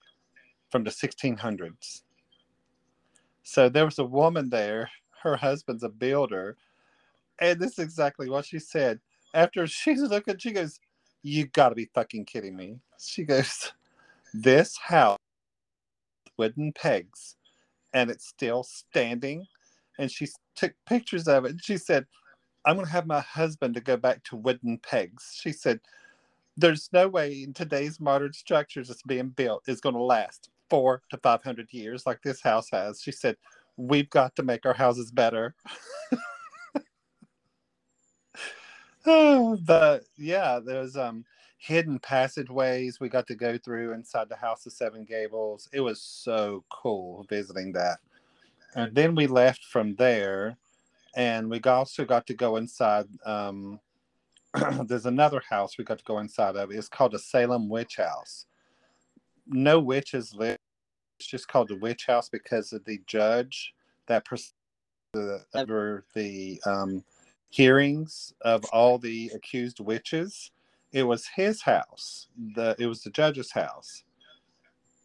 from 0.69 0.84
the 0.84 0.89
1600s. 0.89 2.01
So 3.43 3.69
there 3.69 3.85
was 3.85 3.99
a 3.99 4.03
woman 4.03 4.49
there. 4.49 4.89
Her 5.22 5.38
husband's 5.38 5.84
a 5.84 5.89
builder, 5.89 6.57
and 7.39 7.61
this 7.61 7.73
is 7.73 7.80
exactly 7.80 8.30
what 8.30 8.45
she 8.45 8.60
said. 8.60 8.99
After 9.34 9.65
she's 9.65 10.01
looking, 10.01 10.39
she 10.39 10.51
goes, 10.51 10.77
you 11.22 11.45
gotta 11.45 11.76
be 11.76 11.89
fucking 11.93 12.26
kidding 12.26 12.57
me. 12.57 12.80
She 12.99 13.23
goes, 13.23 13.72
This 14.34 14.76
house, 14.77 15.19
wooden 16.35 16.73
pegs, 16.73 17.38
and 17.94 18.10
it's 18.11 18.28
still 18.28 18.64
standing. 18.64 19.45
And 19.99 20.11
she 20.11 20.28
took 20.56 20.74
pictures 20.88 21.28
of 21.28 21.45
it. 21.45 21.52
And 21.52 21.64
she 21.64 21.78
said, 21.78 22.06
I'm 22.65 22.76
gonna 22.78 22.90
have 22.90 23.07
my 23.07 23.22
husband 23.22 23.76
to 23.76 23.82
go 23.82 23.98
back 23.98 24.24
to 24.26 24.36
wooden 24.38 24.80
pegs. 24.80 25.38
She 25.41 25.52
said, 25.53 25.82
There's 26.57 26.90
no 26.94 27.07
way 27.10 27.44
in 27.44 27.53
today's 27.53 27.99
modern 27.99 28.34
structures 28.34 28.90
that's 28.90 29.03
being 29.03 29.30
built 29.30 29.64
is 29.68 29.82
gonna 29.82 30.03
last. 30.03 30.49
four 30.70 31.03
to 31.11 31.18
500 31.18 31.68
years, 31.74 32.06
like 32.07 32.22
this 32.24 32.41
house 32.41 32.70
has. 32.72 33.02
She 33.02 33.11
said, 33.14 33.38
We've 33.78 34.10
got 34.11 34.36
to 34.38 34.44
make 34.44 34.65
our 34.65 34.74
houses 34.76 35.11
better. 35.11 35.56
oh, 39.06 39.57
but 39.65 40.06
yeah, 40.18 40.60
there's 40.65 40.98
um 40.98 41.26
hidden 41.64 41.98
passageways 41.98 42.99
we 42.99 43.07
got 43.07 43.26
to 43.26 43.35
go 43.35 43.57
through 43.57 43.94
inside 43.94 44.27
the 44.27 44.35
House 44.35 44.65
of 44.65 44.73
Seven 44.73 45.06
Gables. 45.06 45.69
It 45.72 45.80
was 45.80 46.02
so 46.02 46.65
cool 46.69 47.26
visiting 47.30 47.72
that. 47.72 47.99
And 48.76 48.94
then 48.94 49.15
we 49.15 49.27
left 49.27 49.64
from 49.64 49.95
there, 49.95 50.57
and 51.15 51.49
we 51.49 51.61
also 51.61 52.03
got 52.03 52.27
to 52.27 52.34
go 52.34 52.57
inside. 52.57 53.06
Um, 53.26 53.80
there's 54.88 55.06
another 55.06 55.41
house 55.49 55.77
we 55.77 55.85
got 55.85 55.99
to 55.99 56.03
go 56.03 56.19
inside 56.19 56.57
of. 56.57 56.69
It's 56.69 56.90
called 56.90 57.14
the 57.14 57.19
Salem 57.19 57.69
Witch 57.69 57.95
House. 57.95 58.45
No 59.48 59.80
witches 59.80 60.34
live. 60.34 60.57
It's 61.18 61.30
just 61.30 61.48
called 61.48 61.69
the 61.69 61.77
Witch 61.77 62.07
House 62.07 62.27
because 62.27 62.73
of 62.73 62.84
the 62.84 62.99
judge 63.07 63.73
that 64.07 64.26
pres- 64.26 64.53
the, 65.14 65.45
over 65.56 66.03
the 66.14 66.61
um, 66.65 67.06
hearings 67.52 68.34
of 68.41 68.65
all 68.73 68.98
the 68.98 69.31
accused 69.34 69.80
witches 69.80 70.52
it 70.94 71.03
was 71.03 71.28
his 71.36 71.64
house. 71.64 72.28
The 72.56 72.76
it 72.80 72.86
was 72.86 73.02
the 73.02 73.10
judge's 73.10 73.52
house, 73.52 74.03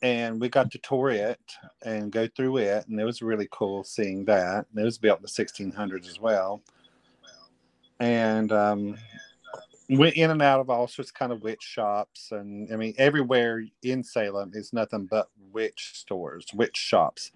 and 0.02 0.40
we 0.40 0.48
got 0.48 0.70
to 0.70 0.78
tour 0.78 1.10
it 1.10 1.40
and 1.82 2.12
go 2.12 2.28
through 2.28 2.58
it, 2.58 2.86
and 2.86 3.00
it 3.00 3.04
was 3.04 3.22
really 3.22 3.48
cool 3.50 3.82
seeing 3.82 4.26
that. 4.26 4.66
And 4.70 4.78
it 4.78 4.84
was 4.84 4.98
built 4.98 5.18
in 5.18 5.22
the 5.22 5.72
1600s 5.72 6.06
as 6.06 6.20
well, 6.20 6.62
and 7.98 8.52
um, 8.52 8.98
went 9.88 10.16
in 10.16 10.30
and 10.30 10.42
out 10.42 10.60
of 10.60 10.68
all 10.68 10.86
sorts 10.86 11.10
of 11.10 11.14
kind 11.14 11.32
of 11.32 11.42
witch 11.42 11.62
shops, 11.62 12.32
and 12.32 12.70
I 12.72 12.76
mean 12.76 12.94
everywhere 12.98 13.64
in 13.82 14.04
Salem 14.04 14.52
is 14.54 14.74
nothing 14.74 15.06
but 15.06 15.30
witch 15.52 15.92
stores, 15.94 16.46
witch 16.54 16.76
shops. 16.76 17.32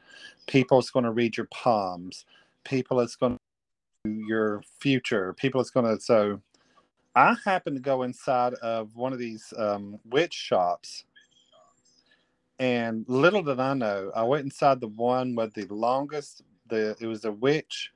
People's 0.46 0.90
going 0.90 1.06
to 1.06 1.10
read 1.10 1.38
your 1.38 1.48
palms. 1.50 2.26
People 2.64 3.00
is 3.00 3.16
going 3.16 3.32
to 3.32 3.38
your 4.04 4.62
future. 4.78 5.32
People 5.32 5.60
is 5.60 5.70
going 5.70 5.86
to 5.86 6.00
so 6.02 6.40
I 7.14 7.36
happened 7.44 7.76
to 7.76 7.82
go 7.82 8.02
inside 8.02 8.54
of 8.54 8.96
one 8.96 9.12
of 9.12 9.18
these 9.18 9.52
um, 9.58 9.98
witch 10.04 10.32
shops, 10.32 11.04
and 12.58 13.04
little 13.08 13.42
did 13.42 13.60
I 13.60 13.74
know, 13.74 14.10
I 14.14 14.22
went 14.22 14.44
inside 14.44 14.80
the 14.80 14.88
one 14.88 15.34
with 15.34 15.52
the 15.54 15.66
longest. 15.66 16.42
The 16.68 16.96
it 17.00 17.06
was 17.06 17.24
a 17.24 17.32
witch 17.32 17.90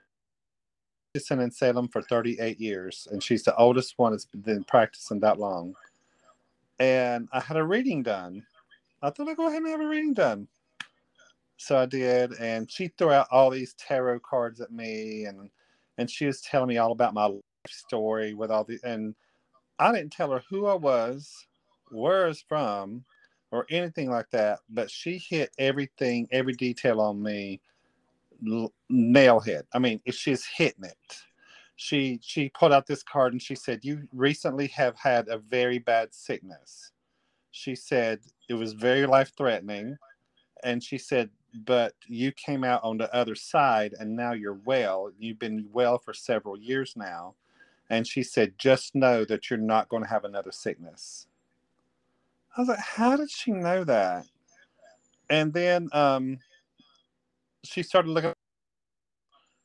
practicing 1.13 1.41
in 1.41 1.51
Salem 1.51 1.89
for 1.89 2.03
38 2.03 2.61
years, 2.61 3.09
and 3.11 3.23
she's 3.23 3.43
the 3.43 3.57
oldest 3.57 3.95
one 3.97 4.13
that's 4.13 4.27
been 4.27 4.65
practicing 4.65 5.21
that 5.21 5.39
long. 5.39 5.75
And 6.79 7.29
I 7.33 7.41
had 7.41 7.57
a 7.57 7.65
reading 7.65 8.03
done. 8.03 8.45
I 9.03 9.11
thought 9.11 9.29
I'd 9.29 9.37
go 9.39 9.47
ahead 9.47 9.63
and 9.63 9.71
have 9.71 9.81
a 9.81 9.89
reading 9.89 10.13
done. 10.13 10.47
So 11.57 11.79
I 11.79 11.87
did, 11.87 12.35
and 12.39 12.71
she 12.71 12.89
threw 12.89 13.13
out 13.13 13.29
all 13.31 13.49
these 13.49 13.75
tarot 13.75 14.21
cards 14.21 14.61
at 14.61 14.71
me, 14.71 15.25
and 15.25 15.49
and 15.97 16.11
she 16.11 16.27
was 16.27 16.43
telling 16.43 16.69
me 16.69 16.77
all 16.77 16.93
about 16.93 17.15
my 17.15 17.31
story 17.73 18.35
with 18.35 18.51
all 18.51 18.65
the 18.65 18.79
and 18.85 19.15
I 19.79 19.93
didn't 19.93 20.13
tell 20.13 20.31
her 20.33 20.43
who 20.49 20.67
I 20.67 20.75
was, 20.75 21.47
where 21.91 22.29
it's 22.29 22.43
from, 22.43 23.05
or 23.51 23.67
anything 23.71 24.11
like 24.11 24.31
that. 24.31 24.61
But 24.71 24.91
she 24.91 25.19
hit 25.19 25.51
everything, 25.59 26.29
every 26.33 26.55
detail 26.55 27.01
on 27.01 27.23
me, 27.23 27.61
nail 28.89 29.41
hit. 29.41 29.67
I 29.75 29.79
mean, 29.79 30.01
she's 30.11 30.47
hitting 30.47 30.85
it. 30.85 31.23
She 31.77 32.19
she 32.23 32.49
pulled 32.51 32.73
out 32.73 32.87
this 32.87 33.03
card 33.03 33.33
and 33.33 33.43
she 33.43 33.55
said, 33.55 33.85
"You 33.85 34.09
recently 34.13 34.69
have 34.69 34.97
had 34.97 35.29
a 35.29 35.39
very 35.39 35.79
bad 35.79 36.15
sickness." 36.15 36.93
She 37.51 37.75
said 37.75 38.21
it 38.49 38.55
was 38.55 38.73
very 38.73 39.07
life 39.07 39.33
threatening, 39.37 39.99
and 40.65 40.83
she 40.83 40.99
said, 40.99 41.31
"But 41.55 41.95
you 42.07 42.33
came 42.33 42.65
out 42.65 42.83
on 42.85 42.99
the 42.99 43.13
other 43.15 43.35
side, 43.35 43.95
and 43.99 44.17
now 44.17 44.33
you're 44.33 44.61
well. 44.65 45.11
You've 45.19 45.39
been 45.39 45.69
well 45.73 45.99
for 45.99 46.15
several 46.15 46.57
years 46.59 46.95
now." 46.97 47.35
And 47.91 48.07
she 48.07 48.23
said, 48.23 48.59
"Just 48.59 48.95
know 48.95 49.25
that 49.25 49.51
you're 49.51 49.59
not 49.59 49.89
going 49.89 50.03
to 50.03 50.09
have 50.09 50.25
another 50.25 50.53
sickness." 50.53 51.27
I 52.57 52.61
was 52.61 52.69
like, 52.69 52.79
"How 52.79 53.17
did 53.17 53.31
she 53.31 53.53
know 53.53 53.85
that?" 53.85 54.27
And 55.29 55.53
then 55.53 55.89
um, 55.93 56.39
she 57.65 57.83
started 57.83 58.11
looking. 58.11 58.33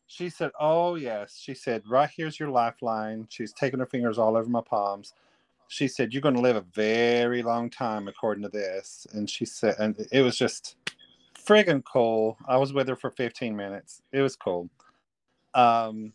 She 0.07 0.29
said, 0.29 0.51
"Oh 0.59 0.95
yes," 0.95 1.37
she 1.39 1.53
said, 1.53 1.83
"Right 1.87 2.09
here's 2.15 2.39
your 2.39 2.49
lifeline." 2.49 3.27
She's 3.29 3.53
taking 3.53 3.79
her 3.79 3.85
fingers 3.85 4.17
all 4.17 4.35
over 4.35 4.49
my 4.49 4.61
palms. 4.61 5.13
She 5.67 5.87
said, 5.87 6.13
"You're 6.13 6.21
going 6.21 6.35
to 6.35 6.41
live 6.41 6.57
a 6.57 6.65
very 6.73 7.43
long 7.43 7.69
time 7.69 8.07
according 8.07 8.43
to 8.43 8.49
this." 8.49 9.07
And 9.13 9.29
she 9.29 9.45
said, 9.45 9.75
and 9.79 9.95
it 10.11 10.21
was 10.21 10.37
just 10.37 10.75
friggin' 11.37 11.83
cool. 11.85 12.37
I 12.47 12.57
was 12.57 12.73
with 12.73 12.87
her 12.89 12.95
for 12.95 13.09
15 13.09 13.55
minutes. 13.55 14.01
It 14.11 14.21
was 14.21 14.35
cool. 14.35 14.69
Um, 15.53 16.13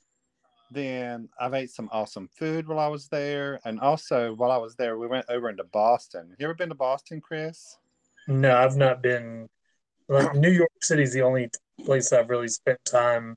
then 0.71 1.29
I've 1.41 1.55
ate 1.55 1.71
some 1.71 1.89
awesome 1.93 2.29
food 2.29 2.67
while 2.67 2.79
I 2.79 2.89
was 2.89 3.09
there. 3.09 3.61
And 3.65 3.81
also, 3.81 4.35
while 4.35 4.51
I 4.51 4.57
was 4.57 4.75
there, 4.77 4.99
we 4.99 5.07
went 5.07 5.27
over 5.29 5.49
into 5.49 5.65
Boston. 5.65 6.35
You 6.39 6.47
ever 6.47 6.55
been 6.55 6.69
to 6.71 6.75
Boston, 6.75 7.21
Chris? 7.21 7.79
No, 8.27 8.57
I've 8.57 8.77
not 8.77 9.03
been. 9.03 9.49
Like, 10.09 10.35
New 10.35 10.51
York 10.51 10.71
City 10.83 11.03
is 11.03 11.13
the 11.13 11.23
only 11.23 11.51
place 11.85 12.13
I've 12.13 12.31
really 12.31 12.49
spent 12.49 12.79
time. 12.85 13.37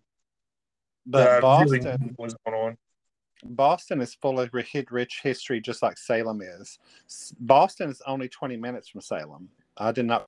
But 1.05 1.41
Boston 1.41 1.83
really 1.83 2.15
was 2.17 2.35
going 2.45 2.57
on. 2.57 2.77
Boston 3.43 4.01
is 4.01 4.15
full 4.15 4.39
of 4.39 4.49
rich 4.53 5.21
history, 5.23 5.61
just 5.61 5.81
like 5.81 5.97
Salem 5.97 6.41
is. 6.41 6.77
Boston 7.39 7.89
is 7.89 8.01
only 8.05 8.27
20 8.27 8.57
minutes 8.57 8.89
from 8.89 9.01
Salem. 9.01 9.49
I 9.77 9.91
did 9.91 10.05
not 10.05 10.27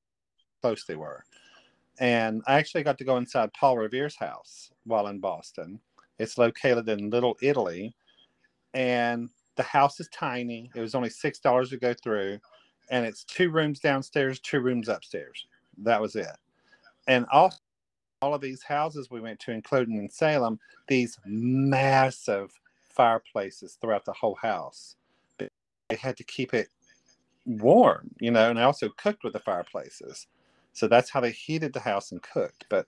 close 0.61 0.85
they 0.85 0.95
were. 0.95 1.23
And 1.99 2.41
I 2.47 2.55
actually 2.55 2.83
got 2.83 2.97
to 2.99 3.03
go 3.03 3.17
inside 3.17 3.53
Paul 3.53 3.77
Revere's 3.77 4.15
house 4.15 4.71
while 4.85 5.07
in 5.07 5.19
Boston 5.19 5.79
it's 6.21 6.37
located 6.37 6.87
in 6.87 7.09
Little 7.09 7.35
Italy, 7.41 7.95
and 8.73 9.29
the 9.55 9.63
house 9.63 9.99
is 9.99 10.07
tiny. 10.09 10.69
It 10.75 10.79
was 10.79 10.95
only 10.95 11.09
six 11.09 11.39
dollars 11.39 11.71
to 11.71 11.77
go 11.77 11.93
through, 11.93 12.39
and 12.89 13.05
it's 13.05 13.23
two 13.23 13.49
rooms 13.49 13.79
downstairs, 13.79 14.39
two 14.39 14.59
rooms 14.59 14.87
upstairs. 14.87 15.47
That 15.79 15.99
was 15.99 16.15
it. 16.15 16.37
And 17.07 17.25
also, 17.31 17.57
all 18.21 18.35
of 18.35 18.41
these 18.41 18.61
houses 18.61 19.09
we 19.09 19.19
went 19.19 19.39
to, 19.39 19.51
including 19.51 19.97
in 19.97 20.09
Salem, 20.09 20.59
these 20.87 21.17
massive 21.25 22.51
fireplaces 22.89 23.77
throughout 23.81 24.05
the 24.05 24.13
whole 24.13 24.35
house. 24.35 24.95
They 25.39 25.49
had 25.95 26.17
to 26.17 26.23
keep 26.23 26.53
it 26.53 26.67
warm, 27.45 28.11
you 28.19 28.29
know, 28.29 28.49
and 28.49 28.59
I 28.59 28.63
also 28.63 28.89
cooked 28.89 29.23
with 29.23 29.33
the 29.33 29.39
fireplaces. 29.39 30.27
So 30.73 30.87
that's 30.87 31.09
how 31.09 31.19
they 31.19 31.31
heated 31.31 31.73
the 31.73 31.79
house 31.79 32.11
and 32.11 32.21
cooked. 32.21 32.65
But 32.69 32.85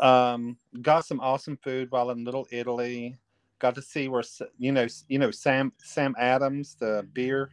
um, 0.00 0.56
got 0.82 1.04
some 1.04 1.20
awesome 1.20 1.56
food 1.56 1.90
while 1.90 2.10
in 2.10 2.24
Little 2.24 2.46
Italy. 2.50 3.16
Got 3.58 3.74
to 3.74 3.82
see 3.82 4.08
where 4.08 4.24
you 4.58 4.72
know 4.72 4.86
you 5.08 5.18
know 5.18 5.30
Sam 5.30 5.72
Sam 5.78 6.14
Adams, 6.18 6.76
the 6.78 7.06
beer 7.12 7.50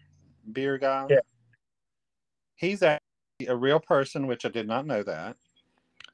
beer 0.54 0.78
guy. 0.78 1.08
Yeah. 1.10 1.20
He's 2.56 2.82
actually 2.82 3.48
a 3.48 3.56
real 3.56 3.80
person, 3.80 4.26
which 4.26 4.46
I 4.46 4.50
did 4.50 4.68
not 4.68 4.88
know 4.88 5.04
that, 5.04 5.36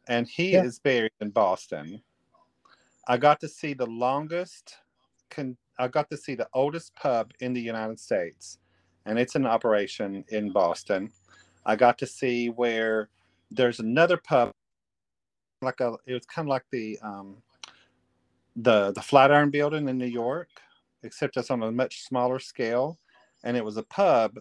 and 0.07 0.27
he 0.27 0.53
yeah. 0.53 0.63
is 0.63 0.79
buried 0.79 1.11
in 1.21 1.29
Boston. 1.29 2.01
I 3.07 3.17
got 3.17 3.39
to 3.41 3.47
see 3.47 3.73
the 3.73 3.85
longest. 3.85 4.77
Con- 5.29 5.57
I 5.77 5.87
got 5.87 6.09
to 6.09 6.17
see 6.17 6.35
the 6.35 6.47
oldest 6.53 6.95
pub 6.95 7.31
in 7.39 7.53
the 7.53 7.61
United 7.61 7.99
States, 7.99 8.57
and 9.05 9.19
it's 9.19 9.35
in 9.35 9.45
operation 9.45 10.25
in 10.29 10.51
Boston. 10.51 11.11
I 11.65 11.75
got 11.75 11.97
to 11.99 12.07
see 12.07 12.49
where 12.49 13.09
there's 13.51 13.79
another 13.79 14.17
pub 14.17 14.51
like 15.65 15.79
a 15.79 15.95
it 16.05 16.13
was 16.13 16.25
kind 16.25 16.47
of 16.47 16.49
like 16.49 16.65
the 16.71 16.99
um, 17.01 17.37
the 18.55 18.91
the 18.91 19.01
Flatiron 19.01 19.49
Building 19.49 19.89
in 19.89 19.97
New 19.97 20.05
York, 20.05 20.49
except 21.03 21.37
it's 21.37 21.51
on 21.51 21.63
a 21.63 21.71
much 21.71 22.03
smaller 22.03 22.39
scale, 22.39 22.99
and 23.43 23.57
it 23.57 23.65
was 23.65 23.77
a 23.77 23.83
pub. 23.83 24.39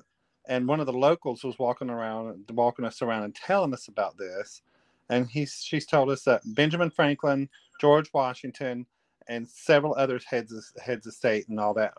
And 0.49 0.67
one 0.67 0.81
of 0.81 0.87
the 0.87 0.93
locals 0.93 1.45
was 1.45 1.59
walking 1.59 1.89
around, 1.89 2.51
walking 2.53 2.85
us 2.85 3.01
around, 3.01 3.23
and 3.23 3.35
telling 3.35 3.73
us 3.73 3.89
about 3.89 4.19
this. 4.19 4.63
And 5.09 5.29
he's 5.29 5.63
she's 5.63 5.87
told 5.87 6.11
us 6.11 6.25
that 6.25 6.43
Benjamin 6.45 6.91
Franklin, 6.91 7.49
George 7.81 8.11
Washington, 8.13 8.87
and 9.29 9.49
several 9.49 9.95
other 9.95 10.21
heads 10.27 10.53
of, 10.53 10.65
heads 10.83 11.07
of 11.07 11.15
state 11.15 11.49
and 11.49 11.61
all 11.61 11.75
that 11.75 11.95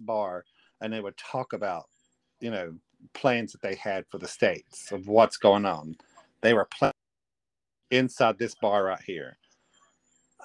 bar, 0.00 0.44
and 0.80 0.92
they 0.92 1.00
would 1.00 1.16
talk 1.16 1.52
about, 1.52 1.86
you 2.40 2.50
know, 2.50 2.74
plans 3.12 3.52
that 3.52 3.62
they 3.62 3.74
had 3.74 4.04
for 4.10 4.18
the 4.18 4.28
states 4.28 4.92
of 4.92 5.08
what's 5.08 5.36
going 5.36 5.64
on. 5.64 5.96
They 6.40 6.54
were 6.54 6.66
planning 6.66 6.95
inside 7.90 8.38
this 8.38 8.54
bar 8.54 8.84
right 8.84 9.02
here. 9.04 9.38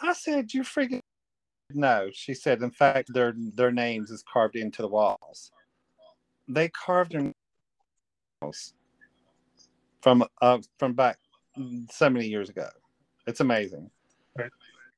I 0.02 0.14
said, 0.14 0.54
You 0.54 0.64
freaking 0.64 1.02
no. 1.74 2.10
She 2.14 2.34
said, 2.34 2.62
In 2.62 2.72
fact, 2.72 3.14
their 3.14 3.34
their 3.36 3.72
names 3.72 4.12
is 4.12 4.24
carved 4.32 4.56
into 4.56 4.82
the 4.82 4.88
walls. 4.88 5.52
They 6.48 6.70
carved 6.70 7.14
their 7.14 7.32
names 8.42 8.74
from 10.02 10.24
uh, 10.42 10.60
from 10.78 10.94
back 10.94 11.18
so 11.92 12.10
many 12.10 12.28
years 12.28 12.50
ago. 12.50 12.68
It's 13.28 13.40
amazing. 13.40 13.90
Right. 14.38 14.52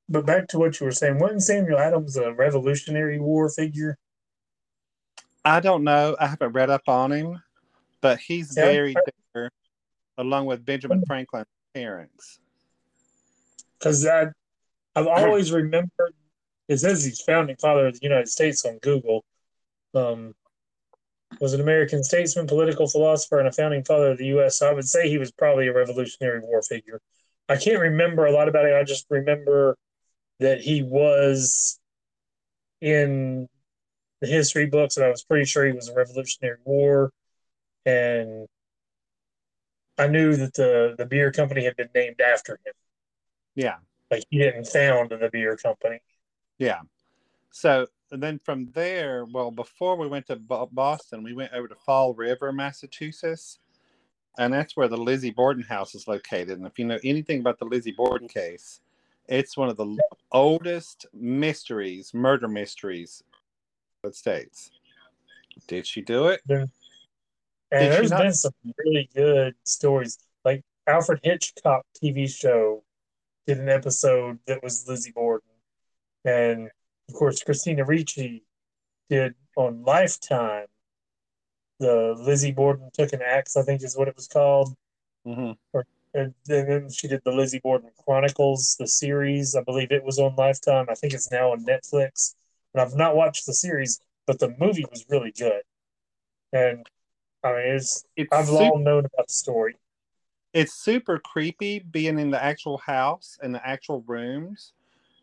But 0.10 0.26
back 0.26 0.48
to 0.50 0.60
what 0.60 0.80
you 0.80 0.86
were 0.86 0.92
saying, 0.92 1.20
wasn't 1.20 1.44
Samuel 1.44 1.80
Adams 1.80 2.18
a 2.18 2.34
Revolutionary 2.34 3.20
War 3.20 3.50
figure? 3.50 3.98
I 5.46 5.60
don't 5.60 5.84
know. 5.84 6.16
I 6.20 6.28
haven't 6.28 6.54
read 6.54 6.70
up 6.70 6.84
on 6.88 7.12
him, 7.12 7.42
but 8.02 8.20
he's 8.20 8.56
yeah, 8.56 8.66
very 8.66 8.96
there. 9.34 9.50
along 10.18 10.46
with 10.46 10.66
Benjamin 10.66 11.04
Franklin's 11.06 11.48
parents. 11.74 12.40
because 13.80 14.06
I 14.06 14.28
I've 14.96 15.08
always 15.08 15.52
remembered 15.52 16.14
it 16.68 16.78
says 16.78 17.04
he's 17.04 17.22
founding 17.22 17.56
father 17.58 17.88
of 17.88 18.00
the 18.00 18.04
United 18.04 18.30
States 18.30 18.66
on 18.66 18.78
Google. 18.80 19.26
Um, 19.94 20.34
was 21.42 21.54
an 21.54 21.62
American 21.62 22.04
statesman, 22.04 22.48
political 22.48 22.88
philosopher, 22.88 23.40
and 23.40 23.48
a 23.48 23.52
founding 23.52 23.84
father 23.84 24.12
of 24.12 24.18
the 24.18 24.28
U.S. 24.28 24.60
So 24.60 24.70
I 24.70 24.74
would 24.74 24.88
say 24.88 25.10
he 25.10 25.18
was 25.18 25.32
probably 25.32 25.68
a 25.68 25.74
Revolutionary 25.74 26.40
War 26.40 26.62
figure. 26.62 27.02
I 27.50 27.58
can't 27.58 27.80
remember 27.80 28.26
a 28.26 28.32
lot 28.32 28.48
about 28.48 28.66
it. 28.66 28.76
I 28.76 28.84
just 28.84 29.06
remember 29.10 29.76
that 30.40 30.62
he 30.62 30.84
was 30.84 31.80
in 32.82 33.48
the 34.22 34.28
history 34.28 34.68
books, 34.68 34.98
and 34.98 35.06
I 35.06 35.10
was 35.10 35.24
pretty 35.24 35.46
sure 35.46 35.66
he 35.66 35.74
was 35.74 35.90
a 35.90 35.94
Revolutionary 35.94 36.60
War. 36.66 37.12
And 37.86 38.48
I 39.98 40.08
knew 40.08 40.36
that 40.36 40.54
the 40.54 40.96
the 40.98 41.06
beer 41.06 41.32
company 41.32 41.64
had 41.64 41.76
been 41.76 41.90
named 41.94 42.22
after 42.22 42.54
him. 42.66 42.74
Yeah, 43.56 43.76
Like 44.10 44.24
he 44.30 44.40
didn't 44.40 44.68
found 44.68 45.12
the 45.12 45.30
beer 45.32 45.56
company. 45.56 46.00
yeah. 46.58 46.82
So 47.52 47.88
and 48.12 48.22
then 48.22 48.40
from 48.40 48.70
there, 48.74 49.26
well, 49.26 49.50
before 49.52 49.96
we 49.96 50.08
went 50.08 50.28
to 50.28 50.36
Boston, 50.36 51.24
we 51.24 51.34
went 51.34 51.52
over 51.54 51.68
to 51.68 51.76
Fall 51.76 52.14
River, 52.14 52.52
Massachusetts, 52.52 53.60
and 54.38 54.54
that's 54.54 54.78
where 54.78 54.88
the 54.88 54.98
Lizzie 54.98 55.32
Borden 55.32 55.64
house 55.64 55.96
is 55.96 56.08
located. 56.08 56.58
And 56.58 56.68
if 56.68 56.78
you 56.78 56.86
know 56.86 57.00
anything 57.04 57.40
about 57.40 57.60
the 57.60 57.66
Lizzie 57.66 57.92
Borden 57.92 58.28
case, 58.28 58.82
it's 59.28 59.58
one 59.58 59.70
of 59.70 59.78
the 59.78 59.98
oldest 60.32 61.08
mysteries, 61.14 62.14
murder 62.14 62.48
mysteries, 62.48 63.24
in 64.04 64.10
the 64.10 64.16
States. 64.16 64.70
Did 65.68 65.88
she 65.88 66.02
do 66.02 66.28
it? 66.28 66.42
And 67.74 67.82
Did 67.82 67.92
there's 67.92 68.12
not- 68.12 68.22
been 68.22 68.34
some 68.34 68.54
really 68.78 69.10
good 69.16 69.56
stories. 69.64 70.20
Like 70.46 70.62
Alfred 70.88 71.20
Hitchcock 71.24 71.86
TV 72.02 72.28
show 72.28 72.84
did 73.48 73.58
an 73.60 73.68
episode 73.68 74.40
that 74.46 74.62
was 74.62 74.88
Lizzie 74.88 75.12
Borden. 75.12 75.50
And 76.24 76.70
of 77.10 77.16
course 77.16 77.44
Christina 77.44 77.84
Ricci 77.84 78.46
did 79.10 79.36
on 79.58 79.84
Lifetime 79.84 80.68
the 81.80 82.16
Lizzie 82.18 82.52
Borden 82.52 82.90
took 82.94 83.12
an 83.12 83.22
axe, 83.22 83.58
I 83.58 83.64
think 83.64 83.84
is 83.84 83.98
what 83.98 84.08
it 84.08 84.16
was 84.16 84.28
called. 84.28 84.74
hmm 85.26 85.52
And 86.14 86.34
then 86.46 86.90
she 86.92 87.08
did 87.08 87.22
the 87.26 87.32
Lizzie 87.32 87.60
Borden 87.60 87.90
Chronicles, 88.06 88.76
the 88.80 88.88
series. 88.88 89.56
I 89.56 89.64
believe 89.64 89.92
it 89.92 90.04
was 90.04 90.20
on 90.20 90.36
Lifetime. 90.36 90.86
I 90.90 90.94
think 90.96 91.14
it's 91.14 91.32
now 91.32 91.52
on 91.52 91.66
Netflix. 91.66 92.36
And 92.74 92.82
I've 92.82 92.96
not 92.96 93.16
watched 93.16 93.46
the 93.48 93.54
series, 93.54 94.00
but 94.28 94.40
the 94.40 94.56
movie 94.60 94.86
was 94.90 95.06
really 95.10 95.32
good. 95.32 95.64
And 96.54 96.86
I 97.44 97.52
mean, 97.54 97.76
it's 97.76 98.06
It's 98.16 98.34
I've 98.34 98.46
super, 98.48 98.64
long 98.64 98.84
known 98.84 99.06
about 99.06 99.28
the 99.28 99.34
story. 99.34 99.76
it's 100.54 100.74
super 100.74 101.20
creepy 101.20 101.80
being 101.80 102.20
in 102.20 102.30
the 102.32 102.42
actual 102.44 102.78
house 102.78 103.38
in 103.44 103.52
the 103.52 103.68
actual 103.68 104.04
rooms 104.08 104.74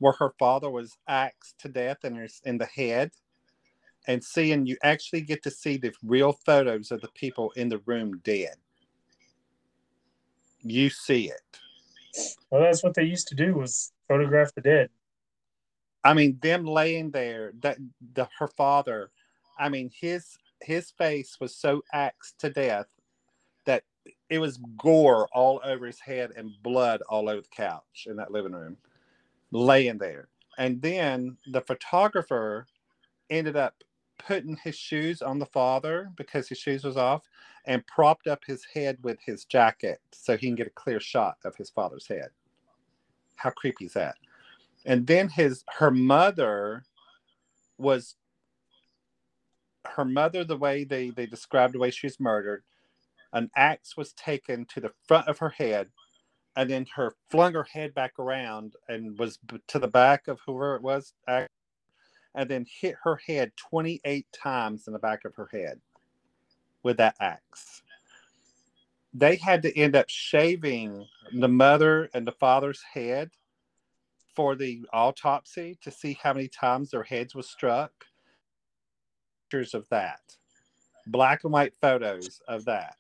where 0.00 0.12
her 0.14 0.32
father 0.38 0.70
was 0.70 0.96
axed 1.08 1.58
to 1.60 1.68
death 1.68 2.04
in, 2.04 2.14
her, 2.16 2.28
in 2.44 2.58
the 2.58 2.66
head 2.66 3.10
and 4.06 4.24
seeing 4.24 4.66
you 4.66 4.76
actually 4.82 5.20
get 5.20 5.42
to 5.42 5.50
see 5.50 5.76
the 5.76 5.92
real 6.02 6.32
photos 6.32 6.90
of 6.90 7.00
the 7.00 7.08
people 7.14 7.52
in 7.56 7.68
the 7.68 7.78
room 7.86 8.18
dead 8.24 8.56
you 10.62 10.90
see 10.90 11.30
it 11.30 11.60
Well, 12.50 12.60
that's 12.62 12.82
what 12.82 12.94
they 12.94 13.04
used 13.04 13.28
to 13.28 13.34
do 13.34 13.54
was 13.54 13.92
photograph 14.08 14.52
the 14.54 14.60
dead. 14.62 14.90
i 16.02 16.12
mean 16.14 16.38
them 16.42 16.64
laying 16.64 17.10
there 17.10 17.52
that 17.60 17.76
the 18.14 18.26
her 18.38 18.48
father 18.48 19.10
i 19.58 19.68
mean 19.68 19.90
his 19.94 20.36
his 20.62 20.90
face 20.90 21.38
was 21.40 21.54
so 21.54 21.82
axed 21.92 22.38
to 22.40 22.50
death 22.50 22.88
that 23.66 23.84
it 24.28 24.38
was 24.38 24.58
gore 24.78 25.28
all 25.32 25.60
over 25.64 25.86
his 25.86 26.00
head 26.00 26.32
and 26.36 26.52
blood 26.62 27.02
all 27.08 27.28
over 27.28 27.42
the 27.42 27.48
couch 27.48 28.06
in 28.06 28.16
that 28.16 28.32
living 28.32 28.52
room 28.52 28.76
laying 29.52 29.98
there. 29.98 30.28
And 30.58 30.80
then 30.82 31.36
the 31.46 31.60
photographer 31.60 32.66
ended 33.30 33.56
up 33.56 33.82
putting 34.18 34.56
his 34.56 34.76
shoes 34.76 35.22
on 35.22 35.38
the 35.38 35.46
father 35.46 36.10
because 36.16 36.48
his 36.48 36.58
shoes 36.58 36.84
was 36.84 36.96
off 36.96 37.22
and 37.66 37.86
propped 37.86 38.26
up 38.26 38.42
his 38.46 38.64
head 38.74 38.98
with 39.02 39.18
his 39.24 39.44
jacket 39.44 40.00
so 40.12 40.36
he 40.36 40.46
can 40.48 40.54
get 40.54 40.66
a 40.66 40.70
clear 40.70 41.00
shot 41.00 41.38
of 41.44 41.56
his 41.56 41.70
father's 41.70 42.06
head. 42.06 42.28
How 43.36 43.50
creepy 43.50 43.86
is 43.86 43.94
that? 43.94 44.16
And 44.84 45.06
then 45.06 45.28
his 45.28 45.64
her 45.78 45.90
mother 45.90 46.84
was 47.78 48.16
her 49.86 50.04
mother 50.04 50.44
the 50.44 50.56
way 50.56 50.84
they 50.84 51.10
they 51.10 51.26
described 51.26 51.74
the 51.74 51.78
way 51.78 51.90
she 51.90 52.06
was 52.06 52.20
murdered 52.20 52.62
an 53.32 53.50
axe 53.56 53.96
was 53.96 54.12
taken 54.12 54.64
to 54.66 54.80
the 54.80 54.92
front 55.06 55.28
of 55.28 55.38
her 55.38 55.50
head 55.50 55.88
and 56.56 56.68
then 56.68 56.86
her 56.94 57.14
flung 57.30 57.54
her 57.54 57.64
head 57.64 57.94
back 57.94 58.18
around 58.18 58.74
and 58.88 59.18
was 59.18 59.38
to 59.68 59.78
the 59.78 59.88
back 59.88 60.28
of 60.28 60.38
whoever 60.44 60.76
it 60.76 60.82
was 60.82 61.14
and 61.28 62.48
then 62.48 62.66
hit 62.80 62.96
her 63.02 63.20
head 63.26 63.52
28 63.56 64.26
times 64.32 64.86
in 64.86 64.92
the 64.92 64.98
back 64.98 65.24
of 65.24 65.34
her 65.34 65.48
head 65.52 65.80
with 66.82 66.96
that 66.96 67.16
axe 67.20 67.82
they 69.12 69.36
had 69.36 69.62
to 69.62 69.76
end 69.76 69.96
up 69.96 70.08
shaving 70.08 71.06
the 71.32 71.48
mother 71.48 72.08
and 72.14 72.26
the 72.26 72.32
father's 72.32 72.82
head 72.94 73.30
for 74.34 74.54
the 74.54 74.82
autopsy 74.92 75.76
to 75.82 75.90
see 75.90 76.18
how 76.22 76.32
many 76.32 76.48
times 76.48 76.90
their 76.90 77.02
heads 77.02 77.34
was 77.34 77.48
struck. 77.48 78.06
Pictures 79.50 79.74
of 79.74 79.88
that, 79.88 80.20
black 81.08 81.42
and 81.42 81.52
white 81.52 81.72
photos 81.80 82.40
of 82.46 82.64
that, 82.66 82.94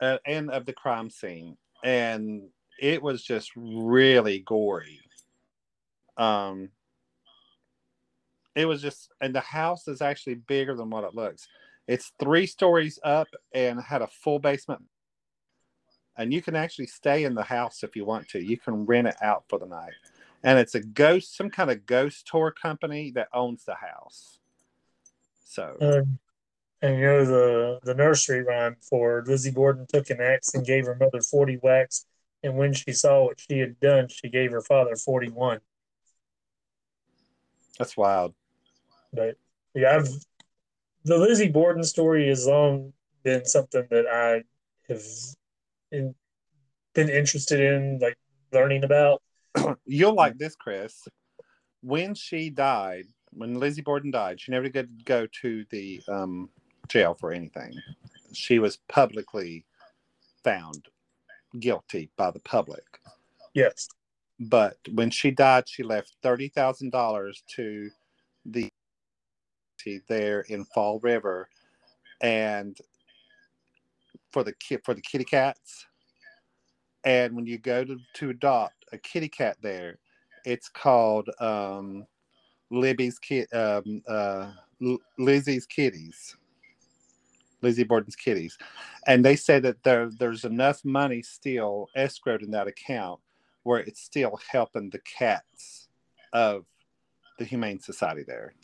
uh, 0.00 0.18
and 0.26 0.50
of 0.50 0.66
the 0.66 0.72
crime 0.72 1.10
scene, 1.10 1.56
and 1.84 2.48
it 2.80 3.00
was 3.00 3.22
just 3.22 3.52
really 3.54 4.40
gory. 4.40 5.00
Um, 6.16 6.70
it 8.56 8.66
was 8.66 8.82
just, 8.82 9.12
and 9.20 9.32
the 9.32 9.40
house 9.40 9.86
is 9.86 10.02
actually 10.02 10.34
bigger 10.34 10.74
than 10.74 10.90
what 10.90 11.04
it 11.04 11.14
looks. 11.14 11.46
It's 11.86 12.12
three 12.18 12.46
stories 12.46 12.98
up 13.04 13.28
and 13.54 13.80
had 13.80 14.02
a 14.02 14.08
full 14.08 14.40
basement 14.40 14.82
and 16.16 16.32
you 16.32 16.42
can 16.42 16.56
actually 16.56 16.86
stay 16.86 17.24
in 17.24 17.34
the 17.34 17.44
house 17.44 17.84
if 17.84 17.94
you 17.94 18.04
want 18.04 18.28
to. 18.30 18.44
You 18.44 18.58
can 18.58 18.84
rent 18.86 19.06
it 19.06 19.16
out 19.22 19.44
for 19.48 19.58
the 19.58 19.66
night. 19.66 19.94
And 20.42 20.58
it's 20.58 20.74
a 20.74 20.80
ghost, 20.80 21.36
some 21.36 21.48
kind 21.48 21.70
of 21.70 21.86
ghost 21.86 22.26
tour 22.26 22.50
company 22.50 23.12
that 23.12 23.28
owns 23.32 23.64
the 23.64 23.76
house. 23.76 24.39
So, 25.50 25.76
Um, 25.80 26.20
and 26.80 26.96
you 26.96 27.06
know 27.06 27.24
the 27.24 27.80
the 27.82 27.94
nursery 27.94 28.44
rhyme 28.44 28.76
for 28.88 29.24
Lizzie 29.26 29.50
Borden 29.50 29.84
took 29.84 30.08
an 30.10 30.20
axe 30.20 30.54
and 30.54 30.64
gave 30.64 30.86
her 30.86 30.94
mother 30.94 31.20
forty 31.20 31.56
whacks, 31.56 32.06
and 32.44 32.56
when 32.56 32.72
she 32.72 32.92
saw 32.92 33.24
what 33.24 33.40
she 33.40 33.58
had 33.58 33.80
done, 33.80 34.06
she 34.06 34.28
gave 34.28 34.52
her 34.52 34.60
father 34.60 34.94
forty 34.94 35.28
one. 35.28 35.58
that's 37.80 37.96
wild. 37.96 38.32
But 39.12 39.38
yeah, 39.74 39.96
I've 39.96 40.08
the 41.04 41.18
Lizzie 41.18 41.48
Borden 41.48 41.82
story 41.82 42.28
has 42.28 42.46
long 42.46 42.92
been 43.24 43.44
something 43.44 43.88
that 43.90 44.06
I 44.06 44.44
have 44.88 45.02
in, 45.90 46.14
been 46.94 47.08
interested 47.08 47.58
in, 47.58 47.98
like 47.98 48.16
learning 48.52 48.84
about. 48.84 49.20
You'll 49.84 50.14
like 50.14 50.38
this, 50.38 50.54
Chris. 50.54 51.08
When 51.80 52.14
she 52.14 52.50
died, 52.50 53.06
when 53.32 53.58
Lizzie 53.58 53.82
Borden 53.82 54.10
died, 54.10 54.40
she 54.40 54.52
never 54.52 54.68
did 54.68 55.04
go 55.04 55.26
to 55.42 55.64
the 55.70 56.02
um, 56.08 56.48
jail 56.88 57.14
for 57.14 57.32
anything. 57.32 57.74
She 58.32 58.58
was 58.58 58.78
publicly 58.88 59.64
found 60.42 60.88
guilty 61.58 62.10
by 62.16 62.30
the 62.30 62.40
public. 62.40 63.00
Yes, 63.54 63.88
but 64.38 64.76
when 64.92 65.10
she 65.10 65.30
died, 65.30 65.68
she 65.68 65.82
left 65.82 66.16
thirty 66.22 66.48
thousand 66.48 66.90
dollars 66.90 67.42
to 67.56 67.90
the 68.44 68.70
there 70.08 70.42
in 70.42 70.64
Fall 70.66 71.00
River, 71.00 71.48
and 72.20 72.76
for 74.32 74.44
the 74.44 74.52
kid 74.52 74.82
for 74.84 74.94
the 74.94 75.00
kitty 75.00 75.24
cats. 75.24 75.86
And 77.04 77.34
when 77.34 77.46
you 77.46 77.56
go 77.56 77.82
to, 77.82 77.96
to 78.14 78.30
adopt 78.30 78.84
a 78.92 78.98
kitty 78.98 79.28
cat 79.28 79.56
there, 79.62 79.98
it's 80.44 80.68
called 80.68 81.30
um, 81.40 82.06
Libby's 82.70 83.18
kit, 83.18 83.52
um, 83.54 84.02
uh, 84.08 84.52
Lizzie's 85.18 85.66
Kitties, 85.66 86.36
Lizzie 87.62 87.84
Borden's 87.84 88.16
Kitties, 88.16 88.56
and 89.06 89.24
they 89.24 89.36
say 89.36 89.58
that 89.60 89.82
there 89.82 90.10
there's 90.18 90.44
enough 90.44 90.84
money 90.84 91.22
still 91.22 91.88
escrowed 91.96 92.42
in 92.42 92.50
that 92.52 92.68
account 92.68 93.20
where 93.64 93.80
it's 93.80 94.00
still 94.00 94.38
helping 94.50 94.90
the 94.90 95.00
cats 95.00 95.88
of 96.32 96.64
the 97.38 97.44
Humane 97.44 97.80
Society 97.80 98.22
there. 98.26 98.54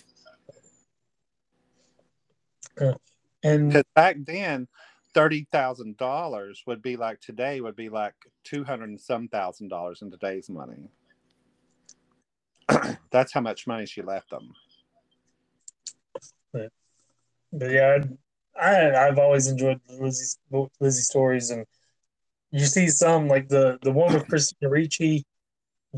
and 3.42 3.68
Because 3.68 3.84
back 3.94 4.16
then, 4.20 4.68
thirty 5.14 5.46
thousand 5.50 5.96
dollars 5.96 6.62
would 6.66 6.82
be 6.82 6.96
like 6.96 7.20
today 7.20 7.60
would 7.60 7.76
be 7.76 7.88
like 7.88 8.14
two 8.44 8.64
hundred 8.64 8.90
and 8.90 9.00
some 9.00 9.28
thousand 9.28 9.68
dollars 9.68 10.02
in 10.02 10.10
today's 10.10 10.48
money. 10.48 10.88
That's 13.10 13.32
how 13.32 13.40
much 13.40 13.66
money 13.66 13.86
she 13.86 14.02
left 14.02 14.30
them. 14.30 14.52
but 16.52 17.70
yeah, 17.70 17.98
I, 18.60 18.68
I 18.68 19.08
I've 19.08 19.18
always 19.18 19.48
enjoyed 19.48 19.80
Lizzie's 19.88 20.38
Lizzie 20.80 21.02
stories, 21.02 21.50
and 21.50 21.66
you 22.50 22.66
see 22.66 22.88
some 22.88 23.28
like 23.28 23.48
the 23.48 23.78
the 23.82 23.92
one 23.92 24.12
with 24.14 24.28
Christina 24.28 24.70
Ricci 24.70 25.24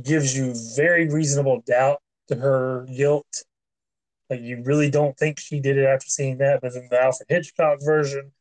gives 0.02 0.36
you 0.36 0.54
very 0.76 1.08
reasonable 1.08 1.62
doubt 1.66 2.00
to 2.28 2.36
her 2.36 2.86
guilt. 2.94 3.44
Like 4.30 4.40
you 4.40 4.62
really 4.64 4.90
don't 4.90 5.16
think 5.16 5.40
she 5.40 5.60
did 5.60 5.78
it 5.78 5.86
after 5.86 6.06
seeing 6.06 6.38
that, 6.38 6.60
but 6.60 6.74
then 6.74 6.88
the 6.90 7.00
Alfred 7.00 7.28
Hitchcock 7.28 7.78
version 7.82 8.32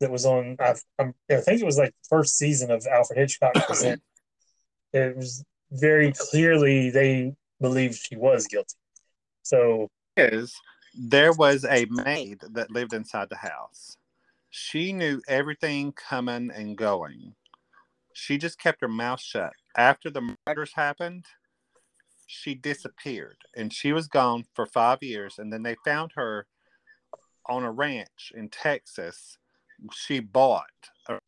that 0.00 0.10
was 0.10 0.24
on, 0.24 0.56
I, 0.60 0.74
I 1.00 1.40
think 1.40 1.60
it 1.60 1.64
was 1.64 1.76
like 1.76 1.90
the 1.90 2.08
first 2.08 2.38
season 2.38 2.70
of 2.70 2.86
Alfred 2.86 3.18
Hitchcock 3.18 3.54
Present. 3.54 4.00
it 4.92 5.16
was 5.16 5.44
very 5.72 6.12
clearly 6.12 6.90
they 6.90 7.34
believed 7.60 7.96
she 7.96 8.16
was 8.16 8.46
guilty. 8.46 8.76
So 9.42 9.88
is 10.16 10.54
there 10.94 11.32
was 11.32 11.64
a 11.64 11.86
maid 11.86 12.40
that 12.52 12.70
lived 12.70 12.92
inside 12.92 13.28
the 13.28 13.36
house. 13.36 13.96
She 14.50 14.92
knew 14.92 15.20
everything 15.28 15.92
coming 15.92 16.50
and 16.50 16.76
going. 16.76 17.34
She 18.14 18.38
just 18.38 18.58
kept 18.58 18.80
her 18.80 18.88
mouth 18.88 19.20
shut. 19.20 19.52
After 19.76 20.10
the 20.10 20.34
murders 20.46 20.72
happened, 20.74 21.26
she 22.26 22.54
disappeared 22.54 23.36
and 23.56 23.72
she 23.72 23.92
was 23.92 24.08
gone 24.08 24.44
for 24.54 24.66
five 24.66 25.02
years. 25.02 25.38
And 25.38 25.52
then 25.52 25.62
they 25.62 25.76
found 25.84 26.12
her 26.16 26.46
on 27.46 27.62
a 27.62 27.70
ranch 27.70 28.32
in 28.34 28.48
Texas. 28.48 29.38
She 29.94 30.20
bought 30.20 30.66
a 31.08 31.18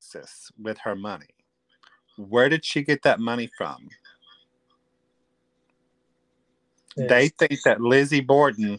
Texas 0.00 0.50
with 0.58 0.78
her 0.78 0.96
money. 0.96 1.26
Where 2.16 2.48
did 2.48 2.64
she 2.64 2.82
get 2.82 3.02
that 3.02 3.20
money 3.20 3.50
from? 3.56 3.88
They 6.96 7.28
think 7.28 7.62
that 7.64 7.80
Lizzie 7.80 8.20
Borden 8.20 8.78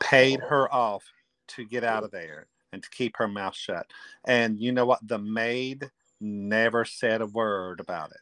paid 0.00 0.40
her 0.40 0.72
off 0.72 1.04
to 1.48 1.64
get 1.64 1.84
out 1.84 2.04
of 2.04 2.10
there 2.10 2.46
and 2.72 2.82
to 2.82 2.90
keep 2.90 3.16
her 3.16 3.28
mouth 3.28 3.54
shut. 3.54 3.86
And 4.24 4.58
you 4.60 4.72
know 4.72 4.86
what? 4.86 5.06
The 5.06 5.18
maid 5.18 5.90
never 6.20 6.84
said 6.84 7.20
a 7.20 7.26
word 7.26 7.80
about 7.80 8.10
it. 8.10 8.16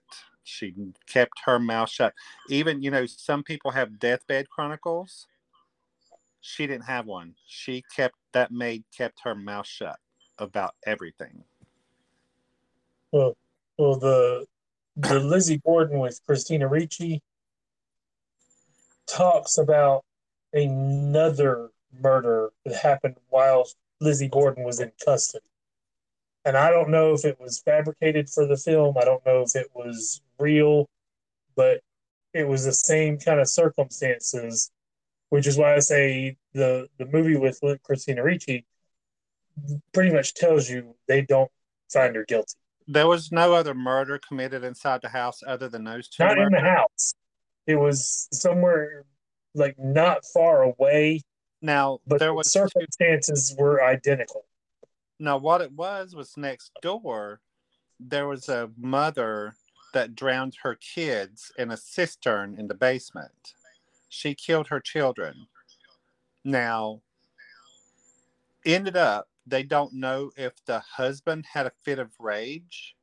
She 0.44 0.74
kept 1.06 1.40
her 1.46 1.58
mouth 1.58 1.90
shut. 1.90 2.12
Even, 2.48 2.82
you 2.82 2.90
know, 2.90 3.06
some 3.06 3.42
people 3.42 3.70
have 3.70 3.98
deathbed 3.98 4.50
chronicles. 4.50 5.26
She 6.40 6.66
didn't 6.66 6.84
have 6.84 7.06
one. 7.06 7.34
She 7.46 7.82
kept, 7.94 8.16
that 8.32 8.52
maid 8.52 8.84
kept 8.96 9.20
her 9.24 9.34
mouth 9.34 9.66
shut 9.66 9.98
about 10.38 10.74
everything. 10.86 11.44
Well, 13.12 13.36
well, 13.78 13.96
the 13.98 14.46
the 14.96 15.18
Lizzie 15.18 15.56
Borden 15.58 15.98
with 15.98 16.20
Christina 16.24 16.68
Ricci 16.68 17.20
talks 19.06 19.58
about 19.58 20.04
another 20.52 21.70
murder 22.00 22.50
that 22.64 22.76
happened 22.76 23.16
while 23.28 23.68
Lizzie 24.00 24.28
Borden 24.28 24.64
was 24.64 24.80
in 24.80 24.92
custody. 25.04 25.44
And 26.44 26.56
I 26.56 26.70
don't 26.70 26.90
know 26.90 27.14
if 27.14 27.24
it 27.24 27.40
was 27.40 27.60
fabricated 27.60 28.28
for 28.28 28.46
the 28.46 28.56
film. 28.56 28.96
I 28.98 29.04
don't 29.04 29.24
know 29.24 29.42
if 29.42 29.56
it 29.56 29.68
was 29.74 30.20
real, 30.38 30.88
but 31.56 31.80
it 32.34 32.46
was 32.46 32.64
the 32.64 32.72
same 32.72 33.18
kind 33.18 33.40
of 33.40 33.48
circumstances, 33.48 34.70
which 35.30 35.46
is 35.46 35.56
why 35.56 35.74
I 35.74 35.78
say 35.78 36.36
the 36.52 36.88
the 36.98 37.06
movie 37.06 37.36
with 37.36 37.60
Christina 37.82 38.22
Ricci 38.22 38.66
pretty 39.92 40.12
much 40.12 40.34
tells 40.34 40.68
you 40.68 40.94
they 41.08 41.22
don't 41.22 41.50
find 41.92 42.14
her 42.16 42.24
guilty. 42.24 42.54
There 42.86 43.06
was 43.06 43.32
no 43.32 43.54
other 43.54 43.72
murder 43.72 44.20
committed 44.26 44.64
inside 44.64 45.00
the 45.00 45.08
house 45.08 45.42
other 45.46 45.68
than 45.68 45.84
those 45.84 46.08
two. 46.08 46.24
Not 46.24 46.36
murders? 46.36 46.46
in 46.46 46.64
the 46.64 46.70
house. 46.70 47.14
It 47.66 47.76
was 47.76 48.28
somewhere 48.32 49.04
like 49.54 49.78
not 49.78 50.24
far 50.26 50.62
away. 50.62 51.20
Now 51.62 52.00
but 52.06 52.18
there 52.18 52.28
the 52.28 52.34
was 52.34 52.52
circumstances 52.52 53.54
were 53.58 53.82
identical. 53.82 54.44
Now 55.18 55.38
what 55.38 55.60
it 55.60 55.72
was 55.72 56.14
was 56.14 56.36
next 56.36 56.72
door. 56.82 57.40
There 57.98 58.26
was 58.26 58.48
a 58.48 58.70
mother 58.76 59.54
that 59.94 60.16
drowned 60.16 60.56
her 60.62 60.74
kids 60.74 61.52
in 61.56 61.70
a 61.70 61.76
cistern 61.76 62.56
in 62.58 62.66
the 62.66 62.74
basement. 62.74 63.54
She 64.08 64.34
killed 64.34 64.68
her 64.68 64.80
children. 64.80 65.46
Now, 66.44 67.00
ended 68.66 68.96
up, 68.96 69.28
they 69.46 69.62
don't 69.62 69.94
know 69.94 70.32
if 70.36 70.52
the 70.66 70.80
husband 70.80 71.46
had 71.52 71.66
a 71.66 71.72
fit 71.84 71.98
of 71.98 72.10
rage 72.18 72.96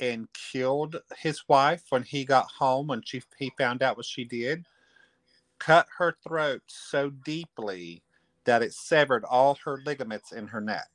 and 0.00 0.28
killed 0.32 0.96
his 1.18 1.48
wife 1.48 1.82
when 1.90 2.02
he 2.02 2.24
got 2.24 2.46
home 2.58 2.88
when 2.88 3.02
she 3.02 3.22
he 3.38 3.52
found 3.58 3.82
out 3.82 3.96
what 3.96 4.06
she 4.06 4.24
did. 4.24 4.66
Cut 5.58 5.86
her 5.98 6.16
throat 6.26 6.62
so 6.66 7.10
deeply 7.10 8.02
that 8.44 8.62
it 8.62 8.72
severed 8.72 9.24
all 9.24 9.58
her 9.64 9.80
ligaments 9.84 10.32
in 10.32 10.48
her 10.48 10.60
neck. 10.60 10.88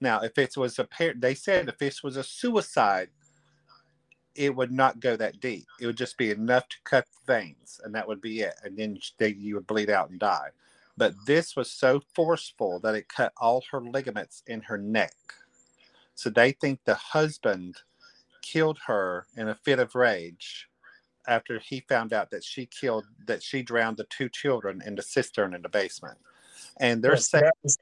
Now 0.00 0.20
if 0.20 0.38
it 0.38 0.56
was 0.56 0.78
a 0.78 0.84
pair 0.84 1.14
they 1.16 1.34
said 1.34 1.68
if 1.68 1.78
this 1.78 2.02
was 2.02 2.16
a 2.16 2.24
suicide 2.24 3.10
it 4.34 4.54
would 4.56 4.72
not 4.72 4.98
go 4.98 5.16
that 5.16 5.38
deep. 5.40 5.66
It 5.80 5.86
would 5.86 5.96
just 5.96 6.18
be 6.18 6.30
enough 6.30 6.68
to 6.68 6.76
cut 6.84 7.06
the 7.06 7.32
veins 7.32 7.80
and 7.84 7.94
that 7.94 8.08
would 8.08 8.20
be 8.20 8.40
it 8.40 8.54
and 8.64 8.76
then 8.76 8.98
they, 9.18 9.28
you 9.28 9.54
would 9.56 9.66
bleed 9.66 9.90
out 9.90 10.10
and 10.10 10.18
die. 10.18 10.48
But 10.96 11.14
this 11.26 11.56
was 11.56 11.70
so 11.70 12.00
forceful 12.14 12.80
that 12.80 12.94
it 12.94 13.08
cut 13.08 13.32
all 13.36 13.62
her 13.70 13.80
ligaments 13.80 14.42
in 14.46 14.62
her 14.62 14.78
neck. 14.78 15.14
So 16.14 16.30
they 16.30 16.52
think 16.52 16.80
the 16.84 16.94
husband 16.94 17.76
killed 18.44 18.78
her 18.86 19.26
in 19.36 19.48
a 19.48 19.54
fit 19.54 19.78
of 19.78 19.94
rage 19.94 20.68
after 21.26 21.58
he 21.58 21.80
found 21.88 22.12
out 22.12 22.30
that 22.30 22.44
she 22.44 22.66
killed 22.66 23.06
that 23.26 23.42
she 23.42 23.62
drowned 23.62 23.96
the 23.96 24.04
two 24.10 24.28
children 24.28 24.82
in 24.86 24.94
the 24.94 25.02
cistern 25.02 25.54
in 25.54 25.62
the 25.62 25.68
basement. 25.68 26.18
And 26.78 27.02
they're 27.02 27.12
Yes, 27.14 27.30
saying 27.30 27.44
that 27.44 27.54
was 27.62 27.78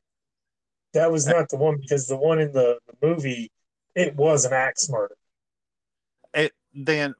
that 0.94 1.10
was 1.10 1.26
not 1.26 1.48
the 1.48 1.56
one 1.56 1.78
because 1.80 2.06
the 2.06 2.16
one 2.16 2.38
in 2.38 2.52
the, 2.52 2.78
the 2.86 3.06
movie 3.06 3.50
it 3.94 4.14
was 4.16 4.44
an 4.44 4.52
axe 4.52 4.88
murder. 4.88 5.16
it 6.34 6.52
then 6.74 7.14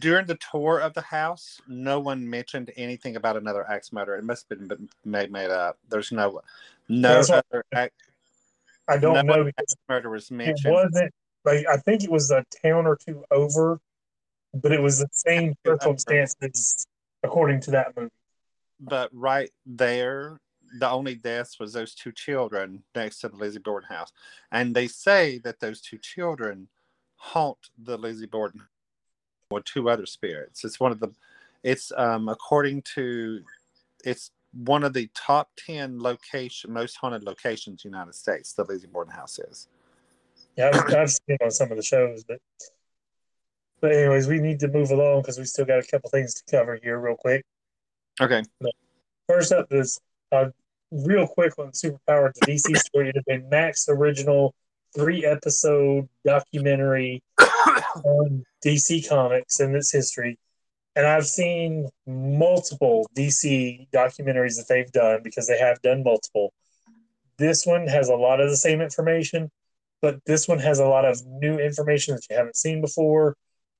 during 0.00 0.26
the 0.26 0.38
tour 0.50 0.78
of 0.80 0.92
the 0.94 1.00
house 1.00 1.60
no 1.68 1.98
one 2.00 2.28
mentioned 2.28 2.70
anything 2.76 3.16
about 3.16 3.36
another 3.36 3.68
axe 3.70 3.92
murder. 3.92 4.14
It 4.16 4.24
must 4.24 4.46
have 4.50 4.68
been 4.68 4.88
made, 5.04 5.30
made 5.32 5.50
up. 5.50 5.78
There's 5.88 6.12
no 6.12 6.40
no 6.88 7.14
That's 7.14 7.28
what- 7.30 7.46
other 7.50 7.64
axe 7.74 7.94
I 8.86 8.98
don't 8.98 9.14
no 9.14 9.22
know 9.22 9.44
because 9.44 9.74
murder 9.88 10.10
was 10.10 10.30
it 10.30 10.34
mentioned. 10.34 10.74
wasn't 10.74 11.12
like 11.44 11.66
I 11.68 11.76
think 11.78 12.04
it 12.04 12.10
was 12.10 12.30
a 12.30 12.44
town 12.62 12.86
or 12.86 12.96
two 12.96 13.24
over, 13.30 13.80
but 14.54 14.72
it 14.72 14.80
was 14.80 14.98
the 14.98 15.08
same 15.12 15.54
circumstances 15.66 16.86
according 17.22 17.60
to 17.60 17.70
that 17.72 17.96
movie. 17.96 18.10
but 18.80 19.10
right 19.12 19.50
there 19.64 20.38
the 20.78 20.90
only 20.90 21.14
deaths 21.14 21.60
was 21.60 21.72
those 21.72 21.94
two 21.94 22.12
children 22.12 22.82
next 22.94 23.20
to 23.20 23.28
the 23.28 23.36
Lizzie 23.36 23.58
Borden 23.58 23.88
house. 23.88 24.12
And 24.50 24.74
they 24.74 24.88
say 24.88 25.38
that 25.44 25.60
those 25.60 25.80
two 25.80 25.98
children 25.98 26.68
haunt 27.16 27.58
the 27.78 27.96
Lizzie 27.96 28.26
Borden 28.26 28.62
or 29.50 29.60
two 29.60 29.88
other 29.88 30.06
spirits. 30.06 30.64
It's 30.64 30.80
one 30.80 30.92
of 30.92 31.00
the 31.00 31.12
it's 31.62 31.92
um 31.96 32.28
according 32.28 32.82
to 32.94 33.42
it's 34.04 34.30
one 34.52 34.84
of 34.84 34.92
the 34.92 35.08
top 35.14 35.50
10 35.64 36.00
location 36.00 36.72
most 36.72 36.96
haunted 36.96 37.24
locations 37.24 37.84
in 37.84 37.90
the 37.90 37.96
United 37.96 38.14
States, 38.14 38.52
the 38.52 38.64
Lizzie 38.64 38.88
Borden 38.88 39.14
house 39.14 39.38
is. 39.38 39.68
Yeah, 40.56 40.70
I've, 40.72 40.94
I've 40.94 41.10
seen 41.10 41.36
it 41.40 41.42
on 41.42 41.50
some 41.50 41.70
of 41.70 41.76
the 41.76 41.82
shows, 41.82 42.24
but 42.24 42.38
but 43.80 43.92
anyways, 43.92 44.28
we 44.28 44.38
need 44.38 44.60
to 44.60 44.68
move 44.68 44.90
along 44.90 45.22
because 45.22 45.38
we 45.38 45.44
still 45.44 45.66
got 45.66 45.78
a 45.78 45.86
couple 45.86 46.08
things 46.08 46.34
to 46.34 46.42
cover 46.50 46.78
here, 46.82 46.98
real 46.98 47.16
quick. 47.16 47.44
Okay. 48.20 48.42
First 49.28 49.52
up 49.52 49.66
is 49.70 50.00
uh, 50.32 50.46
real 50.90 51.26
quick 51.26 51.58
on 51.58 51.72
Superpower, 51.72 52.32
the 52.32 52.46
DC 52.46 52.76
story. 52.78 53.10
It 53.10 53.16
had 53.16 53.24
been 53.26 53.48
Max 53.48 53.86
original 53.88 54.54
three 54.94 55.24
episode 55.24 56.08
documentary 56.24 57.22
on 57.38 58.44
DC 58.64 59.08
Comics 59.08 59.60
and 59.60 59.74
its 59.74 59.90
history. 59.92 60.38
And 60.96 61.06
I've 61.06 61.26
seen 61.26 61.88
multiple 62.06 63.06
DC 63.16 63.88
documentaries 63.92 64.56
that 64.56 64.66
they've 64.68 64.90
done 64.92 65.20
because 65.24 65.48
they 65.48 65.58
have 65.58 65.82
done 65.82 66.04
multiple. 66.04 66.52
This 67.36 67.66
one 67.66 67.88
has 67.88 68.08
a 68.08 68.14
lot 68.14 68.40
of 68.40 68.48
the 68.48 68.56
same 68.56 68.80
information, 68.80 69.50
but 70.04 70.22
this 70.26 70.46
one 70.46 70.58
has 70.58 70.80
a 70.80 70.86
lot 70.86 71.06
of 71.06 71.18
new 71.24 71.58
information 71.58 72.14
that 72.14 72.26
you 72.28 72.36
haven't 72.36 72.56
seen 72.56 72.82
before. 72.82 73.38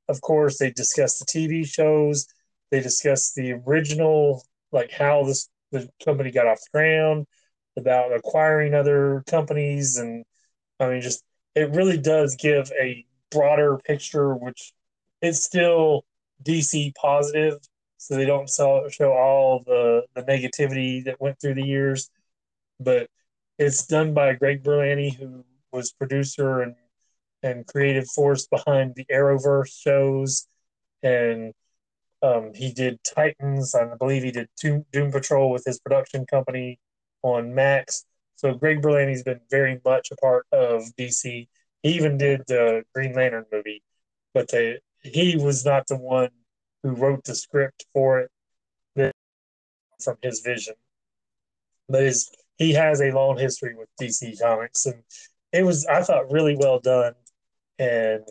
Of 0.09 0.23
course, 0.23 0.57
they 0.57 0.71
discuss 0.71 1.19
the 1.19 1.27
TV 1.27 1.67
shows, 1.67 2.27
they 2.71 2.81
discuss 2.81 3.35
the 3.35 3.53
original, 3.53 4.43
like 4.73 4.91
how 4.91 5.25
this 5.25 5.51
the 5.71 5.87
company 6.03 6.31
got 6.31 6.47
off 6.47 6.61
the 6.61 6.79
ground, 6.79 7.27
about 7.77 8.15
acquiring 8.15 8.73
other 8.73 9.23
companies, 9.29 9.99
and 9.99 10.25
I 10.81 10.89
mean, 10.89 11.03
just 11.03 11.23
it 11.55 11.69
really 11.73 11.99
does 11.99 12.37
give 12.37 12.73
a 12.81 13.05
broader 13.31 13.77
picture, 13.85 14.35
which 14.35 14.73
it's 15.21 15.45
still 15.45 16.07
DC 16.43 16.95
positive, 16.95 17.59
so 17.99 18.17
they 18.17 18.25
don't 18.25 18.49
sell, 18.49 18.89
show 18.89 19.13
all 19.13 19.63
the 19.67 20.07
the 20.15 20.23
negativity 20.23 21.05
that 21.05 21.21
went 21.21 21.39
through 21.39 21.55
the 21.55 21.67
years, 21.67 22.09
but 22.81 23.11
it's 23.59 23.87
done 23.87 24.15
by 24.15 24.33
Greg 24.33 24.63
Berlanti, 24.63 25.15
who 25.15 25.45
was 25.75 25.93
producer 25.93 26.63
and 26.63 26.75
and 27.43 27.67
creative 27.67 28.09
force 28.09 28.47
behind 28.47 28.95
the 28.95 29.05
Arrowverse 29.13 29.71
shows, 29.71 30.47
and 31.03 31.53
um, 32.23 32.53
he 32.55 32.73
did 32.73 32.99
Titans. 33.05 33.75
I 33.75 33.95
believe 33.97 34.23
he 34.23 34.31
did 34.31 34.49
Doom, 34.61 34.87
Doom 34.93 35.13
Patrol 35.13 35.51
with 35.51 35.65
his 35.67 35.79
production 35.79 36.25
company 36.25 36.79
on 37.23 37.55
Max. 37.55 38.07
So 38.37 38.55
Greg 38.55 38.81
Berlanti's 38.81 39.23
been 39.23 39.41
very 39.51 39.79
much 39.85 40.09
a 40.11 40.17
part 40.17 40.47
of 40.53 40.85
DC. 40.99 41.49
He 41.83 41.91
even 41.91 42.17
did 42.17 42.43
the 42.49 42.85
Green 42.95 43.15
Lantern 43.15 43.45
movie, 43.53 43.83
but 44.33 44.51
he 45.03 45.37
was 45.37 45.67
not 45.67 45.87
the 45.87 45.99
one 45.99 46.31
who 46.83 46.91
wrote 46.91 47.25
the 47.25 47.35
script 47.35 47.85
for 47.93 48.21
it 48.97 49.13
from 50.03 50.17
his 50.23 50.41
vision. 50.41 50.75
But 51.89 52.03
his, 52.03 52.31
he 52.57 52.73
has 52.73 53.01
a 53.01 53.13
long 53.13 53.39
history 53.39 53.75
with 53.75 53.89
DC 54.01 54.41
Comics, 54.41 54.87
and 54.87 55.03
it 55.55 55.65
was 55.65 55.87
I 55.87 56.03
thought 56.03 56.33
really 56.33 56.57
well 56.59 56.81
done, 56.81 57.15
and 57.79 58.25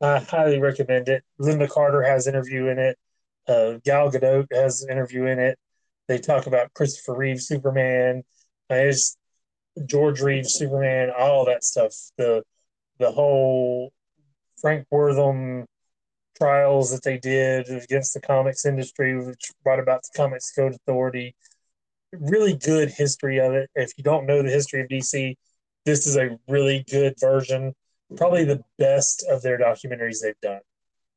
I 0.00 0.20
highly 0.20 0.60
recommend 0.60 1.08
it. 1.08 1.24
Lynda 1.40 1.68
Carter 1.68 2.02
has 2.02 2.26
an 2.26 2.34
interview 2.34 2.68
in 2.68 2.78
it. 2.78 2.96
Uh, 3.48 3.78
Gal 3.84 4.10
Gadot 4.10 4.46
has 4.52 4.82
an 4.82 4.90
interview 4.90 5.26
in 5.26 5.40
it. 5.40 5.58
They 6.06 6.18
talk 6.18 6.46
about 6.46 6.72
Christopher 6.74 7.16
Reeve 7.16 7.40
Superman. 7.40 8.22
There's 8.68 9.16
George 9.86 10.20
Reeves 10.20 10.54
Superman, 10.54 11.10
all 11.16 11.44
that 11.46 11.64
stuff. 11.64 11.92
The 12.16 12.44
the 12.98 13.10
whole 13.10 13.92
Frank 14.60 14.86
Wertham 14.92 15.64
trials 16.36 16.92
that 16.92 17.02
they 17.02 17.18
did 17.18 17.68
against 17.68 18.14
the 18.14 18.20
comics 18.20 18.64
industry, 18.64 19.18
which 19.18 19.50
brought 19.64 19.80
about 19.80 20.02
the 20.02 20.16
Comics 20.16 20.52
Code 20.52 20.74
Authority. 20.74 21.34
Really 22.12 22.56
good 22.56 22.90
history 22.90 23.40
of 23.40 23.54
it. 23.54 23.70
If 23.74 23.92
you 23.98 24.04
don't 24.04 24.26
know 24.26 24.42
the 24.42 24.50
history 24.50 24.82
of 24.82 24.88
DC, 24.88 25.36
this 25.84 26.06
is 26.06 26.16
a 26.16 26.38
really 26.48 26.84
good 26.90 27.14
version. 27.18 27.74
Probably 28.16 28.44
the 28.44 28.62
best 28.78 29.24
of 29.28 29.42
their 29.42 29.58
documentaries 29.58 30.18
they've 30.22 30.40
done. 30.42 30.60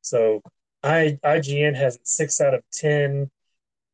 So 0.02 0.41
I 0.84 1.18
IGN 1.23 1.76
has 1.76 1.95
it 1.95 2.07
six 2.07 2.41
out 2.41 2.53
of 2.53 2.64
ten. 2.72 3.31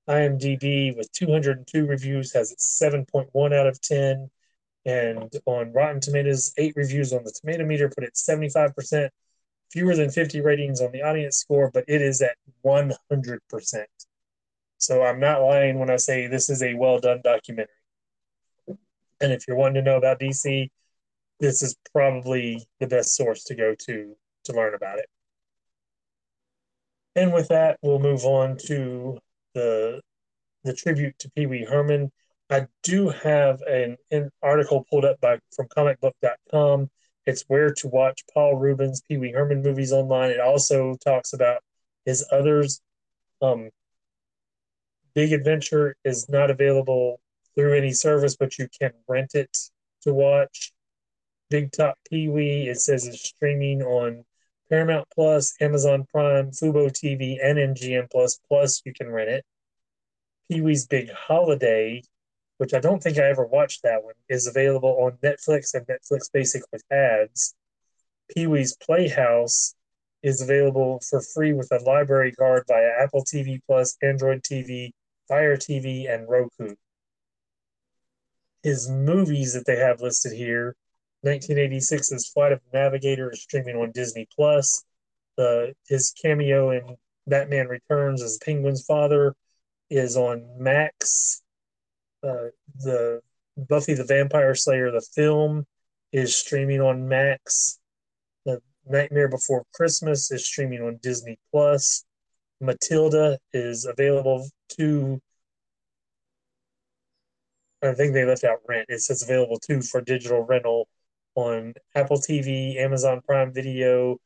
IMDb 0.10 0.96
with 0.98 1.12
202 1.12 1.86
reviews 1.86 2.34
has 2.34 2.52
it 2.52 2.58
7.1 2.60 3.54
out 3.54 3.68
of 3.68 3.80
10. 3.80 4.30
And 4.86 5.32
on 5.46 5.72
Rotten 5.72 6.02
Tomatoes, 6.02 6.54
eight 6.58 6.74
reviews 6.76 7.14
on 7.14 7.24
the 7.24 7.32
tomato 7.32 7.64
meter 7.64 7.90
put 7.90 8.04
it 8.04 8.16
75%, 8.16 9.10
fewer 9.72 9.96
than 9.96 10.10
50 10.10 10.41
ratings 10.41 10.82
on 10.82 10.91
the 10.91 11.04
audience 11.04 11.38
score, 11.38 11.70
but 11.72 11.86
it 11.88 12.02
is 12.02 12.24
at 12.24 12.38
100%. 12.66 13.86
So 14.78 15.04
I'm 15.04 15.20
not 15.20 15.41
lying 15.41 15.78
when 15.78 15.91
I 15.91 15.98
say 15.98 16.26
this 16.26 16.50
is 16.50 16.64
a 16.64 16.74
well 16.74 17.00
done 17.00 17.22
documentary. 17.24 17.74
And 19.22 19.32
if 19.32 19.48
you're 19.48 19.58
wanting 19.58 19.84
to 19.84 19.90
know 19.90 19.98
about 19.98 20.20
DC, 20.20 20.70
this 21.40 21.62
is 21.62 21.76
probably 21.94 22.66
the 22.80 22.88
best 22.88 23.16
source 23.16 23.44
to 23.46 23.56
go 23.56 23.76
to 23.88 24.16
to 24.46 24.54
learn 24.54 24.74
about 24.74 25.00
it. 25.00 25.06
And 27.16 27.34
with 27.34 27.50
that, 27.50 27.78
we'll 27.82 28.00
move 28.00 28.24
on 28.26 28.58
to 28.68 29.20
the 29.54 30.02
the 30.64 30.74
tribute 30.74 31.18
to 31.20 31.30
Pee 31.32 31.46
Wee 31.46 31.66
Herman. 31.70 32.12
I 32.50 32.68
do 32.84 33.10
have 33.10 33.62
an, 33.62 33.98
an 34.12 34.32
article 34.41 34.86
pulled 34.90 35.06
up 35.06 35.20
by 35.22 35.40
from 35.56 35.68
comicbook.com. 35.68 36.90
It's 37.26 37.44
where 37.48 37.72
to 37.74 37.88
watch 37.88 38.24
Paul 38.34 38.56
Reubens 38.56 39.02
Pee 39.08 39.18
Wee 39.18 39.32
Herman 39.32 39.62
movies 39.62 39.94
online. 39.94 40.32
It 40.32 40.40
also 40.40 40.96
talks 40.96 41.34
about 41.34 41.62
his 42.06 42.26
others. 42.32 42.82
Um, 43.41 43.70
Big 45.14 45.32
Adventure 45.34 45.96
is 46.04 46.28
not 46.30 46.50
available 46.50 47.20
through 47.60 47.77
any 47.77 47.91
service, 47.91 48.38
but 48.38 48.57
you 48.57 48.69
can 48.80 48.91
rent 49.07 49.36
it 49.36 49.56
to 50.02 50.14
watch. 50.14 50.72
Big 51.49 51.72
Top 51.73 51.98
Pee 52.10 52.30
Wee, 52.30 52.69
it 52.69 52.80
says 52.80 53.06
it's 53.06 53.22
streaming 53.22 53.81
on 53.81 54.23
Paramount 54.69 55.07
Plus, 55.14 55.53
Amazon 55.60 56.06
Prime, 56.10 56.52
Fubo 56.52 56.90
TV, 56.90 57.38
and 57.44 57.57
MGM 57.57 58.10
Plus. 58.10 58.40
Plus, 58.48 58.81
you 58.86 58.94
can 58.94 59.10
rent 59.10 59.30
it. 59.30 59.45
Pee 60.49 60.61
Wee's 60.61 60.88
Big 60.88 61.11
Holiday, 61.11 62.02
which 62.60 62.73
I 62.73 62.80
don't 62.80 63.03
think 63.03 63.18
I 63.18 63.27
ever 63.30 63.45
watched 63.45 63.84
that 63.84 64.03
one, 64.03 64.14
is 64.30 64.48
available 64.48 64.95
on 65.02 65.18
Netflix 65.23 65.73
and 65.73 65.86
Netflix 65.86 66.31
Basic 66.31 66.61
with 66.72 66.84
ads. 66.90 67.56
Pee 68.34 68.48
Wee's 68.48 68.77
Playhouse 68.77 69.76
is 70.23 70.41
available 70.41 71.02
for 71.10 71.22
free 71.22 71.52
with 71.52 71.69
a 71.73 71.84
library 71.84 72.31
card 72.31 72.64
via 72.69 72.91
Apple 73.02 73.26
TV 73.26 73.60
Plus, 73.68 73.98
Android 74.02 74.44
TV, 74.44 74.91
Fire 75.27 75.57
TV, 75.57 76.10
and 76.10 76.30
Roku. 76.30 76.76
His 78.64 78.90
movies 78.90 79.53
that 79.53 79.65
they 79.65 79.77
have 79.77 80.02
listed 80.02 80.34
here 80.34 80.76
1986's 81.26 82.30
Flight 82.30 82.53
of 82.53 82.61
the 82.72 82.77
Navigator 82.77 83.31
is 83.31 83.41
streaming 83.41 83.76
on 83.76 83.91
Disney 83.91 84.27
Plus. 84.34 84.84
Uh, 85.38 85.68
his 85.88 86.14
cameo 86.22 86.72
in 86.72 86.95
Batman 87.27 87.68
Returns 87.68 88.22
as 88.22 88.40
Penguin's 88.44 88.86
father 88.86 89.36
is 89.90 90.15
on 90.15 90.45
Max. 90.57 91.41
Uh, 92.23 92.52
the 92.77 93.22
Buffy 93.57 93.94
the 93.94 94.06
Vampire 94.06 94.56
Slayer, 94.56 94.91
the 94.91 95.06
film, 95.14 95.65
is 96.14 96.36
streaming 96.36 96.81
on 96.81 97.07
Max. 97.07 97.80
The 98.45 98.61
Nightmare 98.88 99.27
Before 99.27 99.65
Christmas 99.73 100.31
is 100.31 100.45
streaming 100.45 100.81
on 100.81 100.99
Disney 101.02 101.38
Plus. 101.52 102.06
Matilda 102.61 103.40
is 103.53 103.86
available 103.86 104.48
to. 104.77 105.22
I 107.81 107.93
think 107.93 108.14
they 108.14 108.26
left 108.26 108.43
out 108.43 108.60
rent. 108.68 108.88
It 108.89 109.01
says 109.01 109.23
available 109.23 109.60
too 109.60 109.81
for 109.81 110.01
digital 110.01 110.43
rental 110.43 110.88
on 111.35 111.73
Apple 111.95 112.18
TV, 112.18 112.77
Amazon 112.77 113.22
Prime 113.26 113.53
Video, 113.53 114.18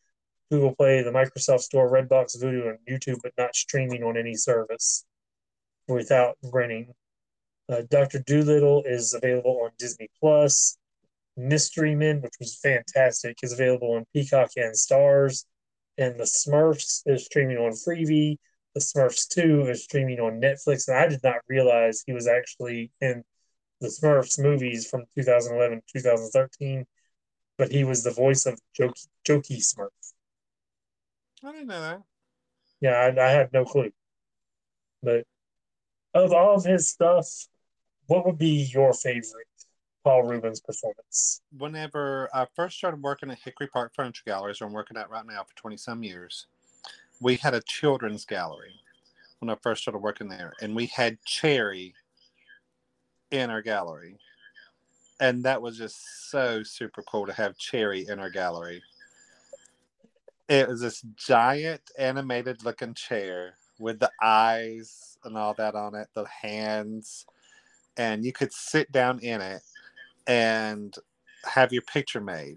Google 0.51 0.75
Play, 0.75 1.03
the 1.03 1.11
Microsoft 1.11 1.61
Store, 1.61 1.89
Redbox, 1.89 2.37
Vudu, 2.41 2.69
and 2.69 2.79
YouTube, 2.89 3.19
but 3.21 3.33
not 3.37 3.55
streaming 3.55 4.03
on 4.03 4.17
any 4.17 4.33
service 4.33 5.05
without 5.87 6.37
renting. 6.51 6.93
Uh, 7.69 7.83
Doctor 7.89 8.19
Dolittle 8.19 8.83
is 8.85 9.13
available 9.13 9.61
on 9.63 9.71
Disney 9.77 10.09
Plus. 10.19 10.77
Mystery 11.35 11.95
Men, 11.95 12.21
which 12.21 12.33
was 12.39 12.59
fantastic, 12.59 13.37
is 13.41 13.53
available 13.53 13.93
on 13.93 14.05
Peacock 14.13 14.51
and 14.55 14.73
Starz. 14.75 15.45
And 15.97 16.19
The 16.19 16.23
Smurfs 16.25 17.01
is 17.05 17.25
streaming 17.25 17.57
on 17.57 17.71
Freevee. 17.71 18.37
The 18.73 18.81
Smurfs 18.81 19.27
2 19.29 19.67
is 19.69 19.83
streaming 19.83 20.19
on 20.19 20.41
Netflix. 20.41 20.87
And 20.87 20.97
I 20.97 21.07
did 21.07 21.23
not 21.23 21.37
realize 21.47 22.03
he 22.05 22.13
was 22.13 22.27
actually 22.27 22.91
in 23.01 23.23
the 23.83 23.89
Smurfs 23.89 24.41
movies 24.41 24.89
from 24.89 25.03
2011 25.13 25.81
2013, 25.91 26.85
but 27.57 27.69
he 27.69 27.83
was 27.83 28.01
the 28.01 28.11
voice 28.11 28.45
of 28.45 28.57
Jokey, 28.79 29.07
Jokey 29.27 29.57
Smurf. 29.57 29.89
I 31.43 31.51
didn't 31.51 31.67
know 31.67 31.81
that. 31.81 32.01
Yeah, 32.79 32.93
I, 32.93 33.07
I 33.21 33.29
had 33.31 33.51
no 33.51 33.65
clue. 33.65 33.91
But 35.03 35.25
of 36.13 36.31
all 36.31 36.55
of 36.55 36.63
his 36.63 36.87
stuff, 36.87 37.27
what 38.07 38.25
would 38.25 38.37
be 38.37 38.69
your 38.73 38.93
favorite 38.93 39.47
Paul 40.05 40.23
Reubens 40.23 40.61
performance? 40.61 41.41
Whenever 41.57 42.29
I 42.33 42.47
first 42.55 42.77
started 42.77 43.01
working 43.01 43.31
at 43.31 43.39
Hickory 43.43 43.67
Park 43.67 43.91
Furniture 43.93 44.23
Galleries, 44.25 44.61
where 44.61 44.69
I'm 44.69 44.73
working 44.73 44.95
at 44.95 45.09
right 45.09 45.25
now 45.25 45.43
for 45.43 45.55
20 45.57 45.75
some 45.75 46.03
years, 46.03 46.47
we 47.19 47.35
had 47.35 47.53
a 47.53 47.61
children's 47.61 48.23
gallery 48.23 48.79
when 49.39 49.49
I 49.49 49.57
first 49.61 49.81
started 49.81 49.99
working 49.99 50.29
there, 50.29 50.53
and 50.61 50.73
we 50.73 50.85
had 50.85 51.17
Chairry 51.25 51.93
in 53.33 53.49
our 53.49 53.61
gallery. 53.61 54.15
And 55.19 55.43
that 55.43 55.61
was 55.61 55.77
just 55.77 56.29
so 56.29 56.63
super 56.63 57.01
cool 57.03 57.25
to 57.25 57.33
have 57.33 57.57
Chairry 57.57 58.05
in 58.07 58.19
our 58.19 58.29
gallery. 58.29 58.81
It 60.47 60.67
was 60.67 60.81
this 60.81 61.03
giant 61.15 61.81
animated 61.97 62.63
looking 62.63 62.93
chair 62.93 63.55
with 63.79 63.99
the 63.99 64.11
eyes 64.21 65.17
and 65.23 65.37
all 65.37 65.53
that 65.55 65.73
on 65.73 65.95
it, 65.95 66.09
the 66.13 66.25
hands, 66.25 67.25
and 67.97 68.23
you 68.23 68.33
could 68.33 68.53
sit 68.53 68.91
down 68.91 69.19
in 69.19 69.41
it 69.41 69.61
and 70.27 70.93
have 71.45 71.73
your 71.73 71.81
picture 71.83 72.21
made. 72.21 72.55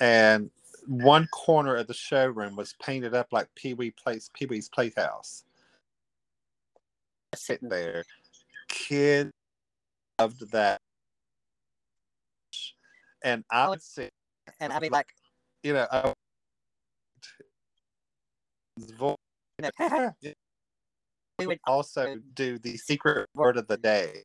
And 0.00 0.50
one 0.86 1.28
corner 1.28 1.76
of 1.76 1.86
the 1.86 1.94
showroom 1.94 2.56
was 2.56 2.74
painted 2.82 3.14
up 3.14 3.28
like 3.30 3.54
Pee 3.54 3.74
Wee 3.74 3.90
Place 3.90 4.30
Pee 4.34 4.46
Wee's 4.46 4.68
Playhouse. 4.68 5.44
Sitting 7.34 7.68
there, 7.68 8.04
kids 8.68 9.32
loved 10.18 10.50
that, 10.52 10.80
and 13.22 13.44
I 13.50 13.68
would 13.68 13.82
sit 13.82 14.10
and 14.60 14.72
I'd 14.72 14.80
be 14.80 14.88
like, 14.88 15.08
you 15.62 15.74
know, 15.74 15.86
I 15.90 16.12
would- 18.98 19.16
we 21.38 21.46
would 21.46 21.60
also 21.66 22.16
do 22.34 22.58
the 22.58 22.76
secret 22.78 23.28
word 23.34 23.56
of 23.58 23.66
the 23.66 23.76
day. 23.76 24.22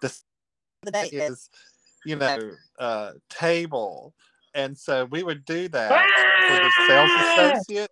The 0.00 0.16
the 0.82 0.90
day 0.90 1.08
is 1.12 1.30
is, 1.30 1.50
you 2.04 2.16
know, 2.16 2.52
uh, 2.78 3.12
table. 3.28 4.14
And 4.54 4.76
so 4.76 5.04
we 5.06 5.22
would 5.22 5.44
do 5.44 5.68
that 5.68 6.06
for 6.46 6.54
the 6.54 6.72
sales 6.86 7.10
associate. 7.54 7.90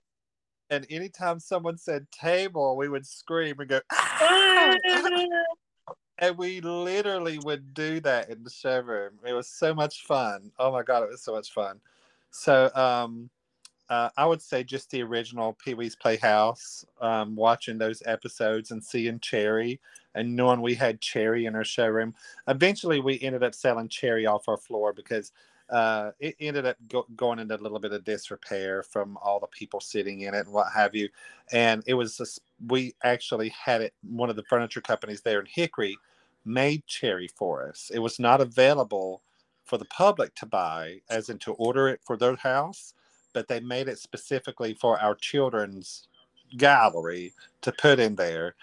And 0.69 0.87
anytime 0.91 1.41
someone 1.41 1.79
said 1.79 2.11
table, 2.11 2.77
we 2.77 2.89
would 2.89 3.07
scream 3.07 3.59
and 3.61 3.69
go, 3.69 3.81
"Ah!" 3.93 4.77
And 6.21 6.39
we 6.39 6.61
literally 6.61 7.39
would 7.39 7.75
do 7.75 8.01
that 8.01 8.31
in 8.31 8.45
the 8.45 8.51
showroom. 8.51 9.13
It 9.27 9.33
was 9.33 9.49
so 9.49 9.75
much 9.75 10.05
fun. 10.05 10.53
Oh 10.59 10.71
my 10.71 10.83
God, 10.83 11.03
it 11.03 11.11
was 11.11 11.23
so 11.23 11.35
much 11.35 11.53
fun. 11.53 11.81
So, 12.31 12.71
um, 12.75 13.31
uh, 13.89 14.11
I 14.17 14.27
would 14.27 14.43
say 14.43 14.65
just 14.65 14.91
the 14.91 15.03
original 15.03 15.57
Pee 15.65 15.75
Wee's 15.75 15.97
Playhouse, 15.97 16.85
um, 17.01 17.37
watching 17.37 17.79
those 17.79 18.03
episodes 18.07 18.71
and 18.71 18.85
seeing 18.85 19.21
Chairry 19.21 19.81
and 20.15 20.37
knowing 20.37 20.61
we 20.63 20.75
had 20.75 21.01
Chairry 21.01 21.47
in 21.47 21.57
our 21.57 21.65
showroom. 21.65 22.15
Eventually, 22.49 23.01
we 23.01 23.21
ended 23.21 23.43
up 23.45 23.55
selling 23.55 23.89
Chairry 23.89 24.27
off 24.27 24.49
our 24.49 24.57
floor 24.57 24.93
because 24.93 25.33
uh, 25.71 26.13
it 26.21 26.37
ended 26.41 26.67
up 26.67 26.77
go- 26.89 27.07
going 27.17 27.39
into 27.41 27.57
a 27.57 27.59
little 27.59 27.81
bit 27.81 27.93
of 27.93 28.05
disrepair 28.05 28.83
from 28.83 29.17
all 29.23 29.41
the 29.41 29.47
people 29.49 29.81
sitting 29.81 30.23
in 30.23 30.35
it 30.35 30.47
and 30.47 30.53
what 30.55 30.73
have 30.73 30.95
you. 30.95 31.09
And 31.53 31.83
it 31.87 31.95
was 31.95 32.17
just, 32.17 32.41
we 32.69 32.95
actually 33.05 33.51
had 33.51 33.83
it. 33.83 33.95
One 34.03 34.31
of 34.31 34.37
the 34.37 34.45
furniture 34.45 34.81
companies 34.81 35.23
there 35.23 35.41
in 35.41 35.47
Hickory 35.47 35.97
made 36.45 36.87
Chairry 36.87 37.29
for 37.29 37.69
us. 37.69 37.91
It 37.93 37.99
was 37.99 38.19
not 38.19 38.41
available 38.41 39.23
for 39.65 39.79
the 39.79 39.85
public 39.85 40.35
to 40.37 40.47
buy, 40.47 41.01
as 41.09 41.29
in 41.29 41.39
to 41.39 41.53
order 41.53 41.89
it 41.89 42.01
for 42.05 42.17
their 42.17 42.37
house, 42.37 42.95
but 43.33 43.47
they 43.49 43.61
made 43.61 43.89
it 43.89 43.99
specifically 43.99 44.75
for 44.75 44.99
our 45.01 45.15
children's 45.15 46.09
gallery 46.57 47.33
to 47.63 47.73
put 47.73 48.01
in 48.01 48.17
there. 48.17 48.55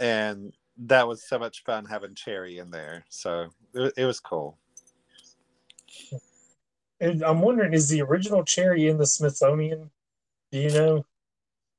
And 0.00 0.52
that 0.78 1.06
was 1.06 1.22
so 1.22 1.38
much 1.38 1.64
fun 1.64 1.84
having 1.84 2.14
Chairry 2.14 2.58
in 2.58 2.70
there. 2.70 3.04
So 3.08 3.48
it, 3.74 3.92
it 3.96 4.04
was 4.06 4.20
cool. 4.20 4.56
And 7.00 7.22
I'm 7.22 7.40
wondering, 7.40 7.74
is 7.74 7.88
the 7.88 8.02
original 8.02 8.44
Chairry 8.44 8.88
in 8.88 8.96
the 8.96 9.06
Smithsonian? 9.06 9.90
Do 10.50 10.58
you 10.58 10.70
know? 10.70 11.04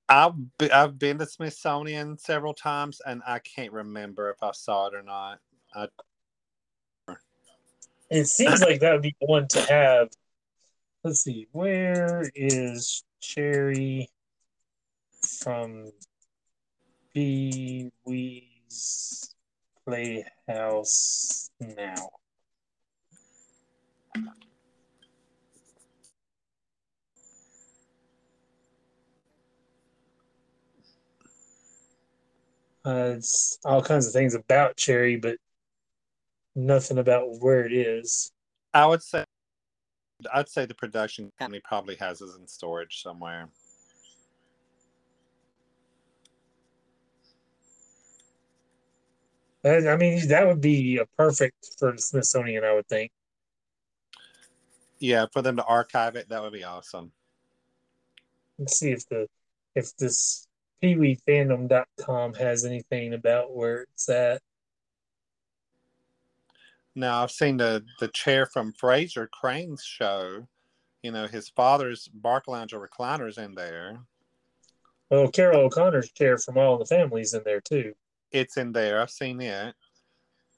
I've 0.07 0.33
I've 0.71 0.99
been 0.99 1.17
to 1.17 1.25
Smithsonian 1.25 2.17
several 2.17 2.53
times, 2.53 3.01
and 3.05 3.21
I 3.25 3.39
can't 3.39 3.73
remember 3.73 4.29
if 4.29 4.41
I 4.41 4.51
saw 4.51 4.87
it 4.87 4.93
or 4.93 5.01
not. 5.01 5.39
I, 5.73 5.87
It 8.09 8.25
seems 8.25 8.61
like 8.61 8.79
that 8.81 8.93
would 8.93 9.01
be 9.01 9.15
one 9.19 9.47
to 9.49 9.61
have. 9.61 10.09
Let's 11.03 11.21
see, 11.21 11.47
where 11.51 12.29
is 12.33 13.03
Chairry 13.19 14.09
from 15.21 15.91
Pee 17.13 17.91
Wee's 18.05 19.35
Playhouse 19.85 21.51
now? 21.59 22.09
Uh, 32.85 33.15
it's 33.17 33.57
all 33.65 33.81
kinds 33.81 34.05
of 34.05 34.13
things 34.13 34.35
about 34.35 34.77
Chairry, 34.77 35.15
but 35.15 35.37
nothing 36.55 36.99
about 36.99 37.39
where 37.39 37.65
it 37.65 37.73
is. 37.73 38.31
I 38.73 38.85
would 38.85 39.01
say 39.01 39.23
I'd 40.33 40.49
say 40.49 40.65
the 40.65 40.75
production 40.75 41.31
company 41.39 41.61
probably 41.63 41.95
has 41.95 42.21
it 42.21 42.29
in 42.39 42.47
storage 42.47 43.01
somewhere. 43.01 43.49
I 49.63 49.87
I 49.87 49.97
mean, 49.97 50.27
that 50.27 50.47
would 50.47 50.61
be 50.61 50.97
a 50.97 51.05
perfect 51.17 51.55
for 51.79 51.91
the 51.91 51.97
Smithsonian, 51.97 52.63
I 52.63 52.73
would 52.73 52.87
think. 52.87 53.11
Yeah, 54.99 55.25
for 55.33 55.41
them 55.41 55.57
to 55.57 55.65
archive 55.65 56.15
it, 56.15 56.29
that 56.29 56.41
would 56.41 56.53
be 56.53 56.63
awesome. 56.63 57.11
Let's 58.59 58.77
see 58.77 58.91
if 58.91 59.07
the 59.09 59.27
if 59.75 59.95
this 59.97 60.47
peeweefandom.com 60.85 62.33
has 62.35 62.65
anything 62.65 63.13
about 63.13 63.55
where 63.55 63.81
it's 63.93 64.09
at. 64.09 64.41
Now 66.95 67.23
I've 67.23 67.31
seen 67.31 67.57
the 67.57 67.83
the 67.99 68.07
chair 68.09 68.45
from 68.45 68.71
Frasier 68.73 69.29
Crane's 69.29 69.83
show. 69.83 70.47
You 71.03 71.11
know, 71.11 71.27
his 71.27 71.49
father's 71.49 72.09
Barcalounger 72.21 72.83
recliners 72.87 73.37
in 73.37 73.53
there. 73.55 73.99
Well, 75.11 75.27
Carroll 75.27 75.65
O'Connor's 75.65 76.11
chair 76.11 76.37
from 76.37 76.57
All 76.57 76.73
in 76.73 76.79
the 76.79 76.85
Families 76.85 77.33
in 77.35 77.43
there 77.45 77.61
too, 77.61 77.93
It's 78.31 78.57
in 78.57 78.71
there. 78.71 79.01
I've 79.01 79.11
seen 79.11 79.39
it. 79.41 79.75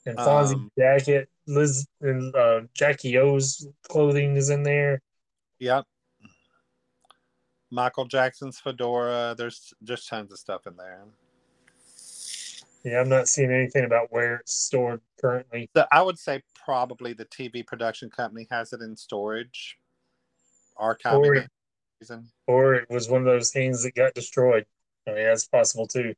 and 0.06 0.18
Fonzie 0.18 0.54
Um, 0.54 0.72
jacket, 0.78 1.28
Liz 1.48 1.86
and 2.00 2.34
uh, 2.34 2.62
Jackie 2.74 3.18
O's 3.18 3.68
clothing 3.90 4.38
is 4.38 4.50
in 4.50 4.64
there. 4.64 5.02
Yep. 5.60 5.86
Michael 7.70 8.06
Jackson's 8.06 8.60
fedora. 8.60 9.36
There's 9.38 9.74
just 9.84 10.08
tons 10.08 10.32
of 10.32 10.40
stuff 10.40 10.68
in 10.68 10.76
there. 10.78 11.04
Yeah, 12.84 13.02
I'm 13.02 13.10
not 13.10 13.28
seeing 13.28 13.52
anything 13.52 13.84
about 13.86 14.12
where 14.12 14.36
it's 14.36 14.54
stored 14.54 15.02
currently. 15.20 15.70
So 15.76 15.86
I 15.92 16.02
would 16.02 16.18
say 16.18 16.42
probably 16.56 17.14
the 17.14 17.26
TV 17.26 17.66
production 17.66 18.10
company 18.10 18.48
has 18.50 18.72
it 18.72 18.82
in 18.82 18.96
storage, 18.96 19.78
archiving 20.80 21.26
Or- 21.26 21.36
it. 21.36 21.50
Reason. 22.00 22.30
Or 22.46 22.76
it 22.76 22.88
was 22.92 23.10
one 23.10 23.22
of 23.22 23.26
those 23.26 23.52
things 23.52 23.82
that 23.84 23.96
got 23.96 24.14
destroyed. 24.14 24.68
I 25.08 25.14
mean, 25.14 25.24
that's 25.26 25.48
possible 25.48 25.88
too. 25.88 26.14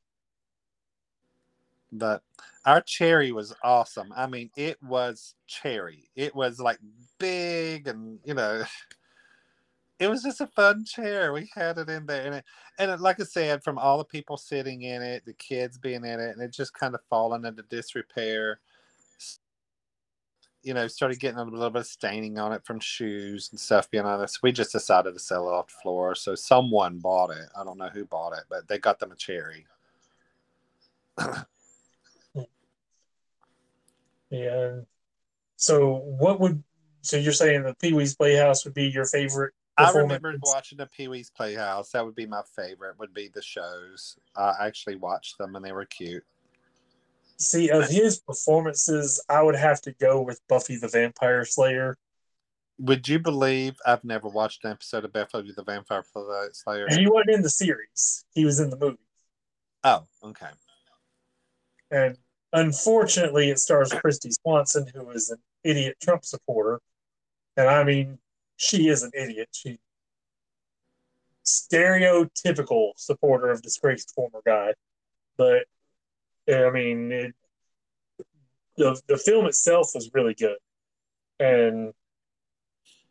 But 1.92 2.22
our 2.66 2.82
Chairry 2.82 3.32
was 3.32 3.56
awesome. 3.64 4.12
I 4.16 4.28
mean, 4.28 4.52
it 4.58 4.82
was 4.84 5.36
Chairry. 5.48 6.12
It 6.16 6.36
was 6.36 6.60
like 6.60 6.80
big 7.18 7.88
and 7.88 8.20
you 8.26 8.34
know, 8.34 8.64
it 10.00 10.10
was 10.10 10.24
just 10.24 10.42
a 10.42 10.48
fun 10.48 10.86
chair. 10.86 11.34
We 11.34 11.50
had 11.54 11.78
it 11.78 11.90
in 11.90 12.06
there, 12.06 12.26
and 12.26 12.36
it, 12.36 12.46
and 12.78 12.90
it, 12.92 13.02
like 13.02 13.20
I 13.20 13.24
said, 13.24 13.64
from 13.64 13.78
all 13.78 13.98
the 13.98 14.06
people 14.06 14.38
sitting 14.38 14.84
in 14.84 15.02
it, 15.02 15.26
the 15.26 15.34
kids 15.34 15.78
being 15.78 16.06
in 16.06 16.20
it, 16.20 16.32
and 16.32 16.42
it 16.42 16.52
just 16.52 16.74
kind 16.74 16.96
of 16.96 17.02
fallen 17.10 17.46
into 17.46 17.64
disrepair. 17.64 18.60
You 20.64 20.74
know, 20.74 20.88
started 20.88 21.20
getting 21.20 21.40
a 21.40 21.44
little 21.44 21.70
bit 21.70 21.82
of 21.82 21.88
staining 21.88 22.38
on 22.38 22.52
it 22.54 22.66
from 22.66 22.80
shoes 22.80 23.50
and 23.52 23.60
stuff. 23.60 23.92
Being 23.92 24.06
honest, 24.06 24.44
we 24.44 24.52
just 24.52 24.72
decided 24.72 25.14
to 25.14 25.20
sell 25.20 25.48
it 25.50 25.54
off 25.54 25.68
the 25.68 25.82
floor. 25.82 26.16
So 26.16 26.36
someone 26.36 27.00
bought 27.00 27.32
it. 27.32 27.48
I 27.58 27.64
don't 27.64 27.78
know 27.78 27.90
who 27.90 28.06
bought 28.06 28.34
it, 28.34 28.44
but 28.50 28.68
they 28.68 28.78
got 28.78 29.00
them 29.00 29.12
a 29.12 29.16
Chairry. 29.16 29.66
Yeah. 34.30 34.82
So 35.56 35.96
what 35.96 36.40
would 36.40 36.64
so 37.02 37.18
you're 37.18 37.34
saying 37.34 37.64
the 37.64 37.74
Pee 37.76 37.94
Wee's 37.94 38.16
Playhouse 38.16 38.66
would 38.66 38.74
be 38.74 38.88
your 38.88 39.06
favorite? 39.06 39.54
I 39.80 39.92
remember 39.92 40.36
watching 40.44 40.78
the 40.78 40.88
Pee 40.88 41.08
Wee's 41.08 41.30
Playhouse. 41.30 41.92
That 41.92 42.06
would 42.06 42.16
be 42.16 42.26
my 42.26 42.42
favorite. 42.56 43.00
Would 43.00 43.14
be 43.14 43.30
the 43.34 43.42
shows. 43.42 44.18
I 44.36 44.54
actually 44.62 44.98
watched 44.98 45.38
them 45.38 45.56
and 45.56 45.64
they 45.64 45.72
were 45.72 45.86
cute. 45.86 46.24
See, 47.38 47.70
of 47.70 47.88
his 47.88 48.20
performances, 48.20 49.24
I 49.30 49.42
would 49.42 49.56
have 49.56 49.82
to 49.84 49.94
go 49.94 50.22
with 50.22 50.42
Buffy 50.50 50.76
the 50.76 50.90
Vampire 50.90 51.46
Slayer. 51.46 51.98
Would 52.80 53.08
you 53.08 53.20
believe 53.20 53.78
I've 53.86 54.04
never 54.04 54.28
watched 54.28 54.66
an 54.66 54.72
episode 54.72 55.06
of 55.06 55.14
Buffy 55.14 55.54
the 55.56 55.64
Vampire 55.64 56.04
uh, 56.16 56.46
Slayer? 56.52 56.86
And 56.88 57.00
he 57.00 57.08
wasn't 57.08 57.30
in 57.32 57.42
the 57.42 57.50
series; 57.50 58.26
he 58.34 58.44
was 58.44 58.60
in 58.60 58.70
the 58.70 58.78
movie. 58.78 58.98
Oh, 59.84 60.06
okay. 60.24 60.50
And 61.92 62.18
unfortunately, 62.52 63.50
it 63.50 63.60
stars 63.60 63.92
Kristy 63.92 64.34
Swanson, 64.34 64.88
who 64.94 65.10
is 65.12 65.30
an 65.30 65.40
idiot 65.64 65.98
Trump 66.02 66.26
supporter. 66.26 66.82
And 67.56 67.70
I 67.70 67.84
mean, 67.84 68.20
she 68.60 68.90
is 68.90 69.04
an 69.04 69.12
idiot. 69.16 69.48
She 69.54 69.80
stereotypical 71.46 72.92
supporter 72.98 73.50
of 73.50 73.62
disgraced 73.62 74.14
former 74.14 74.42
guy. 74.46 74.74
But 75.38 75.66
I 76.48 76.70
mean, 76.70 77.12
it, 77.12 77.36
the 78.78 79.02
the 79.08 79.18
film 79.18 79.46
itself 79.46 79.92
was 79.96 80.12
really 80.14 80.36
good, 80.36 80.58
and 81.40 81.94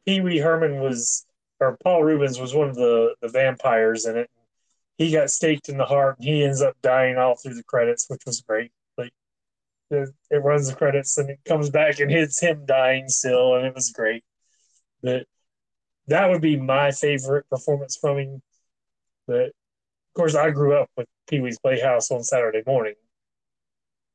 Pee 0.07 0.21
Wee 0.21 0.39
Herman 0.39 0.81
was, 0.81 1.27
or 1.61 1.79
Paul 1.83 2.05
Reubens 2.05 2.39
was 2.39 2.55
one 2.55 2.69
of 2.69 2.77
the 2.77 3.15
the 3.23 3.29
vampires 3.29 4.07
in 4.07 4.17
it. 4.17 4.31
He 4.99 5.13
got 5.13 5.31
staked 5.31 5.69
in 5.69 5.79
the 5.79 5.87
heart, 5.87 6.19
and 6.19 6.29
he 6.29 6.45
ends 6.45 6.63
up 6.63 6.77
dying 6.83 7.17
all 7.17 7.37
through 7.37 7.55
the 7.55 7.65
credits, 7.65 8.07
which 8.09 8.23
was 8.27 8.43
great. 8.43 8.73
Like 8.99 9.13
it, 9.91 10.11
it 10.31 10.45
runs 10.45 10.69
the 10.69 10.77
credits, 10.77 11.17
and 11.19 11.31
it 11.31 11.41
comes 11.47 11.71
back 11.71 12.01
and 12.01 12.11
hits 12.11 12.41
him 12.41 12.67
dying 12.67 13.09
still, 13.09 13.55
and 13.57 13.67
it 13.67 13.75
was 13.75 13.91
great. 13.93 14.25
But 15.03 15.27
that 16.09 16.29
would 16.29 16.41
be 16.43 16.57
my 16.57 16.91
favorite 16.91 17.49
performance 17.49 17.97
from 17.97 18.19
him. 18.19 18.43
But 19.27 19.47
of 19.47 20.15
course, 20.15 20.35
I 20.35 20.51
grew 20.51 20.75
up 20.77 20.91
with 20.97 21.07
Pee 21.29 21.41
Wee's 21.41 21.59
Playhouse 21.59 22.11
on 22.11 22.23
Saturday 22.23 22.63
morning. 22.67 22.95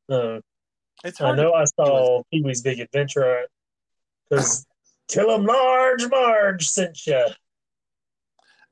Uh, 0.10 0.40
It's 1.03 1.22
I 1.22 1.36
know 1.36 1.53
I 1.53 1.65
saw 1.65 2.24
Pee 2.32 2.41
Wee's 2.41 2.61
Big 2.61 2.80
Adventure 2.80 3.48
because 4.30 4.65
Kill 5.07 5.32
'em 5.32 5.45
Large 5.45 6.10
Marge 6.10 6.68
sent 6.68 7.06
you. 7.06 7.26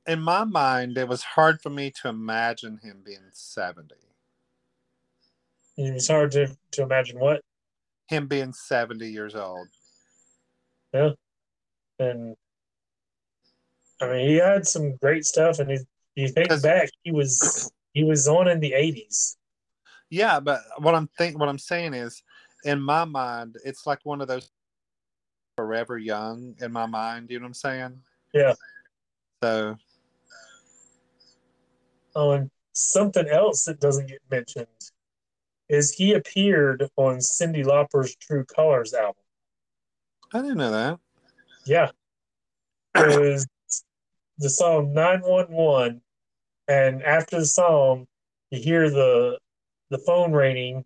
In 0.08 0.20
my 0.22 0.44
mind, 0.44 0.98
it 0.98 1.08
was 1.08 1.22
hard 1.22 1.62
for 1.62 1.70
me 1.70 1.92
to 2.02 2.10
imagine 2.10 2.80
him 2.82 3.04
being 3.06 3.30
70. 3.32 3.96
It 5.78 5.94
was 5.94 6.08
hard 6.08 6.32
to, 6.32 6.56
to 6.72 6.82
imagine 6.82 7.20
what. 7.20 7.42
Him 8.08 8.28
being 8.28 8.52
70 8.52 9.08
years 9.10 9.36
old. 9.36 9.68
Yeah. 10.94 11.12
And 12.00 12.36
I 14.02 14.08
mean, 14.08 14.30
he 14.30 14.36
had 14.36 14.68
some 14.68 14.96
great 14.98 15.26
stuff. 15.26 15.60
And 15.60 15.72
if 15.72 15.82
you 16.16 16.28
think 16.28 16.50
back, 16.62 16.90
he 17.04 17.12
was 17.12 17.72
he 17.94 18.04
was 18.04 18.28
on 18.28 18.48
in 18.48 18.60
the 18.60 18.74
eighties. 18.74 19.38
Yeah, 20.10 20.40
but 20.40 20.62
what 20.78 20.96
I'm 20.96 21.10
think 21.18 21.40
what 21.40 21.50
I'm 21.50 21.60
saying 21.60 21.94
is, 21.94 22.22
in 22.66 22.82
my 22.82 23.06
mind, 23.06 23.56
it's 23.64 23.86
like 23.86 24.00
one 24.04 24.22
of 24.22 24.28
those 24.28 24.52
forever 25.56 25.98
young 25.98 26.56
in 26.60 26.72
my 26.72 26.86
mind. 26.86 27.30
You 27.30 27.40
know 27.40 27.44
what 27.44 27.50
I'm 27.50 27.54
saying? 27.54 28.02
Yeah. 28.34 28.54
So 29.44 29.78
Oh, 32.16 32.32
and 32.32 32.50
something 32.74 33.28
else 33.28 33.66
that 33.66 33.80
doesn't 33.80 34.08
get 34.08 34.20
mentioned 34.30 34.68
is 35.70 35.94
he 35.94 36.14
appeared 36.14 36.90
on 36.98 37.18
Cyndi 37.18 37.66
Lauper's 37.66 38.16
True 38.18 38.44
Colors 38.46 38.94
album. 38.94 39.24
I 40.34 40.42
didn't 40.42 40.58
know 40.58 40.72
that. 40.72 41.00
Yeah, 41.66 41.92
it 42.96 43.20
was 43.20 43.48
the 44.42 44.50
song 44.50 44.94
911 44.94 46.02
and 46.68 47.04
after 47.04 47.40
the 47.40 47.46
song 47.46 48.08
you 48.50 48.60
hear 48.60 48.90
the 48.90 49.38
the 49.92 50.00
phone 50.00 50.32
ringing 50.32 50.84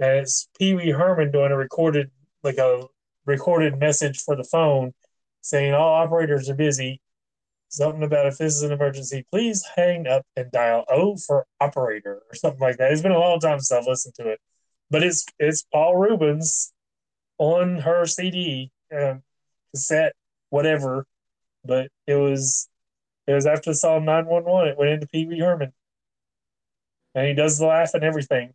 and 0.00 0.18
it's 0.18 0.48
pee-wee 0.58 0.90
herman 0.90 1.30
doing 1.30 1.52
a 1.52 1.56
recorded 1.56 2.10
like 2.42 2.58
a 2.58 2.84
recorded 3.26 3.78
message 3.78 4.20
for 4.20 4.34
the 4.34 4.44
phone 4.44 4.92
saying 5.40 5.72
all 5.72 5.94
operators 5.94 6.48
are 6.50 6.54
busy. 6.54 7.00
Something 7.68 8.02
about 8.02 8.26
if 8.26 8.38
this 8.38 8.56
is 8.56 8.62
an 8.62 8.72
emergency 8.72 9.24
please 9.30 9.64
hang 9.76 10.08
up 10.08 10.26
and 10.36 10.50
dial 10.50 10.84
o 10.88 11.16
for 11.16 11.46
operator 11.60 12.22
or 12.28 12.34
something 12.34 12.60
like 12.60 12.78
that. 12.78 12.90
It's 12.90 13.02
been 13.02 13.12
a 13.12 13.18
long 13.18 13.38
time 13.38 13.60
since 13.60 13.70
i've 13.70 13.86
listened 13.86 14.14
to 14.16 14.28
it. 14.28 14.40
But 14.90 15.04
it's 15.04 15.24
it's 15.38 15.64
paul 15.72 15.96
reubens 15.96 16.72
on 17.38 17.78
her 17.78 18.04
cd 18.06 18.72
um, 18.92 19.22
cassette 19.72 20.14
whatever 20.50 21.06
but 21.64 21.88
it 22.08 22.16
was 22.16 22.68
it 23.30 23.34
was 23.34 23.46
after 23.46 23.70
the 23.70 23.74
song 23.74 24.04
911 24.04 24.68
it 24.72 24.78
went 24.78 24.90
into 24.90 25.06
pee-wee 25.06 25.38
herman 25.38 25.72
and 27.14 27.26
he 27.26 27.34
does 27.34 27.58
the 27.58 27.66
laugh 27.66 27.94
and 27.94 28.02
everything 28.04 28.52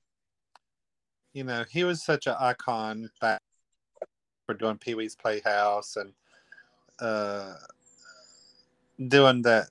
You 1.34 1.44
know, 1.44 1.64
he 1.70 1.84
was 1.84 2.04
such 2.04 2.28
an 2.28 2.36
icon 2.40 3.10
back 3.22 3.42
for 4.46 4.54
doing 4.54 4.78
Pee 4.78 4.96
Wee's 4.96 5.16
Playhouse 5.16 5.98
and 5.98 6.14
uh, 7.00 7.56
doing 9.08 9.42
that 9.42 9.68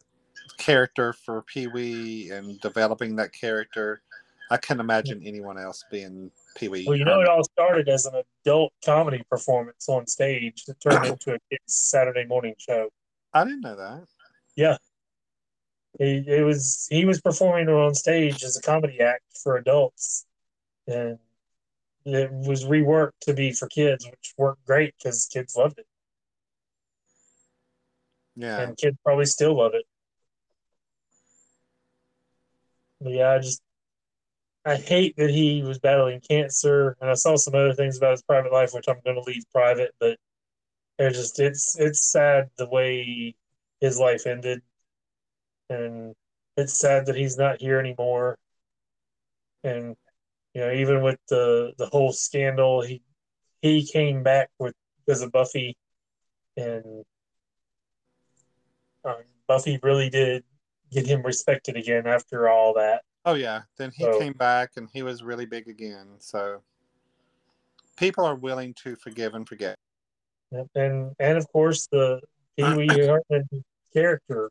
character 0.59 1.13
for 1.13 1.43
Pee 1.43 1.69
Wee 1.69 2.31
and 2.31 2.61
developing 2.61 3.17
that 3.17 3.33
character. 3.33 4.03
I 4.51 4.57
can't 4.59 4.81
imagine 4.81 5.23
anyone 5.25 5.59
else 5.59 5.85
being 5.91 6.31
Pee 6.57 6.69
Wee. 6.69 6.85
well 6.87 6.97
you 6.97 7.05
know 7.05 7.21
it 7.21 7.29
all 7.29 7.45
started 7.45 7.89
as 7.89 8.07
an 8.07 8.23
adult 8.45 8.73
comedy 8.85 9.23
performance 9.31 9.89
on 9.89 10.07
stage 10.07 10.65
that 10.67 10.81
turned 10.81 11.07
into 11.13 11.35
a 11.35 11.39
kid's 11.51 11.75
saturday 11.75 12.25
morning 12.27 12.55
show 12.59 12.89
I 13.33 13.45
didn't 13.45 13.63
know 13.63 13.77
that. 13.77 14.05
he, 14.57 14.77
it 16.01 16.45
was 16.45 16.89
he 16.91 17.05
was 17.05 17.21
performing 17.21 17.69
on 17.69 17.95
stage 17.95 18.43
as 18.43 18.57
a 18.57 18.63
comedy 18.63 19.01
act 19.01 19.23
for 19.43 19.57
adults. 19.57 20.27
And 20.87 21.19
it 22.05 22.31
was 22.33 22.65
reworked 22.65 23.19
to 23.23 23.33
be 23.33 23.53
for 23.53 23.69
kids 23.69 24.05
which 24.05 24.35
worked 24.37 24.67
great 24.67 24.95
because 24.99 25.27
kids 25.33 25.57
loved 25.57 25.79
it. 25.79 25.87
Yeah. 28.37 28.63
and 28.63 28.77
kids 28.77 28.97
probably 29.05 29.27
still 29.27 29.57
love 29.57 29.73
it. 29.75 29.85
But 33.01 33.13
yeah 33.13 33.31
i 33.31 33.39
just 33.39 33.63
i 34.65 34.77
hate 34.77 35.15
that 35.17 35.31
he 35.31 35.63
was 35.63 35.79
battling 35.79 36.21
cancer. 36.21 36.97
And 37.01 37.11
i 37.11 37.15
saw 37.15 37.37
some 37.37 37.55
other 37.55 37.73
things 37.75 37.97
about 37.97 38.13
his 38.13 38.23
private 38.23 38.53
life 38.53 38.75
which 38.75 38.89
i'm 38.89 39.01
going 39.05 39.17
to 39.17 39.23
leave 39.23 39.45
private 39.53 39.95
but 40.01 40.19
it 40.99 41.11
just 41.11 41.39
it's 41.39 41.79
it's 41.79 42.11
sad 42.11 42.51
the 42.57 42.69
way 42.69 43.35
his 43.81 43.99
life 43.99 44.27
ended 44.27 44.63
and 45.71 46.15
it's 46.57 46.79
sad 46.79 47.07
that 47.07 47.17
he's 47.17 47.37
not 47.39 47.61
here 47.61 47.79
anymore 47.81 48.39
and 49.63 49.97
you 50.55 50.61
know 50.61 50.71
even 50.73 51.03
with 51.03 51.19
the 51.29 51.73
the 51.79 51.87
whole 51.87 52.13
scandal 52.13 52.83
he 52.83 53.03
he 53.63 53.85
came 53.87 54.23
back 54.23 54.51
with 54.59 54.75
because 55.05 55.23
of 55.23 55.33
buffy 55.33 55.77
and 56.57 57.05
um, 59.05 59.17
buffy 59.49 59.79
really 59.83 60.11
did 60.11 60.45
get 60.93 61.07
him 61.07 61.23
respected 61.23 61.77
again 61.77 62.07
after 62.07 62.49
all 62.49 62.75
that 62.75 63.03
Oh 63.27 63.33
yeah. 63.33 63.63
Then 63.79 63.91
he 63.97 64.05
So- 64.05 64.19
came 64.19 64.35
back 64.35 64.73
and 64.77 64.87
he 64.93 65.03
was 65.03 65.23
really 65.23 65.47
big 65.47 65.67
again. 65.67 66.09
So 66.19 66.61
people 67.97 68.23
are 68.27 68.35
willing 68.35 68.75
to 68.83 68.97
forgive 68.97 69.35
and 69.35 69.49
forget. 69.49 69.79
And 70.75 71.15
and 71.19 71.39
of 71.39 71.49
course 71.49 71.87
the 71.91 72.21
Pee 72.59 72.75
Wee 72.75 72.87
Herman 73.31 73.49
character 73.95 74.51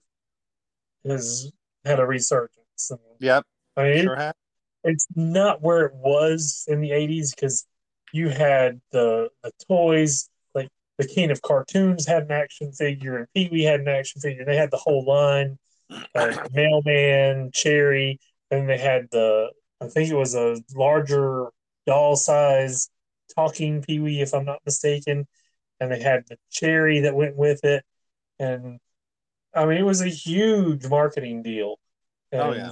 has 1.05 1.51
had 1.85 1.99
a 1.99 2.05
resurgence. 2.05 2.89
And, 2.89 2.99
Yep. 3.19 3.43
I 3.77 3.83
mean, 3.83 4.03
Sure 4.03 4.15
have. 4.15 4.35
it's 4.83 5.07
not 5.15 5.61
where 5.61 5.85
it 5.85 5.93
was 5.95 6.65
in 6.67 6.81
the 6.81 6.91
'80s 6.91 7.31
because 7.35 7.65
you 8.11 8.29
had 8.29 8.79
the 8.91 9.29
the 9.43 9.51
toys 9.67 10.29
like 10.53 10.69
the 10.97 11.07
King 11.07 11.31
of 11.31 11.41
Cartoons 11.41 12.05
had 12.05 12.23
an 12.23 12.31
action 12.31 12.71
figure 12.71 13.17
and 13.17 13.27
Pee 13.33 13.49
Wee 13.51 13.63
had 13.63 13.79
an 13.81 13.87
action 13.87 14.21
figure. 14.21 14.45
They 14.45 14.55
had 14.55 14.71
the 14.71 14.77
whole 14.77 15.03
line, 15.05 15.57
uh, 16.15 16.47
Mailman, 16.53 17.51
Chairry, 17.53 18.19
and 18.51 18.69
they 18.69 18.77
had 18.77 19.07
the 19.11 19.51
I 19.81 19.87
think 19.87 20.09
it 20.09 20.15
was 20.15 20.35
a 20.35 20.57
larger 20.75 21.47
doll 21.85 22.15
size 22.15 22.89
talking 23.35 23.81
Pee 23.81 23.99
Wee 23.99 24.21
if 24.21 24.33
I'm 24.33 24.45
not 24.45 24.61
mistaken, 24.65 25.27
and 25.79 25.91
they 25.91 26.01
had 26.01 26.23
the 26.27 26.37
Chairry 26.51 27.01
that 27.01 27.15
went 27.15 27.35
with 27.35 27.63
it, 27.65 27.83
and 28.39 28.79
I 29.53 29.65
mean 29.65 29.77
it 29.77 29.85
was 29.85 30.01
a 30.01 30.09
huge 30.09 30.87
marketing 30.87 31.43
deal. 31.43 31.79
Oh, 32.31 32.53
yeah. 32.53 32.71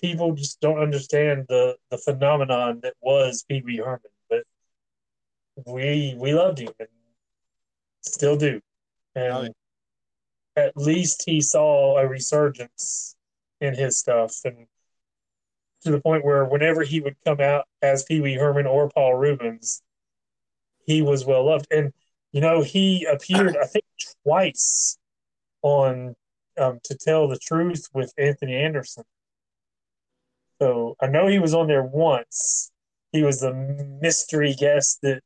People 0.00 0.32
just 0.34 0.60
don't 0.60 0.78
understand 0.78 1.46
the 1.48 1.76
the 1.90 1.98
phenomenon 1.98 2.80
that 2.82 2.94
was 3.00 3.44
Pee 3.48 3.62
Wee 3.64 3.78
Herman, 3.78 4.00
but 4.28 4.44
we 5.66 6.14
we 6.18 6.34
loved 6.34 6.58
him 6.58 6.72
and 6.78 6.88
still 8.02 8.36
do. 8.36 8.60
And 9.14 9.32
Oh, 9.32 9.42
yeah. 9.42 9.48
at 10.56 10.76
least 10.76 11.22
he 11.26 11.40
saw 11.40 11.98
a 11.98 12.06
resurgence 12.06 13.16
in 13.60 13.74
his 13.74 13.98
stuff 13.98 14.34
and 14.44 14.66
to 15.82 15.92
the 15.92 16.00
point 16.00 16.24
where 16.24 16.44
whenever 16.44 16.82
he 16.82 17.00
would 17.00 17.16
come 17.24 17.40
out 17.40 17.66
as 17.80 18.02
Pee 18.02 18.20
Wee 18.20 18.34
Herman 18.34 18.66
or 18.66 18.90
Paul 18.90 19.14
Reubens, 19.14 19.82
he 20.84 21.00
was 21.00 21.24
well 21.24 21.46
loved. 21.46 21.66
And 21.70 21.92
you 22.36 22.42
know, 22.42 22.60
he 22.60 23.06
appeared 23.10 23.56
I 23.56 23.64
think 23.64 23.86
twice 24.22 24.98
on 25.62 26.14
um, 26.58 26.80
to 26.84 26.94
tell 26.94 27.28
the 27.28 27.38
truth 27.38 27.88
with 27.94 28.12
Anthony 28.18 28.54
Anderson. 28.54 29.04
So 30.60 30.96
I 31.00 31.06
know 31.06 31.28
he 31.28 31.38
was 31.38 31.54
on 31.54 31.66
there 31.66 31.82
once. 31.82 32.70
He 33.10 33.22
was 33.22 33.40
the 33.40 33.54
mystery 34.02 34.52
guest 34.52 34.98
that 35.02 35.22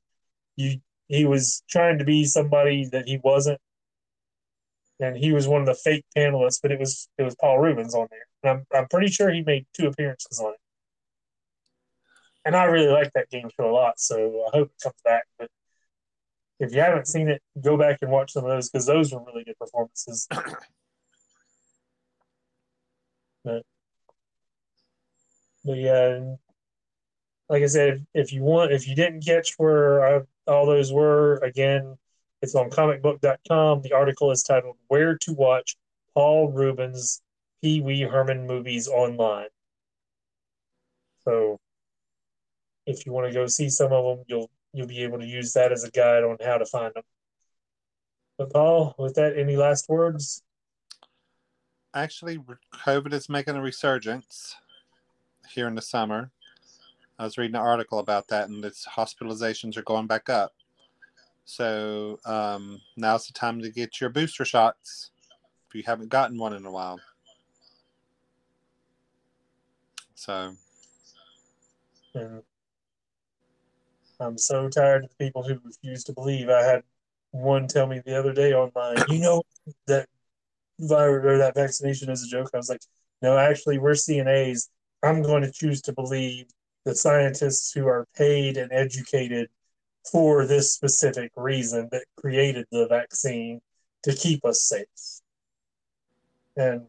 you 0.55 0.81
he 1.09 1.24
was 1.24 1.65
trying 1.69 1.99
to 1.99 2.05
be 2.05 2.27
somebody 2.27 2.89
that 2.93 3.09
he 3.09 3.19
wasn't. 3.24 3.61
And 5.01 5.16
he 5.16 5.32
was 5.32 5.49
one 5.49 5.62
of 5.62 5.66
the 5.66 5.74
fake 5.74 6.05
panelists, 6.16 6.61
but 6.62 6.70
it 6.70 6.78
was 6.78 7.09
it 7.19 7.24
was 7.24 7.35
Paul 7.35 7.59
Reubens 7.59 7.97
on 7.97 8.07
there. 8.12 8.27
And 8.45 8.51
I'm 8.53 8.66
I'm 8.73 8.89
pretty 8.89 9.09
sure 9.09 9.32
he 9.32 9.43
made 9.43 9.66
two 9.74 9.89
appearances 9.89 10.39
on 10.39 10.53
it. 10.53 10.61
And 12.45 12.55
I 12.55 12.66
really 12.66 12.93
like 12.93 13.12
that 13.15 13.31
game 13.31 13.51
show 13.59 13.69
a 13.69 13.74
lot, 13.74 13.99
so 13.99 14.45
I 14.47 14.57
hope 14.57 14.69
it 14.69 14.81
comes 14.81 15.03
back. 15.05 15.24
But 15.41 15.51
if 16.61 16.74
you 16.74 16.81
haven't 16.81 17.09
seen 17.09 17.28
it, 17.28 17.43
go 17.61 17.77
back 17.78 17.99
and 18.03 18.11
watch 18.11 18.32
some 18.32 18.45
of 18.45 18.51
those 18.51 18.69
because 18.69 18.87
those 18.87 19.12
were 19.12 19.24
really 19.24 19.45
good 19.45 19.59
performances. 19.59 20.28
but, 23.45 23.62
but 25.65 25.77
yeah, 25.78 26.35
like 27.49 27.62
I 27.62 27.66
said, 27.66 27.89
if, 27.89 28.27
if 28.27 28.32
you 28.32 28.43
want, 28.43 28.73
if 28.73 28.87
you 28.87 28.95
didn't 28.95 29.24
catch 29.24 29.55
where 29.57 30.19
I, 30.19 30.20
all 30.47 30.66
those 30.66 30.93
were, 30.93 31.37
again, 31.39 31.97
it's 32.43 32.55
on 32.55 32.69
comicbook.com. 32.69 33.81
The 33.82 33.93
article 33.93 34.31
is 34.31 34.43
titled 34.43 34.77
Where 34.89 35.16
to 35.16 35.32
Watch 35.32 35.77
Paul 36.15 36.53
Reubens 36.53 37.23
Pee 37.62 37.81
Wee 37.81 38.03
Herman 38.03 38.47
Movies 38.47 38.87
Online. 38.87 39.49
So 41.24 41.59
if 42.87 43.07
you 43.07 43.12
want 43.12 43.28
to 43.28 43.32
go 43.32 43.47
see 43.47 43.70
some 43.70 43.93
of 43.93 44.05
them, 44.05 44.24
you'll 44.28 44.51
you'll 44.72 44.86
be 44.86 45.02
able 45.02 45.18
to 45.18 45.26
use 45.26 45.52
that 45.52 45.72
as 45.72 45.84
a 45.84 45.90
guide 45.90 46.24
on 46.24 46.36
how 46.44 46.59
to 46.59 46.66
find 46.66 46.94
them. 46.94 47.02
But 48.38 48.52
Paul, 48.52 48.94
with 48.98 49.14
that, 49.14 49.36
any 49.36 49.56
last 49.56 49.88
words? 49.88 50.42
Actually, 51.92 52.38
COVID 52.72 53.12
is 53.12 53.28
making 53.28 53.56
a 53.56 53.62
resurgence 53.62 54.56
here 55.51 55.66
in 55.66 55.74
the 55.74 55.82
summer. 55.82 56.30
I 57.18 57.24
was 57.24 57.36
reading 57.36 57.56
an 57.56 57.62
article 57.62 57.98
about 57.98 58.28
that, 58.28 58.48
and 58.48 58.64
its 58.64 58.86
hospitalizations 58.86 59.76
are 59.76 59.82
going 59.82 60.06
back 60.06 60.30
up. 60.30 60.52
So 61.44 62.18
um, 62.24 62.80
now's 62.97 63.26
the 63.26 63.32
time 63.32 63.60
to 63.60 63.70
get 63.70 64.01
your 64.01 64.09
booster 64.09 64.44
shots 64.44 65.10
if 65.68 65.74
you 65.74 65.82
haven't 65.84 66.09
gotten 66.09 66.38
one 66.38 66.55
in 66.55 66.64
a 66.64 66.70
while. 66.70 67.01
So 70.14 70.55
And 72.14 72.42
I'm 74.20 74.38
so 74.38 74.68
tired 74.68 75.05
of 75.05 75.10
the 75.10 75.24
people 75.24 75.42
who 75.42 75.59
refuse 75.64 76.05
to 76.05 76.12
believe. 76.12 76.48
I 76.48 76.62
had 76.62 76.82
one 77.32 77.66
tell 77.68 77.86
me 77.86 78.01
the 78.05 78.18
other 78.18 78.32
day 78.32 78.52
online, 78.52 78.98
you 79.09 79.20
know 79.20 79.42
that 79.86 80.09
virus 80.78 81.24
or 81.24 81.38
that 81.38 81.55
vaccination 81.55 82.10
is 82.10 82.24
a 82.24 82.28
joke. 82.28 82.51
I 82.55 82.56
was 82.56 82.68
like, 82.68 82.82
no, 83.22 83.38
actually, 83.38 83.78
we're 83.78 83.92
CNAs. 83.92 84.68
I'm 85.02 85.22
going 85.22 85.42
to 85.42 85.52
choose 85.52 85.80
to 85.82 85.92
believe 85.92 86.47
the 86.84 86.94
scientists 86.94 87.72
who 87.72 87.86
are 87.86 88.06
paid 88.16 88.56
and 88.56 88.72
educated 88.72 89.48
for 90.10 90.47
this 90.47 90.74
specific 90.74 91.30
reason 91.36 91.88
that 91.92 92.05
created 92.16 92.66
the 92.70 92.86
vaccine 92.88 93.60
to 94.02 94.14
keep 94.14 94.44
us 94.44 94.62
safe. 94.62 94.86
And 96.56 96.86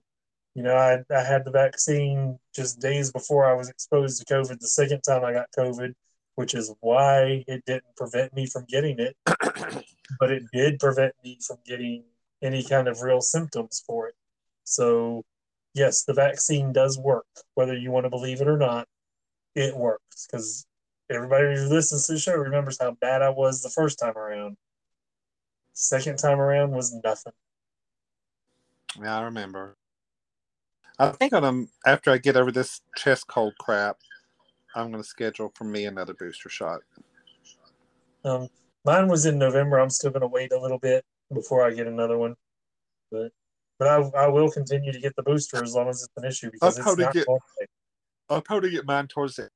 you 0.55 0.63
know, 0.63 0.75
I, 0.75 0.99
I 1.13 1.23
had 1.23 1.45
the 1.45 1.51
vaccine 1.51 2.37
just 2.53 2.79
days 2.79 3.11
before 3.11 3.45
I 3.45 3.53
was 3.53 3.69
exposed 3.69 4.19
to 4.19 4.33
COVID 4.33 4.59
the 4.59 4.67
second 4.67 5.01
time 5.01 5.23
I 5.23 5.31
got 5.31 5.47
COVID. 5.57 5.93
Which 6.35 6.53
is 6.53 6.73
why 6.79 7.43
it 7.47 7.63
didn't 7.65 7.95
prevent 7.95 8.33
me 8.33 8.45
from 8.45 8.65
getting 8.65 8.99
it, 8.99 9.15
but 10.19 10.31
it 10.31 10.43
did 10.53 10.79
prevent 10.79 11.13
me 11.23 11.37
from 11.45 11.57
getting 11.65 12.03
any 12.41 12.63
kind 12.63 12.87
of 12.87 13.01
real 13.01 13.21
symptoms 13.21 13.83
for 13.85 14.07
it. 14.07 14.15
So, 14.63 15.23
yes, 15.73 16.03
the 16.03 16.13
vaccine 16.13 16.73
does 16.73 16.97
work, 16.97 17.25
whether 17.55 17.77
you 17.77 17.91
want 17.91 18.05
to 18.05 18.09
believe 18.09 18.41
it 18.41 18.47
or 18.47 18.57
not. 18.57 18.87
It 19.55 19.75
works 19.75 20.27
because 20.27 20.65
everybody 21.09 21.55
who 21.55 21.67
listens 21.67 22.07
to 22.07 22.13
the 22.13 22.19
show 22.19 22.35
remembers 22.35 22.77
how 22.79 22.91
bad 23.01 23.21
I 23.21 23.29
was 23.29 23.61
the 23.61 23.69
first 23.69 23.99
time 23.99 24.17
around. 24.17 24.57
Second 25.73 26.17
time 26.17 26.39
around 26.39 26.71
was 26.71 26.93
nothing. 27.03 27.33
Yeah, 29.01 29.19
I 29.19 29.23
remember. 29.23 29.77
I 30.99 31.09
think 31.09 31.33
I'm 31.33 31.43
um, 31.43 31.69
after 31.85 32.11
I 32.11 32.17
get 32.17 32.37
over 32.37 32.51
this 32.51 32.81
chest 32.95 33.27
cold 33.27 33.53
crap, 33.59 33.97
I'm 34.75 34.91
going 34.91 35.03
to 35.03 35.07
schedule 35.07 35.51
for 35.55 35.63
me 35.65 35.85
another 35.85 36.13
booster 36.13 36.49
shot. 36.49 36.81
Um, 38.23 38.47
mine 38.85 39.07
was 39.07 39.25
in 39.25 39.37
November. 39.37 39.79
I'm 39.79 39.89
still 39.89 40.11
going 40.11 40.21
to 40.21 40.27
wait 40.27 40.51
a 40.53 40.59
little 40.59 40.79
bit 40.79 41.03
before 41.33 41.65
I 41.65 41.71
get 41.71 41.87
another 41.87 42.17
one, 42.17 42.35
but 43.11 43.31
but 43.79 43.87
I, 43.87 44.25
I 44.25 44.27
will 44.27 44.51
continue 44.51 44.91
to 44.91 44.99
get 44.99 45.15
the 45.15 45.23
booster 45.23 45.63
as 45.63 45.73
long 45.73 45.89
as 45.89 46.03
it's 46.03 46.11
an 46.15 46.25
issue 46.25 46.51
because 46.51 46.77
I'll 46.77 46.81
it's 46.81 46.83
probably 46.83 47.05
not 47.05 47.13
get- 47.13 47.27
I'll 48.29 48.41
probably 48.41 48.69
get 48.69 48.85
mine 48.85 49.07
towards 49.07 49.35
the 49.37 49.49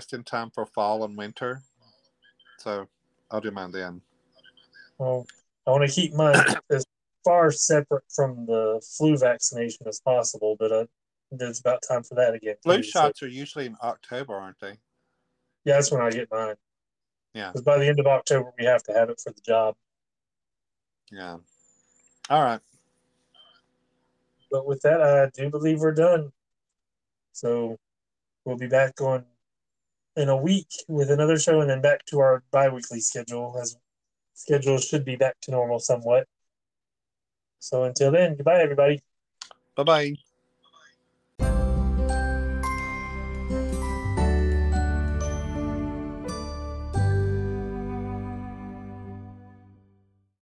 just 0.00 0.12
in 0.12 0.22
time 0.22 0.50
for 0.54 0.64
fall 0.66 1.04
and 1.04 1.16
winter, 1.16 1.60
so 2.58 2.86
I'll 3.30 3.40
do 3.40 3.50
mine 3.50 3.72
then. 3.72 4.00
Well, 4.98 5.26
I 5.66 5.70
want 5.72 5.88
to 5.88 5.92
keep 5.92 6.14
mine 6.14 6.36
as 6.70 6.84
far 7.24 7.50
separate 7.50 8.04
from 8.14 8.46
the 8.46 8.80
flu 8.96 9.16
vaccination 9.18 9.86
as 9.88 10.00
possible, 10.00 10.56
but 10.58 10.70
uh, 10.72 10.86
it's 11.32 11.60
about 11.60 11.82
time 11.86 12.02
for 12.02 12.14
that 12.14 12.34
again. 12.34 12.56
Flu 12.62 12.82
so- 12.82 12.82
shots 12.82 13.22
are 13.22 13.28
usually 13.28 13.66
in 13.66 13.76
October, 13.82 14.34
aren't 14.34 14.60
they? 14.60 14.78
yeah, 15.66 15.74
that's 15.74 15.90
when 15.90 16.00
I 16.00 16.10
get 16.10 16.28
mine. 16.30 16.54
Yeah. 17.34 17.48
Because 17.48 17.62
by 17.62 17.78
the 17.78 17.86
end 17.86 17.98
of 17.98 18.06
October, 18.06 18.52
we 18.58 18.64
have 18.64 18.82
to 18.84 18.92
have 18.92 19.10
it 19.10 19.20
for 19.22 19.32
the 19.32 19.40
job. 19.40 19.74
Yeah. 21.10 21.36
All 22.30 22.42
right. 22.42 22.60
But 24.50 24.66
with 24.66 24.80
that, 24.82 25.02
I 25.02 25.28
do 25.34 25.50
believe 25.50 25.80
we're 25.80 25.92
done. 25.92 26.30
So 27.32 27.76
we'll 28.44 28.56
be 28.56 28.68
back 28.68 29.00
on 29.00 29.24
in 30.16 30.28
a 30.28 30.36
week 30.36 30.68
with 30.88 31.10
another 31.10 31.38
show 31.38 31.60
and 31.60 31.68
then 31.68 31.82
back 31.82 32.06
to 32.06 32.20
our 32.20 32.42
bi 32.50 32.68
weekly 32.68 33.00
schedule 33.00 33.56
as 33.60 33.76
schedule 34.34 34.78
should 34.78 35.04
be 35.04 35.16
back 35.16 35.36
to 35.42 35.50
normal 35.50 35.78
somewhat. 35.78 36.26
So 37.58 37.84
until 37.84 38.12
then, 38.12 38.36
goodbye, 38.36 38.62
everybody. 38.62 39.02
Bye 39.74 39.82
bye. 39.82 40.16